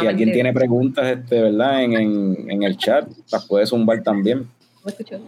si 0.00 0.06
alguien 0.06 0.32
tiene 0.32 0.52
preguntas, 0.52 1.06
este, 1.06 1.42
¿verdad? 1.42 1.84
En, 1.84 1.92
en, 1.92 2.50
en 2.50 2.62
el 2.64 2.76
chat, 2.76 3.08
las 3.30 3.46
puede 3.46 3.66
zumbar 3.66 4.02
también. 4.02 4.48
¿Me 4.84 4.90
escuchó? 4.90 5.20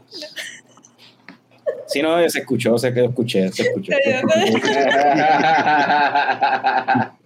Si 1.86 2.02
no, 2.02 2.28
se 2.28 2.40
escuchó, 2.40 2.76
se 2.76 2.93
quedó, 2.93 3.06
escuché, 3.06 3.52
se 3.52 3.62
escuchó. 3.62 3.93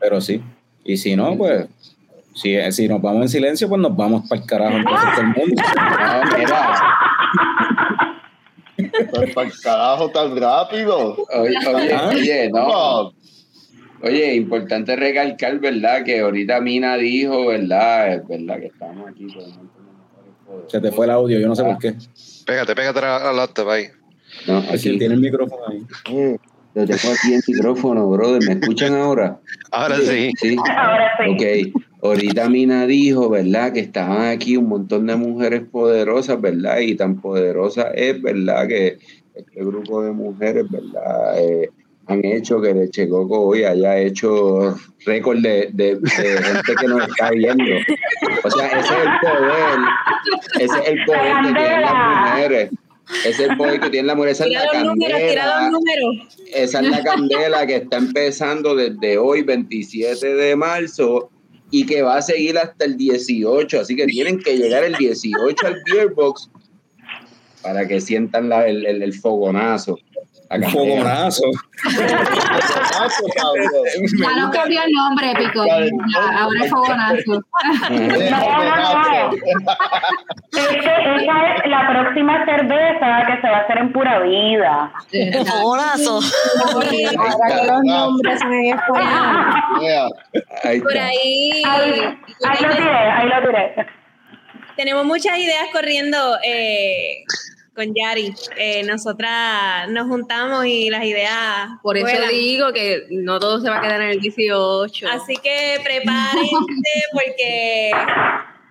Pero 0.00 0.20
sí. 0.20 0.42
Y 0.84 0.96
si 0.96 1.14
no, 1.16 1.36
pues, 1.36 1.66
si, 2.34 2.56
si 2.72 2.88
nos 2.88 3.02
vamos 3.02 3.22
en 3.22 3.28
silencio, 3.28 3.68
pues 3.68 3.80
nos 3.80 3.94
vamos 3.96 4.28
para 4.28 4.40
el 4.40 4.46
carajo 4.46 4.76
entonces 4.78 5.08
todo 5.14 5.20
el 5.20 5.26
mundo. 5.28 5.62
No, 5.76 6.38
mira. 6.38 6.80
Pues 9.10 9.34
para 9.34 9.46
el 9.46 9.52
carajo 9.62 10.10
tan 10.10 10.36
rápido. 10.36 11.16
Oye, 11.38 11.54
oye, 11.74 11.92
Ah. 11.94 12.08
oye, 12.12 12.50
no. 12.50 13.12
Oye, 14.02 14.34
importante 14.34 14.96
recalcar, 14.96 15.58
¿verdad? 15.60 16.02
Que 16.04 16.20
ahorita 16.20 16.60
Mina 16.62 16.96
dijo, 16.96 17.48
¿verdad? 17.48 18.14
Es 18.14 18.26
verdad 18.26 18.58
que 18.60 18.66
estamos 18.66 19.08
aquí. 19.10 19.26
Se 20.68 20.80
te 20.80 20.90
fue 20.90 21.04
el 21.04 21.12
audio, 21.12 21.38
yo 21.38 21.46
no 21.48 21.54
sé 21.54 21.62
por 21.62 21.76
qué. 21.78 21.94
Pégate, 22.46 22.74
pégate 22.74 22.98
al 23.00 23.36
laptop 23.36 23.68
ahí. 23.68 23.88
No, 24.46 24.56
A 24.56 24.60
aquí. 24.72 24.96
tiene 24.98 25.14
el 25.14 25.20
micrófono 25.20 25.62
ahí. 25.68 25.84
Lo 26.74 26.86
tengo 26.86 27.12
aquí 27.12 27.34
en 27.34 27.40
micrófono, 27.46 28.08
brother. 28.08 28.42
¿Me 28.46 28.60
escuchan 28.60 28.94
ahora? 28.94 29.38
Ahora 29.72 29.96
sí. 29.98 30.30
Sí. 30.38 30.56
Ahora 30.76 31.10
sí. 31.18 31.72
Ok, 31.72 32.04
ahorita 32.04 32.48
Mina 32.48 32.86
dijo, 32.86 33.28
¿verdad? 33.28 33.72
Que 33.72 33.80
estaban 33.80 34.22
aquí 34.28 34.56
un 34.56 34.68
montón 34.68 35.06
de 35.06 35.16
mujeres 35.16 35.62
poderosas, 35.70 36.40
¿verdad? 36.40 36.78
Y 36.78 36.94
tan 36.94 37.20
poderosa 37.20 37.90
es, 37.94 38.22
¿verdad? 38.22 38.68
Que 38.68 38.98
este 39.34 39.64
grupo 39.64 40.02
de 40.02 40.12
mujeres, 40.12 40.64
¿verdad? 40.70 41.38
Eh, 41.40 41.70
han 42.06 42.24
hecho 42.24 42.60
que 42.60 42.74
Leche 42.74 43.08
Coco 43.08 43.40
hoy 43.40 43.62
haya 43.64 43.96
hecho 43.98 44.74
récord 45.06 45.38
de, 45.38 45.70
de- 45.72 45.96
de 45.96 46.10
gente 46.10 46.74
que 46.80 46.86
nos 46.88 47.06
está 47.08 47.30
viendo. 47.30 47.64
O 48.44 48.50
sea, 48.50 48.66
ese 48.66 48.78
es 48.80 48.90
el 48.90 49.10
poder, 49.20 49.78
ese 50.60 50.78
es 50.78 50.88
el 50.88 51.04
poder 51.04 51.32
que 51.46 51.52
tienen 51.54 51.80
las 51.82 51.94
mujeres. 52.32 52.70
Es 53.24 53.38
el 53.40 53.56
poder 53.56 53.80
que 53.80 53.90
tienen 53.90 54.06
las 54.08 54.16
mujeres. 54.16 54.40
Esa 54.40 54.44
es 54.46 54.52
la 54.52 54.64
los 54.64 54.72
candela. 54.72 55.28
Esa 56.54 56.80
es 56.80 56.88
la 56.90 57.02
candela 57.04 57.66
que 57.66 57.76
está 57.76 57.96
empezando 57.98 58.74
desde 58.74 59.18
hoy, 59.18 59.42
27 59.42 60.34
de 60.34 60.56
marzo, 60.56 61.30
y 61.70 61.86
que 61.86 62.02
va 62.02 62.16
a 62.18 62.22
seguir 62.22 62.58
hasta 62.58 62.84
el 62.84 62.96
18. 62.96 63.80
Así 63.80 63.94
que 63.96 64.06
tienen 64.06 64.38
que 64.38 64.56
llegar 64.56 64.84
el 64.84 64.94
18 64.94 65.66
al 65.66 65.76
Beer 65.92 66.08
Box 66.14 66.50
para 67.62 67.86
que 67.86 68.00
sientan 68.00 68.48
la- 68.48 68.66
el, 68.66 68.86
el- 68.86 69.02
el 69.02 69.12
fogonazo. 69.12 69.98
Un 70.52 70.64
fogonazo, 70.64 71.44
cabrón. 73.36 73.68
Ya 74.18 74.30
nos 74.36 74.50
cambió 74.50 74.82
el 74.82 74.92
nombre, 74.92 75.32
Pico. 75.38 75.62
Ahora 75.62 76.64
es 76.64 76.70
fogonazo. 76.70 77.44
Eh, 77.90 78.30
fogonazo. 78.30 79.30
Ese- 80.52 80.76
esa 80.76 81.54
es 81.54 81.70
la 81.70 81.88
próxima 81.88 82.44
cerveza 82.44 83.06
que 83.26 83.40
se 83.40 83.48
va 83.48 83.56
a 83.58 83.60
hacer 83.60 83.78
en 83.78 83.92
pura 83.92 84.18
vida. 84.20 84.92
Un 85.38 85.46
fogonazo. 85.46 86.20
Ahora 86.72 86.88
que 86.88 87.66
los 87.66 87.82
nombres. 87.84 88.40
Ahí 90.64 90.80
Por 90.80 90.96
Ahí, 90.98 91.62
ahí 91.64 92.62
lo 92.62 92.70
tiré, 92.70 92.90
ahí 92.90 93.28
lo 93.28 93.46
tiré. 93.46 93.86
tenemos 94.76 95.04
muchas 95.04 95.38
ideas 95.38 95.68
corriendo 95.72 96.16
eh, 96.44 97.24
con 97.74 97.94
Yari. 97.94 98.34
Eh, 98.56 98.82
nosotras 98.84 99.88
nos 99.90 100.06
juntamos 100.08 100.66
y 100.66 100.90
las 100.90 101.04
ideas. 101.04 101.68
Por 101.82 101.96
eso 101.96 102.06
vuelan. 102.06 102.30
digo 102.30 102.72
que 102.72 103.06
no 103.10 103.38
todo 103.40 103.60
se 103.60 103.68
va 103.70 103.78
a 103.78 103.80
quedar 103.82 104.00
en 104.02 104.10
el 104.10 104.20
18. 104.20 105.08
Así 105.08 105.36
que 105.36 105.78
prepárense 105.82 106.50
porque 107.12 107.90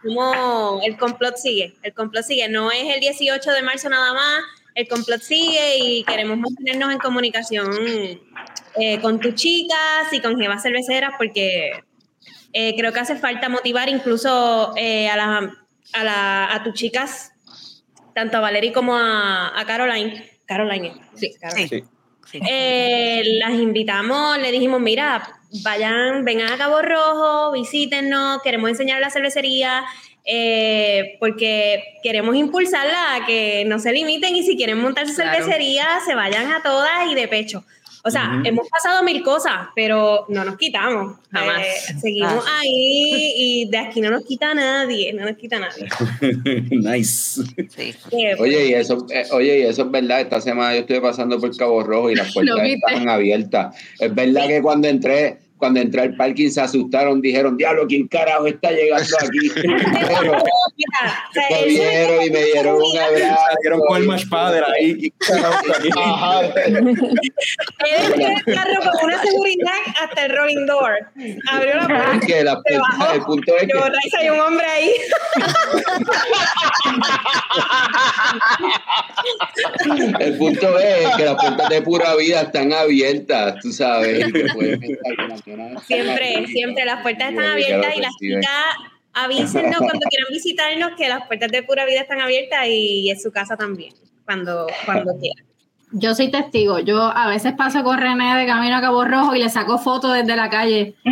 como 0.03 0.81
el 0.85 0.97
complot 0.97 1.35
sigue, 1.37 1.75
el 1.83 1.93
complot 1.93 2.23
sigue, 2.23 2.47
no 2.49 2.71
es 2.71 2.93
el 2.93 2.99
18 3.01 3.51
de 3.51 3.61
marzo 3.61 3.89
nada 3.89 4.13
más, 4.13 4.43
el 4.75 4.87
complot 4.87 5.21
sigue 5.21 5.77
y 5.79 6.03
queremos 6.03 6.37
mantenernos 6.37 6.93
en 6.93 6.99
comunicación 6.99 7.69
eh, 8.79 8.99
con 9.01 9.19
tus 9.19 9.35
chicas 9.35 10.07
y 10.13 10.21
con 10.21 10.39
Jeva 10.39 10.57
Cerveceras 10.59 11.13
porque 11.17 11.71
eh, 12.53 12.75
creo 12.77 12.93
que 12.93 12.99
hace 13.01 13.17
falta 13.17 13.49
motivar 13.49 13.89
incluso 13.89 14.71
a, 14.73 15.17
la- 15.17 15.51
a, 15.93 16.03
la- 16.03 16.53
a 16.53 16.63
tus 16.63 16.73
chicas, 16.75 17.33
tanto 18.19 18.37
a 18.37 18.41
Valerie 18.41 18.73
como 18.73 18.95
a, 18.97 19.57
a 19.59 19.65
Caroline. 19.65 20.29
Caroline, 20.45 20.91
sí, 21.15 21.31
Caroline. 21.39 21.83
Sí. 22.31 22.39
Eh, 22.47 23.23
las 23.39 23.51
invitamos, 23.53 24.37
le 24.37 24.51
dijimos, 24.51 24.79
mira, 24.81 25.27
vayan, 25.63 26.25
vengan 26.25 26.51
a 26.51 26.57
Cabo 26.57 26.81
Rojo, 26.81 27.51
visítenos, 27.53 28.41
queremos 28.43 28.69
enseñar 28.69 28.99
la 28.99 29.09
cervecería, 29.09 29.83
eh, 30.25 31.15
porque 31.19 31.97
queremos 32.03 32.35
impulsarla 32.35 33.15
a 33.15 33.25
que 33.25 33.63
no 33.65 33.79
se 33.79 33.91
limiten 33.93 34.35
y 34.35 34.43
si 34.43 34.55
quieren 34.57 34.77
montar 34.79 35.07
su 35.07 35.15
Claro. 35.15 35.31
cervecería, 35.37 35.87
se 36.05 36.13
vayan 36.13 36.51
a 36.51 36.61
todas 36.61 37.09
y 37.09 37.15
de 37.15 37.27
pecho. 37.27 37.63
O 38.03 38.09
sea, 38.09 38.41
hemos 38.45 38.67
pasado 38.69 39.03
mil 39.03 39.21
cosas, 39.23 39.67
pero 39.75 40.25
no 40.29 40.45
nos 40.45 40.55
quitamos. 40.57 41.17
Jamás. 41.31 41.59
Eh, 41.59 41.95
seguimos 41.99 42.45
Ah, 42.47 42.59
ahí 42.61 43.33
y 43.35 43.69
de 43.69 43.77
aquí 43.77 43.99
no 44.01 44.09
nos 44.09 44.25
quita 44.25 44.53
nadie, 44.53 45.11
no 45.13 45.25
nos 45.25 45.35
quita 45.37 45.59
nadie. 45.59 45.87
nice. 46.71 47.41
Sí. 47.69 47.93
Eh, 48.11 48.35
Oye, 48.39 48.67
y 48.67 48.73
eso, 48.73 49.05
eh, 49.11 49.25
oye, 49.31 49.59
y 49.59 49.61
eso 49.63 49.83
es 49.83 49.91
verdad. 49.91 50.21
Esta 50.21 50.39
semana 50.41 50.73
yo 50.75 50.81
estuve 50.81 51.01
pasando 51.01 51.39
por 51.39 51.55
Cabo 51.57 51.83
Rojo 51.83 52.09
y 52.09 52.15
las 52.15 52.31
puertas 52.33 52.57
estaban 52.63 53.09
abiertas. 53.09 53.75
Es 53.99 54.13
verdad 54.15 54.47
que 54.47 54.61
cuando 54.61 54.87
entré, 54.87 55.39
cuando 55.59 55.79
entré 55.81 56.01
al 56.01 56.15
parking 56.15 56.49
se 56.49 56.61
asustaron, 56.61 57.21
dijeron, 57.21 57.57
diablo, 57.57 57.85
¿quién 57.85 58.07
carajo 58.07 58.47
está 58.47 58.71
llegando 58.71 59.15
aquí? 59.21 59.49
Pero 61.33 61.49
me 61.49 61.65
vieron 61.67 62.23
y 62.23 62.29
me 62.29 62.43
dieron 62.45 62.75
un 62.77 62.97
abrazo. 62.97 63.41
Salieron 63.53 63.79
con 63.81 63.97
el 63.97 64.03
mash 64.07 64.27
padre 64.29 64.63
ahí. 64.79 64.95
¿Qué 65.01 65.11
carajo 65.19 65.59
está 65.65 65.77
aquí? 65.77 65.89
Ajá. 65.97 66.39
El 66.41 66.53
carro 68.45 68.91
con 68.91 69.03
una 69.05 69.21
seguridad 69.21 69.73
hasta 70.01 70.25
el 70.25 70.35
rolling 70.35 70.65
door. 70.65 70.93
Abrió 71.51 71.75
la 71.75 71.87
puerta. 71.87 72.15
Es 72.15 72.25
que 72.25 72.43
la 72.43 72.61
se 72.65 72.77
bajó. 72.77 73.13
el 73.13 73.21
punto 73.21 73.55
es 73.57 73.63
que 73.63 73.69
Yo, 73.73 73.79
Raiza, 73.81 74.17
hay 74.19 74.29
un 74.29 74.39
hombre 74.39 74.65
ahí. 74.65 74.91
El 80.19 80.37
punto 80.37 80.79
es 80.79 81.15
que 81.17 81.25
las 81.25 81.35
puertas 81.35 81.69
de 81.69 81.81
pura 81.81 82.15
vida 82.15 82.41
están 82.41 82.71
abiertas, 82.71 83.55
tú 83.61 83.73
sabes. 83.73 84.25
y 84.27 84.31
te 84.31 84.53
puedes 84.53 84.79
Siempre, 85.85 86.47
siempre 86.47 86.85
las 86.85 87.01
puertas 87.01 87.29
están 87.29 87.45
abiertas 87.45 87.95
y 87.95 88.01
las 88.01 88.15
chicas 88.17 88.75
avísenos 89.13 89.77
cuando 89.77 90.05
quieran 90.09 90.27
visitarnos 90.31 90.91
que 90.97 91.09
las 91.09 91.25
puertas 91.27 91.51
de 91.51 91.63
pura 91.63 91.85
vida 91.85 92.01
están 92.01 92.21
abiertas 92.21 92.67
y 92.67 93.09
es 93.09 93.21
su 93.21 93.31
casa 93.31 93.57
también, 93.57 93.93
cuando, 94.25 94.67
cuando 94.85 95.17
quieran. 95.17 95.48
Yo 95.91 96.13
soy 96.13 96.29
testigo. 96.29 96.79
Yo 96.79 97.01
a 97.01 97.27
veces 97.27 97.53
paso 97.53 97.83
con 97.83 97.97
René 97.97 98.35
de 98.37 98.45
camino 98.45 98.75
a 98.75 98.81
Cabo 98.81 99.05
Rojo 99.05 99.35
y 99.35 99.39
le 99.39 99.49
saco 99.49 99.77
fotos 99.79 100.13
desde 100.13 100.35
la 100.35 100.49
calle. 100.49 100.95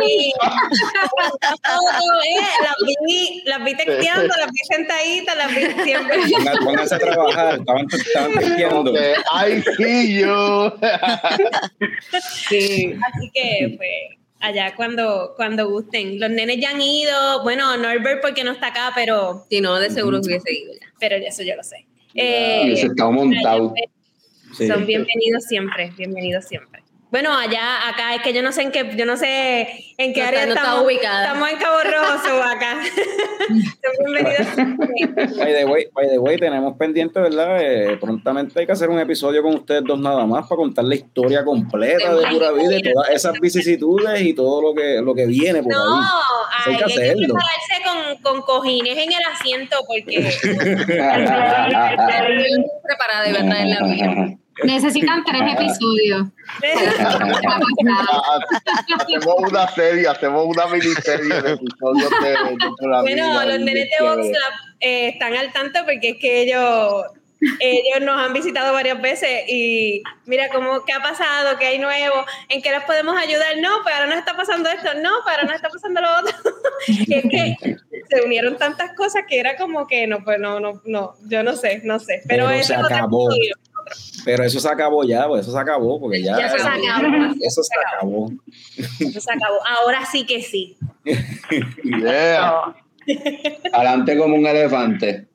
Sí. 0.00 0.32
Las 2.62 2.74
vi, 3.06 3.42
las 3.44 3.64
vi 3.64 3.76
texteando, 3.76 4.34
las 4.36 4.50
vi 4.50 4.58
sentaditas, 4.70 5.36
las 5.36 5.54
vi 5.54 5.82
siempre. 5.82 6.18
Pónganse 6.64 6.94
a 6.94 6.98
trabajar, 6.98 7.58
estaban, 7.58 7.86
estaban 7.90 8.84
Ay, 9.32 9.62
sí, 9.76 10.20
yo. 10.20 10.74
Sí. 12.48 12.94
Así 13.02 13.30
que, 13.34 13.74
pues, 13.76 14.18
allá 14.40 14.74
cuando, 14.76 15.34
cuando 15.36 15.68
gusten. 15.68 16.20
Los 16.20 16.30
nenes 16.30 16.58
ya 16.60 16.70
han 16.70 16.80
ido. 16.80 17.42
Bueno, 17.42 17.76
Norbert 17.76 18.20
porque 18.22 18.44
no 18.44 18.52
está 18.52 18.68
acá, 18.68 18.92
pero, 18.94 19.46
Si 19.50 19.60
no, 19.60 19.78
de 19.78 19.90
seguro 19.90 20.20
hubiese 20.20 20.52
ido 20.52 20.72
ya. 20.80 20.86
pero 20.98 21.16
eso 21.16 21.42
yo 21.42 21.56
lo 21.56 21.62
sé. 21.62 21.87
Y 22.18 22.20
Eh, 22.20 22.72
ese 22.72 22.86
está 22.88 23.08
montado. 23.10 23.72
Sí. 24.52 24.66
Son 24.66 24.84
bienvenidos 24.86 25.44
siempre, 25.44 25.92
bienvenidos 25.96 26.46
siempre. 26.46 26.82
Bueno, 27.10 27.32
allá, 27.34 27.88
acá, 27.88 28.14
es 28.14 28.20
que 28.22 28.34
yo 28.34 28.42
no 28.42 28.52
sé 28.52 28.60
en 28.62 28.70
qué, 28.70 28.90
yo 28.94 29.06
no 29.06 29.16
sé 29.16 29.66
en 29.96 30.12
qué 30.12 30.20
No 30.20 30.26
área 30.28 30.42
está- 30.42 30.54
no 30.54 30.60
estamos. 30.60 30.84
ubicada. 30.84 31.22
Estamos 31.28 31.48
en 31.50 31.56
Cabo 31.56 31.76
Rojo, 31.82 32.42
acá. 32.44 32.80
Bienvenidos. 34.04 35.36
By 35.38 35.54
the 35.54 35.64
way, 35.64 35.86
by 35.94 36.06
the 36.10 36.18
way, 36.18 36.36
tenemos 36.36 36.76
pendiente, 36.76 37.18
¿verdad? 37.18 37.62
Eh, 37.62 37.96
prontamente 37.98 38.60
hay 38.60 38.66
que 38.66 38.72
hacer 38.72 38.90
un 38.90 38.98
episodio 38.98 39.42
con 39.42 39.54
ustedes 39.54 39.84
dos 39.86 39.98
nada 39.98 40.26
más 40.26 40.46
para 40.46 40.58
contar 40.58 40.84
la 40.84 40.96
historia 40.96 41.42
completa 41.46 42.14
de 42.14 42.26
Pura 42.26 42.52
Vida 42.52 42.76
y 42.76 42.82
todas 42.92 43.08
esas 43.08 43.32
vicisitudes 43.40 44.20
y 44.20 44.34
todo 44.34 44.60
lo 44.60 44.74
que, 44.74 45.00
lo 45.00 45.14
que 45.14 45.24
viene 45.24 45.62
por 45.62 45.72
No, 45.72 45.96
ahí. 45.96 46.02
hay, 46.66 46.72
hay 46.72 46.76
que 46.78 46.84
hay 46.84 46.92
que 46.92 47.02
hacerlo. 47.04 47.34
prepararse 47.34 47.82
con, 48.22 48.34
con 48.34 48.42
cojines 48.42 48.98
en 48.98 49.12
el 49.12 49.24
asiento 49.32 49.78
porque 49.86 50.16
Preparada 52.84 53.22
de 53.24 53.32
verdad 53.32 53.60
en 53.62 53.70
la 53.70 53.82
vida. 53.86 54.34
Necesitan 54.64 55.24
tres 55.24 55.42
episodios. 55.52 56.26
Ha- 57.88 58.40
hacemos 59.00 59.34
una 59.50 59.68
serie, 59.68 60.08
hacemos 60.08 60.46
una 60.46 60.66
miniserie 60.66 61.42
de 61.42 61.52
episodios 61.52 62.10
de, 62.22 62.28
de 62.30 62.70
Pura 62.78 63.00
Bueno, 63.02 63.44
los 63.44 63.60
nenes 63.60 63.88
de. 63.98 64.04
Vox 64.04 64.26
eh, 64.80 65.08
están 65.08 65.34
al 65.34 65.52
tanto 65.52 65.80
porque 65.84 66.10
es 66.10 66.16
que 66.18 66.42
ellos, 66.42 67.04
ellos 67.60 68.00
nos 68.02 68.18
han 68.20 68.32
visitado 68.32 68.72
varias 68.72 69.00
veces 69.00 69.44
y 69.48 70.02
mira 70.26 70.48
cómo 70.48 70.84
qué 70.84 70.92
ha 70.92 71.00
pasado, 71.02 71.56
qué 71.58 71.66
hay 71.66 71.78
nuevo, 71.78 72.24
en 72.48 72.62
qué 72.62 72.70
les 72.70 72.82
podemos 72.84 73.16
ayudar. 73.16 73.56
No, 73.60 73.82
pues 73.82 73.94
ahora 73.94 74.06
nos 74.06 74.18
está 74.18 74.36
pasando 74.36 74.68
esto, 74.68 74.88
no, 75.02 75.10
pues 75.24 75.34
ahora 75.36 75.44
nos 75.46 75.54
está 75.56 75.68
pasando 75.68 76.00
lo 76.00 76.18
otro. 76.18 76.34
y 76.88 77.14
es 77.14 77.24
que 77.30 77.76
se 78.10 78.24
unieron 78.24 78.56
tantas 78.56 78.92
cosas 78.94 79.22
que 79.28 79.38
era 79.38 79.56
como 79.56 79.86
que 79.86 80.06
no, 80.06 80.22
pues 80.24 80.38
no, 80.40 80.60
no, 80.60 80.80
no, 80.84 81.14
yo 81.28 81.42
no 81.42 81.54
sé, 81.56 81.80
no 81.84 81.98
sé. 81.98 82.22
Pero, 82.28 82.46
Pero 82.46 82.50
ese 82.58 82.68
se 82.68 82.74
acabó. 82.74 83.30
episodio. 83.30 83.54
Pero 84.24 84.44
eso 84.44 84.60
se 84.60 84.68
acabó 84.68 85.04
ya, 85.04 85.26
pues 85.28 85.42
eso 85.42 85.52
se 85.52 85.58
acabó, 85.58 85.98
porque 86.00 86.22
ya. 86.22 86.36
Ya 86.38 86.46
eso 86.46 86.58
se 86.58 86.68
acabó. 86.68 87.34
Eso 87.40 87.62
se 87.62 87.74
acabó. 87.78 88.32
Eso 89.00 89.20
se 89.20 89.32
acabó. 89.32 89.58
Ahora 89.66 90.04
sí 90.10 90.26
que 90.26 90.42
sí. 90.42 90.76
Yeah. 91.84 92.74
Adelante 93.72 94.16
como 94.18 94.36
un 94.36 94.46
elefante. 94.46 95.26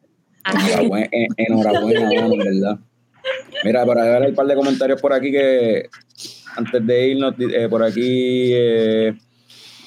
Enhorabuena, 0.46 1.08
en- 1.12 1.28
enhorabuena, 1.38 2.10
verdad. 2.44 2.80
Mira, 3.64 3.86
para 3.86 4.04
ver 4.04 4.30
un 4.30 4.36
par 4.36 4.46
de 4.46 4.56
comentarios 4.56 5.00
por 5.02 5.14
aquí 5.14 5.32
que 5.32 5.90
antes 6.56 6.86
de 6.86 7.08
irnos, 7.08 7.34
eh, 7.40 7.68
por 7.70 7.82
aquí 7.82 8.52
eh, 8.54 9.14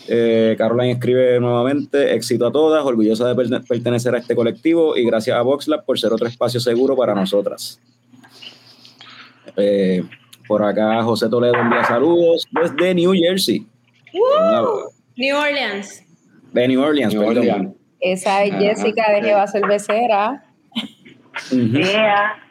eh, 0.08 0.54
Caroline 0.56 0.92
escribe 0.92 1.38
nuevamente, 1.38 2.14
éxito 2.14 2.46
a 2.46 2.52
todas, 2.52 2.82
orgullosa 2.84 3.28
de 3.28 3.34
perte- 3.34 3.66
pertenecer 3.68 4.14
a 4.14 4.18
este 4.18 4.34
colectivo 4.34 4.96
y 4.96 5.04
gracias 5.04 5.36
a 5.36 5.42
VoxLab 5.42 5.84
por 5.84 5.98
ser 5.98 6.12
otro 6.12 6.26
espacio 6.26 6.58
seguro 6.60 6.96
para 6.96 7.14
nosotras. 7.14 7.78
Eh, 9.56 10.02
por 10.46 10.62
acá 10.62 11.02
José 11.02 11.28
Toledo 11.28 11.54
envía 11.56 11.84
saludos 11.84 12.46
desde 12.50 12.94
New 12.94 13.12
Jersey, 13.14 13.66
¡Woo! 14.12 14.90
New 15.16 15.36
Orleans. 15.36 16.02
de 16.52 16.68
New 16.68 16.80
Orleans, 16.82 17.14
New 17.14 17.22
perdón. 17.26 17.38
Orleans. 17.48 17.74
Esa 18.00 18.44
es 18.44 18.52
Ajá. 18.52 18.60
Jessica 18.60 19.12
de 19.12 19.22
Jeva 19.22 19.46
Cervecera. 19.46 20.44
Ujú. 21.50 21.78
Yeah. 21.78 22.42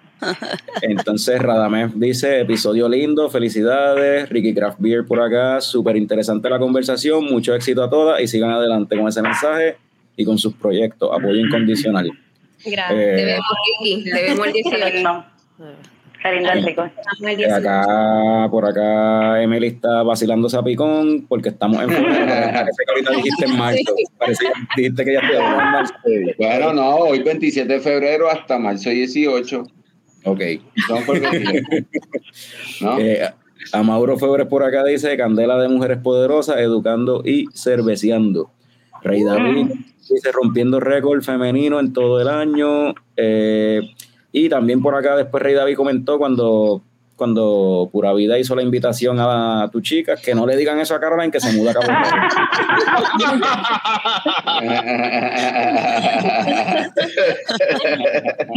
Entonces 0.82 1.40
Radamés 1.42 1.92
dice, 2.00 2.40
episodio 2.42 2.90
lindo, 2.90 3.30
felicidades, 3.30 4.28
Ricky 4.30 4.54
Craft 4.56 4.78
Beer 4.80 5.06
por 5.06 5.22
acá, 5.22 5.62
súper 5.62 5.98
interesante 5.98 6.50
la 6.50 6.58
conversación, 6.58 7.26
mucho 7.26 7.54
éxito 7.54 7.84
a 7.84 7.90
todas 7.90 8.22
y 8.22 8.28
sigan 8.28 8.52
adelante 8.52 8.98
con 8.98 9.08
ese 9.08 9.22
mensaje 9.22 9.78
y 10.18 10.26
con 10.26 10.38
sus 10.38 10.54
proyectos, 10.56 11.10
apoyo 11.14 11.36
incondicional. 11.36 12.10
Gracias. 12.66 12.92
Eh, 12.92 13.14
Te 13.16 13.26
vemos, 13.26 13.46
Ricky. 13.82 14.04
Te 14.10 14.22
vemos 14.24 14.48
el 14.48 14.54
Qué 14.54 14.62
18. 14.64 15.26
Lindo. 16.32 16.50
Qué 16.50 16.56
lindo, 16.56 16.70
chicos. 16.70 16.92
Estamos 16.98 17.32
el 17.32 17.38
18. 17.38 17.56
acá, 17.56 18.48
por 18.52 18.66
acá 18.66 19.42
Emily 19.42 19.68
está 19.68 20.04
vacilándose 20.04 20.58
a 20.58 20.64
picón 20.64 21.26
porque 21.28 21.50
estamos 21.50 21.82
en 21.82 21.88
parece 21.90 22.78
que 22.86 22.92
ahorita 22.92 23.12
dijiste 23.12 23.46
en 23.46 23.58
marzo, 23.58 23.96
parece 24.18 24.46
que 24.46 24.82
dijiste 24.82 25.06
que 25.06 25.14
ya 25.14 25.20
estoy 25.20 25.38
en 25.38 25.44
marzo. 25.44 25.94
Bueno, 26.38 26.74
no, 26.74 26.96
hoy 26.96 27.24
27 27.24 27.74
de 27.74 27.80
febrero 27.80 28.30
hasta 28.30 28.58
marzo 28.60 28.90
18. 28.90 29.64
Ok. 30.26 30.42
No, 30.90 30.96
por 31.06 31.20
27. 31.20 31.86
¿No? 32.82 33.00
Eh, 33.00 33.30
a 33.72 33.84
Mauro 33.84 34.18
Febres 34.18 34.48
por 34.48 34.64
acá 34.64 34.84
dice 34.84 35.16
Candela 35.18 35.58
de 35.58 35.68
Mujeres 35.68 35.98
Poderosas, 36.00 36.58
educando 36.58 37.22
y 37.26 37.48
cerveceando. 37.54 38.52
Rey 39.02 39.24
David 39.24 39.68
dice 40.10 40.32
rompiendo 40.32 40.80
récord 40.80 41.22
femenino 41.22 41.80
en 41.80 41.94
todo 41.94 42.22
el 42.22 42.28
año. 42.28 42.94
Eh, 43.16 43.82
y 44.38 44.50
también 44.50 44.82
por 44.82 44.94
acá 44.96 45.16
después 45.16 45.42
Rey 45.42 45.54
David 45.54 45.78
comentó 45.78 46.18
cuando, 46.18 46.82
cuando 47.16 47.88
Pura 47.90 48.12
Vida 48.14 48.38
hizo 48.38 48.54
la 48.54 48.64
invitación 48.64 49.18
a 49.18 49.70
tu 49.72 49.80
chica, 49.80 50.18
que 50.18 50.36
no 50.36 50.46
le 50.46 50.58
digan 50.58 50.78
eso 50.78 50.94
a 50.94 51.00
Caroline 51.00 51.32
que 51.32 51.40
se 51.40 51.54
muda 51.54 51.72
a 51.72 51.74
Cabo. 51.74 51.88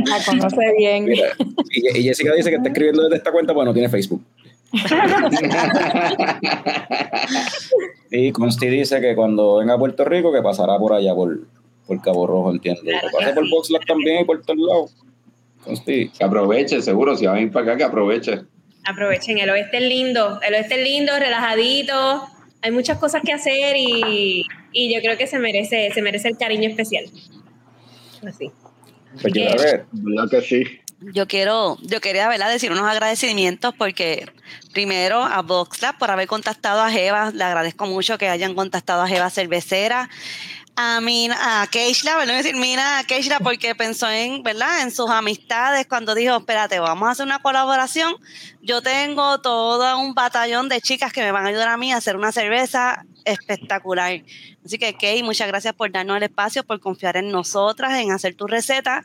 La 0.04 0.24
conoce 0.26 0.74
bien. 0.76 1.04
Mira, 1.04 1.28
y, 1.70 1.98
y 1.98 2.02
Jessica 2.02 2.34
dice 2.34 2.50
que 2.50 2.56
está 2.56 2.70
escribiendo 2.70 3.04
desde 3.04 3.18
esta 3.18 3.30
cuenta, 3.30 3.52
bueno, 3.52 3.72
tiene 3.72 3.88
Facebook. 3.88 4.20
Y 8.10 8.32
Consti 8.32 8.66
dice 8.66 9.00
que 9.00 9.14
cuando 9.14 9.58
venga 9.58 9.74
a 9.74 9.78
Puerto 9.78 10.04
Rico, 10.04 10.32
que 10.32 10.42
pasará 10.42 10.76
por 10.76 10.92
allá, 10.92 11.14
por, 11.14 11.38
por 11.86 12.02
Cabo 12.02 12.26
Rojo, 12.26 12.50
entiendo. 12.50 12.82
Que 12.82 12.98
pase 13.16 13.32
por. 13.32 13.48
Boxlack 13.48 13.86
también 13.86 14.22
y 14.22 14.24
por 14.24 14.42
todos 14.42 14.58
lados. 14.58 15.07
Que 15.84 16.24
aproveche, 16.24 16.82
seguro, 16.82 17.16
si 17.16 17.26
va 17.26 17.32
a 17.32 17.34
venir 17.34 17.52
para 17.52 17.66
acá, 17.66 17.76
que 17.76 17.84
aproveche. 17.84 18.40
Aprovechen, 18.84 19.38
el 19.38 19.50
oeste 19.50 19.76
es 19.78 19.82
lindo, 19.82 20.40
el 20.40 20.54
oeste 20.54 20.76
es 20.76 20.82
lindo, 20.82 21.18
relajadito, 21.18 22.22
hay 22.62 22.70
muchas 22.70 22.98
cosas 22.98 23.22
que 23.24 23.32
hacer 23.32 23.76
y, 23.76 24.44
y 24.72 24.94
yo 24.94 25.00
creo 25.00 25.16
que 25.16 25.26
se 25.26 25.38
merece, 25.38 25.90
se 25.92 26.02
merece 26.02 26.28
el 26.28 26.36
cariño 26.36 26.68
especial. 26.68 27.04
Así. 28.26 28.50
Pues 29.20 29.32
yo, 29.34 29.48
a 29.48 29.56
ver, 29.56 29.86
¿Verdad 29.92 30.30
que 30.30 30.40
sí? 30.42 30.64
Yo 31.00 31.28
quiero, 31.28 31.78
yo 31.82 32.00
quería 32.00 32.28
¿verdad? 32.28 32.50
decir 32.50 32.72
unos 32.72 32.88
agradecimientos 32.88 33.72
porque 33.78 34.26
primero 34.72 35.22
a 35.22 35.42
VoxLab 35.42 35.96
por 35.96 36.10
haber 36.10 36.26
contactado 36.26 36.80
a 36.80 36.90
Jeva, 36.90 37.30
le 37.30 37.44
agradezco 37.44 37.86
mucho 37.86 38.18
que 38.18 38.28
hayan 38.28 38.54
contactado 38.54 39.02
a 39.02 39.08
Jeva 39.08 39.30
Cervecera, 39.30 40.10
a 40.80 41.00
Mina, 41.00 41.60
a 41.60 41.66
Keishla, 41.66 42.16
¿verdad? 42.16 42.36
decir 42.36 42.54
Mina, 42.54 43.00
a 43.00 43.04
Keishla 43.04 43.40
porque 43.40 43.74
pensó 43.74 44.08
en, 44.08 44.44
¿verdad? 44.44 44.82
En 44.82 44.92
sus 44.92 45.10
amistades 45.10 45.88
cuando 45.88 46.14
dijo, 46.14 46.36
espérate, 46.36 46.78
vamos 46.78 47.08
a 47.08 47.10
hacer 47.10 47.26
una 47.26 47.40
colaboración. 47.40 48.14
Yo 48.62 48.80
tengo 48.80 49.40
todo 49.40 49.98
un 49.98 50.14
batallón 50.14 50.68
de 50.68 50.80
chicas 50.80 51.12
que 51.12 51.20
me 51.20 51.32
van 51.32 51.46
a 51.46 51.48
ayudar 51.48 51.66
a 51.66 51.76
mí 51.76 51.92
a 51.92 51.96
hacer 51.96 52.14
una 52.14 52.30
cerveza 52.30 53.04
espectacular. 53.24 54.22
Así 54.64 54.78
que, 54.78 54.94
Kay, 54.94 55.24
muchas 55.24 55.48
gracias 55.48 55.74
por 55.74 55.90
darnos 55.90 56.16
el 56.18 56.22
espacio, 56.22 56.62
por 56.62 56.78
confiar 56.78 57.16
en 57.16 57.32
nosotras, 57.32 57.98
en 57.98 58.12
hacer 58.12 58.36
tu 58.36 58.46
receta 58.46 59.04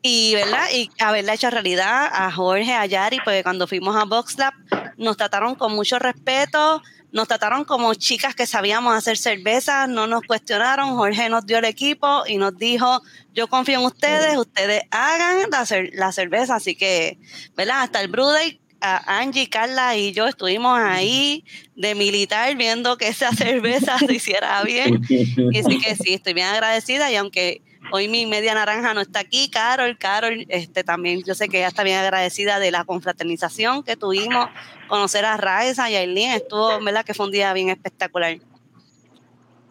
y 0.00 0.34
verdad 0.34 0.64
y 0.72 0.88
haberla 0.98 1.34
hecho 1.34 1.50
realidad 1.50 2.08
a 2.10 2.32
Jorge, 2.32 2.72
a 2.72 2.86
Yari, 2.86 3.18
porque 3.22 3.42
cuando 3.42 3.66
fuimos 3.66 3.94
a 3.96 4.04
VoxLab 4.04 4.54
nos 4.96 5.18
trataron 5.18 5.56
con 5.56 5.74
mucho 5.74 5.98
respeto, 5.98 6.82
nos 7.12 7.28
trataron 7.28 7.64
como 7.64 7.94
chicas 7.94 8.34
que 8.34 8.46
sabíamos 8.46 8.94
hacer 8.96 9.16
cerveza, 9.18 9.86
no 9.86 10.06
nos 10.06 10.22
cuestionaron, 10.22 10.96
Jorge 10.96 11.28
nos 11.28 11.44
dio 11.46 11.58
el 11.58 11.64
equipo 11.66 12.22
y 12.26 12.38
nos 12.38 12.56
dijo, 12.56 13.02
yo 13.34 13.48
confío 13.48 13.78
en 13.80 13.84
ustedes, 13.84 14.36
ustedes 14.36 14.82
hagan 14.90 15.50
la, 15.50 15.60
cer- 15.62 15.90
la 15.92 16.10
cerveza, 16.12 16.56
así 16.56 16.74
que, 16.74 17.18
¿verdad? 17.56 17.82
Hasta 17.82 18.00
el 18.00 18.08
Brew 18.08 18.26
Day, 18.28 18.58
a 18.80 19.18
Angie, 19.20 19.48
Carla 19.48 19.96
y 19.96 20.12
yo 20.12 20.26
estuvimos 20.26 20.76
ahí 20.80 21.44
de 21.76 21.94
militar 21.94 22.56
viendo 22.56 22.96
que 22.98 23.08
esa 23.08 23.30
cerveza 23.36 23.96
se 23.98 24.12
hiciera 24.12 24.60
bien. 24.64 25.00
Y 25.08 25.58
así 25.58 25.78
que 25.78 25.94
sí, 25.94 26.14
estoy 26.14 26.32
bien 26.34 26.48
agradecida 26.48 27.08
y 27.12 27.14
aunque 27.16 27.62
hoy 27.92 28.08
mi 28.08 28.26
media 28.26 28.54
naranja 28.54 28.92
no 28.94 29.00
está 29.00 29.20
aquí, 29.20 29.50
Carol, 29.50 29.96
Carol, 29.98 30.46
este 30.48 30.82
también 30.82 31.22
yo 31.24 31.34
sé 31.34 31.48
que 31.48 31.58
ella 31.58 31.68
está 31.68 31.84
bien 31.84 31.98
agradecida 31.98 32.58
de 32.58 32.70
la 32.72 32.84
confraternización 32.84 33.84
que 33.84 33.96
tuvimos, 33.96 34.48
conocer 34.92 35.24
a 35.24 35.38
Raiza 35.38 35.88
y 35.88 35.96
a 35.96 36.00
Aileen, 36.00 36.32
estuvo, 36.32 36.78
¿verdad? 36.84 37.02
Que 37.02 37.14
fue 37.14 37.24
un 37.24 37.32
día 37.32 37.50
bien 37.54 37.70
espectacular. 37.70 38.36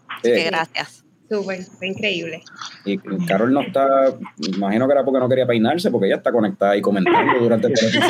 Así 0.08 0.32
eh, 0.32 0.34
que 0.34 0.44
gracias. 0.46 1.06
Súper, 1.30 1.64
fue 1.64 1.90
increíble. 1.90 2.42
Y 2.86 2.98
Carol 3.28 3.54
no 3.54 3.62
está, 3.62 3.88
me 4.38 4.58
imagino 4.58 4.88
que 4.88 4.94
era 4.94 5.06
porque 5.06 5.20
no 5.20 5.30
quería 5.30 5.46
peinarse, 5.46 5.92
porque 5.92 6.08
ella 6.08 6.16
está 6.16 6.32
conectada 6.32 6.76
y 6.76 6.82
comentando 6.82 7.40
durante 7.40 7.68
el 7.68 7.74
episodio. 7.74 8.04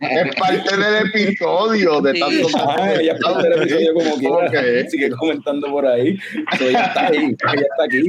es 0.00 0.36
parte 0.36 0.76
del 0.76 1.06
episodio 1.08 2.00
de 2.00 2.12
Sí. 2.14 2.20
tanto 2.20 2.46
Ah, 2.56 2.92
ella 3.00 3.12
es 3.14 3.20
parte 3.20 3.48
del 3.48 3.62
episodio 3.62 3.94
como 3.94 4.14
quiera. 4.14 4.88
Sigue 4.88 5.10
comentando 5.10 5.66
por 5.72 5.86
ahí. 5.88 6.16
Ella 6.60 6.82
está 6.84 7.06
ahí, 7.08 7.16
ella 7.16 7.66
está 7.68 7.84
aquí. 7.84 8.02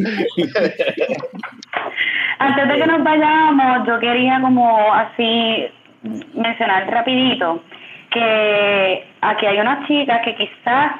Antes 2.37 2.67
de 2.67 2.75
que 2.75 2.85
nos 2.85 3.03
vayamos, 3.03 3.87
yo 3.87 3.99
quería 3.99 4.39
como 4.39 4.93
así 4.93 5.67
mencionar 6.03 6.89
rapidito 6.89 7.63
que 8.09 9.07
aquí 9.21 9.45
hay 9.45 9.59
unas 9.59 9.87
chicas 9.87 10.21
que 10.23 10.35
quizás, 10.35 10.93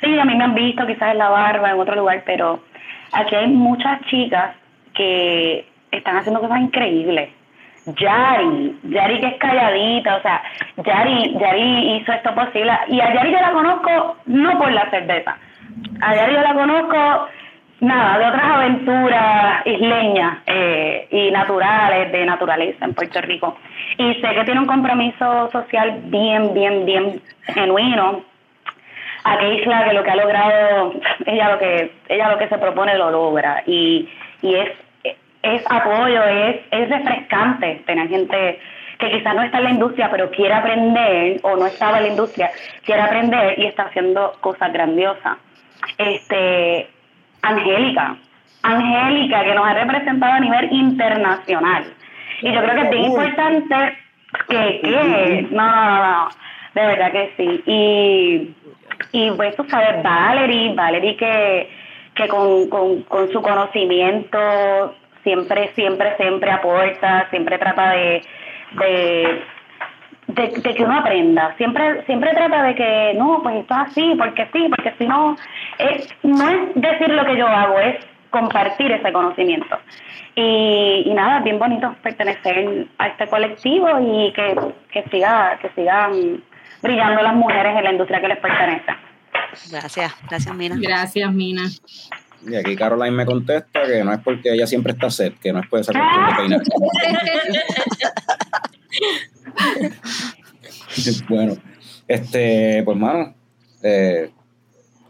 sí, 0.00 0.18
a 0.18 0.24
mí 0.24 0.34
me 0.36 0.44
han 0.44 0.54
visto 0.54 0.86
quizás 0.86 1.12
en 1.12 1.18
la 1.18 1.30
barba, 1.30 1.70
en 1.70 1.80
otro 1.80 1.96
lugar, 1.96 2.22
pero 2.26 2.62
aquí 3.12 3.34
hay 3.34 3.48
muchas 3.48 4.00
chicas 4.06 4.54
que 4.94 5.66
están 5.90 6.16
haciendo 6.16 6.40
cosas 6.40 6.60
increíbles. 6.60 7.30
Yari, 7.86 8.78
Yari 8.84 9.20
que 9.20 9.26
es 9.26 9.36
calladita, 9.36 10.16
o 10.16 10.22
sea, 10.22 10.42
Yari, 10.84 11.36
Yari 11.38 11.96
hizo 11.96 12.12
esto 12.12 12.34
posible. 12.34 12.72
Y 12.88 13.00
a 13.00 13.12
Yari 13.12 13.32
yo 13.32 13.40
la 13.40 13.52
conozco 13.52 14.16
no 14.26 14.58
por 14.58 14.72
la 14.72 14.88
cerveza, 14.90 15.36
a 16.00 16.14
Yari 16.14 16.34
yo 16.34 16.40
la 16.40 16.54
conozco 16.54 17.28
nada, 17.84 18.18
de 18.18 18.26
otras 18.26 18.44
aventuras 18.44 19.66
isleñas 19.66 20.38
eh, 20.46 21.06
y 21.10 21.30
naturales, 21.30 22.10
de 22.12 22.26
naturaleza 22.26 22.84
en 22.84 22.94
Puerto 22.94 23.20
Rico. 23.20 23.56
Y 23.98 24.14
sé 24.14 24.34
que 24.34 24.44
tiene 24.44 24.60
un 24.60 24.66
compromiso 24.66 25.50
social 25.50 26.00
bien, 26.04 26.54
bien, 26.54 26.84
bien 26.84 27.22
genuino. 27.42 28.22
A 29.26 29.38
Keisla, 29.38 29.84
que 29.84 29.94
lo 29.94 30.02
que 30.02 30.10
ha 30.10 30.16
logrado, 30.16 30.92
ella 31.24 31.52
lo 31.52 31.58
que, 31.58 31.92
ella 32.08 32.30
lo 32.30 32.38
que 32.38 32.48
se 32.48 32.58
propone 32.58 32.98
lo 32.98 33.10
logra. 33.10 33.62
Y, 33.66 34.08
y 34.42 34.54
es, 34.54 34.70
es 35.42 35.62
apoyo, 35.70 36.22
es, 36.24 36.56
es 36.70 36.90
refrescante 36.90 37.82
tener 37.86 38.08
gente 38.08 38.60
que 38.98 39.10
quizás 39.10 39.34
no 39.34 39.42
está 39.42 39.58
en 39.58 39.64
la 39.64 39.70
industria, 39.70 40.10
pero 40.10 40.30
quiere 40.30 40.54
aprender, 40.54 41.40
o 41.42 41.56
no 41.56 41.66
estaba 41.66 41.98
en 41.98 42.04
la 42.04 42.08
industria, 42.10 42.50
quiere 42.84 43.00
aprender 43.00 43.58
y 43.58 43.66
está 43.66 43.84
haciendo 43.84 44.32
cosas 44.40 44.72
grandiosas. 44.72 45.38
Este, 45.98 46.88
Angélica, 47.44 48.16
Angélica, 48.62 49.44
que 49.44 49.54
nos 49.54 49.66
ha 49.66 49.74
representado 49.74 50.32
a 50.32 50.40
nivel 50.40 50.72
internacional. 50.72 51.84
Y 52.42 52.52
yo 52.52 52.62
creo 52.62 52.74
que 52.74 52.82
es 52.82 52.90
bien 52.90 53.04
importante 53.04 53.98
que, 54.48 54.80
que, 54.82 55.48
no, 55.50 55.64
no, 55.64 55.84
no, 55.84 56.24
no, 56.24 56.28
de 56.74 56.86
verdad 56.86 57.12
que 57.12 57.32
sí. 57.36 57.62
Y, 57.66 58.54
y 59.12 59.30
pues 59.32 59.54
tú 59.56 59.64
sabes, 59.68 60.02
Valerie, 60.02 60.74
Valerie 60.74 61.16
que, 61.16 61.70
que 62.14 62.28
con, 62.28 62.68
con, 62.68 63.02
con 63.02 63.30
su 63.30 63.40
conocimiento 63.42 64.94
siempre, 65.22 65.72
siempre, 65.74 66.16
siempre 66.16 66.50
aporta, 66.50 67.28
siempre 67.30 67.58
trata 67.58 67.90
de, 67.90 68.22
de 68.72 69.42
de, 70.34 70.48
de 70.60 70.74
que 70.74 70.84
uno 70.84 70.98
aprenda. 70.98 71.54
Siempre 71.56 72.04
siempre 72.06 72.30
trata 72.34 72.62
de 72.62 72.74
que, 72.74 73.14
no, 73.16 73.40
pues 73.42 73.56
esto 73.56 73.74
es 73.74 73.80
así, 73.80 74.14
porque 74.18 74.48
sí, 74.52 74.66
porque 74.68 74.94
si 74.98 75.06
no, 75.06 75.36
es, 75.78 76.08
no 76.22 76.50
es 76.50 76.74
decir 76.74 77.08
lo 77.10 77.24
que 77.24 77.36
yo 77.36 77.46
hago, 77.46 77.78
es 77.78 77.96
compartir 78.30 78.90
ese 78.92 79.12
conocimiento. 79.12 79.78
Y, 80.34 81.04
y 81.06 81.14
nada, 81.14 81.38
es 81.38 81.44
bien 81.44 81.58
bonito 81.58 81.94
pertenecer 82.02 82.88
a 82.98 83.06
este 83.06 83.28
colectivo 83.28 83.88
y 84.00 84.32
que, 84.32 84.56
que, 84.90 85.08
siga, 85.10 85.58
que 85.60 85.70
sigan 85.70 86.42
brillando 86.82 87.22
las 87.22 87.34
mujeres 87.34 87.76
en 87.76 87.84
la 87.84 87.92
industria 87.92 88.20
que 88.20 88.28
les 88.28 88.38
pertenece. 88.38 88.92
Gracias, 89.70 90.14
gracias, 90.28 90.54
Mina. 90.54 90.76
Gracias, 90.78 91.32
Mina. 91.32 91.62
Y 92.46 92.56
aquí 92.56 92.76
Caroline 92.76 93.12
me 93.12 93.24
contesta 93.24 93.84
que 93.84 94.02
no 94.04 94.12
es 94.12 94.18
porque 94.18 94.52
ella 94.52 94.66
siempre 94.66 94.92
está 94.92 95.08
set, 95.08 95.38
que 95.38 95.52
no 95.52 95.60
es 95.60 95.66
por 95.68 95.80
esa 95.80 95.92
cuestión 95.92 96.26
de 96.26 96.34
peinarse. 96.34 96.70
bueno, 101.28 101.56
este, 102.08 102.82
pues 102.84 102.96
mano, 102.96 103.34
eh, 103.82 104.30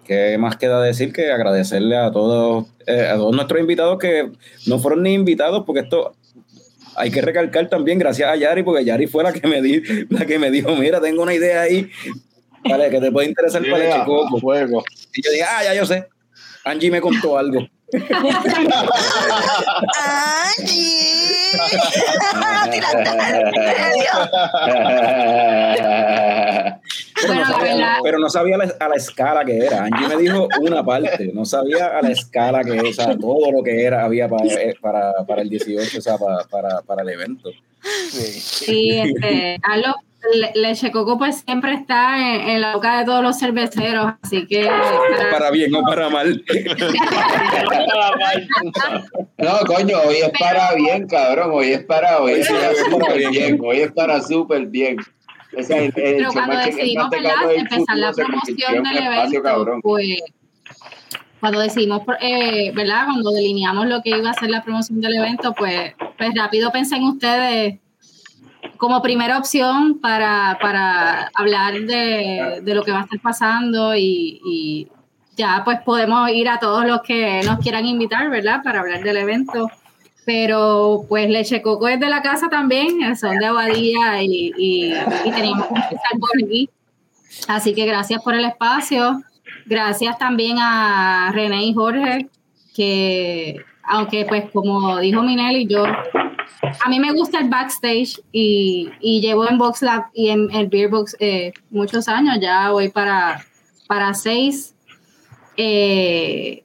¿qué 0.04 0.36
más 0.38 0.56
queda 0.56 0.82
decir 0.82 1.12
que 1.12 1.30
agradecerle 1.30 1.96
a 1.96 2.10
todos, 2.10 2.66
eh, 2.86 3.08
a 3.10 3.14
todos 3.16 3.34
nuestros 3.34 3.60
invitados 3.60 3.98
que 3.98 4.30
no 4.66 4.78
fueron 4.78 5.02
ni 5.02 5.14
invitados, 5.14 5.64
porque 5.66 5.80
esto 5.80 6.14
hay 6.96 7.10
que 7.10 7.22
recalcar 7.22 7.68
también, 7.68 7.98
gracias 7.98 8.28
a 8.28 8.36
Yari, 8.36 8.62
porque 8.62 8.84
Yari 8.84 9.06
fue 9.06 9.24
la 9.24 9.32
que 9.32 9.46
me 9.46 9.60
di, 9.60 9.82
la 10.10 10.26
que 10.26 10.38
me 10.38 10.50
dijo, 10.50 10.74
mira, 10.76 11.00
tengo 11.00 11.22
una 11.22 11.34
idea 11.34 11.62
ahí, 11.62 11.90
vale, 12.68 12.90
que 12.90 13.00
te 13.00 13.10
puede 13.10 13.28
interesar 13.28 13.62
para 13.68 13.84
el 13.84 14.00
chico. 14.00 14.38
fuego. 14.38 14.84
Y 15.14 15.22
yo 15.22 15.30
dije, 15.30 15.44
ah, 15.44 15.64
ya 15.64 15.74
yo 15.74 15.86
sé. 15.86 16.06
Angie 16.64 16.90
me 16.90 17.00
contó 17.00 17.36
algo. 17.38 17.60
Pero, 27.14 27.28
Bueno, 27.28 27.40
no 27.40 27.46
sabía, 27.46 27.98
pero 28.02 28.18
no 28.18 28.28
sabía 28.28 28.56
la- 28.58 28.74
a 28.80 28.88
la 28.88 28.96
escala 28.96 29.44
que 29.44 29.56
era. 29.58 29.84
Angie 29.84 30.08
me 30.08 30.16
dijo 30.16 30.48
una 30.60 30.84
parte, 30.84 31.30
no 31.32 31.44
sabía 31.44 31.86
a 31.98 32.02
la 32.02 32.10
escala 32.10 32.62
que 32.62 32.80
o 32.80 32.92
sea, 32.92 33.16
todo 33.16 33.50
lo 33.52 33.62
que 33.62 33.84
era 33.84 34.04
había 34.04 34.28
para, 34.28 34.44
eh, 34.46 34.74
para, 34.80 35.12
para 35.26 35.42
el 35.42 35.48
18, 35.48 35.98
o 35.98 36.00
sea, 36.02 36.18
para, 36.18 36.44
para, 36.44 36.80
para 36.82 37.02
el 37.02 37.08
evento. 37.10 37.50
Sí, 37.80 38.98
este, 39.00 39.58
Carlos, 39.62 39.94
Le- 39.96 40.13
Leche 40.54 40.90
Coco 40.90 41.18
pues 41.18 41.42
siempre 41.46 41.74
está 41.74 42.18
en, 42.18 42.48
en 42.50 42.60
la 42.60 42.74
boca 42.74 42.98
de 42.98 43.04
todos 43.04 43.22
los 43.22 43.38
cerveceros, 43.38 44.14
así 44.22 44.46
que 44.46 44.68
Para 45.30 45.50
bien 45.50 45.74
o 45.74 45.82
para 45.82 46.08
mal. 46.08 46.42
No, 49.38 49.58
coño, 49.66 49.96
hoy 50.06 50.16
es 50.16 50.30
para 50.38 50.74
bien, 50.74 51.06
cabrón. 51.06 51.50
Hoy 51.52 51.72
es 51.72 51.84
para, 51.84 52.20
hoy 52.20 52.32
es 52.32 52.50
Hoy 52.50 52.56
para 52.56 52.70
es 52.72 52.78
para 52.78 52.90
súper 52.90 53.18
bien. 53.18 53.30
bien. 53.32 53.58
Hoy 53.62 53.80
es 53.80 53.92
para 53.92 54.22
súper 54.22 54.66
bien. 54.66 54.96
El, 55.52 55.72
el 55.72 55.92
Pero 55.92 56.32
cuando 56.32 56.56
decidimos, 56.58 57.08
empezar 57.12 57.96
la 57.96 58.12
promoción 58.12 58.82
del 58.82 58.96
espacio, 58.96 59.12
evento, 59.12 59.42
cabrón. 59.42 59.80
pues 59.82 60.20
cuando 61.40 61.60
decidimos, 61.60 62.02
eh, 62.20 62.72
¿verdad? 62.74 63.04
Cuando 63.04 63.30
delineamos 63.30 63.86
lo 63.86 64.00
que 64.02 64.10
iba 64.10 64.30
a 64.30 64.34
ser 64.34 64.50
la 64.50 64.62
promoción 64.64 65.00
del 65.00 65.16
evento, 65.16 65.52
pues, 65.52 65.92
pues 66.16 66.30
rápido 66.34 66.72
pensé 66.72 66.96
en 66.96 67.02
ustedes 67.04 67.78
como 68.76 69.02
primera 69.02 69.38
opción 69.38 70.00
para, 70.00 70.58
para 70.60 71.30
hablar 71.34 71.74
de, 71.74 72.60
de 72.62 72.74
lo 72.74 72.82
que 72.82 72.92
va 72.92 73.00
a 73.00 73.02
estar 73.02 73.20
pasando 73.20 73.94
y, 73.94 74.40
y 74.44 74.88
ya 75.36 75.62
pues 75.64 75.80
podemos 75.82 76.30
ir 76.30 76.48
a 76.48 76.58
todos 76.58 76.86
los 76.86 77.02
que 77.02 77.42
nos 77.44 77.58
quieran 77.58 77.86
invitar, 77.86 78.30
¿verdad? 78.30 78.62
Para 78.62 78.80
hablar 78.80 79.02
del 79.02 79.16
evento. 79.16 79.70
Pero 80.26 81.04
pues 81.08 81.28
Leche 81.28 81.60
Coco 81.60 81.86
es 81.88 82.00
de 82.00 82.08
la 82.08 82.22
casa 82.22 82.48
también, 82.48 83.14
son 83.16 83.36
de 83.36 83.46
Abadía 83.46 84.22
y, 84.22 84.52
y, 84.56 84.94
y 85.24 85.30
teníamos 85.30 85.66
que 85.66 85.74
empezar 85.74 86.18
por 86.18 86.30
aquí. 86.42 86.70
Así 87.46 87.74
que 87.74 87.84
gracias 87.84 88.22
por 88.22 88.34
el 88.34 88.44
espacio. 88.44 89.20
Gracias 89.66 90.16
también 90.18 90.56
a 90.58 91.30
René 91.32 91.64
y 91.64 91.74
Jorge, 91.74 92.28
que 92.74 93.56
aunque 93.82 94.24
pues 94.24 94.50
como 94.50 94.98
dijo 94.98 95.22
Minelli, 95.22 95.66
yo 95.66 95.84
a 96.84 96.88
mí 96.88 96.98
me 97.00 97.12
gusta 97.12 97.38
el 97.40 97.48
backstage 97.48 98.20
y, 98.32 98.90
llevo 99.20 99.48
en 99.48 99.58
Box 99.58 99.82
Lab 99.82 100.04
y 100.12 100.28
en 100.28 100.50
el 100.50 100.68
Beer 100.68 100.90
Box 100.90 101.16
eh, 101.20 101.52
muchos 101.70 102.08
años, 102.08 102.38
ya 102.40 102.70
voy 102.70 102.88
para, 102.88 103.44
para 103.86 104.14
seis. 104.14 104.74
Eh, 105.56 106.62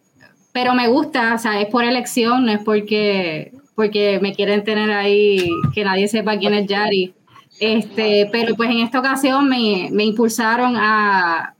pero 0.51 0.73
me 0.73 0.87
gusta, 0.87 1.35
o 1.35 1.37
sea, 1.37 1.61
es 1.61 1.67
por 1.67 1.83
elección, 1.83 2.45
no 2.45 2.51
es 2.51 2.59
porque, 2.63 3.51
porque 3.75 4.19
me 4.21 4.33
quieren 4.33 4.63
tener 4.63 4.91
ahí 4.91 5.49
que 5.73 5.83
nadie 5.83 6.07
sepa 6.07 6.37
quién 6.37 6.53
es 6.53 6.67
Yari. 6.67 7.13
Este, 7.59 8.29
pero 8.31 8.55
pues 8.55 8.69
en 8.69 8.79
esta 8.79 8.99
ocasión 8.99 9.49
me, 9.49 9.89
me 9.91 10.05
impulsaron 10.05 10.75
a, 10.77 11.55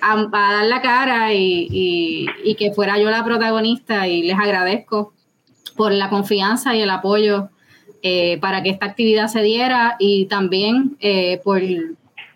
a, 0.00 0.26
dar 0.30 0.66
la 0.66 0.80
cara 0.80 1.32
y- 1.34 2.26
y 2.44 2.54
que 2.54 2.72
fuera 2.72 2.98
yo 2.98 3.10
la 3.10 3.24
protagonista 3.24 4.06
y 4.06 4.22
les 4.22 4.38
agradezco 4.38 5.13
por 5.76 5.92
la 5.92 6.08
confianza 6.08 6.74
y 6.74 6.80
el 6.80 6.90
apoyo 6.90 7.48
eh, 8.02 8.38
para 8.40 8.62
que 8.62 8.70
esta 8.70 8.86
actividad 8.86 9.28
se 9.28 9.42
diera 9.42 9.96
y 9.98 10.26
también 10.26 10.96
eh, 11.00 11.40
por, 11.42 11.60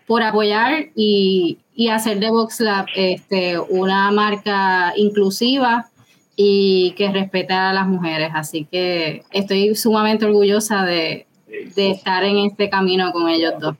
por 0.06 0.22
apoyar 0.22 0.86
y, 0.94 1.58
y 1.74 1.88
hacer 1.88 2.18
de 2.20 2.30
VoxLab 2.30 2.86
este, 2.96 3.58
una 3.58 4.10
marca 4.10 4.92
inclusiva 4.96 5.88
y 6.36 6.94
que 6.96 7.10
respeta 7.10 7.70
a 7.70 7.72
las 7.72 7.86
mujeres. 7.86 8.30
Así 8.32 8.66
que 8.70 9.22
estoy 9.32 9.74
sumamente 9.74 10.24
orgullosa 10.24 10.84
de, 10.84 11.26
de 11.74 11.90
estar 11.90 12.24
en 12.24 12.38
este 12.38 12.70
camino 12.70 13.12
con 13.12 13.28
ellos 13.28 13.54
dos. 13.60 13.76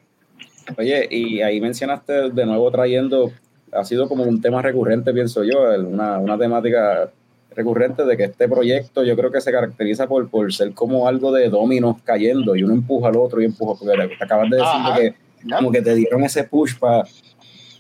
Oye, 0.76 1.09
y 1.10 1.40
ahí 1.40 1.60
mencionaste 1.60 2.30
de 2.30 2.47
nuevo 2.47 2.70
trayendo, 2.70 3.32
ha 3.72 3.85
sido 3.85 4.09
como 4.09 4.24
un 4.24 4.43
tema 4.43 4.60
recurrente, 4.60 5.14
pienso 5.14 5.43
yo, 5.43 5.60
una, 5.78 6.18
una 6.18 6.36
temática 6.36 7.10
recurrente 7.59 8.05
de 8.05 8.16
que 8.16 8.24
este 8.24 8.48
proyecto 8.48 9.05
yo 9.05 9.14
creo 9.16 9.30
que 9.30 9.40
se 9.43 9.52
caracteriza 9.52 10.06
por, 10.06 10.28
por 10.30 10.52
ser 10.52 10.72
como 10.72 11.06
algo 11.06 11.30
de 11.32 11.48
dominos 11.51 11.97
cayendo 12.05 12.56
y 12.56 12.62
uno 12.62 12.72
empuja 12.74 13.09
al 13.09 13.16
otro 13.16 13.43
y 13.43 13.44
empuja, 13.44 13.78
porque 13.78 14.16
te 14.18 14.24
acabas 14.24 14.48
de 14.51 14.56
decir 14.56 14.70
Ajá. 14.72 14.97
que 14.98 15.14
como 15.56 15.70
que 15.70 15.82
te 15.82 15.94
dieron 15.94 16.24
ese 16.24 16.44
push 16.44 16.76
para 16.78 17.05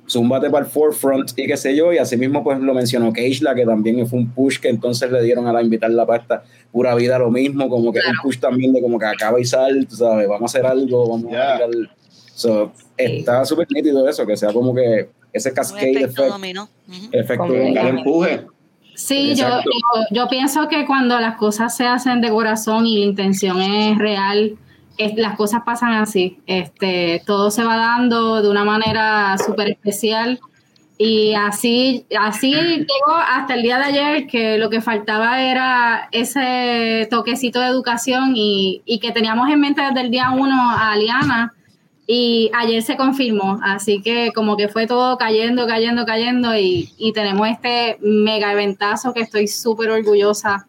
zúmbate 0.08 0.48
para 0.48 0.64
el 0.64 0.70
forefront 0.70 1.30
y 1.36 1.46
qué 1.46 1.56
sé 1.56 1.76
yo, 1.76 1.92
y 1.92 1.98
así 1.98 2.16
mismo 2.16 2.42
pues 2.42 2.58
lo 2.60 2.72
mencionó 2.72 3.12
Keishla, 3.12 3.54
que 3.54 3.66
también 3.66 4.06
fue 4.06 4.18
un 4.18 4.30
push 4.30 4.58
que 4.58 4.68
entonces 4.68 5.10
le 5.12 5.22
dieron 5.22 5.46
a 5.46 5.52
la 5.52 5.62
invitar 5.62 5.90
la 5.90 6.06
pasta 6.06 6.42
pura 6.72 6.94
vida 6.94 7.18
lo 7.18 7.30
mismo, 7.30 7.68
como 7.68 7.92
que 7.92 7.98
un 7.98 8.14
push 8.22 8.38
también 8.38 8.72
de 8.72 8.80
como 8.80 8.98
que 8.98 9.06
acaba 9.06 9.38
y 9.40 9.44
sal, 9.44 9.86
tú 9.88 9.96
sabes, 9.96 10.26
vamos 10.26 10.54
a 10.54 10.58
hacer 10.58 10.66
algo, 10.70 11.08
vamos 11.10 11.30
Yeah. 11.30 11.56
a 11.56 11.56
tirar. 11.70 11.70
So, 12.34 12.72
Está 12.96 13.44
súper 13.44 13.66
nítido 13.70 14.08
eso, 14.08 14.26
que 14.26 14.36
sea 14.36 14.52
como 14.52 14.74
que 14.74 15.08
ese 15.32 15.52
cascade 15.52 15.90
efecto 15.90 16.22
effect, 16.22 16.32
dominó. 16.32 16.68
Ujú. 16.88 17.08
efecto 17.12 17.42
Como 17.46 17.54
dominó. 17.54 17.80
El 17.80 17.86
empuje. 17.88 18.46
Sí, 18.98 19.36
yo, 19.36 19.46
yo 20.10 20.28
pienso 20.28 20.66
que 20.68 20.84
cuando 20.84 21.20
las 21.20 21.36
cosas 21.36 21.76
se 21.76 21.86
hacen 21.86 22.20
de 22.20 22.30
corazón 22.30 22.84
y 22.84 22.98
la 22.98 23.04
intención 23.06 23.60
es 23.62 23.96
real, 23.96 24.56
es- 24.96 25.14
las 25.16 25.36
cosas 25.36 25.62
pasan 25.64 25.92
así. 25.92 26.38
Este, 26.46 27.22
todo 27.24 27.52
se 27.52 27.62
va 27.62 27.76
dando 27.76 28.42
de 28.42 28.48
una 28.50 28.64
manera 28.64 29.36
súper 29.38 29.68
especial. 29.70 30.40
Y 31.00 31.32
así, 31.34 32.06
así 32.18 32.50
llegó 32.52 33.14
hasta 33.24 33.54
el 33.54 33.62
día 33.62 33.78
de 33.78 33.84
ayer 33.84 34.26
que 34.26 34.58
lo 34.58 34.68
que 34.68 34.80
faltaba 34.80 35.40
era 35.42 36.08
ese 36.10 37.06
toquecito 37.08 37.60
de 37.60 37.66
educación 37.68 38.32
y, 38.34 38.82
y 38.84 38.98
que 38.98 39.12
teníamos 39.12 39.48
en 39.48 39.60
mente 39.60 39.80
desde 39.80 40.00
el 40.00 40.10
día 40.10 40.30
uno 40.30 40.60
a 40.72 40.90
Aliana 40.90 41.54
y 42.10 42.50
ayer 42.54 42.82
se 42.82 42.96
confirmó, 42.96 43.60
así 43.62 44.00
que 44.00 44.32
como 44.34 44.56
que 44.56 44.68
fue 44.68 44.86
todo 44.86 45.18
cayendo, 45.18 45.66
cayendo, 45.66 46.06
cayendo 46.06 46.56
y, 46.56 46.90
y 46.96 47.12
tenemos 47.12 47.46
este 47.46 47.98
mega 48.00 48.50
eventazo 48.50 49.12
que 49.12 49.20
estoy 49.20 49.46
súper 49.46 49.90
orgullosa 49.90 50.66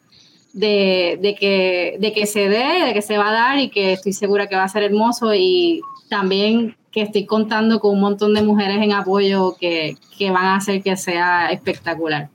de, 0.51 1.17
de 1.21 1.35
que, 1.35 1.95
de 1.97 2.11
que 2.11 2.25
se 2.25 2.49
dé, 2.49 2.83
de 2.87 2.93
que 2.93 3.01
se 3.01 3.17
va 3.17 3.29
a 3.29 3.31
dar 3.31 3.57
y 3.57 3.69
que 3.69 3.93
estoy 3.93 4.11
segura 4.11 4.47
que 4.47 4.57
va 4.57 4.65
a 4.65 4.67
ser 4.67 4.83
hermoso 4.83 5.33
y 5.33 5.79
también 6.09 6.75
que 6.91 7.03
estoy 7.03 7.25
contando 7.25 7.79
con 7.79 7.93
un 7.93 8.01
montón 8.01 8.33
de 8.33 8.41
mujeres 8.41 8.81
en 8.81 8.91
apoyo 8.91 9.55
que, 9.57 9.95
que 10.17 10.31
van 10.31 10.43
a 10.43 10.55
hacer 10.57 10.83
que 10.83 10.97
sea 10.97 11.51
espectacular. 11.51 12.27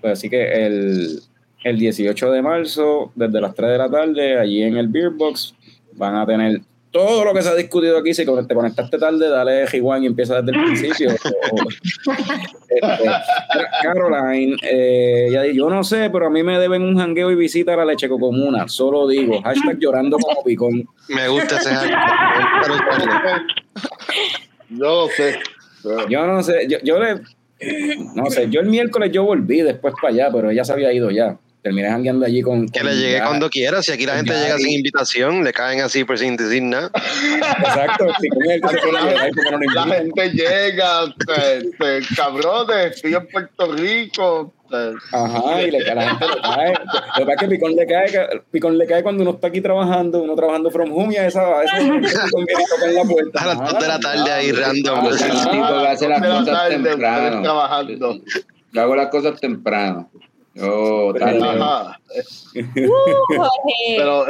Pues 0.00 0.14
así 0.14 0.30
que 0.30 0.64
el, 0.64 1.20
el 1.62 1.78
18 1.78 2.30
de 2.30 2.40
marzo, 2.40 3.12
desde 3.14 3.38
las 3.38 3.54
3 3.54 3.70
de 3.70 3.78
la 3.78 3.90
tarde, 3.90 4.38
allí 4.38 4.62
en 4.62 4.78
el 4.78 4.88
Beer 4.88 5.10
Box, 5.10 5.54
van 5.92 6.14
a 6.14 6.24
tener 6.24 6.62
todo 6.92 7.24
lo 7.24 7.34
que 7.34 7.42
se 7.42 7.48
ha 7.48 7.54
discutido 7.56 7.98
aquí. 7.98 8.14
Si 8.14 8.24
te 8.24 8.54
conectaste 8.54 8.98
tarde, 8.98 9.28
dale 9.28 9.66
G1 9.66 10.02
y 10.02 10.06
empieza 10.06 10.40
desde 10.40 10.56
el 10.58 10.64
principio. 10.64 11.10
O- 11.50 11.56
este, 12.68 13.10
Caroline, 13.82 14.56
eh, 14.62 15.26
ella 15.28 15.42
dice, 15.42 15.56
yo 15.56 15.68
no 15.70 15.82
sé, 15.82 16.10
pero 16.10 16.26
a 16.26 16.30
mí 16.30 16.42
me 16.42 16.58
deben 16.58 16.82
un 16.82 16.96
jangueo 16.98 17.30
y 17.30 17.34
visita 17.34 17.74
a 17.74 17.76
la 17.76 17.84
leche 17.86 18.08
comuna. 18.08 18.68
Solo 18.68 19.08
digo, 19.08 19.40
hashtag 19.42 19.78
llorando 19.78 20.18
como 20.18 20.44
picón. 20.44 20.86
Me 21.08 21.28
gusta 21.28 21.56
ese 21.56 21.70
hashtag. 21.70 23.42
Yo 24.70 25.06
no 25.06 25.08
sé. 25.08 25.38
Yo 26.08 26.26
no 26.26 26.42
sé, 26.42 26.66
yo, 26.68 26.78
yo 26.84 26.98
le... 27.02 27.20
No 28.14 28.26
sé, 28.30 28.48
yo 28.50 28.60
el 28.60 28.66
miércoles 28.66 29.12
yo 29.12 29.24
volví 29.24 29.60
después 29.62 29.94
para 30.00 30.12
allá, 30.12 30.30
pero 30.32 30.50
ella 30.50 30.64
se 30.64 30.72
había 30.72 30.92
ido 30.92 31.10
ya. 31.10 31.36
Terminé 31.62 31.88
jangueando 31.88 32.26
allí 32.26 32.42
con... 32.42 32.68
Que 32.68 32.80
con 32.80 32.88
le 32.90 32.96
llegue 32.96 33.18
ya- 33.18 33.24
cuando 33.26 33.48
quiera. 33.48 33.82
Si 33.82 33.92
aquí 33.92 34.04
la 34.04 34.16
gente 34.16 34.32
llega 34.34 34.56
sin 34.58 34.70
invitación, 34.72 35.44
le 35.44 35.52
caen 35.52 35.80
así 35.80 36.04
por 36.04 36.18
sin 36.18 36.36
decir 36.36 36.62
nada. 36.62 36.90
Exacto, 36.94 38.06
picón 38.20 38.42
es 38.50 38.60
el 38.62 39.74
La 39.74 39.86
gente 39.94 40.30
llega, 40.30 41.14
cabrones, 42.16 42.96
estoy 42.96 43.14
en 43.14 43.26
Puerto 43.28 43.72
Rico. 43.72 44.52
Ajá, 45.12 45.62
y 45.62 45.70
le, 45.70 45.88
a 45.90 45.94
la 45.94 46.08
gente 46.08 46.26
le 46.34 46.40
cae. 46.40 46.72
Lo 46.72 46.80
que 47.18 47.24
pasa 47.26 47.32
es 47.32 47.38
que 47.40 47.48
Picón 47.48 47.76
le 47.76 47.86
cae, 47.86 48.06
que- 48.10 48.42
Picón 48.50 48.78
le 48.78 48.86
cae 48.86 49.02
cuando 49.02 49.22
uno 49.22 49.32
está 49.32 49.48
aquí 49.48 49.60
trabajando, 49.60 50.22
uno 50.22 50.34
trabajando 50.34 50.70
from 50.70 50.90
home 50.92 51.12
y 51.14 51.16
a 51.18 51.26
esa, 51.26 51.42
a 51.42 51.62
esa 51.64 51.76
gente 51.76 52.08
Picón 52.08 52.44
viene 52.46 52.62
y 52.62 52.66
toca 52.74 52.86
en 52.88 52.94
la 52.94 53.04
puerta. 53.04 53.42
A 53.42 53.46
las 53.46 53.58
dos 53.70 53.80
de 53.82 53.88
la 53.88 54.00
tarde 54.00 54.32
ahí 54.32 54.50
random. 54.52 54.98
Ah, 55.06 55.12
sí, 55.16 55.24
porque 55.68 55.86
hace 55.88 56.08
las 56.08 56.20
cosas 56.26 56.68
temprano. 56.70 57.88
Yo 58.72 58.80
hago 58.80 58.96
las 58.96 59.08
cosas 59.08 59.38
temprano. 59.38 60.10
Yo 60.54 61.12
tarde. 61.18 61.40
Ajá. 61.42 62.00
Uh. 62.54 63.42
Pero, 63.96 64.26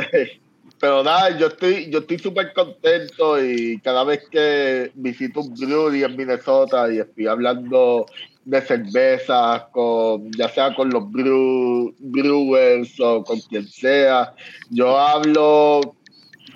pero 0.81 1.05
nada, 1.05 1.37
yo 1.39 1.47
estoy 1.47 1.89
yo 1.91 2.01
estoy 2.01 2.19
súper 2.19 2.53
contento 2.53 3.43
y 3.43 3.79
cada 3.81 4.03
vez 4.03 4.29
que 4.29 4.91
visito 4.95 5.41
un 5.41 5.55
brewery 5.55 6.03
en 6.03 6.17
Minnesota 6.17 6.93
y 6.93 6.99
estoy 6.99 7.29
hablando 7.29 8.07
de 8.45 8.61
cervezas, 8.63 9.63
con, 9.71 10.31
ya 10.33 10.49
sea 10.49 10.75
con 10.75 10.91
los 10.91 11.05
brew- 11.05 11.95
brewers 12.01 12.99
o 12.99 13.23
con 13.23 13.39
quien 13.43 13.67
sea, 13.69 14.35
yo 14.71 14.99
hablo 14.99 15.95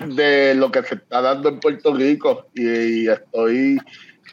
de 0.04 0.54
lo 0.56 0.72
que 0.72 0.82
se 0.82 0.96
está 0.96 1.22
dando 1.22 1.48
en 1.48 1.60
Puerto 1.60 1.94
Rico 1.94 2.46
y, 2.54 3.08
estoy 3.08 3.78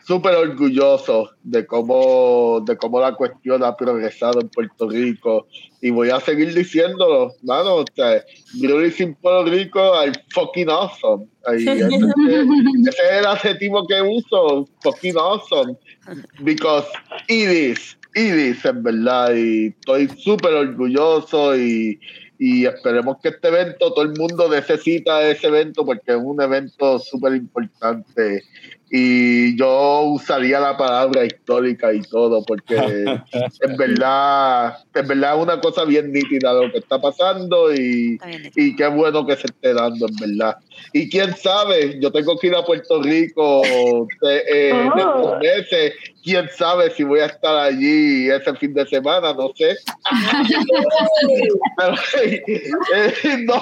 súper 0.06 0.36
orgulloso 0.36 1.32
de 1.44 1.66
cómo, 1.66 2.62
de 2.66 2.76
cómo 2.78 3.00
la 3.00 3.16
cuestión 3.16 3.64
ha 3.64 3.76
progresado 3.76 4.42
en 4.42 4.50
Puerto 4.50 4.90
Rico. 4.90 5.48
Y 5.82 5.90
voy 5.92 6.10
a 6.10 6.20
seguir 6.20 6.54
diciéndolo, 6.54 7.34
mano, 7.44 7.76
o 7.76 7.86
sea, 7.96 8.24
Breweries 8.56 9.00
in 9.00 9.16
Puerto 9.16 9.50
Rico 9.52 9.94
are 9.94 10.12
fucking 10.34 10.70
awesome. 10.70 11.28
Ese, 11.54 11.74
ese 11.74 12.90
es 12.90 13.20
el 13.20 13.26
adjetivo 13.26 13.86
que 13.86 14.02
uso, 14.02 14.66
fucking 14.82 15.18
awesome, 15.18 15.76
because 16.42 16.88
it 17.28 17.50
is, 17.50 17.98
it 18.16 18.34
is, 18.34 18.64
en 18.64 18.82
verdad, 18.82 19.36
y 19.36 19.68
estoy 19.68 20.08
súper 20.08 20.54
orgulloso 20.54 21.58
y, 21.58 22.00
y 22.40 22.66
esperemos 22.66 23.18
que 23.22 23.30
este 23.30 23.50
evento, 23.50 23.94
todo 23.94 24.04
el 24.04 24.18
mundo 24.18 24.50
necesita 24.50 25.30
ese 25.30 25.48
evento 25.48 25.86
porque 25.86 26.12
es 26.12 26.18
un 26.18 26.42
evento 26.42 26.98
súper 27.00 27.36
importante 27.36 28.44
y 28.96 29.58
yo 29.58 30.02
usaría 30.04 30.60
la 30.60 30.78
palabra 30.78 31.26
histórica 31.26 31.92
y 31.92 32.02
todo 32.02 32.46
porque 32.46 32.76
en 33.62 33.76
verdad 33.76 34.78
en 34.94 35.08
verdad 35.08 35.36
es 35.36 35.42
una 35.42 35.60
cosa 35.60 35.84
bien 35.84 36.14
nítida 36.14 36.54
lo 36.54 36.72
que 36.72 36.78
está 36.78 37.02
pasando 37.02 37.74
y, 37.74 38.20
y 38.56 38.76
qué 38.76 38.88
bueno 38.90 39.26
que 39.26 39.36
se 39.36 39.48
esté 39.48 39.74
dando 39.74 40.06
en 40.08 40.16
verdad. 40.38 40.58
Y 40.94 41.10
quién 41.10 41.36
sabe 41.36 41.98
yo 42.00 42.12
tengo 42.12 42.38
que 42.38 42.48
ir 42.48 42.56
a 42.56 42.64
Puerto 42.64 43.02
Rico 43.02 43.64
eh, 43.66 44.44
eh, 44.54 44.70
en 44.70 44.92
Oh. 44.94 44.98
estos 45.00 45.40
meses. 45.40 45.94
Quién 46.24 46.48
sabe 46.56 46.92
si 46.92 47.04
voy 47.04 47.20
a 47.22 47.26
estar 47.26 47.58
allí 47.58 48.30
ese 48.30 48.54
fin 48.58 48.76
de 48.76 48.86
semana 48.86 49.34
no 49.34 49.52
sé. 49.56 49.76
Pero, 51.78 51.96
eh, 52.94 53.46
no, 53.46 53.60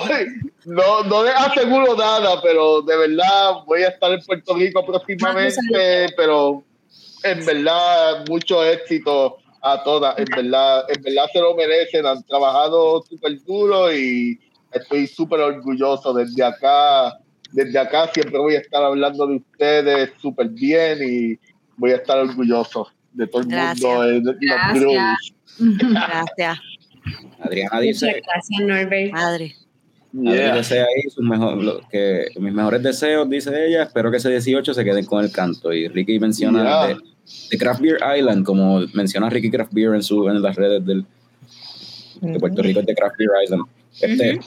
no, 0.66 1.04
no 1.04 1.24
les 1.24 1.34
aseguro 1.36 1.96
nada, 1.96 2.42
pero 2.42 2.82
de 2.82 2.96
verdad 2.98 3.64
voy 3.66 3.84
a 3.84 3.90
estar 3.90 4.12
en 4.12 4.22
Puerto 4.22 4.56
Rico 4.56 4.86
próximamente, 4.86 6.08
pero 6.16 6.64
en 7.24 7.46
verdad 7.46 8.26
mucho 8.30 8.64
éxito 8.64 9.38
a 9.62 9.84
todas, 9.84 10.18
en 10.18 10.26
verdad, 10.26 10.86
en 10.90 11.02
verdad 11.04 11.26
se 11.32 11.40
lo 11.40 11.56
merecen, 11.56 12.06
han 12.06 12.24
trabajado 12.24 13.02
súper 13.04 13.38
duro 13.44 13.94
y 13.94 14.40
estoy 14.72 15.08
súper 15.08 15.40
orgulloso 15.40 16.14
desde 16.14 16.44
acá, 16.44 17.18
desde 17.52 17.78
acá 17.78 18.08
siempre 18.14 18.40
voy 18.40 18.56
a 18.56 18.60
estar 18.60 18.84
hablando 18.84 19.28
de 19.28 19.36
ustedes 19.38 20.12
súper 20.20 20.50
bien 20.50 21.00
y 21.02 21.40
voy 21.78 21.92
a 21.92 21.96
estar 21.98 22.18
orgulloso 22.20 22.88
de 23.14 23.28
todo 23.28 23.42
el 23.42 23.48
Gracias. 23.50 23.84
mundo, 23.84 24.10
eh, 24.10 24.38
Gracias. 24.42 24.74
breweries. 24.74 25.34
Gracias, 25.60 26.60
Adriana 27.40 27.70
Muchas 27.74 27.82
dice, 27.82 28.22
gracias, 28.26 28.62
Norbert. 28.62 29.12
madre. 29.14 29.56
Adri 30.14 30.34
Yeah. 30.38 30.56
desea 30.56 30.84
ahí 30.84 31.10
sus 31.10 31.24
mejor, 31.24 31.64
lo- 31.64 31.82
que, 31.90 32.26
mis 32.40 32.54
mejores 32.54 32.84
deseos, 32.84 33.30
dice 33.30 33.68
ella, 33.68 33.84
espero 33.84 34.12
que 34.12 34.18
ese 34.18 34.30
18 34.30 34.74
se 34.74 34.84
queden 34.84 35.06
con 35.06 35.24
el 35.24 35.32
canto. 35.32 35.72
Y 35.74 35.88
Ricky 35.88 36.20
menciona 36.20 36.64
Yeah. 36.64 36.88
de, 36.88 36.98
de 37.52 37.58
Craft 37.58 37.82
Beer 37.82 37.98
Island, 38.18 38.46
como 38.46 38.82
menciona 38.94 39.30
Ricky 39.30 39.50
Craft 39.50 39.72
Beer 39.74 39.96
en, 39.96 40.04
su, 40.04 40.28
en 40.28 40.42
las 40.42 40.56
redes 40.56 40.86
del, 40.86 41.06
de 42.22 42.40
Puerto 42.40 42.62
Rico, 42.62 42.82
es 42.82 42.86
de 42.86 42.94
Craft 42.96 43.16
Beer 43.18 43.30
Island. 43.46 43.64
Este, 44.02 44.40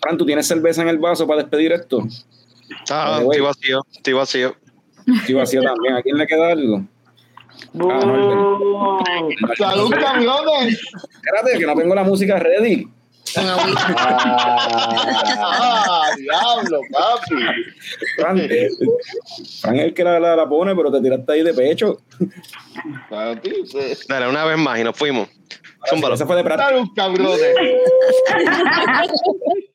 Fran, 0.00 0.16
¿tú 0.16 0.24
tienes 0.24 0.46
cerveza 0.46 0.80
en 0.82 0.88
el 0.88 0.98
vaso 0.98 1.26
para 1.26 1.42
despedir 1.42 1.72
esto? 1.72 2.02
Ah, 2.90 3.18
estoy 3.20 3.40
vacío, 3.40 3.82
estoy 3.92 4.12
vacío. 4.14 4.56
Sí, 5.26 5.34
vacío 5.34 5.62
también. 5.62 5.94
¿A 5.94 6.02
quién 6.02 6.16
le 6.16 6.26
queda 6.26 6.52
algo? 6.52 6.84
Ah. 7.78 8.98
¡Salud, 9.58 9.90
cabrones! 9.90 10.80
Espérate, 11.14 11.58
que 11.58 11.66
no 11.66 11.74
tengo 11.74 11.94
la 11.94 12.04
música 12.04 12.38
ready. 12.38 12.86
¡Ah, 15.42 16.10
diablo, 16.16 16.80
papi! 16.92 17.36
Fran, 18.16 18.38
eh, 18.38 18.68
Fran 19.60 19.76
es 19.76 19.84
el 19.86 19.94
que 19.94 20.04
la, 20.04 20.18
la, 20.18 20.36
la 20.36 20.48
pone, 20.48 20.74
pero 20.74 20.90
te 20.90 21.00
tiraste 21.00 21.32
ahí 21.32 21.42
de 21.42 21.54
pecho. 21.54 21.98
Papi, 23.08 23.50
pues, 23.70 24.06
Dale, 24.08 24.28
una 24.28 24.44
vez 24.44 24.58
más 24.58 24.78
y 24.78 24.84
nos 24.84 24.96
fuimos. 24.96 25.28
Zúmbalo. 25.88 26.14
Esa 26.14 26.26
fue 26.26 26.36
de 26.36 26.44
práctica. 26.44 26.70
¡Salud, 26.70 26.88
cabrones! 26.94 27.40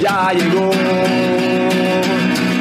Ya 0.00 0.32
llegó, 0.34 0.70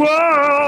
world. 0.00 0.59